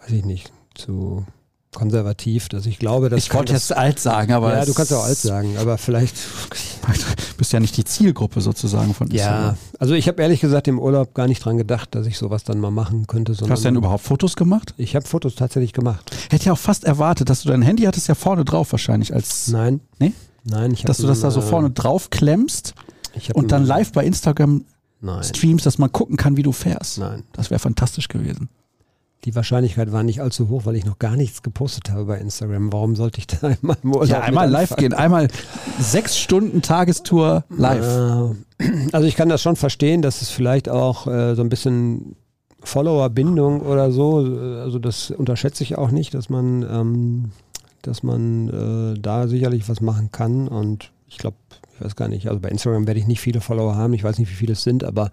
weiß 0.00 0.10
ich 0.10 0.24
nicht, 0.24 0.52
zu 0.74 1.24
konservativ, 1.74 2.48
dass 2.48 2.66
ich 2.66 2.78
glaube, 2.78 3.08
dass 3.08 3.24
ich 3.24 3.34
wollte 3.34 3.52
jetzt 3.52 3.76
alt 3.76 4.00
sagen, 4.00 4.32
aber 4.32 4.56
ja, 4.56 4.64
du 4.64 4.72
kannst 4.74 4.92
auch 4.92 5.04
alt 5.04 5.18
sagen, 5.18 5.56
aber 5.58 5.78
vielleicht 5.78 6.16
du 6.16 7.36
bist 7.36 7.52
ja 7.52 7.60
nicht 7.60 7.76
die 7.76 7.84
Zielgruppe 7.84 8.40
sozusagen 8.40 8.94
von 8.94 9.10
Ja, 9.10 9.56
also 9.78 9.94
ich 9.94 10.08
habe 10.08 10.22
ehrlich 10.22 10.40
gesagt 10.40 10.66
im 10.68 10.78
Urlaub 10.78 11.14
gar 11.14 11.28
nicht 11.28 11.44
dran 11.44 11.58
gedacht, 11.58 11.94
dass 11.94 12.06
ich 12.06 12.16
sowas 12.18 12.44
dann 12.44 12.58
mal 12.58 12.70
machen 12.70 13.06
könnte. 13.06 13.32
Hast 13.32 13.64
du 13.64 13.68
denn 13.68 13.76
überhaupt 13.76 14.04
Fotos 14.04 14.36
gemacht? 14.36 14.74
Ich 14.76 14.96
habe 14.96 15.06
Fotos 15.06 15.34
tatsächlich 15.34 15.72
gemacht. 15.72 16.10
Hätte 16.30 16.46
ja 16.46 16.52
auch 16.52 16.58
fast 16.58 16.84
erwartet, 16.84 17.28
dass 17.28 17.42
du 17.42 17.48
dein 17.48 17.62
Handy 17.62 17.84
hattest 17.84 18.08
ja 18.08 18.14
vorne 18.14 18.44
drauf 18.44 18.72
wahrscheinlich 18.72 19.14
als 19.14 19.48
Nein. 19.48 19.80
Nee? 19.98 20.12
Nein, 20.44 20.72
ich 20.72 20.84
Dass 20.84 20.98
du 20.98 21.06
das 21.06 21.20
da 21.20 21.30
so 21.30 21.40
vorne 21.40 21.70
drauf 21.70 22.10
klemmst 22.10 22.74
und 23.34 23.52
dann 23.52 23.66
live 23.66 23.92
bei 23.92 24.04
Instagram 24.04 24.64
Nein. 25.00 25.22
streamst, 25.22 25.66
dass 25.66 25.78
man 25.78 25.92
gucken 25.92 26.16
kann, 26.16 26.36
wie 26.36 26.42
du 26.42 26.52
fährst. 26.52 26.98
Nein. 26.98 27.24
Das 27.32 27.50
wäre 27.50 27.58
fantastisch 27.58 28.08
gewesen. 28.08 28.48
Die 29.24 29.34
Wahrscheinlichkeit 29.34 29.90
war 29.90 30.04
nicht 30.04 30.20
allzu 30.20 30.48
hoch, 30.48 30.64
weil 30.64 30.76
ich 30.76 30.84
noch 30.84 30.98
gar 30.98 31.16
nichts 31.16 31.42
gepostet 31.42 31.90
habe 31.90 32.04
bei 32.04 32.18
Instagram. 32.18 32.72
Warum 32.72 32.94
sollte 32.94 33.18
ich 33.18 33.26
da 33.26 33.48
einmal 33.48 33.76
im 33.82 33.92
Urlaub 33.92 34.08
Ja, 34.08 34.20
einmal 34.20 34.48
live 34.48 34.76
gehen, 34.76 34.92
einmal 34.94 35.28
sechs 35.80 36.18
Stunden 36.18 36.62
Tagestour 36.62 37.44
live. 37.50 38.34
Äh, 38.60 38.64
also 38.92 39.06
ich 39.06 39.16
kann 39.16 39.28
das 39.28 39.42
schon 39.42 39.56
verstehen, 39.56 40.02
dass 40.02 40.22
es 40.22 40.30
vielleicht 40.30 40.68
auch 40.68 41.06
äh, 41.06 41.34
so 41.34 41.42
ein 41.42 41.48
bisschen 41.48 42.16
Follower-Bindung 42.62 43.62
oder 43.62 43.92
so, 43.92 44.24
äh, 44.24 44.60
also 44.60 44.78
das 44.78 45.10
unterschätze 45.10 45.62
ich 45.62 45.78
auch 45.78 45.90
nicht, 45.90 46.14
dass 46.14 46.28
man, 46.28 46.62
ähm, 46.62 47.30
dass 47.82 48.02
man 48.02 48.48
äh, 48.94 49.00
da 49.00 49.28
sicherlich 49.28 49.68
was 49.68 49.80
machen 49.80 50.10
kann 50.12 50.48
und 50.48 50.92
ich 51.08 51.18
glaube, 51.18 51.36
ich 51.74 51.84
weiß 51.84 51.96
gar 51.96 52.08
nicht, 52.08 52.28
also 52.28 52.40
bei 52.40 52.48
Instagram 52.48 52.86
werde 52.86 53.00
ich 53.00 53.06
nicht 53.06 53.20
viele 53.20 53.40
Follower 53.40 53.76
haben, 53.76 53.94
ich 53.94 54.04
weiß 54.04 54.18
nicht, 54.18 54.30
wie 54.30 54.34
viele 54.34 54.52
es 54.52 54.62
sind, 54.62 54.84
aber 54.84 55.10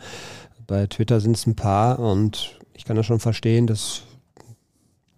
bei 0.68 0.88
Twitter 0.88 1.20
sind 1.20 1.38
es 1.38 1.46
ein 1.46 1.56
paar 1.56 2.00
und 2.00 2.60
ich 2.76 2.86
kann 2.86 2.96
das 2.96 3.06
schon 3.06 3.20
verstehen, 3.20 3.68
dass, 3.68 4.04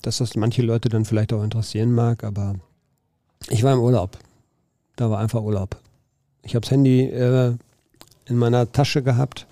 dass 0.02 0.18
das 0.18 0.36
manche 0.36 0.62
Leute 0.62 0.90
dann 0.90 1.06
vielleicht 1.06 1.34
auch 1.34 1.44
interessieren 1.44 1.92
mag, 1.92 2.24
aber 2.24 2.56
ich 3.50 3.64
war 3.64 3.74
im 3.74 3.80
Urlaub. 3.80 4.18
Da 4.96 5.10
war 5.10 5.20
einfach 5.20 5.42
Urlaub. 5.42 5.78
Ich 6.44 6.56
habe 6.56 6.62
das 6.62 6.72
Handy 6.72 7.02
äh, 7.02 7.56
in 8.26 8.38
meiner 8.38 8.72
Tasche 8.72 9.04
gehabt, 9.04 9.48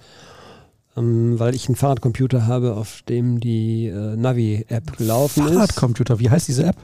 ähm, 0.95 1.39
weil 1.39 1.55
ich 1.55 1.67
einen 1.67 1.75
Fahrradcomputer 1.75 2.47
habe, 2.47 2.75
auf 2.75 3.01
dem 3.03 3.39
die 3.39 3.87
äh, 3.87 4.15
Navi-App 4.15 4.99
laufen 4.99 5.43
Fahrradcomputer, 5.43 5.49
ist. 5.49 5.55
Fahrradcomputer, 5.55 6.19
wie 6.19 6.29
heißt 6.29 6.47
diese 6.47 6.65
App? 6.65 6.77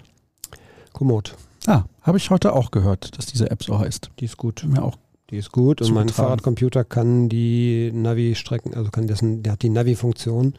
Komoot. 0.93 1.35
Ah, 1.67 1.83
habe 2.01 2.17
ich 2.17 2.29
heute 2.29 2.53
auch 2.53 2.71
gehört, 2.71 3.17
dass 3.17 3.27
diese 3.27 3.49
App 3.49 3.63
so 3.63 3.79
heißt. 3.79 4.09
Die 4.19 4.25
ist 4.25 4.37
gut. 4.37 4.63
Mir 4.67 4.83
auch 4.83 4.97
die 5.31 5.37
ist 5.37 5.53
gut 5.53 5.81
und 5.81 5.93
mein 5.93 6.09
Fahrradcomputer 6.09 6.83
kann 6.83 7.29
die 7.29 7.89
Navi-Strecken, 7.93 8.73
also 8.73 8.91
kann 8.91 9.07
dessen, 9.07 9.43
der 9.43 9.53
hat 9.53 9.61
die 9.61 9.69
Navi-Funktion 9.69 10.55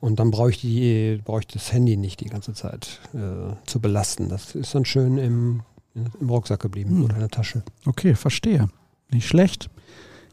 und 0.00 0.20
dann 0.20 0.30
brauche 0.30 0.50
ich, 0.50 0.60
die, 0.60 1.20
brauche 1.24 1.40
ich 1.40 1.46
das 1.48 1.72
Handy 1.72 1.96
nicht 1.96 2.20
die 2.20 2.26
ganze 2.26 2.54
Zeit 2.54 3.00
äh, 3.14 3.54
zu 3.66 3.80
belasten. 3.80 4.28
Das 4.28 4.54
ist 4.54 4.74
dann 4.74 4.84
schön 4.84 5.18
im, 5.18 5.62
im 5.94 6.30
Rucksack 6.30 6.60
geblieben 6.60 6.96
hm. 6.96 7.04
oder 7.04 7.14
in 7.14 7.20
der 7.20 7.30
Tasche. 7.30 7.62
Okay, 7.84 8.14
verstehe. 8.14 8.68
Nicht 9.10 9.26
schlecht. 9.26 9.70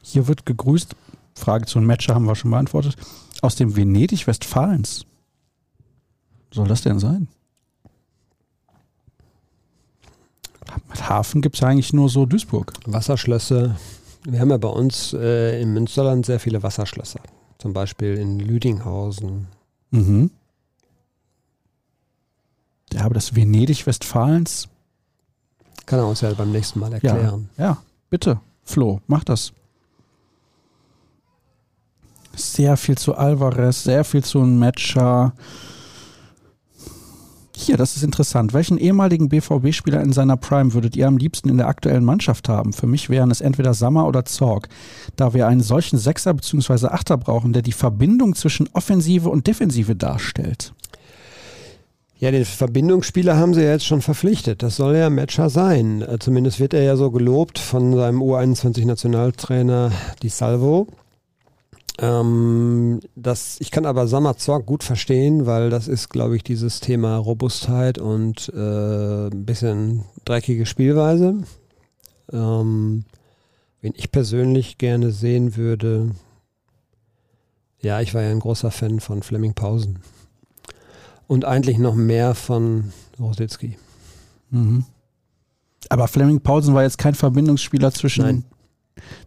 Hier 0.01 0.27
wird 0.27 0.45
gegrüßt. 0.45 0.95
Frage 1.33 1.65
zu 1.65 1.79
einem 1.79 1.87
Matcher 1.87 2.15
haben 2.15 2.25
wir 2.25 2.35
schon 2.35 2.51
beantwortet. 2.51 2.95
Aus 3.41 3.55
dem 3.55 3.75
Venedig 3.75 4.27
Westfalens. 4.27 5.05
Soll 6.51 6.67
das 6.67 6.83
denn 6.83 6.99
sein? 6.99 7.27
Mit 10.89 11.09
Hafen 11.09 11.41
gibt 11.41 11.55
es 11.55 11.63
eigentlich 11.63 11.91
nur 11.91 12.09
so 12.09 12.25
Duisburg. 12.25 12.73
Wasserschlösser. 12.85 13.75
Wir 14.23 14.39
haben 14.39 14.49
ja 14.49 14.57
bei 14.57 14.69
uns 14.69 15.13
äh, 15.13 15.61
im 15.61 15.73
Münsterland 15.73 16.25
sehr 16.25 16.39
viele 16.39 16.63
Wasserschlösser. 16.63 17.19
Zum 17.65 17.73
Beispiel 17.73 18.19
in 18.19 18.39
Lüdinghausen. 18.39 19.47
Mhm. 19.89 20.29
Ja, 22.93 23.05
aber 23.05 23.15
das 23.15 23.33
Venedig 23.35 23.87
Westfalens. 23.87 24.67
Kann 25.87 25.97
er 25.97 26.05
uns 26.05 26.21
ja 26.21 26.31
beim 26.35 26.51
nächsten 26.51 26.79
Mal 26.79 26.93
erklären. 26.93 27.49
Ja, 27.57 27.63
ja 27.63 27.77
bitte. 28.11 28.39
Flo, 28.65 29.01
mach 29.07 29.23
das. 29.23 29.51
Sehr 32.35 32.77
viel 32.77 32.99
zu 32.99 33.15
Alvarez, 33.15 33.83
sehr 33.83 34.03
viel 34.03 34.23
zu 34.23 34.41
Matcher. 34.41 35.33
Hier, 37.57 37.77
das 37.77 37.95
ist 37.95 38.03
interessant. 38.03 38.53
Welchen 38.53 38.77
ehemaligen 38.77 39.29
BVB-Spieler 39.29 40.01
in 40.01 40.11
seiner 40.11 40.35
Prime 40.35 40.73
würdet 40.73 40.97
ihr 40.97 41.07
am 41.07 41.17
liebsten 41.17 41.47
in 41.47 41.57
der 41.57 41.67
aktuellen 41.67 42.03
Mannschaft 42.03 42.49
haben? 42.49 42.73
Für 42.73 42.85
mich 42.85 43.09
wären 43.09 43.31
es 43.31 43.39
entweder 43.39 43.73
Sammer 43.73 44.07
oder 44.07 44.25
Zorg, 44.25 44.67
da 45.15 45.33
wir 45.33 45.47
einen 45.47 45.61
solchen 45.61 45.97
Sechser 45.97 46.33
bzw. 46.33 46.87
Achter 46.87 47.17
brauchen, 47.17 47.53
der 47.53 47.61
die 47.61 47.71
Verbindung 47.71 48.35
zwischen 48.35 48.67
Offensive 48.73 49.29
und 49.29 49.47
Defensive 49.47 49.95
darstellt. 49.95 50.73
Ja, 52.17 52.31
den 52.31 52.45
Verbindungsspieler 52.45 53.37
haben 53.37 53.53
sie 53.53 53.61
ja 53.61 53.71
jetzt 53.71 53.85
schon 53.85 54.01
verpflichtet. 54.01 54.61
Das 54.61 54.75
soll 54.75 54.97
ja 54.97 55.09
Matcher 55.09 55.49
sein. 55.49 56.01
Äh, 56.01 56.19
zumindest 56.19 56.59
wird 56.59 56.73
er 56.73 56.83
ja 56.83 56.97
so 56.97 57.09
gelobt 57.09 57.57
von 57.57 57.93
seinem 57.93 58.21
U21-Nationaltrainer 58.21 59.91
Di 60.21 60.29
Salvo. 60.29 60.87
Ähm, 61.97 62.99
das, 63.15 63.57
ich 63.59 63.71
kann 63.71 63.85
aber 63.85 64.07
Samazorg 64.07 64.65
gut 64.65 64.83
verstehen, 64.83 65.45
weil 65.45 65.69
das 65.69 65.87
ist, 65.87 66.09
glaube 66.09 66.35
ich, 66.35 66.43
dieses 66.43 66.81
Thema 66.81 67.17
Robustheit 67.17 67.97
und 67.97 68.51
äh, 68.53 69.27
ein 69.27 69.45
bisschen 69.45 70.03
dreckige 70.25 70.65
Spielweise. 70.65 71.43
Ähm, 72.31 73.05
wen 73.81 73.93
ich 73.95 74.11
persönlich 74.11 74.77
gerne 74.77 75.11
sehen 75.11 75.55
würde, 75.55 76.11
ja, 77.79 78.01
ich 78.01 78.13
war 78.13 78.23
ja 78.23 78.31
ein 78.31 78.39
großer 78.39 78.71
Fan 78.71 78.99
von 78.99 79.21
Fleming 79.23 79.53
Pausen. 79.53 79.99
Und 81.27 81.45
eigentlich 81.45 81.77
noch 81.77 81.95
mehr 81.95 82.35
von 82.35 82.91
Rositzky. 83.19 83.77
Mhm. 84.49 84.85
Aber 85.89 86.07
Fleming 86.07 86.41
Pausen 86.41 86.73
war 86.73 86.83
jetzt 86.83 86.97
kein 86.97 87.15
Verbindungsspieler 87.15 87.91
zwischen 87.91 88.23
Nein. 88.23 88.45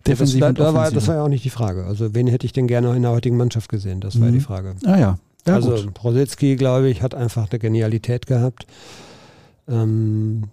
Defensiv 0.07 0.41
das, 0.41 0.49
und 0.51 0.59
da 0.59 0.75
war, 0.75 0.91
das 0.91 1.07
war 1.09 1.17
ja 1.17 1.23
auch 1.23 1.29
nicht 1.29 1.45
die 1.45 1.51
Frage. 1.51 1.85
Also 1.85 2.15
wen 2.15 2.27
hätte 2.27 2.47
ich 2.47 2.53
denn 2.53 2.67
gerne 2.67 2.95
in 2.97 3.03
der 3.03 3.11
heutigen 3.11 3.37
Mannschaft 3.37 3.69
gesehen? 3.69 4.01
Das 4.01 4.21
war 4.21 4.29
mhm. 4.29 4.33
die 4.33 4.41
Frage. 4.41 4.75
Ah 4.85 4.99
ja. 4.99 5.19
ja 5.47 5.55
also 5.55 5.77
Rositzky, 6.03 6.57
glaube 6.57 6.89
ich, 6.89 7.03
hat 7.03 7.15
einfach 7.15 7.51
eine 7.51 7.59
Genialität 7.59 8.27
gehabt. 8.27 8.67
Ähm, 9.69 10.45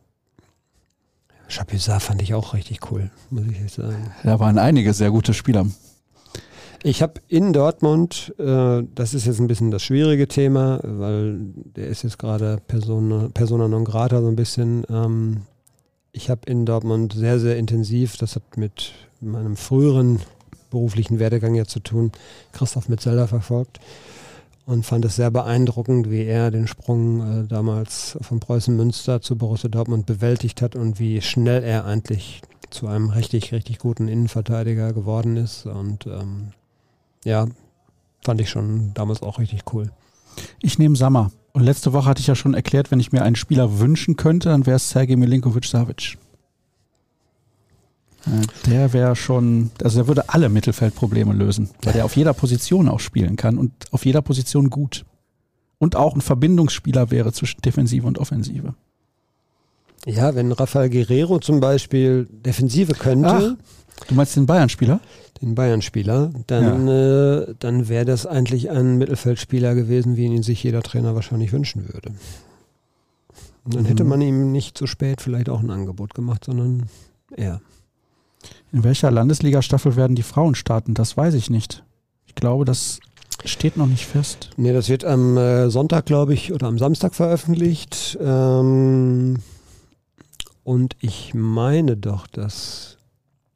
Chapuisat 1.47 2.01
fand 2.01 2.21
ich 2.21 2.33
auch 2.33 2.53
richtig 2.53 2.91
cool, 2.91 3.09
muss 3.29 3.45
ich 3.49 3.59
jetzt 3.59 3.75
sagen. 3.75 4.11
Da 4.23 4.39
waren 4.39 4.57
einige 4.57 4.93
sehr 4.93 5.11
gute 5.11 5.33
Spieler. 5.33 5.65
Ich 6.83 7.01
habe 7.01 7.13
in 7.27 7.51
Dortmund, 7.51 8.35
äh, 8.37 8.83
das 8.93 9.13
ist 9.13 9.25
jetzt 9.25 9.39
ein 9.39 9.47
bisschen 9.47 9.71
das 9.71 9.81
schwierige 9.81 10.27
Thema, 10.27 10.79
weil 10.83 11.37
der 11.75 11.87
ist 11.87 12.03
jetzt 12.03 12.19
gerade 12.19 12.59
Persona, 12.67 13.29
Persona 13.33 13.67
non 13.67 13.85
grata 13.85 14.21
so 14.21 14.27
ein 14.27 14.35
bisschen. 14.35 14.83
Ähm, 14.89 15.41
ich 16.11 16.29
habe 16.29 16.41
in 16.45 16.65
Dortmund 16.65 17.13
sehr, 17.13 17.39
sehr 17.39 17.57
intensiv, 17.57 18.17
das 18.17 18.35
hat 18.35 18.57
mit 18.57 18.93
meinem 19.21 19.55
früheren 19.55 20.19
beruflichen 20.69 21.19
Werdegang 21.19 21.55
ja 21.55 21.65
zu 21.65 21.79
tun, 21.79 22.11
Christoph 22.51 22.89
Metzeler 22.89 23.27
verfolgt 23.27 23.79
und 24.65 24.85
fand 24.85 25.05
es 25.05 25.15
sehr 25.15 25.31
beeindruckend, 25.31 26.09
wie 26.09 26.23
er 26.23 26.51
den 26.51 26.67
Sprung 26.67 27.43
äh, 27.43 27.47
damals 27.47 28.17
von 28.21 28.39
Preußen 28.39 28.75
Münster 28.75 29.21
zu 29.21 29.37
Borussia 29.37 29.69
Dortmund 29.69 30.05
bewältigt 30.05 30.61
hat 30.61 30.75
und 30.75 30.99
wie 30.99 31.21
schnell 31.21 31.63
er 31.63 31.85
eigentlich 31.85 32.41
zu 32.71 32.87
einem 32.87 33.09
richtig, 33.09 33.51
richtig 33.53 33.79
guten 33.79 34.07
Innenverteidiger 34.07 34.91
geworden 34.91 35.37
ist. 35.37 35.65
Und 35.65 36.07
ähm, 36.07 36.51
ja, 37.23 37.47
fand 38.23 38.41
ich 38.41 38.49
schon 38.49 38.91
damals 38.95 39.21
auch 39.21 39.39
richtig 39.39 39.61
cool. 39.73 39.91
Ich 40.61 40.79
nehme 40.79 40.95
Sammer. 40.95 41.31
Und 41.53 41.63
letzte 41.63 41.93
Woche 41.93 42.09
hatte 42.09 42.19
ich 42.19 42.27
ja 42.27 42.35
schon 42.35 42.53
erklärt, 42.53 42.91
wenn 42.91 42.99
ich 42.99 43.13
mir 43.13 43.21
einen 43.21 43.37
Spieler 43.37 43.79
wünschen 43.79 44.17
könnte, 44.17 44.49
dann 44.49 44.65
wäre 44.65 44.75
es 44.75 44.89
Sergej 44.89 45.15
Milinkovic-Savic. 45.15 46.17
Der 48.65 48.91
wäre 48.93 49.15
schon, 49.15 49.69
also 49.83 49.99
der 49.99 50.07
würde 50.07 50.29
alle 50.29 50.49
Mittelfeldprobleme 50.49 51.33
lösen, 51.33 51.69
weil 51.83 51.93
der 51.93 52.05
auf 52.05 52.15
jeder 52.15 52.33
Position 52.33 52.89
auch 52.89 52.99
spielen 52.99 53.35
kann 53.35 53.57
und 53.57 53.71
auf 53.91 54.05
jeder 54.05 54.21
Position 54.21 54.69
gut. 54.69 55.05
Und 55.77 55.95
auch 55.95 56.15
ein 56.15 56.21
Verbindungsspieler 56.21 57.11
wäre 57.11 57.31
zwischen 57.33 57.61
Defensive 57.61 58.07
und 58.07 58.17
Offensive. 58.17 58.73
Ja, 60.05 60.35
wenn 60.35 60.51
Rafael 60.51 60.89
Guerrero 60.89 61.39
zum 61.39 61.59
Beispiel 61.59 62.27
Defensive 62.31 62.93
könnte, 62.93 63.57
Du 64.09 64.13
meinst 64.15 64.35
den 64.35 64.45
Bayern-Spieler? 64.45 64.99
den 65.41 65.55
Bayern-Spieler, 65.55 66.31
dann, 66.47 66.87
äh, 66.87 67.53
dann 67.59 67.87
wäre 67.89 68.03
das 68.05 68.25
eigentlich 68.25 68.69
ein 68.69 68.97
Mittelfeldspieler 68.97 69.73
gewesen, 69.75 70.15
wie 70.17 70.25
ihn 70.25 70.43
sich 70.43 70.63
jeder 70.63 70.81
Trainer 70.81 71.13
wahrscheinlich 71.15 71.51
wünschen 71.53 71.87
würde. 71.93 72.11
Und 73.63 73.75
dann 73.75 73.85
hätte 73.85 74.03
Mhm. 74.03 74.09
man 74.09 74.21
ihm 74.21 74.51
nicht 74.51 74.77
zu 74.77 74.85
spät 74.87 75.21
vielleicht 75.21 75.49
auch 75.49 75.59
ein 75.61 75.69
Angebot 75.71 76.13
gemacht, 76.13 76.43
sondern 76.45 76.87
er. 77.35 77.61
In 78.71 78.83
welcher 78.83 79.11
Landesliga-Staffel 79.11 79.95
werden 79.95 80.15
die 80.15 80.23
Frauen 80.23 80.55
starten? 80.55 80.93
Das 80.93 81.15
weiß 81.15 81.33
ich 81.33 81.49
nicht. 81.49 81.83
Ich 82.25 82.35
glaube, 82.35 82.65
das 82.65 82.99
steht 83.43 83.77
noch 83.77 83.87
nicht 83.87 84.05
fest. 84.05 84.49
Nee, 84.57 84.73
das 84.73 84.89
wird 84.89 85.05
am 85.05 85.37
äh, 85.37 85.69
Sonntag, 85.69 86.05
glaube 86.05 86.33
ich, 86.33 86.51
oder 86.53 86.67
am 86.67 86.77
Samstag 86.77 87.15
veröffentlicht. 87.15 88.17
Ähm, 88.21 89.37
und 90.63 90.95
ich 90.99 91.33
meine 91.33 91.95
doch, 91.95 92.27
dass 92.27 92.97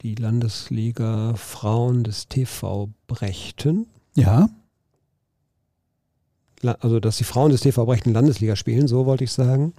die 0.02 0.14
Landesliga 0.14 1.34
Frauen 1.34 2.04
des 2.04 2.28
TV 2.28 2.88
Brechten, 3.06 3.86
Ja, 4.14 4.48
also 6.62 7.00
dass 7.00 7.16
die 7.16 7.24
Frauen 7.24 7.50
des 7.50 7.62
TV 7.62 7.84
Brechten 7.86 8.12
Landesliga 8.12 8.56
spielen, 8.56 8.86
so 8.86 9.06
wollte 9.06 9.24
ich 9.24 9.32
sagen. 9.32 9.72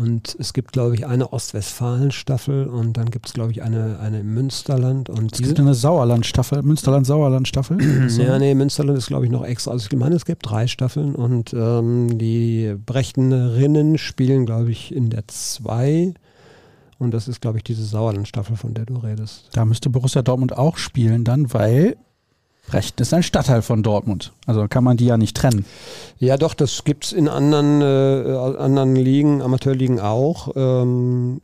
Und 0.00 0.34
es 0.38 0.54
gibt, 0.54 0.72
glaube 0.72 0.94
ich, 0.94 1.06
eine 1.06 1.30
Ostwestfalen-Staffel 1.30 2.68
und 2.68 2.96
dann 2.96 3.10
gibt 3.10 3.26
es, 3.26 3.34
glaube 3.34 3.52
ich, 3.52 3.62
eine, 3.62 3.98
eine 4.00 4.20
im 4.20 4.32
Münsterland. 4.32 5.10
Und 5.10 5.34
es 5.34 5.42
gibt 5.42 5.60
eine 5.60 5.74
Sauerland-Staffel, 5.74 6.62
Münsterland-Sauerland-Staffel. 6.62 7.76
Ja, 8.20 8.38
nee, 8.38 8.54
Münsterland 8.54 8.96
ist, 8.96 9.08
glaube 9.08 9.26
ich, 9.26 9.30
noch 9.30 9.44
extra. 9.44 9.72
Also 9.72 9.88
ich 9.90 9.98
meine, 9.98 10.14
es 10.14 10.24
gibt 10.24 10.48
drei 10.48 10.66
Staffeln 10.66 11.14
und 11.14 11.52
ähm, 11.52 12.18
die 12.18 12.74
Brechtenerinnen 12.86 13.98
spielen, 13.98 14.46
glaube 14.46 14.70
ich, 14.70 14.94
in 14.94 15.10
der 15.10 15.28
zwei. 15.28 16.14
Und 16.98 17.12
das 17.12 17.28
ist, 17.28 17.42
glaube 17.42 17.58
ich, 17.58 17.64
diese 17.64 17.84
Sauerland-Staffel, 17.84 18.56
von 18.56 18.72
der 18.72 18.86
du 18.86 18.96
redest. 18.96 19.50
Da 19.52 19.66
müsste 19.66 19.90
Borussia 19.90 20.22
Dortmund 20.22 20.56
auch 20.56 20.78
spielen 20.78 21.24
dann, 21.24 21.52
weil 21.52 21.96
Brechten 22.66 23.02
ist 23.02 23.12
ein 23.12 23.22
Stadtteil 23.22 23.62
von 23.62 23.82
Dortmund. 23.82 24.32
Also 24.46 24.66
kann 24.68 24.84
man 24.84 24.96
die 24.96 25.06
ja 25.06 25.16
nicht 25.16 25.36
trennen. 25.36 25.64
Ja, 26.18 26.36
doch, 26.36 26.54
das 26.54 26.84
gibt 26.84 27.06
es 27.06 27.12
in 27.12 27.28
anderen, 27.28 27.80
äh, 27.80 28.58
anderen 28.58 28.94
Ligen, 28.94 29.42
Amateurligen 29.42 29.98
auch. 29.98 30.52
Ähm, 30.54 31.40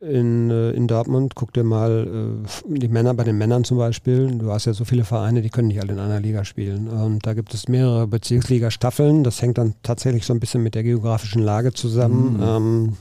in, 0.00 0.50
äh, 0.50 0.70
in 0.70 0.86
Dortmund, 0.86 1.34
guck 1.34 1.52
dir 1.52 1.64
mal 1.64 2.40
äh, 2.46 2.78
die 2.78 2.88
Männer 2.88 3.14
bei 3.14 3.24
den 3.24 3.36
Männern 3.36 3.64
zum 3.64 3.78
Beispiel. 3.78 4.38
Du 4.38 4.52
hast 4.52 4.66
ja 4.66 4.72
so 4.72 4.84
viele 4.84 5.04
Vereine, 5.04 5.42
die 5.42 5.50
können 5.50 5.68
nicht 5.68 5.80
alle 5.80 5.92
in 5.92 5.98
einer 5.98 6.20
Liga 6.20 6.44
spielen. 6.44 6.88
Und 6.88 7.26
da 7.26 7.34
gibt 7.34 7.52
es 7.52 7.68
mehrere 7.68 8.06
Bezirksliga-Staffeln. 8.06 9.24
Das 9.24 9.42
hängt 9.42 9.58
dann 9.58 9.74
tatsächlich 9.82 10.24
so 10.24 10.32
ein 10.32 10.40
bisschen 10.40 10.62
mit 10.62 10.74
der 10.74 10.84
geografischen 10.84 11.42
Lage 11.42 11.72
zusammen. 11.72 12.36
Mhm. 12.36 12.42
Ähm, 12.42 12.96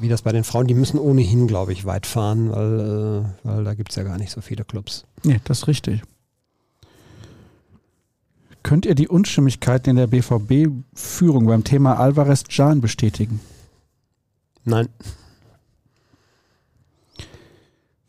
wie 0.00 0.08
das 0.08 0.22
bei 0.22 0.30
den 0.30 0.44
Frauen, 0.44 0.68
die 0.68 0.74
müssen 0.74 1.00
ohnehin, 1.00 1.48
glaube 1.48 1.72
ich, 1.72 1.84
weit 1.84 2.06
fahren, 2.06 2.52
weil, 2.52 3.24
äh, 3.44 3.48
weil 3.48 3.64
da 3.64 3.74
gibt 3.74 3.90
es 3.90 3.96
ja 3.96 4.04
gar 4.04 4.16
nicht 4.16 4.30
so 4.30 4.40
viele 4.40 4.64
Clubs. 4.64 5.04
Nee, 5.24 5.40
das 5.44 5.58
ist 5.58 5.66
richtig. 5.66 6.02
Könnt 8.68 8.84
ihr 8.84 8.94
die 8.94 9.08
Unstimmigkeiten 9.08 9.88
in 9.88 9.96
der 9.96 10.08
BVB-Führung 10.08 11.46
beim 11.46 11.64
Thema 11.64 11.98
Alvarez 11.98 12.44
Can 12.44 12.82
bestätigen? 12.82 13.40
Nein. 14.62 14.90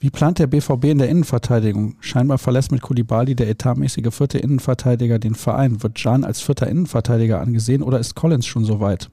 Wie 0.02 0.10
plant 0.10 0.38
der 0.38 0.48
BVB 0.48 0.84
in 0.84 0.98
der 0.98 1.08
Innenverteidigung? 1.08 1.96
Scheinbar 2.02 2.40
verlässt 2.40 2.74
mit 2.74 2.82
Kulibali 2.82 3.36
der 3.36 3.48
etatmäßige 3.48 4.14
vierte 4.14 4.40
Innenverteidiger 4.40 5.18
den 5.18 5.34
Verein. 5.34 5.82
Wird 5.82 5.96
Can 5.96 6.26
als 6.26 6.42
vierter 6.42 6.68
Innenverteidiger 6.68 7.40
angesehen 7.40 7.82
oder 7.82 7.98
ist 7.98 8.16
Collins 8.16 8.46
schon 8.46 8.66
so 8.66 8.82
weit? 8.82 9.10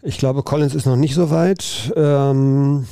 Ich 0.00 0.18
glaube, 0.18 0.44
Collins 0.44 0.76
ist 0.76 0.86
noch 0.86 0.94
nicht 0.94 1.16
so 1.16 1.30
weit. 1.30 1.92
Ähm, 1.96 2.86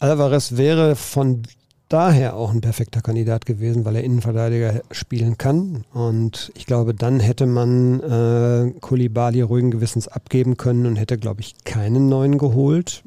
Alvarez 0.00 0.56
wäre 0.56 0.96
von 0.96 1.44
daher 1.92 2.36
auch 2.36 2.52
ein 2.52 2.60
perfekter 2.60 3.02
Kandidat 3.02 3.44
gewesen, 3.44 3.84
weil 3.84 3.96
er 3.96 4.04
Innenverteidiger 4.04 4.82
spielen 4.90 5.36
kann. 5.36 5.84
Und 5.92 6.50
ich 6.54 6.66
glaube, 6.66 6.94
dann 6.94 7.20
hätte 7.20 7.46
man 7.46 8.00
äh, 8.00 8.72
Koulibaly 8.80 9.42
ruhigen 9.42 9.70
Gewissens 9.70 10.08
abgeben 10.08 10.56
können 10.56 10.86
und 10.86 10.96
hätte, 10.96 11.18
glaube 11.18 11.42
ich, 11.42 11.54
keinen 11.64 12.08
neuen 12.08 12.38
geholt. 12.38 13.02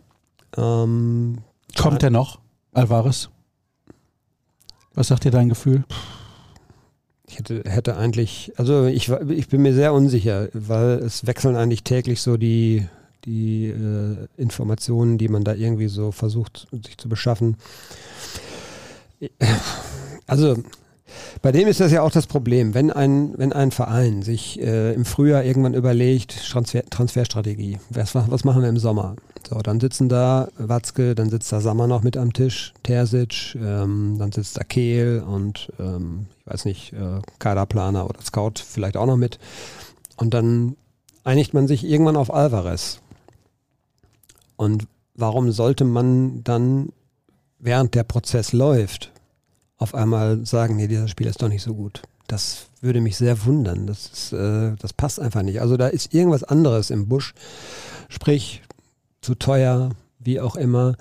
Ähm, 0.56 1.40
Kommt 1.78 2.04
er 2.04 2.12
noch, 2.12 2.40
Alvarez? 2.74 3.30
Was 4.94 5.08
sagt 5.08 5.26
dir 5.26 5.32
dein 5.32 5.50
Gefühl? 5.50 5.84
Ich 7.28 7.40
hätte, 7.40 7.64
hätte 7.66 7.98
eigentlich, 7.98 8.54
also 8.56 8.86
ich, 8.86 9.10
ich 9.10 9.48
bin 9.50 9.62
mir 9.62 9.74
sehr 9.74 9.94
unsicher, 9.94 10.48
weil 10.54 11.00
es 11.00 11.26
wechseln 11.26 11.56
eigentlich 11.56 11.84
täglich 11.84 12.22
so 12.22 12.38
die, 12.38 12.88
die 13.26 13.66
äh, 13.66 14.28
Informationen, 14.38 15.18
die 15.18 15.28
man 15.28 15.44
da 15.44 15.54
irgendwie 15.54 15.88
so 15.88 16.12
versucht, 16.12 16.68
sich 16.72 16.98
zu 16.98 17.10
beschaffen. 17.10 17.58
Also 20.28 20.56
bei 21.44 21.52
dem 21.52 21.68
ist 21.68 21.80
das 21.80 21.92
ja 21.92 22.02
auch 22.02 22.12
das 22.12 22.26
Problem, 22.26 22.74
wenn 22.74 22.90
ein, 22.90 23.38
wenn 23.38 23.54
ein 23.54 23.70
Verein 23.70 24.24
sich 24.24 24.60
äh, 24.60 24.94
im 24.94 25.06
Frühjahr 25.06 25.44
irgendwann 25.44 25.76
überlegt, 25.76 26.50
Transfer, 26.50 26.84
Transferstrategie, 26.90 27.78
was, 27.92 28.16
was 28.16 28.44
machen 28.44 28.64
wir 28.64 28.70
im 28.70 28.80
Sommer? 28.80 29.16
So, 29.48 29.60
dann 29.60 29.80
sitzen 29.80 30.10
da 30.10 30.48
Watzke, 30.58 31.14
dann 31.14 31.30
sitzt 31.30 31.52
da 31.52 31.62
Sammer 31.62 31.86
noch 31.86 32.02
mit 32.02 32.18
am 32.18 32.34
Tisch, 32.34 32.74
Terzic, 32.82 33.56
ähm, 33.56 34.16
dann 34.18 34.32
sitzt 34.32 34.58
da 34.58 34.64
Kehl 34.64 35.24
und 35.26 35.72
ähm, 35.80 36.26
ich 36.40 36.48
weiß 36.52 36.66
nicht, 36.66 36.94
äh, 36.94 37.22
Kaderplaner 37.38 38.10
oder 38.10 38.22
Scout 38.22 38.54
vielleicht 38.66 38.98
auch 38.98 39.06
noch 39.06 39.18
mit. 39.18 39.38
Und 40.18 40.34
dann 40.34 40.76
einigt 41.24 41.54
man 41.54 41.68
sich 41.68 41.84
irgendwann 41.84 42.16
auf 42.16 42.34
Alvarez. 42.34 43.02
Und 44.56 44.88
warum 45.14 45.52
sollte 45.52 45.86
man 45.86 46.44
dann, 46.44 46.90
während 47.66 47.96
der 47.96 48.04
Prozess 48.04 48.54
läuft, 48.54 49.12
auf 49.78 49.94
einmal 49.94 50.46
sagen, 50.46 50.76
nee, 50.76 50.88
dieser 50.88 51.08
Spieler 51.08 51.32
ist 51.32 51.42
doch 51.42 51.50
nicht 51.50 51.64
so 51.64 51.74
gut? 51.74 52.04
Das 52.28 52.68
würde 52.82 53.02
mich 53.02 53.18
sehr 53.18 53.46
wundern. 53.46 53.88
Das, 53.88 54.08
ist, 54.08 54.34
äh, 54.34 54.76
das 54.80 54.94
passt 54.94 55.20
einfach 55.20 55.42
nicht. 55.42 55.62
Also 55.62 55.76
da 55.76 55.88
ist 55.88 56.14
irgendwas 56.14 56.44
anderes 56.44 56.90
im 56.90 57.08
Busch. 57.08 57.34
Sprich, 58.08 58.62
zu 59.22 59.36
teuer, 59.36 59.90
wie 60.20 60.40
auch 60.40 60.56
immer. 60.56 60.96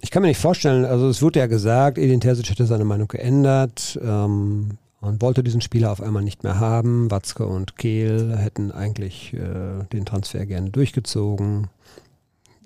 Ich 0.00 0.10
kann 0.10 0.22
mir 0.22 0.28
nicht 0.28 0.40
vorstellen, 0.40 0.84
also 0.84 1.08
es 1.08 1.22
wurde 1.22 1.40
ja 1.40 1.46
gesagt, 1.46 1.98
Edin 1.98 2.20
Terzic 2.20 2.48
hätte 2.50 2.66
seine 2.66 2.84
Meinung 2.84 3.08
geändert 3.08 3.98
ähm, 4.02 4.78
und 5.00 5.22
wollte 5.22 5.42
diesen 5.42 5.60
Spieler 5.60 5.92
auf 5.92 6.00
einmal 6.00 6.22
nicht 6.22 6.44
mehr 6.44 6.58
haben. 6.58 7.10
Watzke 7.10 7.46
und 7.46 7.76
Kehl 7.76 8.36
hätten 8.36 8.72
eigentlich 8.72 9.34
äh, 9.34 9.84
den 9.92 10.06
Transfer 10.06 10.46
gerne 10.46 10.70
durchgezogen. 10.70 11.68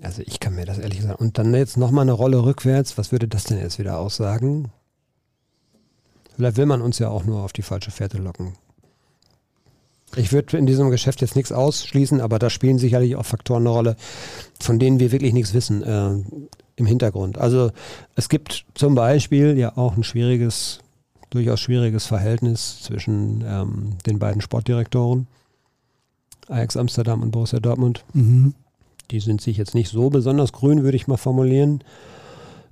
Also 0.03 0.23
ich 0.27 0.41
kann 0.41 0.55
mir 0.55 0.67
das 0.67 0.79
ehrlich 0.79 1.01
sagen. 1.03 1.15
Und 1.15 1.39
dann 1.39 1.55
jetzt 1.55 1.77
nochmal 1.77 2.03
eine 2.03 2.13
Rolle 2.13 2.43
rückwärts, 2.43 2.99
was 2.99 3.13
würde 3.13 3.29
das 3.29 3.45
denn 3.45 3.59
jetzt 3.59 3.79
wieder 3.79 3.99
aussagen? 3.99 4.71
Vielleicht 6.35 6.57
will 6.57 6.67
man 6.67 6.83
uns 6.83 6.99
ja 6.99 7.09
auch 7.09 7.25
nur 7.25 7.43
auf 7.43 7.53
die 7.53 7.63
falsche 7.63 7.91
Fährte 7.91 8.19
locken. 8.19 8.55
Ich 10.17 10.33
würde 10.33 10.59
in 10.59 10.67
diesem 10.67 10.91
Geschäft 10.91 11.21
jetzt 11.23 11.37
nichts 11.37 11.53
ausschließen, 11.53 12.21
aber 12.21 12.39
da 12.39 12.51
spielen 12.51 12.79
sicherlich 12.79 13.17
auch 13.17 13.25
Faktoren 13.25 13.63
eine 13.63 13.71
Rolle, 13.71 13.97
von 14.61 14.79
denen 14.79 15.01
wir 15.01 15.13
wirklich 15.13 15.33
nichts 15.33 15.55
wissen 15.55 15.83
äh, 15.83 16.11
im 16.77 16.87
Hintergrund. 16.87 17.39
Also 17.39 17.71
es 18.15 18.29
gibt 18.29 18.67
zum 18.75 18.95
Beispiel 18.95 19.57
ja 19.57 19.77
auch 19.77 19.97
ein 19.97 20.05
schwieriges, 20.05 20.81
durchaus 21.31 21.61
schwieriges 21.61 22.05
Verhältnis 22.05 22.83
zwischen 22.83 23.43
ähm, 23.47 23.97
den 24.05 24.19
beiden 24.19 24.43
Sportdirektoren, 24.43 25.29
Ajax 26.49 26.77
Amsterdam 26.77 27.23
und 27.23 27.31
Borussia 27.31 27.61
Dortmund. 27.61 28.05
Mhm. 28.13 28.55
Die 29.11 29.21
sind 29.21 29.41
sich 29.41 29.57
jetzt 29.57 29.75
nicht 29.75 29.91
so 29.91 30.09
besonders 30.11 30.53
grün, 30.53 30.83
würde 30.83 30.97
ich 30.97 31.07
mal 31.09 31.17
formulieren. 31.19 31.83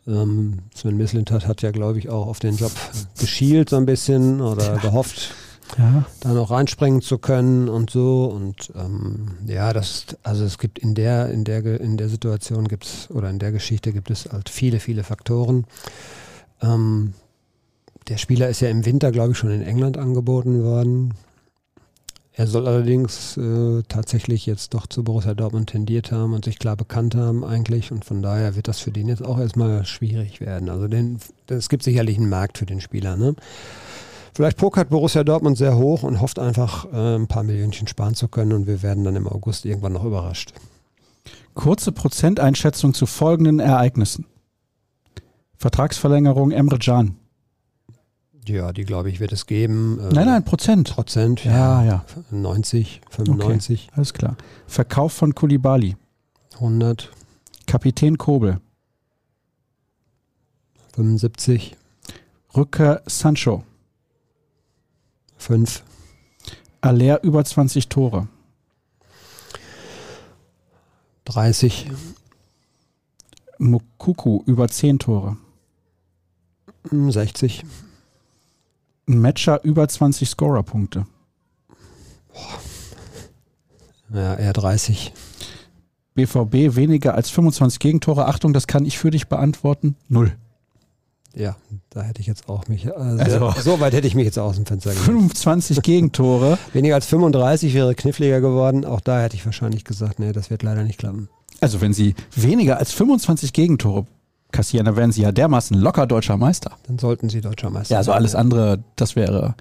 Ähm, 0.06 0.60
Sven 0.74 0.96
Mislintat 0.96 1.46
hat 1.46 1.60
ja, 1.62 1.70
glaube 1.70 1.98
ich, 1.98 2.08
auch 2.08 2.26
auf 2.26 2.38
den 2.38 2.56
Job 2.56 2.72
geschielt 3.18 3.68
so 3.68 3.76
ein 3.76 3.84
bisschen 3.86 4.40
oder 4.40 4.78
gehofft, 4.78 5.34
Ja. 5.76 6.06
da 6.20 6.32
noch 6.32 6.50
reinspringen 6.50 7.02
zu 7.02 7.18
können 7.18 7.68
und 7.68 7.90
so. 7.90 8.24
Und 8.24 8.72
ähm, 8.74 9.32
ja, 9.46 9.72
das, 9.74 10.06
also 10.22 10.44
es 10.44 10.56
gibt 10.58 10.78
in 10.78 10.94
der, 10.94 11.28
in 11.30 11.44
der, 11.44 11.64
in 11.80 11.98
der 11.98 12.08
Situation 12.08 12.66
gibt 12.68 12.86
es, 12.86 13.10
oder 13.10 13.28
in 13.28 13.38
der 13.38 13.52
Geschichte 13.52 13.92
gibt 13.92 14.10
es 14.10 14.26
halt 14.32 14.48
viele, 14.48 14.80
viele 14.80 15.04
Faktoren. 15.04 15.64
Ähm, 16.62 17.12
der 18.08 18.16
Spieler 18.16 18.48
ist 18.48 18.60
ja 18.60 18.70
im 18.70 18.86
Winter, 18.86 19.12
glaube 19.12 19.32
ich, 19.32 19.38
schon 19.38 19.50
in 19.50 19.62
England 19.62 19.98
angeboten 19.98 20.64
worden. 20.64 21.12
Er 22.40 22.46
soll 22.46 22.66
allerdings 22.66 23.36
äh, 23.36 23.82
tatsächlich 23.86 24.46
jetzt 24.46 24.72
doch 24.72 24.86
zu 24.86 25.04
Borussia 25.04 25.34
Dortmund 25.34 25.68
tendiert 25.68 26.10
haben 26.10 26.32
und 26.32 26.46
sich 26.46 26.58
klar 26.58 26.74
bekannt 26.74 27.14
haben 27.14 27.44
eigentlich. 27.44 27.92
Und 27.92 28.06
von 28.06 28.22
daher 28.22 28.56
wird 28.56 28.66
das 28.66 28.80
für 28.80 28.90
den 28.90 29.08
jetzt 29.08 29.22
auch 29.22 29.38
erstmal 29.38 29.84
schwierig 29.84 30.40
werden. 30.40 30.70
Also 30.70 30.88
es 31.48 31.68
gibt 31.68 31.82
sicherlich 31.82 32.16
einen 32.16 32.30
Markt 32.30 32.56
für 32.56 32.64
den 32.64 32.80
Spieler. 32.80 33.18
Ne? 33.18 33.34
Vielleicht 34.32 34.56
pokert 34.56 34.88
Borussia 34.88 35.22
Dortmund 35.22 35.58
sehr 35.58 35.76
hoch 35.76 36.02
und 36.02 36.22
hofft 36.22 36.38
einfach, 36.38 36.90
äh, 36.90 37.16
ein 37.16 37.26
paar 37.26 37.42
Millionchen 37.42 37.88
sparen 37.88 38.14
zu 38.14 38.26
können 38.26 38.54
und 38.54 38.66
wir 38.66 38.82
werden 38.82 39.04
dann 39.04 39.16
im 39.16 39.28
August 39.28 39.66
irgendwann 39.66 39.92
noch 39.92 40.06
überrascht. 40.06 40.54
Kurze 41.52 41.92
Prozenteinschätzung 41.92 42.94
zu 42.94 43.04
folgenden 43.04 43.60
Ereignissen. 43.60 44.24
Vertragsverlängerung 45.58 46.52
Emre 46.52 46.78
Can. 46.78 47.19
Ja, 48.46 48.72
die 48.72 48.84
glaube 48.84 49.10
ich 49.10 49.20
wird 49.20 49.32
es 49.32 49.46
geben. 49.46 49.98
Äh, 50.00 50.12
Nein, 50.14 50.26
nein, 50.26 50.44
Prozent. 50.44 50.90
Prozent, 50.94 51.44
Ja, 51.44 51.84
ja. 51.84 52.04
90, 52.30 53.02
95. 53.10 53.90
Alles 53.94 54.12
klar. 54.14 54.36
Verkauf 54.66 55.12
von 55.12 55.34
Kulibali. 55.34 55.96
100, 56.54 57.10
Kapitän 57.66 58.18
Kobel, 58.18 58.60
75, 60.94 61.74
Rückkehr 62.54 63.00
Sancho, 63.06 63.64
5, 65.38 65.82
Aller 66.82 67.22
über 67.22 67.42
20 67.44 67.88
Tore, 67.88 68.28
30, 71.24 71.90
Mukuku 73.58 74.42
über 74.46 74.68
10 74.68 74.98
Tore, 74.98 75.36
60, 76.90 77.64
Matcher 79.18 79.62
über 79.64 79.88
20 79.88 80.28
Scorerpunkte, 80.28 81.06
ja, 84.12 84.34
eher 84.34 84.52
30, 84.52 85.12
BVB 86.14 86.74
weniger 86.76 87.14
als 87.14 87.30
25 87.30 87.78
Gegentore. 87.78 88.26
Achtung, 88.26 88.52
das 88.52 88.66
kann 88.66 88.84
ich 88.84 88.98
für 88.98 89.10
dich 89.10 89.28
beantworten. 89.28 89.96
Null. 90.08 90.32
Ja, 91.32 91.54
da 91.90 92.02
hätte 92.02 92.20
ich 92.20 92.26
jetzt 92.26 92.48
auch 92.48 92.66
mich, 92.66 92.92
Also- 92.92 93.24
sehr, 93.52 93.62
so 93.62 93.78
weit 93.78 93.92
hätte 93.92 94.08
ich 94.08 94.16
mich 94.16 94.24
jetzt 94.24 94.38
aus 94.38 94.56
dem 94.56 94.66
Fenster 94.66 94.90
gelegt. 94.90 95.06
25 95.06 95.80
Gegentore. 95.82 96.58
Weniger 96.72 96.96
als 96.96 97.06
35 97.06 97.72
wäre 97.72 97.94
kniffliger 97.94 98.40
geworden. 98.40 98.84
Auch 98.84 99.00
da 99.00 99.20
hätte 99.20 99.36
ich 99.36 99.46
wahrscheinlich 99.46 99.84
gesagt, 99.84 100.18
nee, 100.18 100.32
das 100.32 100.50
wird 100.50 100.64
leider 100.64 100.82
nicht 100.82 100.98
klappen. 100.98 101.28
Also 101.60 101.80
wenn 101.80 101.92
sie 101.92 102.16
weniger 102.34 102.78
als 102.78 102.90
25 102.92 103.52
Gegentore 103.52 104.06
kassieren, 104.52 104.86
dann 104.86 104.96
wären 104.96 105.12
sie 105.12 105.22
ja 105.22 105.32
dermaßen 105.32 105.76
locker 105.78 106.06
deutscher 106.06 106.36
Meister. 106.36 106.72
Dann 106.86 106.98
sollten 106.98 107.28
sie 107.28 107.40
deutscher 107.40 107.70
Meister 107.70 107.92
Ja, 107.94 107.98
also 107.98 108.12
alles 108.12 108.34
andere, 108.34 108.82
das 108.96 109.16
wäre, 109.16 109.54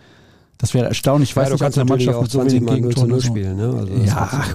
das 0.57 0.73
wäre 0.73 0.87
erstaunlich. 0.87 1.29
Ich 1.31 1.35
weiß 1.35 1.49
ja, 1.49 1.49
du 1.49 1.53
nicht, 1.55 1.61
ob 1.61 1.65
kannst 1.65 1.77
eine 1.77 1.89
Mannschaft 1.89 2.17
auch 2.17 2.21
mit 2.23 2.31
so 2.31 2.39
20 2.39 2.61
wenig 2.61 2.69
Mal 2.69 2.81
0 2.81 2.95
zu 2.95 3.05
Gegentoren 3.05 3.09
0 3.09 3.19
so- 3.21 3.27
spielen. 3.27 3.57
Ne? 3.57 3.79
Also 3.79 3.95
das 3.97 4.05
Ja, 4.07 4.45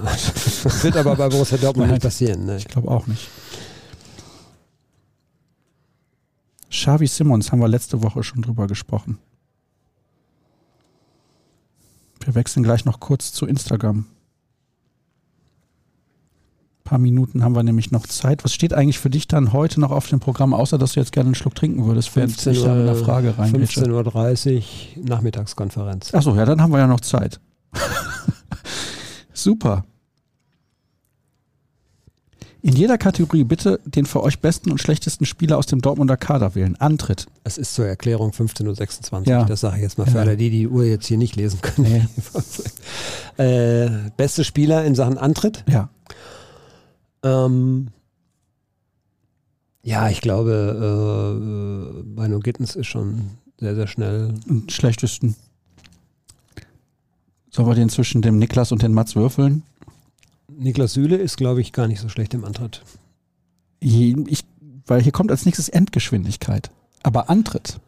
das 0.63 0.83
wird 0.83 0.97
aber 0.97 1.15
bei 1.15 1.29
Borussia 1.29 1.57
Dortmund 1.57 1.91
nicht 1.91 2.01
passieren. 2.03 2.45
Ne? 2.45 2.57
Ich 2.57 2.67
glaube 2.67 2.89
auch 2.89 3.07
nicht. 3.07 3.27
Xavi 6.69 7.07
Simmons 7.07 7.51
haben 7.51 7.59
wir 7.59 7.67
letzte 7.67 8.03
Woche 8.03 8.23
schon 8.23 8.41
drüber 8.41 8.67
gesprochen. 8.67 9.17
Wir 12.23 12.35
wechseln 12.35 12.63
gleich 12.63 12.85
noch 12.85 12.99
kurz 12.99 13.31
zu 13.31 13.45
Instagram. 13.45 14.05
Ein 16.85 16.89
paar 16.89 16.99
Minuten 16.99 17.43
haben 17.43 17.55
wir 17.55 17.63
nämlich 17.63 17.89
noch 17.89 18.05
Zeit. 18.05 18.43
Was 18.43 18.53
steht 18.53 18.71
eigentlich 18.71 18.99
für 18.99 19.09
dich 19.09 19.27
dann 19.27 19.53
heute 19.53 19.79
noch 19.81 19.89
auf 19.89 20.07
dem 20.07 20.19
Programm, 20.19 20.53
außer 20.53 20.77
dass 20.77 20.93
du 20.93 20.99
jetzt 20.99 21.11
gerne 21.11 21.29
einen 21.29 21.35
Schluck 21.35 21.55
trinken 21.55 21.83
würdest, 21.87 22.15
während 22.15 22.33
15 22.33 22.53
ich 22.53 22.61
da 22.61 22.75
mit 22.75 22.83
einer 22.87 22.91
Uhr- 22.99 23.03
Frage 23.03 23.35
rein 23.39 23.51
15.30 23.55 24.55
Uhr 24.97 25.03
Nachmittagskonferenz. 25.09 26.13
Achso, 26.13 26.35
ja, 26.35 26.45
dann 26.45 26.61
haben 26.61 26.71
wir 26.71 26.77
ja 26.77 26.85
noch 26.85 26.99
Zeit. 26.99 27.39
Super. 29.33 29.83
In 32.61 32.75
jeder 32.75 32.99
Kategorie 32.99 33.43
bitte 33.45 33.79
den 33.85 34.05
für 34.05 34.21
euch 34.21 34.39
besten 34.39 34.69
und 34.69 34.79
schlechtesten 34.79 35.25
Spieler 35.25 35.57
aus 35.57 35.65
dem 35.65 35.81
Dortmunder 35.81 36.17
Kader 36.17 36.53
wählen. 36.53 36.75
Antritt. 36.75 37.25
Es 37.43 37.57
ist 37.57 37.73
zur 37.73 37.87
Erklärung 37.87 38.29
15.26 38.29 39.11
Uhr. 39.11 39.25
Ja. 39.25 39.43
Das 39.45 39.61
sage 39.61 39.77
ich 39.77 39.81
jetzt 39.81 39.97
mal 39.97 40.05
für 40.05 40.17
Ja. 40.17 40.21
alle, 40.21 40.37
die 40.37 40.51
die 40.51 40.67
Uhr 40.67 40.83
jetzt 40.83 41.07
hier 41.07 41.17
nicht 41.17 41.35
lesen 41.35 41.61
können. 41.61 42.07
Nee. 43.37 43.43
äh, 43.43 43.89
beste 44.17 44.43
Spieler 44.43 44.85
in 44.85 44.93
Sachen 44.93 45.17
Antritt? 45.17 45.63
Ja. 45.67 45.89
Ähm, 47.25 47.87
ja, 49.81 50.09
ich 50.09 50.21
glaube, 50.21 51.99
äh, 51.99 52.03
Bino 52.03 52.39
Gittens 52.39 52.75
ist 52.75 52.87
schon 52.87 53.31
sehr, 53.59 53.75
sehr 53.75 53.87
schnell. 53.87 54.35
Und 54.47 54.71
schlechtesten. 54.71 55.35
Sollen 57.49 57.67
wir 57.67 57.75
den 57.75 57.89
zwischen 57.89 58.21
dem 58.21 58.37
Niklas 58.37 58.71
und 58.71 58.81
den 58.81 58.93
Mats 58.93 59.15
würfeln? 59.15 59.63
Niklas 60.51 60.93
Süle 60.93 61.17
ist, 61.17 61.37
glaube 61.37 61.61
ich, 61.61 61.73
gar 61.73 61.87
nicht 61.87 61.99
so 61.99 62.09
schlecht 62.09 62.33
im 62.33 62.45
Antritt. 62.45 62.83
Ich, 63.79 64.45
weil 64.85 65.01
hier 65.01 65.11
kommt 65.11 65.31
als 65.31 65.45
nächstes 65.45 65.69
Endgeschwindigkeit. 65.69 66.69
Aber 67.03 67.29
Antritt. 67.29 67.79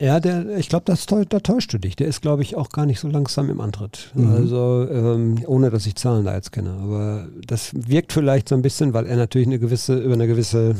Ja, 0.00 0.18
der, 0.18 0.56
ich 0.56 0.70
glaube, 0.70 0.84
da 0.86 1.40
täuscht 1.40 1.74
du 1.74 1.78
dich. 1.78 1.94
Der 1.94 2.06
ist, 2.08 2.22
glaube 2.22 2.42
ich, 2.42 2.56
auch 2.56 2.70
gar 2.70 2.86
nicht 2.86 2.98
so 3.00 3.08
langsam 3.08 3.50
im 3.50 3.60
Antritt. 3.60 4.10
Mhm. 4.14 4.30
Also, 4.32 4.88
ähm, 4.90 5.44
ohne 5.46 5.68
dass 5.68 5.84
ich 5.84 5.94
Zahlen 5.94 6.24
da 6.24 6.34
jetzt 6.34 6.52
kenne. 6.52 6.70
Aber 6.82 7.28
das 7.46 7.72
wirkt 7.74 8.14
vielleicht 8.14 8.48
so 8.48 8.54
ein 8.54 8.62
bisschen, 8.62 8.94
weil 8.94 9.06
er 9.06 9.16
natürlich 9.16 9.46
eine 9.46 9.58
gewisse, 9.58 9.98
über 9.98 10.14
eine 10.14 10.26
gewisse 10.26 10.74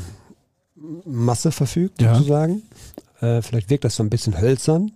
Masse 1.05 1.53
verfügt, 1.53 2.01
Ja. 2.01 2.15
sozusagen. 2.15 2.63
Äh, 3.21 3.43
vielleicht 3.43 3.69
wirkt 3.69 3.85
das 3.85 3.97
so 3.97 4.03
ein 4.03 4.09
bisschen 4.09 4.41
hölzern. 4.41 4.93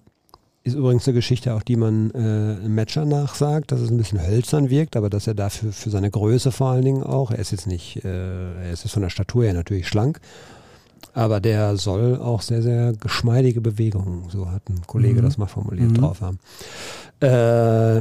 Ist 0.63 0.75
übrigens 0.75 1.07
eine 1.07 1.15
Geschichte 1.15 1.53
auch, 1.53 1.63
die 1.63 1.77
man 1.77 2.11
äh, 2.13 2.55
im 2.65 2.75
Matcher 2.75 3.05
nachsagt, 3.05 3.71
dass 3.71 3.81
es 3.81 3.91
ein 3.91 3.99
bisschen 3.99 4.27
hölzern 4.27 4.71
wirkt, 4.71 4.97
aber 4.97 5.11
dass 5.11 5.27
er 5.27 5.35
dafür 5.35 5.73
für 5.73 5.91
seine 5.91 6.11
Größe 6.11 6.51
vor 6.53 6.69
allen 6.71 6.87
Dingen 6.87 7.03
auch, 7.03 7.31
er 7.31 7.39
ist 7.41 7.51
jetzt 7.53 7.67
nicht, 7.67 8.03
äh, 8.03 8.09
er 8.65 8.73
ist 8.73 8.85
jetzt 8.85 8.93
von 8.95 9.03
der 9.03 9.11
Statur 9.11 9.45
her 9.45 9.53
natürlich 9.53 9.87
schlank, 9.87 10.21
aber 11.13 11.41
der 11.41 11.77
soll 11.77 12.17
auch 12.19 12.43
sehr, 12.43 12.63
sehr 12.63 12.93
geschmeidige 12.95 13.61
Bewegungen, 13.61 14.29
so 14.31 14.51
hat 14.51 14.69
ein 14.69 14.83
Kollege 14.87 15.21
Mhm. 15.21 15.25
das 15.25 15.39
mal 15.39 15.47
formuliert, 15.47 15.91
Mhm. 15.91 15.95
drauf 15.95 16.21
haben. 16.21 16.39
Äh, 17.21 17.97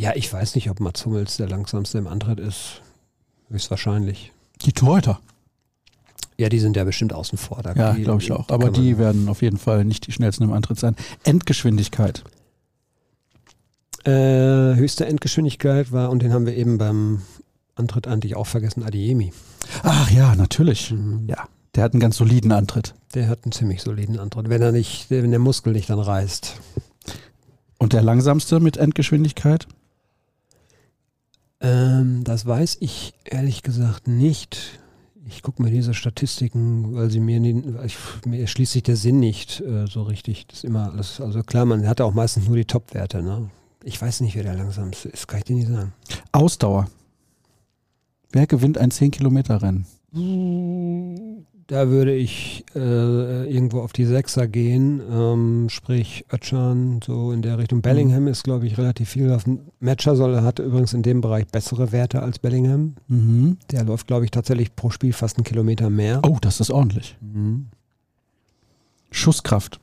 ja, 0.00 0.12
ich 0.14 0.32
weiß 0.32 0.54
nicht, 0.54 0.70
ob 0.70 0.80
Mats 0.80 1.04
Hummels 1.04 1.36
der 1.36 1.48
langsamste 1.48 1.98
im 1.98 2.06
Antritt 2.06 2.40
ist. 2.40 2.82
Höchstwahrscheinlich. 3.50 4.32
Die 4.62 4.72
Torhüter. 4.72 5.20
Ja, 6.36 6.48
die 6.48 6.60
sind 6.60 6.76
ja 6.76 6.84
bestimmt 6.84 7.12
außen 7.12 7.36
vor. 7.36 7.62
Da 7.62 7.72
Ja, 7.74 7.92
glaube 7.94 8.22
ich 8.22 8.30
auch. 8.30 8.48
Aber 8.50 8.70
die 8.70 8.96
werden 8.98 9.28
auf 9.28 9.42
jeden 9.42 9.56
Fall 9.58 9.84
nicht 9.84 10.06
die 10.06 10.12
schnellsten 10.12 10.44
im 10.44 10.52
Antritt 10.52 10.78
sein. 10.78 10.94
Endgeschwindigkeit. 11.24 12.22
Äh, 14.04 14.76
höchste 14.76 15.06
Endgeschwindigkeit 15.06 15.90
war, 15.92 16.10
und 16.10 16.22
den 16.22 16.32
haben 16.32 16.46
wir 16.46 16.56
eben 16.56 16.78
beim 16.78 17.22
Antritt 17.74 18.06
eigentlich 18.06 18.36
auch 18.36 18.46
vergessen, 18.46 18.82
Adiemi. 18.84 19.32
Ach 19.82 20.10
ja, 20.10 20.34
natürlich. 20.36 20.92
Mhm. 20.92 21.24
Ja, 21.28 21.48
der 21.78 21.84
hat 21.84 21.92
einen 21.92 22.00
ganz 22.00 22.16
soliden 22.16 22.50
Antritt. 22.50 22.96
Der 23.14 23.28
hat 23.28 23.44
einen 23.44 23.52
ziemlich 23.52 23.82
soliden 23.82 24.18
Antritt. 24.18 24.48
Wenn 24.48 24.60
er 24.60 24.72
nicht, 24.72 25.10
wenn 25.10 25.30
der 25.30 25.38
Muskel 25.38 25.72
nicht 25.72 25.88
dann 25.88 26.00
reißt. 26.00 26.60
Und 27.78 27.92
der 27.92 28.02
langsamste 28.02 28.58
mit 28.58 28.76
Endgeschwindigkeit? 28.76 29.68
Ähm, 31.60 32.24
das 32.24 32.46
weiß 32.46 32.78
ich 32.80 33.14
ehrlich 33.24 33.62
gesagt 33.62 34.08
nicht. 34.08 34.80
Ich 35.24 35.44
gucke 35.44 35.62
mir 35.62 35.70
diese 35.70 35.94
Statistiken, 35.94 36.96
weil 36.96 37.10
sie 37.10 37.20
mir, 37.20 37.38
nie, 37.38 37.62
ich, 37.86 37.96
mir 38.26 38.40
erschließt 38.40 38.72
sich 38.72 38.82
der 38.82 38.96
Sinn 38.96 39.20
nicht 39.20 39.60
äh, 39.60 39.86
so 39.86 40.02
richtig. 40.02 40.48
Das 40.48 40.58
ist 40.58 40.64
immer 40.64 40.90
alles, 40.90 41.20
also 41.20 41.44
klar, 41.44 41.64
man 41.64 41.86
hat 41.86 42.00
auch 42.00 42.12
meistens 42.12 42.48
nur 42.48 42.56
die 42.56 42.64
Top-Werte. 42.64 43.22
Ne? 43.22 43.50
Ich 43.84 44.02
weiß 44.02 44.22
nicht, 44.22 44.34
wer 44.34 44.42
der 44.42 44.56
langsamste 44.56 45.10
ist, 45.10 45.28
kann 45.28 45.38
ich 45.38 45.44
dir 45.44 45.54
nicht 45.54 45.68
sagen. 45.68 45.92
Ausdauer. 46.32 46.88
Wer 48.32 48.48
gewinnt 48.48 48.78
ein 48.78 48.90
10-Kilometer-Rennen? 48.90 49.86
Da 51.70 51.90
würde 51.90 52.14
ich 52.14 52.64
äh, 52.74 53.44
irgendwo 53.52 53.82
auf 53.82 53.92
die 53.92 54.06
Sechser 54.06 54.48
gehen, 54.48 55.02
ähm, 55.12 55.68
sprich 55.68 56.24
Ötchan, 56.32 57.00
so 57.04 57.30
in 57.30 57.42
der 57.42 57.58
Richtung. 57.58 57.82
Bellingham 57.82 58.26
ist, 58.26 58.42
glaube 58.44 58.66
ich, 58.66 58.78
relativ 58.78 59.10
viel 59.10 59.30
auf 59.30 59.44
dem 59.44 59.60
Matcher 59.78 60.16
soll, 60.16 60.40
hat 60.40 60.60
übrigens 60.60 60.94
in 60.94 61.02
dem 61.02 61.20
Bereich 61.20 61.46
bessere 61.48 61.92
Werte 61.92 62.22
als 62.22 62.38
Bellingham. 62.38 62.94
Mhm. 63.08 63.58
Der 63.70 63.84
läuft, 63.84 64.06
glaube 64.06 64.24
ich, 64.24 64.30
tatsächlich 64.30 64.74
pro 64.76 64.88
Spiel 64.88 65.12
fast 65.12 65.36
einen 65.36 65.44
Kilometer 65.44 65.90
mehr. 65.90 66.22
Oh, 66.26 66.38
das 66.40 66.58
ist 66.60 66.70
ordentlich. 66.70 67.18
Mhm. 67.20 67.66
Schusskraft. 69.10 69.78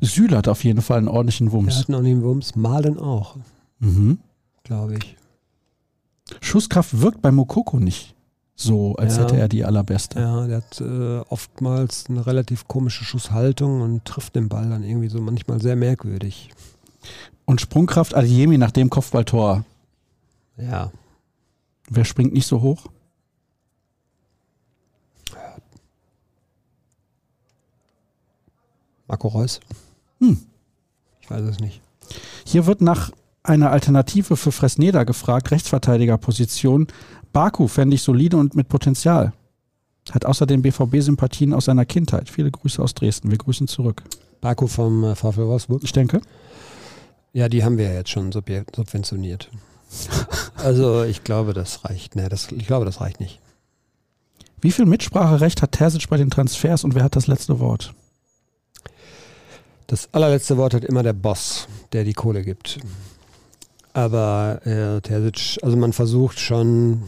Süle 0.00 0.36
hat 0.36 0.48
auf 0.48 0.64
jeden 0.64 0.82
Fall 0.82 0.98
einen 0.98 1.08
ordentlichen 1.08 1.52
Wumms. 1.52 1.76
hat 1.78 1.88
noch 1.88 2.02
den 2.02 2.22
Wumms, 2.22 2.54
Malen 2.56 2.98
auch, 2.98 3.36
Mhm. 3.80 4.18
glaube 4.64 4.94
ich. 4.96 5.16
Schusskraft 6.40 7.00
wirkt 7.00 7.22
bei 7.22 7.30
Mokoko 7.30 7.78
nicht 7.78 8.14
so, 8.54 8.94
als 8.96 9.16
Ja. 9.16 9.22
hätte 9.22 9.36
er 9.36 9.48
die 9.48 9.64
allerbeste. 9.64 10.18
Ja, 10.20 10.46
der 10.46 10.56
hat 10.58 10.80
äh, 10.80 11.20
oftmals 11.28 12.06
eine 12.08 12.26
relativ 12.26 12.66
komische 12.68 13.04
Schusshaltung 13.04 13.80
und 13.82 14.04
trifft 14.04 14.34
den 14.36 14.48
Ball 14.48 14.68
dann 14.68 14.82
irgendwie 14.82 15.08
so 15.08 15.20
manchmal 15.20 15.60
sehr 15.60 15.76
merkwürdig. 15.76 16.50
Und 17.44 17.60
Sprungkraft 17.60 18.14
Adiemi 18.14 18.58
nach 18.58 18.72
dem 18.72 18.90
Kopfballtor. 18.90 19.64
Ja, 20.56 20.90
Wer 21.90 22.04
springt 22.04 22.34
nicht 22.34 22.46
so 22.46 22.60
hoch? 22.60 22.84
Marco 29.06 29.28
Reus? 29.28 29.60
Hm. 30.20 30.38
Ich 31.20 31.30
weiß 31.30 31.42
es 31.42 31.60
nicht. 31.60 31.80
Hier 32.44 32.66
wird 32.66 32.80
nach 32.80 33.10
einer 33.48 33.70
Alternative 33.70 34.36
für 34.36 34.52
Fresneda 34.52 35.04
gefragt, 35.04 35.50
Rechtsverteidigerposition. 35.50 36.86
Baku 37.32 37.68
fände 37.68 37.94
ich 37.94 38.02
solide 38.02 38.36
und 38.36 38.54
mit 38.54 38.68
Potenzial. 38.68 39.32
Hat 40.10 40.24
außerdem 40.24 40.62
BVB-Sympathien 40.62 41.52
aus 41.52 41.66
seiner 41.66 41.84
Kindheit. 41.84 42.28
Viele 42.28 42.50
Grüße 42.50 42.82
aus 42.82 42.94
Dresden. 42.94 43.30
Wir 43.30 43.38
grüßen 43.38 43.68
zurück. 43.68 44.02
Baku 44.40 44.66
vom 44.66 45.04
äh, 45.04 45.14
VfL 45.14 45.46
Wolfsburg? 45.46 45.82
Ich 45.82 45.92
denke. 45.92 46.20
Ja, 47.32 47.48
die 47.48 47.64
haben 47.64 47.78
wir 47.78 47.86
ja 47.86 47.94
jetzt 47.94 48.10
schon 48.10 48.32
subventioniert. 48.32 49.50
also 50.56 51.04
ich 51.04 51.24
glaube, 51.24 51.52
das 51.52 51.84
reicht. 51.84 52.16
Nee, 52.16 52.28
das, 52.28 52.50
ich 52.52 52.66
glaube, 52.66 52.84
das 52.84 53.00
reicht 53.00 53.20
nicht. 53.20 53.40
Wie 54.60 54.72
viel 54.72 54.86
Mitspracherecht 54.86 55.62
hat 55.62 55.72
Terzic 55.72 56.08
bei 56.08 56.16
den 56.16 56.30
Transfers 56.30 56.84
und 56.84 56.94
wer 56.94 57.04
hat 57.04 57.16
das 57.16 57.26
letzte 57.26 57.60
Wort? 57.60 57.94
Das 59.86 60.12
allerletzte 60.12 60.56
Wort 60.56 60.74
hat 60.74 60.84
immer 60.84 61.02
der 61.02 61.12
Boss, 61.12 61.68
der 61.92 62.04
die 62.04 62.12
Kohle 62.12 62.42
gibt. 62.42 62.78
Aber 63.98 64.60
äh, 64.64 65.00
Terzic, 65.00 65.58
also 65.64 65.76
man 65.76 65.92
versucht 65.92 66.38
schon 66.38 67.02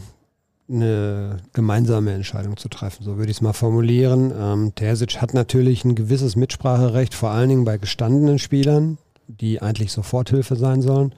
eine 0.69 1.37
gemeinsame 1.53 2.11
Entscheidung 2.11 2.57
zu 2.57 2.67
treffen, 2.67 3.05
so 3.05 3.15
würde 3.15 3.31
ich 3.31 3.37
es 3.37 3.41
mal 3.41 3.53
formulieren. 3.53 4.33
Ähm, 4.37 4.75
Terzic 4.75 5.21
hat 5.21 5.33
natürlich 5.33 5.85
ein 5.85 5.95
gewisses 5.95 6.35
Mitspracherecht, 6.35 7.13
vor 7.13 7.29
allen 7.29 7.47
Dingen 7.47 7.63
bei 7.63 7.77
gestandenen 7.77 8.39
Spielern, 8.39 8.97
die 9.29 9.61
eigentlich 9.61 9.93
Soforthilfe 9.93 10.57
sein 10.57 10.81
sollen. 10.81 11.15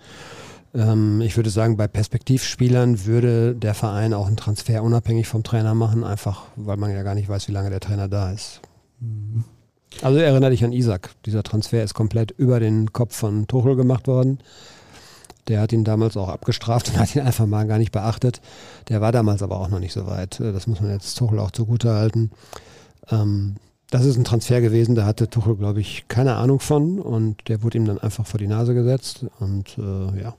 Ähm, 0.76 1.22
ich 1.22 1.38
würde 1.38 1.50
sagen, 1.50 1.76
bei 1.76 1.88
Perspektivspielern 1.88 3.08
würde 3.08 3.56
der 3.56 3.74
Verein 3.74 4.14
auch 4.14 4.28
einen 4.28 4.38
Transfer 4.38 4.84
unabhängig 4.84 5.28
vom 5.28 5.42
Trainer 5.42 5.74
machen, 5.74 6.04
einfach 6.04 6.44
weil 6.56 6.78
man 6.78 6.92
ja 6.92 7.02
gar 7.02 7.16
nicht 7.16 7.30
weiß, 7.30 7.48
wie 7.48 7.52
lange 7.52 7.72
der 7.72 7.80
Trainer 7.80 8.08
da 8.08 8.32
ist. 8.32 8.62
Mhm. 9.00 9.44
Also 10.04 10.20
erinnere 10.20 10.52
dich 10.52 10.64
an 10.64 10.72
Isaac. 10.72 11.10
Dieser 11.26 11.42
Transfer 11.42 11.84
ist 11.84 11.96
komplett 11.96 12.30
über 12.30 12.60
den 12.60 12.94
Kopf 12.94 13.16
von 13.16 13.48
Tuchel 13.48 13.76
gemacht 13.76 14.06
worden. 14.06 14.38
Der 15.48 15.62
hat 15.62 15.74
ihn 15.74 15.84
damals 15.84 16.18
auch 16.18 16.30
abgestraft 16.30 16.90
und 16.90 16.98
hat 17.00 17.16
ihn 17.16 17.22
einfach 17.22 17.46
mal 17.46 17.68
gar 17.68 17.78
nicht 17.78 17.92
beachtet. 17.92 18.42
Der 18.90 19.02
war 19.02 19.12
damals 19.12 19.42
aber 19.44 19.60
auch 19.60 19.70
noch 19.70 19.80
nicht 19.80 19.94
so 19.94 20.08
weit. 20.08 20.40
Das 20.40 20.68
muss 20.68 20.82
man 20.82 20.92
jetzt 20.92 21.18
Tuchel 21.18 21.40
auch 21.40 21.52
zugute 21.52 21.94
halten. 21.94 22.32
Ähm, 23.10 23.56
das 23.94 24.06
ist 24.06 24.18
ein 24.18 24.24
Transfer 24.24 24.60
gewesen, 24.60 24.96
da 24.96 25.06
hatte 25.06 25.30
Tuchel, 25.30 25.56
glaube 25.56 25.80
ich, 25.80 26.06
keine 26.08 26.36
Ahnung 26.36 26.60
von 26.60 27.00
und 27.00 27.48
der 27.48 27.62
wurde 27.62 27.78
ihm 27.78 27.86
dann 27.86 28.00
einfach 28.00 28.26
vor 28.26 28.40
die 28.40 28.48
Nase 28.48 28.74
gesetzt 28.74 29.28
und 29.40 29.78
äh, 29.78 30.20
ja. 30.20 30.34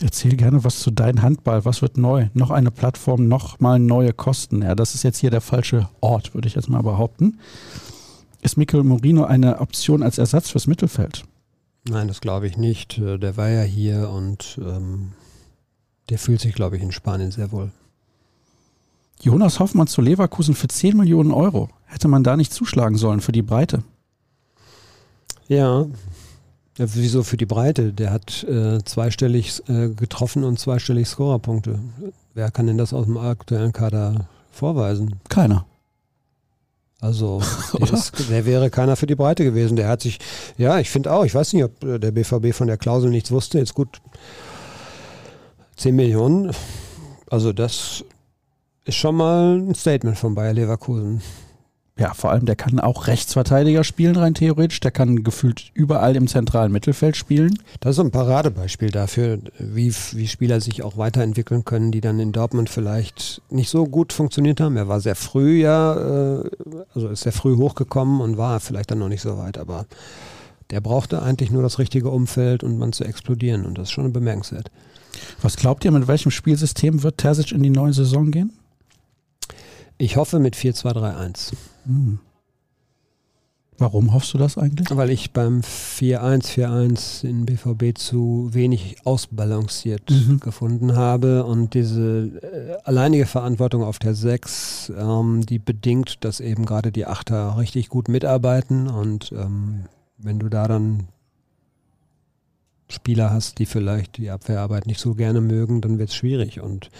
Erzähl 0.00 0.36
gerne 0.36 0.62
was 0.62 0.78
zu 0.78 0.92
deinem 0.92 1.22
Handball. 1.22 1.64
Was 1.64 1.82
wird 1.82 1.96
neu? 1.96 2.28
Noch 2.34 2.52
eine 2.52 2.70
Plattform, 2.70 3.26
noch 3.26 3.58
mal 3.58 3.80
neue 3.80 4.12
Kosten. 4.12 4.62
Ja, 4.62 4.76
das 4.76 4.94
ist 4.94 5.02
jetzt 5.02 5.18
hier 5.18 5.30
der 5.30 5.40
falsche 5.40 5.88
Ort, 6.00 6.34
würde 6.34 6.46
ich 6.46 6.54
jetzt 6.54 6.68
mal 6.68 6.82
behaupten. 6.82 7.40
Ist 8.40 8.56
Mikel 8.56 8.84
Morino 8.84 9.24
eine 9.24 9.58
Option 9.58 10.04
als 10.04 10.18
Ersatz 10.18 10.50
fürs 10.50 10.68
Mittelfeld? 10.68 11.24
Nein, 11.88 12.08
das 12.08 12.20
glaube 12.20 12.46
ich 12.46 12.56
nicht. 12.56 12.98
Äh, 12.98 13.18
der 13.18 13.36
war 13.36 13.48
ja 13.48 13.62
hier 13.62 14.10
und 14.10 14.58
ähm, 14.62 15.12
der 16.10 16.18
fühlt 16.18 16.40
sich, 16.40 16.54
glaube 16.54 16.76
ich, 16.76 16.82
in 16.82 16.92
Spanien 16.92 17.30
sehr 17.30 17.52
wohl. 17.52 17.70
Jonas 19.20 19.58
Hoffmann 19.58 19.88
zu 19.88 20.00
Leverkusen 20.00 20.54
für 20.54 20.68
10 20.68 20.96
Millionen 20.96 21.32
Euro. 21.32 21.70
Hätte 21.86 22.08
man 22.08 22.22
da 22.22 22.36
nicht 22.36 22.52
zuschlagen 22.52 22.96
sollen 22.96 23.20
für 23.20 23.32
die 23.32 23.42
Breite? 23.42 23.82
Ja, 25.48 25.86
ja, 26.78 26.86
wieso 26.94 27.24
für 27.24 27.36
die 27.36 27.46
Breite? 27.46 27.92
Der 27.92 28.12
hat 28.12 28.44
äh, 28.44 28.78
zweistellig 28.84 29.62
äh, 29.68 29.88
getroffen 29.88 30.44
und 30.44 30.60
zweistellig 30.60 31.08
Scorerpunkte. 31.08 31.80
Wer 32.34 32.52
kann 32.52 32.68
denn 32.68 32.78
das 32.78 32.92
aus 32.92 33.06
dem 33.06 33.16
aktuellen 33.16 33.72
Kader 33.72 34.28
vorweisen? 34.52 35.16
Keiner. 35.28 35.66
Also 37.00 37.40
der, 37.78 37.92
ist, 37.92 38.30
der, 38.30 38.44
wäre 38.44 38.70
keiner 38.70 38.96
für 38.96 39.06
die 39.06 39.14
Breite 39.14 39.44
gewesen. 39.44 39.76
Der 39.76 39.88
hat 39.88 40.02
sich, 40.02 40.18
ja, 40.56 40.78
ich 40.78 40.90
finde 40.90 41.12
auch, 41.12 41.24
ich 41.24 41.34
weiß 41.34 41.52
nicht, 41.52 41.64
ob 41.64 41.84
äh, 41.84 41.98
der 41.98 42.10
BVB 42.10 42.52
von 42.52 42.66
der 42.66 42.76
Klausel 42.76 43.10
nichts 43.10 43.30
wusste. 43.30 43.58
Jetzt 43.58 43.74
gut, 43.74 44.00
10 45.76 45.94
Millionen. 45.94 46.52
Also 47.30 47.52
das 47.52 48.04
ist 48.84 48.96
schon 48.96 49.16
mal 49.16 49.58
ein 49.58 49.74
Statement 49.74 50.18
von 50.18 50.34
Bayer 50.34 50.54
Leverkusen. 50.54 51.22
Ja, 51.98 52.14
vor 52.14 52.30
allem, 52.30 52.46
der 52.46 52.54
kann 52.54 52.78
auch 52.78 53.08
Rechtsverteidiger 53.08 53.82
spielen, 53.82 54.14
rein 54.14 54.34
theoretisch. 54.34 54.78
Der 54.78 54.92
kann 54.92 55.24
gefühlt 55.24 55.72
überall 55.74 56.14
im 56.14 56.28
zentralen 56.28 56.70
Mittelfeld 56.70 57.16
spielen. 57.16 57.58
Das 57.80 57.96
ist 57.96 58.04
ein 58.04 58.12
Paradebeispiel 58.12 58.92
dafür, 58.92 59.40
wie, 59.58 59.92
wie 60.12 60.28
Spieler 60.28 60.60
sich 60.60 60.84
auch 60.84 60.96
weiterentwickeln 60.96 61.64
können, 61.64 61.90
die 61.90 62.00
dann 62.00 62.20
in 62.20 62.30
Dortmund 62.30 62.70
vielleicht 62.70 63.42
nicht 63.50 63.68
so 63.68 63.84
gut 63.84 64.12
funktioniert 64.12 64.60
haben. 64.60 64.76
Er 64.76 64.86
war 64.86 65.00
sehr 65.00 65.16
früh 65.16 65.60
ja, 65.60 66.38
äh, 66.38 66.50
also 66.94 67.08
ist 67.08 67.22
sehr 67.22 67.32
früh 67.32 67.56
hochgekommen 67.56 68.20
und 68.20 68.36
war 68.36 68.60
vielleicht 68.60 68.92
dann 68.92 69.00
noch 69.00 69.08
nicht 69.08 69.22
so 69.22 69.36
weit, 69.36 69.58
aber 69.58 69.86
der 70.70 70.80
brauchte 70.80 71.20
eigentlich 71.20 71.50
nur 71.50 71.62
das 71.62 71.80
richtige 71.80 72.10
Umfeld 72.10 72.62
und 72.62 72.78
man 72.78 72.92
zu 72.92 73.02
explodieren 73.02 73.66
und 73.66 73.76
das 73.76 73.88
ist 73.88 73.92
schon 73.92 74.12
bemerkenswert. 74.12 74.70
Was 75.42 75.56
glaubt 75.56 75.84
ihr, 75.84 75.90
mit 75.90 76.06
welchem 76.06 76.30
Spielsystem 76.30 77.02
wird 77.02 77.18
Terzic 77.18 77.50
in 77.50 77.62
die 77.64 77.70
neue 77.70 77.92
Saison 77.92 78.30
gehen? 78.30 78.52
Ich 79.96 80.16
hoffe 80.16 80.38
mit 80.38 80.54
4-2-3-1. 80.54 81.54
Hm. 81.88 82.20
Warum 83.80 84.12
hoffst 84.12 84.34
du 84.34 84.38
das 84.38 84.58
eigentlich? 84.58 84.88
Weil 84.90 85.10
ich 85.10 85.32
beim 85.32 85.60
4-1-4-1 85.60 87.24
in 87.24 87.46
BVB 87.46 87.96
zu 87.96 88.48
wenig 88.52 88.96
ausbalanciert 89.04 90.10
mhm. 90.10 90.40
gefunden 90.40 90.96
habe 90.96 91.44
und 91.44 91.74
diese 91.74 92.40
äh, 92.42 92.82
alleinige 92.82 93.24
Verantwortung 93.24 93.84
auf 93.84 94.00
der 94.00 94.14
6, 94.14 94.92
ähm, 94.98 95.46
die 95.46 95.60
bedingt, 95.60 96.24
dass 96.24 96.40
eben 96.40 96.66
gerade 96.66 96.90
die 96.90 97.06
Achter 97.06 97.56
richtig 97.56 97.88
gut 97.88 98.08
mitarbeiten 98.08 98.88
und 98.88 99.30
ähm, 99.30 99.84
wenn 100.16 100.40
du 100.40 100.48
da 100.48 100.66
dann 100.66 101.06
Spieler 102.88 103.30
hast, 103.30 103.60
die 103.60 103.66
vielleicht 103.66 104.16
die 104.16 104.30
Abwehrarbeit 104.30 104.86
nicht 104.86 104.98
so 104.98 105.14
gerne 105.14 105.40
mögen, 105.40 105.82
dann 105.82 106.00
wird 106.00 106.08
es 106.08 106.16
schwierig 106.16 106.60
und 106.60 106.90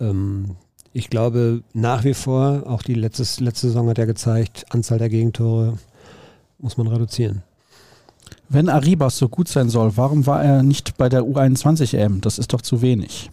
ähm, 0.00 0.56
ich 0.94 1.10
glaube 1.10 1.62
nach 1.74 2.04
wie 2.04 2.14
vor, 2.14 2.62
auch 2.66 2.82
die 2.82 2.94
letzte, 2.94 3.42
letzte 3.42 3.66
Saison 3.66 3.88
hat 3.88 3.98
ja 3.98 4.04
gezeigt, 4.04 4.64
Anzahl 4.70 4.98
der 4.98 5.08
Gegentore 5.08 5.76
muss 6.58 6.76
man 6.76 6.86
reduzieren. 6.86 7.42
Wenn 8.48 8.68
Arribas 8.68 9.18
so 9.18 9.28
gut 9.28 9.48
sein 9.48 9.68
soll, 9.68 9.96
warum 9.96 10.26
war 10.26 10.42
er 10.42 10.62
nicht 10.62 10.96
bei 10.96 11.08
der 11.08 11.22
U21 11.22 11.96
EM? 11.98 12.20
Das 12.20 12.38
ist 12.38 12.52
doch 12.52 12.62
zu 12.62 12.80
wenig. 12.80 13.30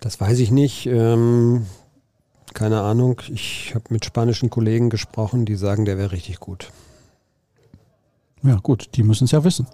Das 0.00 0.20
weiß 0.20 0.40
ich 0.40 0.50
nicht. 0.50 0.86
Ähm, 0.86 1.66
keine 2.54 2.80
Ahnung. 2.80 3.20
Ich 3.32 3.72
habe 3.76 3.84
mit 3.90 4.04
spanischen 4.04 4.50
Kollegen 4.50 4.90
gesprochen, 4.90 5.44
die 5.44 5.54
sagen, 5.54 5.84
der 5.84 5.96
wäre 5.96 6.10
richtig 6.10 6.40
gut. 6.40 6.72
Ja, 8.42 8.56
gut, 8.56 8.90
die 8.96 9.04
müssen 9.04 9.24
es 9.26 9.30
ja 9.30 9.44
wissen. 9.44 9.68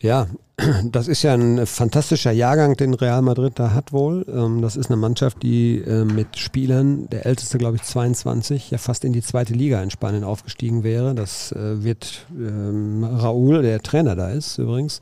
Ja, 0.00 0.26
das 0.84 1.08
ist 1.08 1.22
ja 1.22 1.34
ein 1.34 1.66
fantastischer 1.66 2.32
Jahrgang, 2.32 2.76
den 2.76 2.94
Real 2.94 3.22
Madrid 3.22 3.54
da 3.56 3.72
hat 3.72 3.92
wohl. 3.92 4.24
Ähm, 4.28 4.62
das 4.62 4.76
ist 4.76 4.86
eine 4.86 4.96
Mannschaft, 4.96 5.42
die 5.42 5.78
äh, 5.78 6.04
mit 6.04 6.36
Spielern, 6.36 7.08
der 7.08 7.26
älteste 7.26 7.58
glaube 7.58 7.76
ich 7.76 7.82
22, 7.82 8.70
ja 8.70 8.78
fast 8.78 9.04
in 9.04 9.12
die 9.12 9.22
zweite 9.22 9.54
Liga 9.54 9.82
in 9.82 9.90
Spanien 9.90 10.24
aufgestiegen 10.24 10.82
wäre. 10.82 11.14
Das 11.14 11.52
äh, 11.52 11.82
wird 11.82 12.26
ähm, 12.36 13.04
Raúl, 13.04 13.62
der 13.62 13.82
Trainer 13.82 14.16
da 14.16 14.30
ist 14.30 14.58
übrigens, 14.58 15.00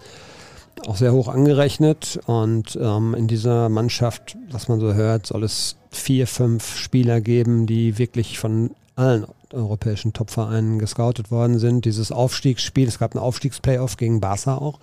auch 0.86 0.96
sehr 0.96 1.12
hoch 1.12 1.28
angerechnet. 1.28 2.20
Und 2.26 2.78
ähm, 2.80 3.14
in 3.14 3.26
dieser 3.26 3.68
Mannschaft, 3.68 4.36
was 4.50 4.68
man 4.68 4.80
so 4.80 4.94
hört, 4.94 5.26
soll 5.26 5.44
es 5.44 5.76
vier, 5.90 6.26
fünf 6.26 6.76
Spieler 6.76 7.20
geben, 7.20 7.66
die 7.66 7.98
wirklich 7.98 8.38
von 8.38 8.70
allen 8.94 9.26
europäischen 9.52 10.12
Topvereinen 10.12 10.78
gescoutet 10.78 11.30
worden 11.30 11.58
sind. 11.58 11.84
Dieses 11.84 12.12
Aufstiegsspiel, 12.12 12.88
es 12.88 12.98
gab 12.98 13.14
ein 13.14 13.18
Aufstiegsplayoff 13.18 13.96
gegen 13.96 14.20
Barca 14.20 14.56
auch. 14.56 14.78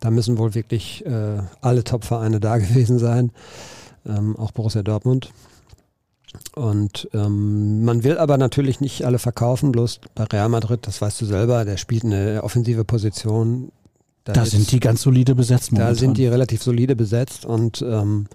Da 0.00 0.10
müssen 0.10 0.38
wohl 0.38 0.54
wirklich 0.54 1.04
äh, 1.06 1.38
alle 1.60 1.84
Topvereine 1.84 2.40
da 2.40 2.58
gewesen 2.58 2.98
sein, 2.98 3.32
ähm, 4.06 4.36
auch 4.36 4.52
Borussia 4.52 4.82
Dortmund. 4.82 5.30
Und 6.54 7.08
ähm, 7.14 7.84
man 7.84 8.04
will 8.04 8.18
aber 8.18 8.36
natürlich 8.36 8.80
nicht 8.80 9.04
alle 9.04 9.18
verkaufen, 9.18 9.72
bloß 9.72 10.00
bei 10.14 10.24
Real 10.24 10.48
Madrid, 10.48 10.86
das 10.86 11.00
weißt 11.00 11.20
du 11.20 11.24
selber, 11.26 11.64
der 11.64 11.76
spielt 11.76 12.04
eine 12.04 12.42
offensive 12.42 12.84
Position. 12.84 13.72
Da, 14.24 14.32
da 14.32 14.44
sind 14.44 14.70
die 14.72 14.80
ganz 14.80 15.02
solide 15.02 15.34
besetzt. 15.34 15.72
Momentan. 15.72 15.94
Da 15.94 15.98
sind 15.98 16.18
die 16.18 16.26
relativ 16.26 16.62
solide 16.62 16.96
besetzt 16.96 17.46
und 17.46 17.80
ähm, 17.82 18.26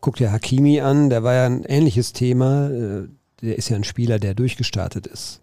guck 0.00 0.16
dir 0.16 0.32
Hakimi 0.32 0.80
an, 0.80 1.10
der 1.10 1.22
war 1.22 1.34
ja 1.34 1.46
ein 1.46 1.64
ähnliches 1.64 2.12
Thema. 2.12 2.68
Der 3.44 3.58
ist 3.58 3.68
ja 3.68 3.76
ein 3.76 3.84
Spieler, 3.84 4.18
der 4.18 4.34
durchgestartet 4.34 5.06
ist. 5.06 5.40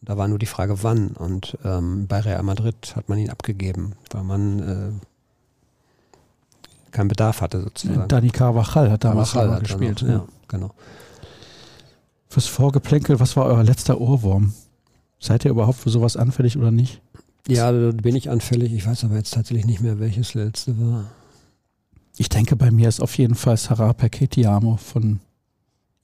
Da 0.00 0.16
war 0.16 0.28
nur 0.28 0.38
die 0.38 0.46
Frage, 0.46 0.82
wann. 0.82 1.08
Und 1.08 1.56
ähm, 1.64 2.06
bei 2.06 2.20
Real 2.20 2.42
Madrid 2.42 2.94
hat 2.96 3.08
man 3.08 3.18
ihn 3.18 3.30
abgegeben, 3.30 3.92
weil 4.10 4.24
man 4.24 4.58
äh, 4.60 4.92
keinen 6.90 7.08
Bedarf 7.08 7.40
hatte 7.40 7.62
sozusagen. 7.62 8.08
Dani 8.08 8.30
Carvajal 8.30 8.90
hat 8.90 9.04
damals 9.04 9.32
Carvajal 9.32 9.56
hat 9.56 9.64
gespielt. 9.64 10.02
Noch, 10.02 10.08
ja, 10.08 10.24
genau. 10.48 10.70
Fürs 12.28 12.46
Vorgeplänkel, 12.46 13.20
was 13.20 13.36
war 13.36 13.46
euer 13.46 13.62
letzter 13.62 14.00
Ohrwurm? 14.00 14.54
Seid 15.18 15.44
ihr 15.44 15.50
überhaupt 15.50 15.78
für 15.78 15.90
sowas 15.90 16.16
anfällig 16.16 16.56
oder 16.56 16.70
nicht? 16.70 17.00
Ja, 17.46 17.70
da 17.72 17.90
bin 17.92 18.16
ich 18.16 18.30
anfällig. 18.30 18.72
Ich 18.72 18.86
weiß 18.86 19.04
aber 19.04 19.16
jetzt 19.16 19.34
tatsächlich 19.34 19.66
nicht 19.66 19.80
mehr, 19.80 19.98
welches 19.98 20.34
letzte 20.34 20.78
war. 20.80 21.04
Ich 22.16 22.28
denke, 22.28 22.56
bei 22.56 22.70
mir 22.70 22.88
ist 22.88 23.00
auf 23.00 23.16
jeden 23.18 23.34
Fall 23.34 23.56
Sarah 23.56 23.92
Perketiamo 23.92 24.76
von 24.76 25.20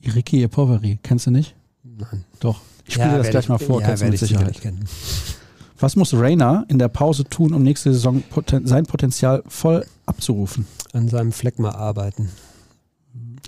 Iriki 0.01 0.47
Poveri, 0.49 0.99
kennst 1.03 1.27
du 1.27 1.31
nicht? 1.31 1.55
Nein. 1.83 2.25
Doch. 2.41 2.61
Ich 2.87 2.95
spiele 2.95 3.11
ja, 3.11 3.19
das 3.19 3.31
gleich 3.31 3.45
ich, 3.45 3.49
mal 3.49 3.59
vor, 3.59 3.81
ja, 3.81 3.89
kennst 3.89 4.03
du 4.03 4.07
mit 4.09 4.19
Sicherheit. 4.19 4.61
Was 5.79 5.95
muss 5.95 6.15
Rainer 6.15 6.65
in 6.69 6.79
der 6.79 6.89
Pause 6.89 7.25
tun, 7.25 7.53
um 7.55 7.63
nächste 7.63 7.93
Saison 7.93 8.23
poten 8.23 8.67
sein 8.67 8.87
Potenzial 8.87 9.43
voll 9.47 9.87
abzurufen? 10.07 10.67
An 10.93 11.09
seinem 11.09 11.33
Fleck 11.33 11.59
mal 11.59 11.73
arbeiten. 11.73 12.31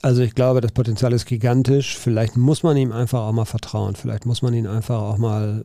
Also 0.02 0.22
ich 0.22 0.34
glaube, 0.34 0.60
das 0.60 0.72
Potenzial 0.72 1.12
ist 1.12 1.26
gigantisch. 1.26 1.98
Vielleicht 1.98 2.36
muss 2.36 2.62
man 2.62 2.76
ihm 2.76 2.92
einfach 2.92 3.20
auch 3.20 3.32
mal 3.32 3.44
vertrauen. 3.44 3.96
Vielleicht 3.96 4.26
muss 4.26 4.42
man 4.42 4.54
ihn 4.54 4.66
einfach 4.66 5.00
auch 5.00 5.18
mal 5.18 5.64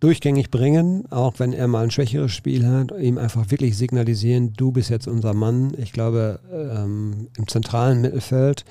durchgängig 0.00 0.50
bringen, 0.50 1.10
auch 1.10 1.34
wenn 1.38 1.52
er 1.52 1.68
mal 1.68 1.84
ein 1.84 1.90
schwächeres 1.90 2.32
Spiel 2.32 2.66
hat, 2.66 2.92
ihm 2.98 3.18
einfach 3.18 3.50
wirklich 3.50 3.76
signalisieren, 3.76 4.52
du 4.52 4.70
bist 4.70 4.90
jetzt 4.90 5.08
unser 5.08 5.32
Mann. 5.32 5.72
Ich 5.78 5.92
glaube, 5.92 6.38
ähm, 6.52 7.28
im 7.36 7.48
zentralen 7.48 8.02
Mittelfeld 8.02 8.64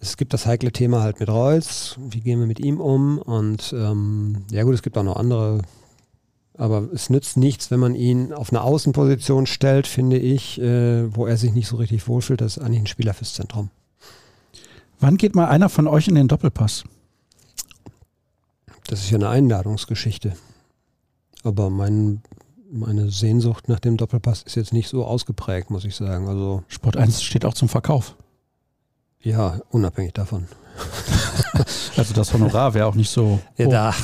es 0.00 0.16
gibt 0.16 0.32
das 0.32 0.46
heikle 0.46 0.72
Thema 0.72 1.02
halt 1.02 1.20
mit 1.20 1.28
Reus. 1.28 1.98
Wie 1.98 2.20
gehen 2.20 2.38
wir 2.40 2.46
mit 2.46 2.60
ihm 2.60 2.80
um? 2.80 3.18
Und 3.18 3.74
ähm, 3.76 4.44
ja 4.50 4.62
gut, 4.62 4.74
es 4.74 4.82
gibt 4.82 4.96
auch 4.96 5.02
noch 5.02 5.16
andere 5.16 5.62
Aber 6.56 6.88
es 6.92 7.10
nützt 7.10 7.36
nichts, 7.36 7.70
wenn 7.70 7.80
man 7.80 7.94
ihn 7.94 8.32
auf 8.32 8.50
eine 8.50 8.62
Außenposition 8.62 9.46
stellt, 9.46 9.86
finde 9.86 10.18
ich, 10.18 10.60
äh, 10.60 11.14
wo 11.14 11.26
er 11.26 11.36
sich 11.36 11.52
nicht 11.52 11.68
so 11.68 11.76
richtig 11.76 12.06
wohlfühlt. 12.08 12.40
Das 12.40 12.56
ist 12.56 12.62
eigentlich 12.62 12.80
ein 12.80 12.86
Spieler 12.86 13.14
fürs 13.14 13.34
Zentrum. 13.34 13.70
Wann 15.00 15.16
geht 15.16 15.34
mal 15.34 15.46
einer 15.46 15.68
von 15.68 15.86
euch 15.86 16.08
in 16.08 16.16
den 16.16 16.28
Doppelpass? 16.28 16.84
Das 18.88 19.00
ist 19.00 19.10
ja 19.10 19.18
eine 19.18 19.28
Einladungsgeschichte. 19.28 20.32
Aber 21.44 21.70
mein, 21.70 22.22
meine 22.70 23.10
Sehnsucht 23.10 23.68
nach 23.68 23.78
dem 23.80 23.96
Doppelpass 23.96 24.42
ist 24.42 24.56
jetzt 24.56 24.72
nicht 24.72 24.88
so 24.88 25.04
ausgeprägt, 25.04 25.70
muss 25.70 25.84
ich 25.84 25.94
sagen. 25.94 26.28
Also 26.28 26.62
Sport 26.68 26.96
1 26.96 27.22
steht 27.22 27.44
auch 27.44 27.54
zum 27.54 27.68
Verkauf. 27.68 28.16
Ja, 29.22 29.58
unabhängig 29.70 30.12
davon. 30.14 30.46
Also 31.96 32.14
das 32.14 32.32
Honorar 32.32 32.74
wäre 32.74 32.86
auch 32.86 32.94
nicht 32.94 33.10
so. 33.10 33.40
Ja, 33.56 33.66
da, 33.68 33.94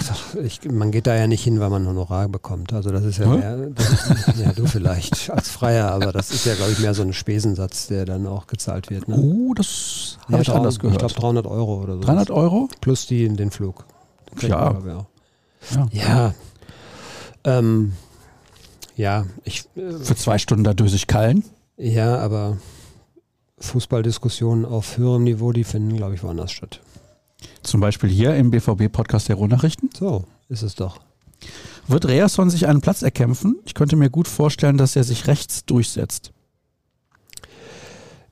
ich, 0.42 0.64
man 0.68 0.90
geht 0.90 1.06
da 1.06 1.14
ja 1.14 1.28
nicht 1.28 1.44
hin, 1.44 1.60
weil 1.60 1.70
man 1.70 1.86
Honorar 1.86 2.28
bekommt. 2.28 2.72
Also 2.72 2.90
das 2.90 3.04
ist 3.04 3.18
ja 3.18 3.26
Hä? 3.30 3.36
mehr, 3.38 3.68
ist, 3.68 4.36
ja 4.36 4.52
du 4.52 4.66
vielleicht 4.66 5.30
als 5.30 5.48
Freier, 5.48 5.92
aber 5.92 6.10
das 6.10 6.32
ist 6.32 6.44
ja, 6.44 6.56
glaube 6.56 6.72
ich, 6.72 6.80
mehr 6.80 6.92
so 6.94 7.02
ein 7.02 7.12
Spesensatz, 7.12 7.86
der 7.86 8.04
dann 8.04 8.26
auch 8.26 8.48
gezahlt 8.48 8.90
wird. 8.90 9.06
Ne? 9.06 9.16
Oh, 9.16 9.54
das 9.54 10.18
Ja, 10.26 10.32
habe 10.32 10.42
ich 10.42 10.48
drei- 10.48 10.54
anders 10.56 10.80
gehört. 10.80 10.94
Ich 10.94 10.98
glaube 11.06 11.14
300 11.14 11.46
Euro 11.46 11.82
oder 11.82 11.94
so. 11.94 12.00
300 12.00 12.30
Euro? 12.32 12.68
Plus 12.80 13.06
die 13.06 13.24
in 13.24 13.36
den 13.36 13.52
Flug. 13.52 13.84
Ja. 14.40 14.76
ich, 14.84 14.90
auch. 14.92 15.06
Ja. 15.70 15.88
Ja. 15.92 16.34
Ähm, 17.44 17.92
ja, 18.96 19.26
ich, 19.44 19.66
äh, 19.76 19.92
Für 20.02 20.16
zwei 20.16 20.38
Stunden 20.38 20.64
da 20.64 20.74
döse 20.74 20.96
ich 20.96 21.06
Kallen. 21.06 21.44
ja, 21.76 22.18
aber 22.18 22.56
Fußballdiskussionen 23.64 24.64
auf 24.64 24.96
höherem 24.96 25.24
Niveau, 25.24 25.52
die 25.52 25.64
finden, 25.64 25.96
glaube 25.96 26.14
ich, 26.14 26.22
woanders 26.22 26.52
statt. 26.52 26.80
Zum 27.62 27.80
Beispiel 27.80 28.10
hier 28.10 28.34
im 28.36 28.50
BVB-Podcast 28.50 29.28
der 29.28 29.36
Ruhrnachrichten. 29.36 29.90
So 29.96 30.24
ist 30.48 30.62
es 30.62 30.74
doch. 30.74 31.00
Wird 31.86 32.06
Reasson 32.06 32.48
sich 32.50 32.66
einen 32.66 32.80
Platz 32.80 33.02
erkämpfen? 33.02 33.56
Ich 33.66 33.74
könnte 33.74 33.96
mir 33.96 34.10
gut 34.10 34.28
vorstellen, 34.28 34.78
dass 34.78 34.96
er 34.96 35.04
sich 35.04 35.26
rechts 35.26 35.64
durchsetzt. 35.64 36.32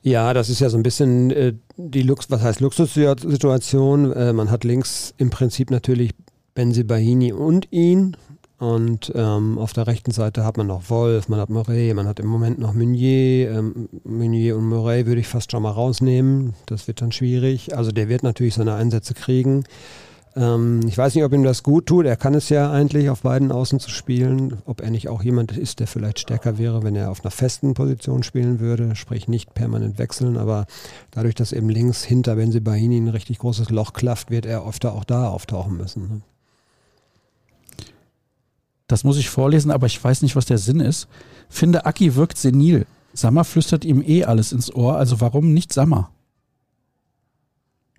Ja, 0.01 0.33
das 0.33 0.49
ist 0.49 0.59
ja 0.59 0.69
so 0.69 0.77
ein 0.77 0.83
bisschen 0.83 1.31
äh, 1.31 1.53
die 1.77 2.01
Lux, 2.01 2.29
was 2.29 2.41
heißt 2.41 2.59
Luxussituation. 2.59 4.11
Äh, 4.11 4.33
man 4.33 4.51
hat 4.51 4.63
links 4.63 5.13
im 5.17 5.29
Prinzip 5.29 5.71
natürlich 5.71 6.11
Benzibahini 6.55 7.31
und 7.31 7.71
ihn. 7.71 8.17
Und 8.63 9.11
ähm, 9.13 9.57
auf 9.57 9.73
der 9.73 9.87
rechten 9.87 10.11
Seite 10.11 10.45
hat 10.45 10.55
man 10.55 10.67
noch 10.67 10.89
Wolf, 10.89 11.27
man 11.27 11.41
hat 11.41 11.49
Murray, 11.49 11.93
man 11.93 12.07
hat 12.07 12.21
im 12.21 12.27
Moment 12.27 12.59
noch 12.59 12.73
Meunier. 12.73 13.51
Ähm, 13.51 13.89
Meunier 14.05 14.55
und 14.55 14.69
Murray 14.69 15.05
würde 15.05 15.19
ich 15.19 15.27
fast 15.27 15.51
schon 15.51 15.63
mal 15.63 15.71
rausnehmen. 15.71 16.53
Das 16.67 16.87
wird 16.87 17.01
dann 17.01 17.11
schwierig. 17.11 17.75
Also 17.75 17.91
der 17.91 18.07
wird 18.07 18.23
natürlich 18.23 18.53
seine 18.53 18.75
Einsätze 18.75 19.15
kriegen. 19.15 19.65
Ähm, 20.37 20.79
ich 20.87 20.97
weiß 20.97 21.13
nicht, 21.13 21.25
ob 21.25 21.33
ihm 21.33 21.43
das 21.43 21.63
gut 21.63 21.87
tut. 21.87 22.05
Er 22.05 22.15
kann 22.15 22.35
es 22.35 22.47
ja 22.47 22.71
eigentlich, 22.71 23.09
auf 23.09 23.23
beiden 23.23 23.51
Außen 23.51 23.81
zu 23.81 23.89
spielen. 23.89 24.61
Ob 24.65 24.79
er 24.79 24.91
nicht 24.91 25.09
auch 25.09 25.23
jemand 25.23 25.57
ist, 25.57 25.81
der 25.81 25.87
vielleicht 25.87 26.19
stärker 26.19 26.57
wäre, 26.57 26.83
wenn 26.83 26.95
er 26.95 27.11
auf 27.11 27.19
einer 27.25 27.31
festen 27.31 27.73
Position 27.73 28.23
spielen 28.23 28.61
würde. 28.61 28.95
Sprich 28.95 29.27
nicht 29.27 29.53
permanent 29.53 29.97
wechseln. 29.97 30.37
Aber 30.37 30.67
dadurch, 31.11 31.35
dass 31.35 31.51
eben 31.51 31.67
links 31.67 32.05
hinter 32.05 32.37
Benzibahini 32.37 32.95
ein 32.95 33.09
richtig 33.09 33.39
großes 33.39 33.71
Loch 33.71 33.91
klafft, 33.91 34.31
wird 34.31 34.45
er 34.45 34.65
öfter 34.65 34.93
auch 34.93 35.03
da 35.03 35.27
auftauchen 35.27 35.75
müssen. 35.75 36.07
Ne? 36.07 36.21
Das 38.93 39.03
muss 39.03 39.17
ich 39.17 39.27
vorlesen, 39.27 39.71
aber 39.71 39.87
ich 39.87 40.03
weiß 40.03 40.21
nicht, 40.21 40.35
was 40.35 40.45
der 40.45 40.59
Sinn 40.59 40.79
ist. 40.79 41.07
Finde, 41.49 41.87
Aki 41.87 42.13
wirkt 42.13 42.37
senil. 42.37 42.85
Sammer 43.11 43.43
flüstert 43.43 43.85
ihm 43.85 44.03
eh 44.05 44.23
alles 44.23 44.51
ins 44.51 44.71
Ohr, 44.71 44.97
also 44.97 45.19
warum 45.19 45.51
nicht 45.51 45.73
Sammer? 45.73 46.11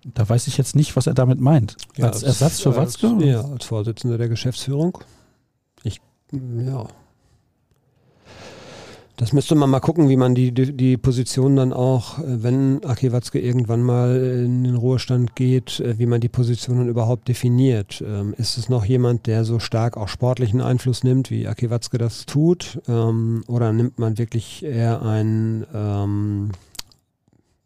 Da 0.05 0.29
weiß 0.29 0.47
ich 0.47 0.57
jetzt 0.57 0.73
nicht, 0.73 0.95
was 0.95 1.05
er 1.05 1.13
damit 1.13 1.41
meint. 1.41 1.75
als 1.99 2.23
Ersatz 2.23 2.61
für 2.61 2.69
als, 2.69 3.03
Watzke? 3.03 3.25
Ja, 3.25 3.41
als 3.41 3.65
Vorsitzender 3.65 4.17
der 4.17 4.29
Geschäftsführung. 4.29 4.99
Ich, 5.83 5.99
ja. 6.31 6.87
Das 9.17 9.31
müsste 9.31 9.55
man 9.55 9.69
mal 9.69 9.79
gucken, 9.79 10.09
wie 10.09 10.17
man 10.17 10.35
die, 10.35 10.51
die, 10.51 10.75
die 10.75 10.97
Position 10.97 11.55
dann 11.55 11.71
auch, 11.71 12.19
äh, 12.19 12.43
wenn 12.43 12.83
Aki 12.83 13.13
Watzke 13.13 13.39
irgendwann 13.39 13.81
mal 13.81 14.17
in 14.45 14.65
den 14.65 14.75
Ruhestand 14.75 15.35
geht, 15.35 15.79
äh, 15.79 15.97
wie 15.97 16.05
man 16.05 16.19
die 16.19 16.27
Positionen 16.27 16.89
überhaupt 16.89 17.29
definiert. 17.29 18.03
Ähm, 18.05 18.33
ist 18.37 18.57
es 18.57 18.67
noch 18.67 18.83
jemand, 18.83 19.27
der 19.27 19.45
so 19.45 19.59
stark 19.59 19.95
auch 19.95 20.09
sportlichen 20.09 20.59
Einfluss 20.59 21.05
nimmt, 21.05 21.31
wie 21.31 21.47
Aki 21.47 21.69
Watzke 21.69 21.97
das 21.97 22.25
tut? 22.25 22.81
Ähm, 22.89 23.45
oder 23.47 23.71
nimmt 23.71 23.99
man 23.99 24.17
wirklich 24.17 24.65
eher 24.65 25.01
einen 25.01 25.65
ähm, 25.73 26.51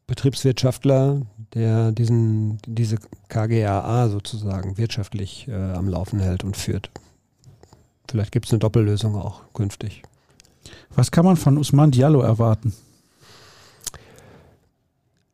Betriebswirtschaftler, 0.06 1.24
der 1.56 1.92
diesen, 1.92 2.60
diese 2.68 2.98
KGAA 3.28 4.10
sozusagen 4.10 4.78
wirtschaftlich 4.78 5.48
äh, 5.48 5.54
am 5.54 5.88
Laufen 5.88 6.20
hält 6.20 6.44
und 6.44 6.58
führt? 6.58 6.92
Vielleicht 8.08 8.32
gibt 8.32 8.46
es 8.46 8.52
eine 8.52 8.60
Doppellösung 8.60 9.16
auch 9.16 9.42
künftig. 9.54 10.04
Was 10.96 11.12
kann 11.12 11.26
man 11.26 11.38
von 11.38 11.58
Usman 11.58 11.92
Diallo 11.92 12.22
erwarten? 12.22 12.74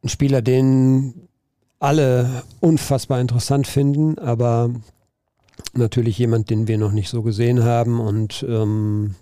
ein 0.05 0.09
Spieler, 0.09 0.41
den 0.43 1.27
alle 1.79 2.43
unfassbar 2.59 3.19
interessant 3.19 3.67
finden, 3.67 4.17
aber 4.19 4.69
natürlich 5.73 6.17
jemand, 6.19 6.49
den 6.49 6.67
wir 6.67 6.77
noch 6.77 6.91
nicht 6.91 7.09
so 7.09 7.23
gesehen 7.23 7.63
haben 7.63 7.99
und 7.99 8.45
ähm, 8.47 9.15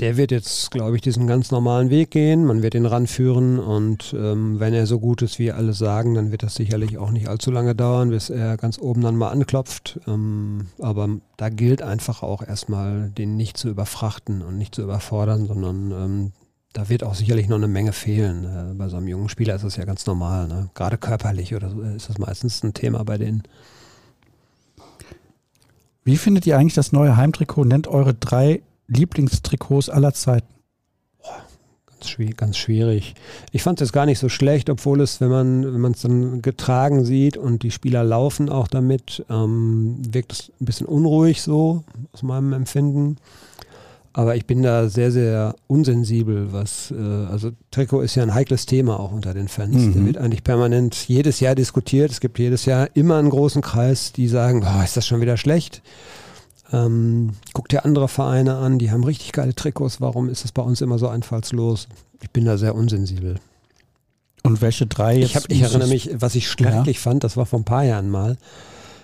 der 0.00 0.16
wird 0.16 0.30
jetzt, 0.30 0.70
glaube 0.70 0.94
ich, 0.94 1.02
diesen 1.02 1.26
ganz 1.26 1.50
normalen 1.50 1.90
Weg 1.90 2.12
gehen. 2.12 2.44
Man 2.44 2.62
wird 2.62 2.74
ihn 2.74 2.86
ranführen 2.86 3.58
und 3.58 4.14
ähm, 4.16 4.60
wenn 4.60 4.72
er 4.72 4.86
so 4.86 5.00
gut 5.00 5.22
ist, 5.22 5.40
wie 5.40 5.50
alle 5.50 5.72
sagen, 5.72 6.14
dann 6.14 6.30
wird 6.30 6.44
das 6.44 6.54
sicherlich 6.54 6.98
auch 6.98 7.10
nicht 7.10 7.28
allzu 7.28 7.50
lange 7.50 7.74
dauern, 7.74 8.10
bis 8.10 8.30
er 8.30 8.56
ganz 8.56 8.78
oben 8.78 9.00
dann 9.00 9.16
mal 9.16 9.30
anklopft. 9.30 9.98
Ähm, 10.06 10.68
aber 10.78 11.08
da 11.36 11.48
gilt 11.48 11.82
einfach 11.82 12.22
auch 12.22 12.42
erstmal, 12.42 13.10
den 13.10 13.36
nicht 13.36 13.56
zu 13.56 13.68
überfrachten 13.68 14.42
und 14.42 14.56
nicht 14.56 14.74
zu 14.74 14.82
überfordern, 14.82 15.46
sondern 15.46 15.90
ähm, 15.90 16.32
da 16.72 16.88
wird 16.88 17.02
auch 17.02 17.16
sicherlich 17.16 17.48
noch 17.48 17.56
eine 17.56 17.66
Menge 17.66 17.92
fehlen. 17.92 18.44
Äh, 18.44 18.74
bei 18.74 18.88
so 18.88 18.98
einem 18.98 19.08
jungen 19.08 19.28
Spieler 19.28 19.56
ist 19.56 19.64
das 19.64 19.76
ja 19.76 19.84
ganz 19.84 20.06
normal. 20.06 20.46
Ne? 20.46 20.70
Gerade 20.74 20.96
körperlich 20.96 21.56
oder 21.56 21.70
so 21.70 21.80
ist 21.82 22.08
das 22.08 22.18
meistens 22.18 22.62
ein 22.62 22.72
Thema 22.72 23.02
bei 23.04 23.18
denen. 23.18 23.42
Wie 26.04 26.16
findet 26.16 26.46
ihr 26.46 26.56
eigentlich 26.56 26.74
das 26.74 26.92
neue 26.92 27.16
Heimtrikot? 27.16 27.64
Nennt 27.64 27.88
eure 27.88 28.14
drei 28.14 28.62
Lieblingstrikots 28.88 29.88
aller 29.88 30.12
Zeiten. 30.14 30.48
Ganz, 31.86 32.10
schwi 32.10 32.30
ganz 32.30 32.56
schwierig. 32.56 33.14
Ich 33.50 33.62
fand 33.62 33.80
es 33.80 33.92
gar 33.92 34.06
nicht 34.06 34.18
so 34.18 34.28
schlecht, 34.28 34.70
obwohl 34.70 35.00
es, 35.00 35.20
wenn 35.20 35.30
man 35.30 35.74
wenn 35.74 35.80
man 35.80 35.92
es 35.92 36.02
dann 36.02 36.42
getragen 36.42 37.04
sieht 37.04 37.36
und 37.36 37.62
die 37.62 37.70
Spieler 37.70 38.04
laufen 38.04 38.48
auch 38.48 38.68
damit, 38.68 39.24
ähm, 39.28 39.98
wirkt 40.08 40.32
es 40.32 40.52
ein 40.60 40.64
bisschen 40.64 40.86
unruhig 40.86 41.42
so 41.42 41.84
aus 42.12 42.22
meinem 42.22 42.52
Empfinden. 42.52 43.16
Aber 44.12 44.34
ich 44.34 44.46
bin 44.46 44.62
da 44.62 44.88
sehr, 44.88 45.12
sehr 45.12 45.54
unsensibel, 45.68 46.52
was, 46.52 46.90
äh, 46.90 46.96
also 46.96 47.52
Trikot 47.70 48.00
ist 48.00 48.16
ja 48.16 48.24
ein 48.24 48.34
heikles 48.34 48.66
Thema 48.66 48.98
auch 48.98 49.12
unter 49.12 49.34
den 49.34 49.46
Fans. 49.48 49.76
Mhm. 49.76 49.92
Der 49.92 50.06
wird 50.06 50.18
eigentlich 50.18 50.42
permanent 50.42 51.08
jedes 51.08 51.38
Jahr 51.40 51.54
diskutiert. 51.54 52.10
Es 52.10 52.20
gibt 52.20 52.38
jedes 52.38 52.64
Jahr 52.64 52.88
immer 52.94 53.16
einen 53.16 53.30
großen 53.30 53.62
Kreis, 53.62 54.12
die 54.12 54.26
sagen, 54.26 54.64
oh, 54.66 54.82
ist 54.82 54.96
das 54.96 55.06
schon 55.06 55.20
wieder 55.20 55.36
schlecht? 55.36 55.82
Ähm, 56.72 57.32
guck 57.54 57.68
dir 57.68 57.84
andere 57.84 58.08
Vereine 58.08 58.56
an, 58.56 58.78
die 58.78 58.90
haben 58.90 59.04
richtig 59.04 59.32
geile 59.32 59.54
Trikots. 59.54 60.00
Warum 60.00 60.28
ist 60.28 60.44
das 60.44 60.52
bei 60.52 60.62
uns 60.62 60.80
immer 60.80 60.98
so 60.98 61.08
einfallslos? 61.08 61.88
Ich 62.20 62.30
bin 62.30 62.44
da 62.44 62.58
sehr 62.58 62.74
unsensibel. 62.74 63.36
Und 64.42 64.60
welche 64.60 64.86
drei 64.86 65.16
jetzt? 65.16 65.30
Ich, 65.30 65.36
hab, 65.36 65.50
ich 65.50 65.62
erinnere 65.62 65.88
mich, 65.88 66.10
was 66.14 66.34
ich 66.34 66.48
schrecklich 66.48 67.00
fand, 67.00 67.24
das 67.24 67.36
war 67.36 67.46
vor 67.46 67.58
ein 67.58 67.64
paar 67.64 67.84
Jahren 67.84 68.10
mal. 68.10 68.36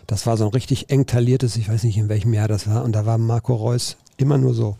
Das 0.06 0.26
war 0.26 0.36
so 0.36 0.44
ein 0.44 0.52
richtig 0.52 0.90
eng 0.90 1.06
tailliertes, 1.06 1.56
ich 1.56 1.68
weiß 1.68 1.84
nicht 1.84 1.96
in 1.96 2.08
welchem 2.08 2.34
Jahr 2.34 2.48
das 2.48 2.68
war, 2.68 2.84
und 2.84 2.92
da 2.92 3.06
war 3.06 3.18
Marco 3.18 3.54
Reus 3.54 3.96
immer 4.16 4.38
nur 4.38 4.54
so. 4.54 4.76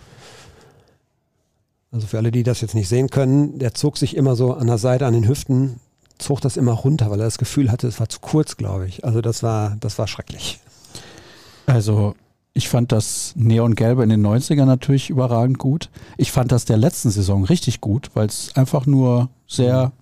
Also 1.91 2.07
für 2.07 2.19
alle, 2.19 2.31
die 2.31 2.43
das 2.43 2.61
jetzt 2.61 2.75
nicht 2.75 2.89
sehen 2.89 3.09
können, 3.09 3.59
der 3.59 3.73
zog 3.75 3.97
sich 3.97 4.17
immer 4.17 4.37
so 4.37 4.53
an 4.53 4.67
der 4.67 4.79
Seite 4.79 5.07
an 5.07 5.15
den 5.15 5.29
Hüften, 5.29 5.81
zog 6.19 6.41
das 6.41 6.57
immer 6.57 6.73
runter, 6.73 7.11
weil 7.11 7.21
er 7.21 7.27
das 7.27 7.39
Gefühl 7.39 7.71
hatte, 7.71 7.87
es 7.87 8.01
war 8.01 8.09
zu 8.09 8.21
kurz, 8.21 8.57
glaube 8.57 8.87
ich. 8.87 9.05
Also 9.05 9.21
das 9.21 9.43
war, 9.43 9.77
das 9.81 9.99
war 9.99 10.09
schrecklich. 10.09 10.61
Also, 11.67 12.15
ich 12.55 12.69
fand 12.69 12.93
das 12.93 13.35
Neongelbe 13.37 14.05
in 14.05 14.09
den 14.09 14.25
90ern 14.25 14.65
natürlich 14.65 15.11
überragend 15.11 15.59
gut. 15.59 15.91
Ich 16.17 16.31
fand 16.31 16.53
das 16.53 16.65
der 16.65 16.77
letzten 16.77 17.11
Saison 17.11 17.45
richtig 17.45 17.81
gut, 17.81 18.11
weil 18.15 18.29
es 18.29 18.53
einfach 18.55 18.87
nur 18.87 19.29
sehr. 19.49 19.93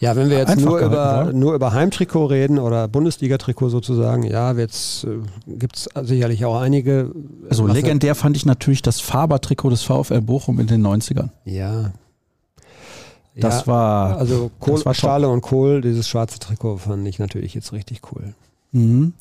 Ja, 0.00 0.16
wenn 0.16 0.30
wir 0.30 0.38
jetzt 0.38 0.48
Einfach 0.48 0.64
nur 0.64 0.78
über, 0.78 1.30
nur 1.34 1.54
über 1.54 1.72
Heimtrikot 1.72 2.26
reden 2.26 2.58
oder 2.58 2.88
Bundesliga-Trikot 2.88 3.68
sozusagen, 3.68 4.22
ja, 4.22 4.52
jetzt 4.52 5.04
äh, 5.04 5.18
gibt 5.46 5.76
es 5.76 5.88
sicherlich 6.02 6.46
auch 6.46 6.58
einige. 6.58 7.12
äh, 7.44 7.50
Also 7.50 7.66
legendär 7.66 8.14
fand 8.14 8.36
ich 8.36 8.46
natürlich 8.46 8.80
das 8.80 9.00
Faber-Trikot 9.00 9.68
des 9.68 9.82
VfL 9.82 10.22
Bochum 10.22 10.60
in 10.60 10.68
den 10.68 10.86
90ern. 10.86 11.28
Ja. 11.44 11.92
Das 13.36 13.60
ja, 13.60 13.66
war. 13.66 14.16
Also 14.16 14.50
Kohl, 14.58 14.74
das 14.76 14.86
war. 14.86 14.94
Schale 14.94 15.28
und 15.28 15.42
Kohl, 15.42 15.82
dieses 15.82 16.08
schwarze 16.08 16.38
Trikot 16.38 16.78
fand 16.78 17.06
ich 17.06 17.18
natürlich 17.18 17.52
jetzt 17.52 17.72
richtig 17.74 18.00
cool. 18.10 18.32
Mhm. 18.72 19.12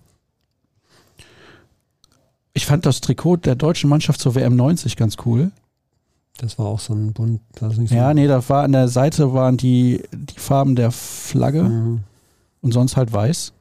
Ich 2.57 2.65
fand 2.65 2.88
das 2.88 3.01
Trikot 3.01 3.38
der 3.38 3.53
deutschen 3.53 3.88
Mannschaft 3.88 4.19
zur 4.19 4.34
WM 4.34 4.55
90 4.55 4.95
ganz 4.95 5.15
cool. 5.25 5.51
Das 6.39 6.57
war 6.57 6.65
auch 6.65 6.79
so 6.79 6.91
ein 6.95 7.13
bunt, 7.13 7.39
so? 7.59 7.69
Ja, 7.93 8.15
nee, 8.15 8.25
da 8.25 8.49
war 8.49 8.63
an 8.63 8.71
der 8.71 8.88
Seite 8.88 9.31
waren 9.31 9.57
die, 9.57 10.01
die 10.11 10.39
Farben 10.39 10.75
der 10.75 10.89
Flagge 10.91 11.61
Mhm. 11.63 11.99
und 12.61 12.71
sonst 12.71 12.97
halt 12.97 13.13
weiß. 13.13 13.53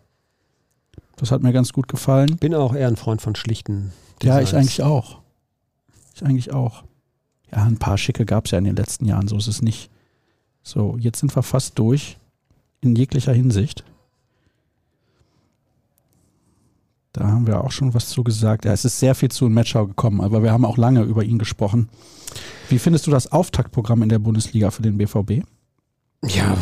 Das 1.16 1.30
hat 1.30 1.42
mir 1.42 1.52
ganz 1.52 1.74
gut 1.74 1.88
gefallen. 1.88 2.36
Bin 2.40 2.54
auch 2.54 2.74
eher 2.74 2.88
ein 2.88 2.96
Freund 2.96 3.20
von 3.20 3.34
schlichten 3.34 3.92
Ja, 4.22 4.38
Designs. 4.40 4.48
ich 4.48 4.56
eigentlich 4.56 4.82
auch. 4.82 5.18
Ich 6.14 6.24
eigentlich 6.24 6.52
auch. 6.54 6.82
Ja, 7.52 7.64
ein 7.64 7.76
paar 7.76 7.98
schicke 7.98 8.24
gab 8.24 8.46
es 8.46 8.52
ja 8.52 8.58
in 8.58 8.64
den 8.64 8.76
letzten 8.76 9.04
Jahren, 9.04 9.28
so 9.28 9.36
ist 9.36 9.46
es 9.46 9.60
nicht. 9.60 9.90
So, 10.62 10.96
jetzt 10.98 11.20
sind 11.20 11.36
wir 11.36 11.42
fast 11.42 11.78
durch 11.78 12.16
in 12.80 12.96
jeglicher 12.96 13.34
Hinsicht. 13.34 13.84
Da 17.16 17.28
haben 17.28 17.46
wir 17.46 17.64
auch 17.64 17.72
schon 17.72 17.94
was 17.94 18.10
zu 18.10 18.22
gesagt. 18.22 18.66
Ja, 18.66 18.72
es 18.72 18.84
ist 18.84 19.00
sehr 19.00 19.14
viel 19.14 19.30
zu 19.30 19.46
in 19.46 19.54
Matchau 19.54 19.86
gekommen, 19.86 20.20
aber 20.20 20.42
wir 20.42 20.52
haben 20.52 20.66
auch 20.66 20.76
lange 20.76 21.02
über 21.02 21.24
ihn 21.24 21.38
gesprochen. 21.38 21.88
Wie 22.68 22.78
findest 22.78 23.06
du 23.06 23.10
das 23.10 23.32
Auftaktprogramm 23.32 24.02
in 24.02 24.10
der 24.10 24.18
Bundesliga 24.18 24.70
für 24.70 24.82
den 24.82 24.98
BVB? 24.98 25.42
Ja, 26.26 26.58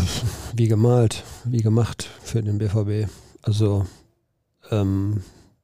wie 0.55 0.69
gemalt, 0.69 1.25
wie 1.45 1.61
gemacht 1.61 2.09
für 2.23 2.41
den 2.41 2.59
BVB. 2.59 3.11
Also 3.43 3.85
ähm, 4.71 5.23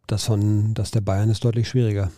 das 0.08 0.24
von 0.24 0.74
das 0.74 0.90
der 0.90 1.02
Bayern 1.02 1.30
ist 1.30 1.44
deutlich 1.44 1.68
schwieriger. 1.68 2.10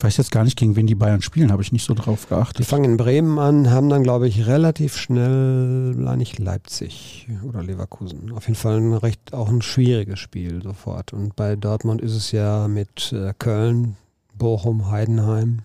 Weiß 0.00 0.16
jetzt 0.16 0.32
gar 0.32 0.44
nicht, 0.44 0.58
gegen 0.58 0.76
wen 0.76 0.86
die 0.86 0.96
Bayern 0.96 1.22
spielen, 1.22 1.52
habe 1.52 1.62
ich 1.62 1.72
nicht 1.72 1.86
so 1.86 1.94
drauf 1.94 2.28
geachtet. 2.28 2.58
Die 2.58 2.64
fangen 2.64 2.84
in 2.84 2.96
Bremen 2.96 3.38
an, 3.38 3.70
haben 3.70 3.88
dann, 3.88 4.02
glaube 4.02 4.28
ich, 4.28 4.46
relativ 4.46 4.96
schnell, 4.96 5.94
nicht 6.16 6.38
Leipzig 6.38 7.28
oder 7.44 7.62
Leverkusen. 7.62 8.32
Auf 8.32 8.44
jeden 8.48 8.56
Fall 8.56 8.78
ein 8.78 8.92
recht, 8.92 9.32
auch 9.32 9.48
ein 9.48 9.62
schwieriges 9.62 10.18
Spiel 10.18 10.62
sofort. 10.62 11.12
Und 11.12 11.36
bei 11.36 11.56
Dortmund 11.56 12.02
ist 12.02 12.14
es 12.14 12.32
ja 12.32 12.68
mit 12.68 13.12
äh, 13.12 13.32
Köln, 13.38 13.96
Bochum, 14.36 14.90
Heidenheim. 14.90 15.62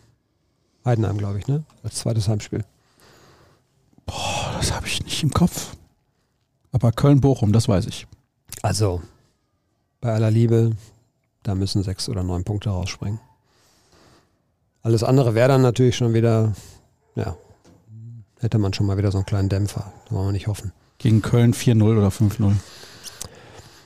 Heidenheim, 0.85 1.17
glaube 1.17 1.39
ich, 1.39 1.47
ne? 1.47 1.63
Als 1.83 1.95
zweites 1.95 2.29
Heimspiel. 2.29 2.63
Boah, 4.05 4.53
das 4.57 4.71
habe 4.73 4.87
ich 4.87 5.03
nicht 5.03 5.21
im 5.23 5.31
Kopf. 5.31 5.75
Aber 6.71 6.91
Köln-Bochum, 6.91 7.51
das 7.51 7.67
weiß 7.67 7.87
ich. 7.87 8.07
Also, 8.61 9.01
bei 10.01 10.13
aller 10.13 10.31
Liebe, 10.31 10.71
da 11.43 11.55
müssen 11.55 11.83
sechs 11.83 12.07
oder 12.09 12.23
neun 12.23 12.43
Punkte 12.43 12.69
rausspringen. 12.69 13.19
Alles 14.81 15.03
andere 15.03 15.35
wäre 15.35 15.49
dann 15.49 15.61
natürlich 15.61 15.97
schon 15.97 16.13
wieder, 16.13 16.53
ja, 17.15 17.35
hätte 18.39 18.57
man 18.57 18.73
schon 18.73 18.85
mal 18.85 18.97
wieder 18.97 19.11
so 19.11 19.17
einen 19.17 19.25
kleinen 19.25 19.49
Dämpfer. 19.49 19.91
Da 20.07 20.15
wollen 20.15 20.27
wir 20.27 20.31
nicht 20.31 20.47
hoffen. 20.47 20.71
Gegen 20.97 21.21
Köln 21.21 21.53
4-0 21.53 21.97
oder 21.97 22.09
5-0. 22.09 22.53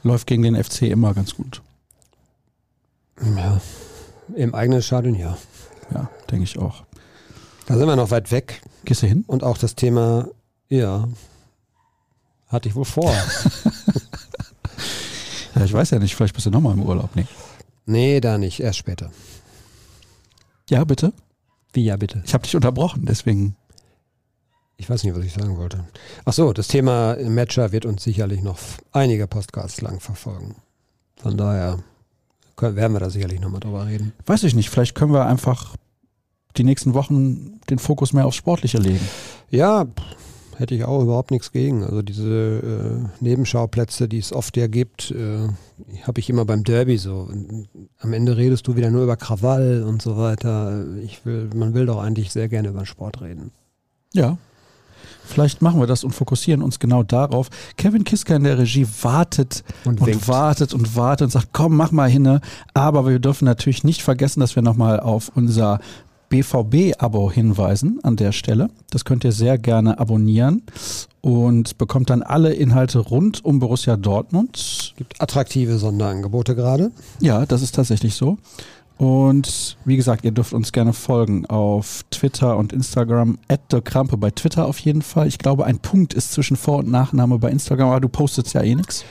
Läuft 0.04 0.28
gegen 0.28 0.44
den 0.44 0.62
FC 0.62 0.84
immer 0.84 1.14
ganz 1.14 1.36
gut. 1.36 1.62
Ja, 3.36 3.62
im 4.36 4.54
eigenen 4.54 4.82
Stadion 4.82 5.16
ja. 5.16 5.38
Ja, 5.94 6.10
denke 6.30 6.44
ich 6.44 6.60
auch. 6.60 6.84
Da 7.66 7.78
sind 7.78 7.88
wir 7.88 7.96
noch 7.96 8.12
weit 8.12 8.32
weg. 8.32 8.62
Gehst 8.84 9.02
du 9.02 9.08
hin? 9.08 9.24
Und 9.28 9.44
auch 9.44 9.58
das 9.58 9.76
Thema, 9.76 10.28
ja, 10.70 11.08
hatte 12.48 12.70
ich 12.70 12.76
wohl 12.76 12.86
vor. 12.86 13.12
ja, 15.56 15.64
ich 15.64 15.74
weiß 15.74 15.92
ja 15.92 16.00
nicht, 16.00 16.16
vielleicht 16.16 16.36
bist 16.36 16.46
du 16.46 16.52
nochmal 16.52 16.74
im 16.74 16.84
Urlaub. 16.84 17.12
Nee. 17.16 17.26
Nee, 17.86 18.22
da 18.22 18.38
nicht, 18.38 18.60
erst 18.60 18.80
später. 18.80 19.12
Ja, 20.70 20.84
bitte? 20.84 21.14
Wie 21.74 21.84
ja, 21.84 21.98
bitte? 21.98 22.22
Ich 22.26 22.34
habe 22.34 22.44
dich 22.44 22.56
unterbrochen, 22.56 23.06
deswegen. 23.06 23.56
Ich 24.78 24.90
weiß 24.90 25.04
nicht, 25.04 25.16
was 25.16 25.24
ich 25.24 25.34
sagen 25.34 25.58
wollte. 25.58 25.86
Ach 26.26 26.34
so, 26.34 26.52
das 26.52 26.68
Thema 26.68 27.16
Matcher 27.30 27.72
wird 27.72 27.86
uns 27.86 28.04
sicherlich 28.04 28.42
noch 28.42 28.58
einige 28.92 29.28
Podcasts 29.28 29.82
lang 29.82 30.00
verfolgen. 30.00 30.56
Von 31.16 31.38
daher 31.38 31.80
können, 32.56 32.76
werden 32.76 32.94
wir 32.94 33.00
da 33.00 33.10
sicherlich 33.10 33.40
nochmal 33.40 33.60
drüber 33.60 33.86
reden. 33.86 34.14
Weiß 34.26 34.44
ich 34.44 34.56
nicht, 34.56 34.70
vielleicht 34.70 34.96
können 34.96 35.14
wir 35.14 35.26
einfach 35.26 35.76
die 36.58 36.64
nächsten 36.64 36.94
Wochen 36.94 37.60
den 37.70 37.80
Fokus 37.80 38.14
mehr 38.14 38.26
aufs 38.26 38.38
Sportliche 38.38 38.78
legen. 38.78 39.08
Ja, 39.50 39.86
hätte 40.58 40.76
ich 40.76 40.86
auch 40.86 41.02
überhaupt 41.02 41.32
nichts 41.32 41.52
gegen. 41.52 41.84
Also 41.84 42.02
diese 42.02 42.30
äh, 42.30 43.24
Nebenschauplätze, 43.24 44.08
die 44.08 44.20
es 44.20 44.34
oft 44.34 44.58
ja 44.58 44.68
gibt, 44.68 45.12
äh, 45.12 45.48
habe 46.04 46.20
ich 46.20 46.30
immer 46.30 46.46
beim 46.46 46.64
Derby 46.64 46.98
so. 46.98 47.30
Am 48.00 48.14
Ende 48.14 48.38
redest 48.38 48.68
du 48.68 48.76
wieder 48.76 48.90
nur 48.90 49.04
über 49.04 49.18
Krawall 49.18 49.84
und 49.84 50.02
so 50.02 50.18
weiter. 50.18 50.86
Ich 51.04 51.26
will, 51.26 51.50
man 51.56 51.74
will 51.74 51.86
doch 51.86 52.02
eigentlich 52.02 52.32
sehr 52.32 52.50
gerne 52.50 52.70
über 52.70 52.86
Sport 52.86 53.22
reden. 53.22 53.52
Ja. 54.14 54.38
Vielleicht 55.26 55.62
machen 55.62 55.80
wir 55.80 55.88
das 55.88 56.04
und 56.04 56.12
fokussieren 56.12 56.62
uns 56.62 56.80
genau 56.80 57.02
darauf. 57.02 57.50
Kevin 57.78 58.04
Kiska 58.04 58.36
in 58.36 58.44
der 58.44 58.58
Regie 58.58 58.86
wartet 59.02 59.64
und, 59.86 60.02
und 60.02 60.28
wartet 60.28 60.74
und 60.74 60.96
wartet 60.96 61.26
und 61.26 61.32
sagt, 61.32 61.50
komm, 61.54 61.78
mach 61.78 61.92
mal 61.92 62.10
hin. 62.10 62.40
Aber 62.74 63.08
wir 63.08 63.20
dürfen 63.20 63.46
natürlich 63.46 63.84
nicht 63.84 64.04
vergessen, 64.04 64.42
dass 64.42 64.56
wir 64.56 64.64
nochmal 64.64 65.00
auf 65.00 65.32
unser 65.34 65.80
BVB-Abo 66.34 67.32
hinweisen 67.32 68.00
an 68.02 68.16
der 68.16 68.32
Stelle. 68.32 68.72
Das 68.90 69.06
könnt 69.06 69.24
ihr 69.24 69.32
sehr 69.32 69.60
gerne 69.60 70.00
abonnieren 70.00 70.64
und 71.22 71.78
bekommt 71.78 72.10
dann 72.10 72.24
alle 72.24 72.54
Inhalte 72.54 72.98
rund 72.98 73.46
um 73.46 73.60
Borussia 73.60 73.98
Dortmund. 73.98 74.58
Es 74.58 74.94
Gibt 74.98 75.22
attraktive 75.22 75.78
Sonderangebote 75.78 76.56
gerade. 76.56 76.92
Ja, 77.20 77.46
das 77.46 77.62
ist 77.62 77.76
tatsächlich 77.76 78.16
so. 78.16 78.40
Und 78.98 79.78
wie 79.86 79.96
gesagt, 79.96 80.26
ihr 80.26 80.32
dürft 80.32 80.54
uns 80.54 80.72
gerne 80.72 80.94
folgen 80.94 81.46
auf 81.46 82.04
Twitter 82.10 82.58
und 82.58 82.74
Instagram. 82.74 83.38
Krampe 83.84 84.18
bei 84.18 84.32
Twitter 84.32 84.66
auf 84.66 84.80
jeden 84.80 85.04
Fall. 85.04 85.28
Ich 85.28 85.38
glaube, 85.38 85.66
ein 85.66 85.78
Punkt 85.78 86.16
ist 86.16 86.32
zwischen 86.32 86.58
Vor- 86.58 86.80
und 86.80 86.90
Nachname 86.90 87.38
bei 87.38 87.52
Instagram, 87.52 87.90
aber 87.90 88.02
du 88.02 88.10
postest 88.10 88.56
ja 88.56 88.64
eh 88.64 88.74
nichts. 88.74 89.06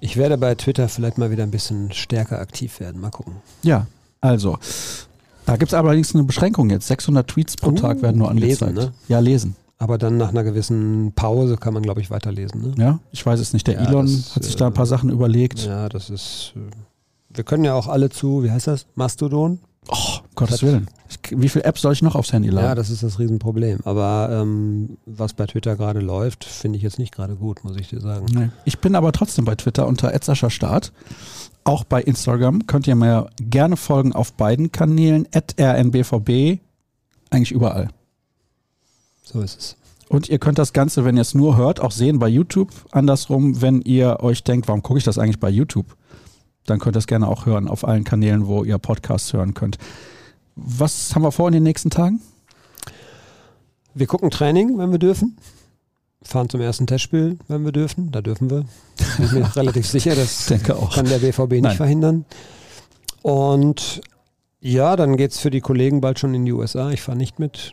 Ich 0.00 0.18
werde 0.18 0.36
bei 0.36 0.54
Twitter 0.54 0.90
vielleicht 0.90 1.16
mal 1.16 1.30
wieder 1.30 1.42
ein 1.42 1.50
bisschen 1.50 1.90
stärker 1.92 2.38
aktiv 2.38 2.80
werden. 2.80 3.00
Mal 3.00 3.10
gucken. 3.10 3.36
Ja, 3.62 3.86
also 4.20 4.58
da 5.46 5.56
gibt 5.56 5.72
es 5.72 5.74
allerdings 5.74 6.14
eine 6.14 6.24
Beschränkung 6.24 6.68
jetzt. 6.70 6.88
600 6.88 7.26
Tweets 7.26 7.56
pro 7.56 7.70
uh, 7.70 7.74
Tag 7.74 8.02
werden 8.02 8.18
nur 8.18 8.28
angezeigt. 8.28 8.74
Lesen, 8.74 8.90
ne? 8.90 8.92
Ja, 9.08 9.20
lesen. 9.20 9.56
Aber 9.78 9.96
dann 9.96 10.16
nach 10.16 10.30
einer 10.30 10.42
gewissen 10.42 11.12
Pause 11.14 11.56
kann 11.56 11.72
man, 11.74 11.82
glaube 11.82 12.00
ich, 12.00 12.10
weiterlesen. 12.10 12.62
Ne? 12.62 12.74
Ja, 12.78 12.98
ich 13.12 13.24
weiß 13.24 13.38
es 13.40 13.52
nicht. 13.52 13.66
Der 13.66 13.74
ja, 13.74 13.88
Elon 13.88 14.06
das, 14.06 14.34
hat 14.34 14.44
sich 14.44 14.56
da 14.56 14.66
ein 14.66 14.74
paar 14.74 14.84
äh, 14.84 14.88
Sachen 14.88 15.10
überlegt. 15.10 15.64
Ja, 15.64 15.88
das 15.88 16.10
ist. 16.10 16.54
Äh, 16.56 16.60
wir 17.36 17.44
können 17.44 17.64
ja 17.64 17.74
auch 17.74 17.86
alle 17.86 18.10
zu, 18.10 18.42
wie 18.42 18.50
heißt 18.50 18.66
das? 18.66 18.86
Mastodon? 18.94 19.60
Oh, 19.88 20.18
Gottes 20.36 20.62
Willen. 20.62 20.88
Wie 21.30 21.48
viele 21.48 21.64
Apps 21.64 21.80
soll 21.80 21.92
ich 21.92 22.02
noch 22.02 22.14
aufs 22.14 22.32
Handy 22.32 22.50
laden? 22.50 22.68
Ja, 22.68 22.74
das 22.74 22.90
ist 22.90 23.02
das 23.02 23.18
Riesenproblem. 23.18 23.80
Aber 23.84 24.28
ähm, 24.30 24.98
was 25.06 25.32
bei 25.32 25.46
Twitter 25.46 25.76
gerade 25.76 26.00
läuft, 26.00 26.44
finde 26.44 26.76
ich 26.76 26.82
jetzt 26.82 26.98
nicht 26.98 27.14
gerade 27.14 27.36
gut, 27.36 27.64
muss 27.64 27.76
ich 27.76 27.88
dir 27.88 28.00
sagen. 28.00 28.26
Nee. 28.32 28.50
Ich 28.64 28.78
bin 28.78 28.94
aber 28.94 29.12
trotzdem 29.12 29.44
bei 29.44 29.54
Twitter 29.54 29.86
unter 29.86 30.14
Etzascher 30.14 30.50
Start. 30.50 30.92
Auch 31.64 31.84
bei 31.84 32.02
Instagram 32.02 32.66
könnt 32.66 32.86
ihr 32.86 32.94
mir 32.94 33.28
gerne 33.40 33.76
folgen 33.76 34.12
auf 34.12 34.32
beiden 34.34 34.70
Kanälen, 34.70 35.26
rnbvb, 35.34 36.60
eigentlich 37.30 37.52
überall. 37.52 37.88
So 39.24 39.40
ist 39.40 39.58
es. 39.58 39.76
Und 40.08 40.28
ihr 40.28 40.38
könnt 40.38 40.58
das 40.58 40.72
Ganze, 40.72 41.04
wenn 41.04 41.16
ihr 41.16 41.22
es 41.22 41.34
nur 41.34 41.56
hört, 41.56 41.80
auch 41.80 41.90
sehen 41.90 42.20
bei 42.20 42.28
YouTube. 42.28 42.70
Andersrum, 42.92 43.60
wenn 43.60 43.80
ihr 43.82 44.20
euch 44.20 44.44
denkt, 44.44 44.68
warum 44.68 44.82
gucke 44.82 44.98
ich 44.98 45.04
das 45.04 45.18
eigentlich 45.18 45.40
bei 45.40 45.50
YouTube? 45.50 45.96
Dann 46.66 46.78
könnt 46.78 46.96
ihr 46.96 47.00
es 47.00 47.06
gerne 47.06 47.26
auch 47.26 47.46
hören 47.46 47.68
auf 47.68 47.86
allen 47.86 48.04
Kanälen, 48.04 48.46
wo 48.46 48.62
ihr 48.62 48.78
Podcasts 48.78 49.32
hören 49.32 49.54
könnt. 49.54 49.78
Was 50.56 51.14
haben 51.14 51.22
wir 51.22 51.32
vor 51.32 51.48
in 51.48 51.52
den 51.52 51.62
nächsten 51.62 51.90
Tagen? 51.90 52.20
Wir 53.94 54.06
gucken 54.06 54.30
Training, 54.30 54.78
wenn 54.78 54.90
wir 54.90 54.98
dürfen 54.98 55.36
fahren 56.26 56.48
zum 56.48 56.60
ersten 56.60 56.86
Testspiel, 56.86 57.38
wenn 57.48 57.64
wir 57.64 57.72
dürfen. 57.72 58.10
Da 58.12 58.20
dürfen 58.20 58.50
wir. 58.50 58.64
Bin 59.16 59.26
ich 59.26 59.32
mir 59.32 59.56
relativ 59.56 59.86
sicher, 59.86 60.14
das 60.14 60.46
kann 60.94 61.06
der 61.06 61.18
BVB 61.18 61.52
nicht 61.52 61.62
Nein. 61.62 61.76
verhindern. 61.76 62.24
Und 63.22 64.00
ja, 64.60 64.96
dann 64.96 65.16
geht 65.16 65.32
es 65.32 65.38
für 65.38 65.50
die 65.50 65.60
Kollegen 65.60 66.00
bald 66.00 66.18
schon 66.18 66.34
in 66.34 66.44
die 66.44 66.52
USA. 66.52 66.90
Ich 66.90 67.02
fahre 67.02 67.18
nicht 67.18 67.38
mit. 67.38 67.72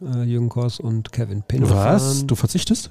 Äh, 0.00 0.22
Jürgen 0.22 0.48
Kors 0.48 0.78
und 0.78 1.12
Kevin 1.12 1.42
Pinner. 1.42 1.70
Was? 1.70 2.26
Du 2.26 2.36
verzichtest? 2.36 2.90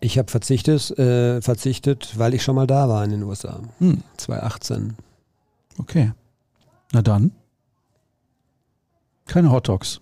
Ich 0.00 0.18
habe 0.18 0.30
verzichtet, 0.30 0.90
äh, 0.98 1.40
verzichtet, 1.40 2.18
weil 2.18 2.34
ich 2.34 2.42
schon 2.42 2.54
mal 2.54 2.66
da 2.66 2.88
war 2.88 3.02
in 3.02 3.10
den 3.10 3.22
USA. 3.22 3.60
Hm. 3.78 4.02
2018. 4.18 4.94
Okay. 5.78 6.12
Na 6.92 7.00
dann. 7.00 7.32
Keine 9.26 9.50
Hot 9.50 9.68
Dogs. 9.68 10.00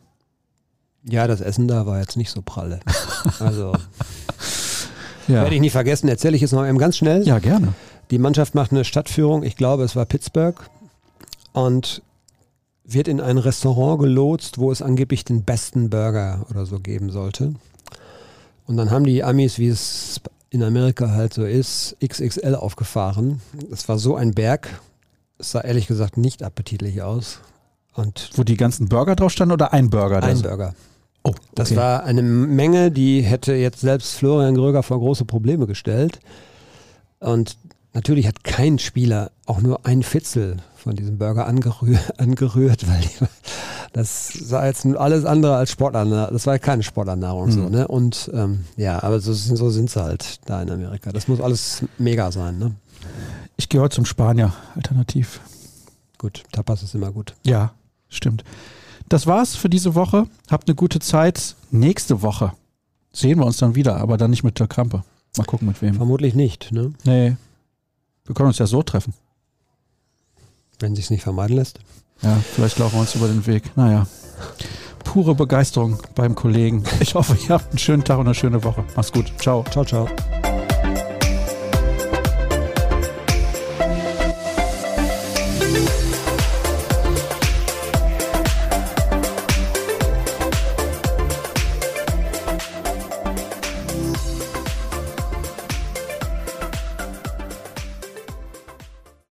Ja, 1.02 1.26
das 1.26 1.40
Essen 1.40 1.68
da 1.68 1.86
war 1.86 2.01
jetzt 2.01 2.16
nicht 2.16 2.30
so 2.30 2.42
pralle. 2.42 2.80
Also 3.40 3.72
ja. 5.28 5.42
werde 5.42 5.55
ich 5.55 5.60
nie 5.60 5.70
vergessen, 5.70 6.09
erzähle 6.09 6.36
ich 6.36 6.42
jetzt 6.42 6.52
noch 6.52 6.66
eben 6.66 6.78
ganz 6.78 6.98
schnell. 6.98 7.26
Ja, 7.26 7.38
gerne. 7.38 7.72
Die 8.10 8.18
Mannschaft 8.18 8.55
macht 8.55 8.70
eine 8.70 8.84
Stadtführung, 8.84 9.42
ich 9.42 9.56
glaube, 9.56 9.82
es 9.82 9.96
war 9.96 10.05
Pittsburgh 10.05 10.56
und 11.52 12.02
wird 12.84 13.09
in 13.09 13.20
ein 13.20 13.38
Restaurant 13.38 13.98
gelotst, 14.01 14.59
wo 14.59 14.70
es 14.70 14.82
angeblich 14.82 15.24
den 15.24 15.42
besten 15.42 15.88
Burger 15.88 16.44
oder 16.51 16.66
so 16.66 16.80
geben 16.80 17.10
sollte. 17.10 17.55
Und 18.66 18.76
dann 18.76 18.90
haben 18.90 19.05
die 19.05 19.24
Amis, 19.24 19.59
wie 19.59 19.68
es 19.68 20.20
in 20.51 20.62
Amerika 20.62 21.10
halt 21.10 21.32
so 21.34 21.44
ist, 21.44 21.96
XXL 22.05 22.55
aufgefahren. 22.55 23.40
Es 23.72 23.88
war 23.88 23.98
so 23.98 24.16
ein 24.16 24.32
Berg. 24.32 24.80
Es 25.38 25.51
sah 25.51 25.62
ehrlich 25.62 25.86
gesagt 25.86 26.16
nicht 26.16 26.42
appetitlich 26.42 27.02
aus. 27.02 27.40
Und 27.95 28.31
Wo 28.35 28.43
die 28.43 28.57
ganzen 28.57 28.89
Burger 28.89 29.15
drauf 29.15 29.33
standen 29.33 29.53
oder 29.53 29.73
ein 29.73 29.91
Burger? 29.91 30.23
Ein 30.23 30.43
Burger. 30.43 30.75
Oh, 31.23 31.31
okay. 31.31 31.41
Das 31.55 31.75
war 31.77 32.05
eine 32.05 32.23
Menge, 32.23 32.91
die 32.91 33.23
hätte 33.23 33.55
jetzt 33.55 33.81
selbst 33.81 34.15
Florian 34.15 34.55
Gröger 34.55 34.83
vor 34.83 34.99
große 34.99 35.25
Probleme 35.25 35.66
gestellt. 35.66 36.21
Und 37.21 37.57
natürlich 37.95 38.27
hat 38.27 38.45
kein 38.45 38.79
Spieler 38.79 39.31
auch 39.47 39.61
nur 39.61 39.87
ein 39.87 40.03
Fitzel 40.03 40.59
von 40.77 40.97
diesem 40.97 41.16
Burger 41.16 41.47
angerühr, 41.47 41.99
angerührt, 42.19 42.87
weil 42.89 43.01
die, 43.01 43.27
das 43.95 44.29
sah 44.29 44.66
jetzt 44.66 44.85
alles 44.85 45.25
andere 45.25 45.57
als 45.57 45.71
Sportlernahrung. 45.71 46.35
Das 46.35 46.47
war 46.47 46.59
keine 46.59 46.83
Sportlernahrung 46.83 47.47
mhm. 47.47 47.53
so, 47.53 47.69
ne? 47.69 47.89
Und 47.89 48.31
ähm, 48.35 48.65
ja, 48.77 49.03
aber 49.03 49.21
so, 49.21 49.33
so 49.33 49.71
sind 49.71 49.89
sie 49.89 50.03
halt 50.03 50.41
da 50.47 50.61
in 50.61 50.71
Amerika. 50.71 51.11
Das 51.12 51.29
muss 51.29 51.41
alles 51.41 51.85
mega 51.97 52.31
sein, 52.33 52.59
ne? 52.59 52.75
Ich 53.57 53.69
heute 53.79 53.95
zum 53.95 54.05
Spanier, 54.05 54.53
alternativ. 54.75 55.41
Gut, 56.19 56.43
Tapas 56.53 56.83
ist 56.83 56.95
immer 56.95 57.12
gut. 57.12 57.35
Ja, 57.45 57.73
stimmt. 58.15 58.45
das 59.09 59.27
war's 59.27 59.57
für 59.57 59.69
diese 59.69 59.95
Woche. 59.95 60.27
Habt 60.51 60.69
eine 60.69 60.74
gute 60.74 60.99
Zeit. 61.01 61.57
Nächste 61.70 62.23
Woche 62.23 62.53
sehen 63.12 63.39
wir 63.39 63.47
uns 63.47 63.59
dann 63.59 63.74
wieder, 63.74 63.97
aber 63.97 64.16
dann 64.16 64.31
nicht 64.31 64.45
mit 64.45 64.59
der 64.59 64.66
Krampe. 64.66 65.05
Mal 65.36 65.45
gucken, 65.45 65.69
mit 65.69 65.81
wem. 65.82 65.95
Vermutlich 65.95 66.35
nicht, 66.35 66.73
ne? 66.73 66.93
Nee. 67.05 67.36
Wir 68.24 68.35
können 68.35 68.49
uns 68.49 68.59
ja 68.59 68.66
so 68.66 68.82
treffen. 68.82 69.15
Wenn 70.78 70.95
sich's 70.95 71.11
nicht 71.11 71.23
vermeiden 71.23 71.57
lässt. 71.57 71.78
Ja, 72.23 72.36
vielleicht 72.36 72.78
laufen 72.78 72.97
wir 72.97 73.01
uns 73.01 73.15
über 73.15 73.28
den 73.28 73.47
Weg. 73.47 73.77
Naja. 73.77 74.07
Pure 75.05 75.35
Begeisterung 75.35 75.99
beim 76.15 76.35
Kollegen. 76.35 76.82
Ich 77.01 77.15
hoffe, 77.15 77.36
ihr 77.43 77.51
habt 77.51 77.70
einen 77.70 77.78
schönen 77.78 78.05
Tag 78.05 78.19
und 78.19 78.27
eine 78.27 78.35
schöne 78.35 78.65
Woche. 78.65 78.85
Mach's 78.97 79.12
gut. 79.12 79.32
Ciao. 79.39 79.65
Ciao, 79.70 79.85
ciao. 79.85 80.09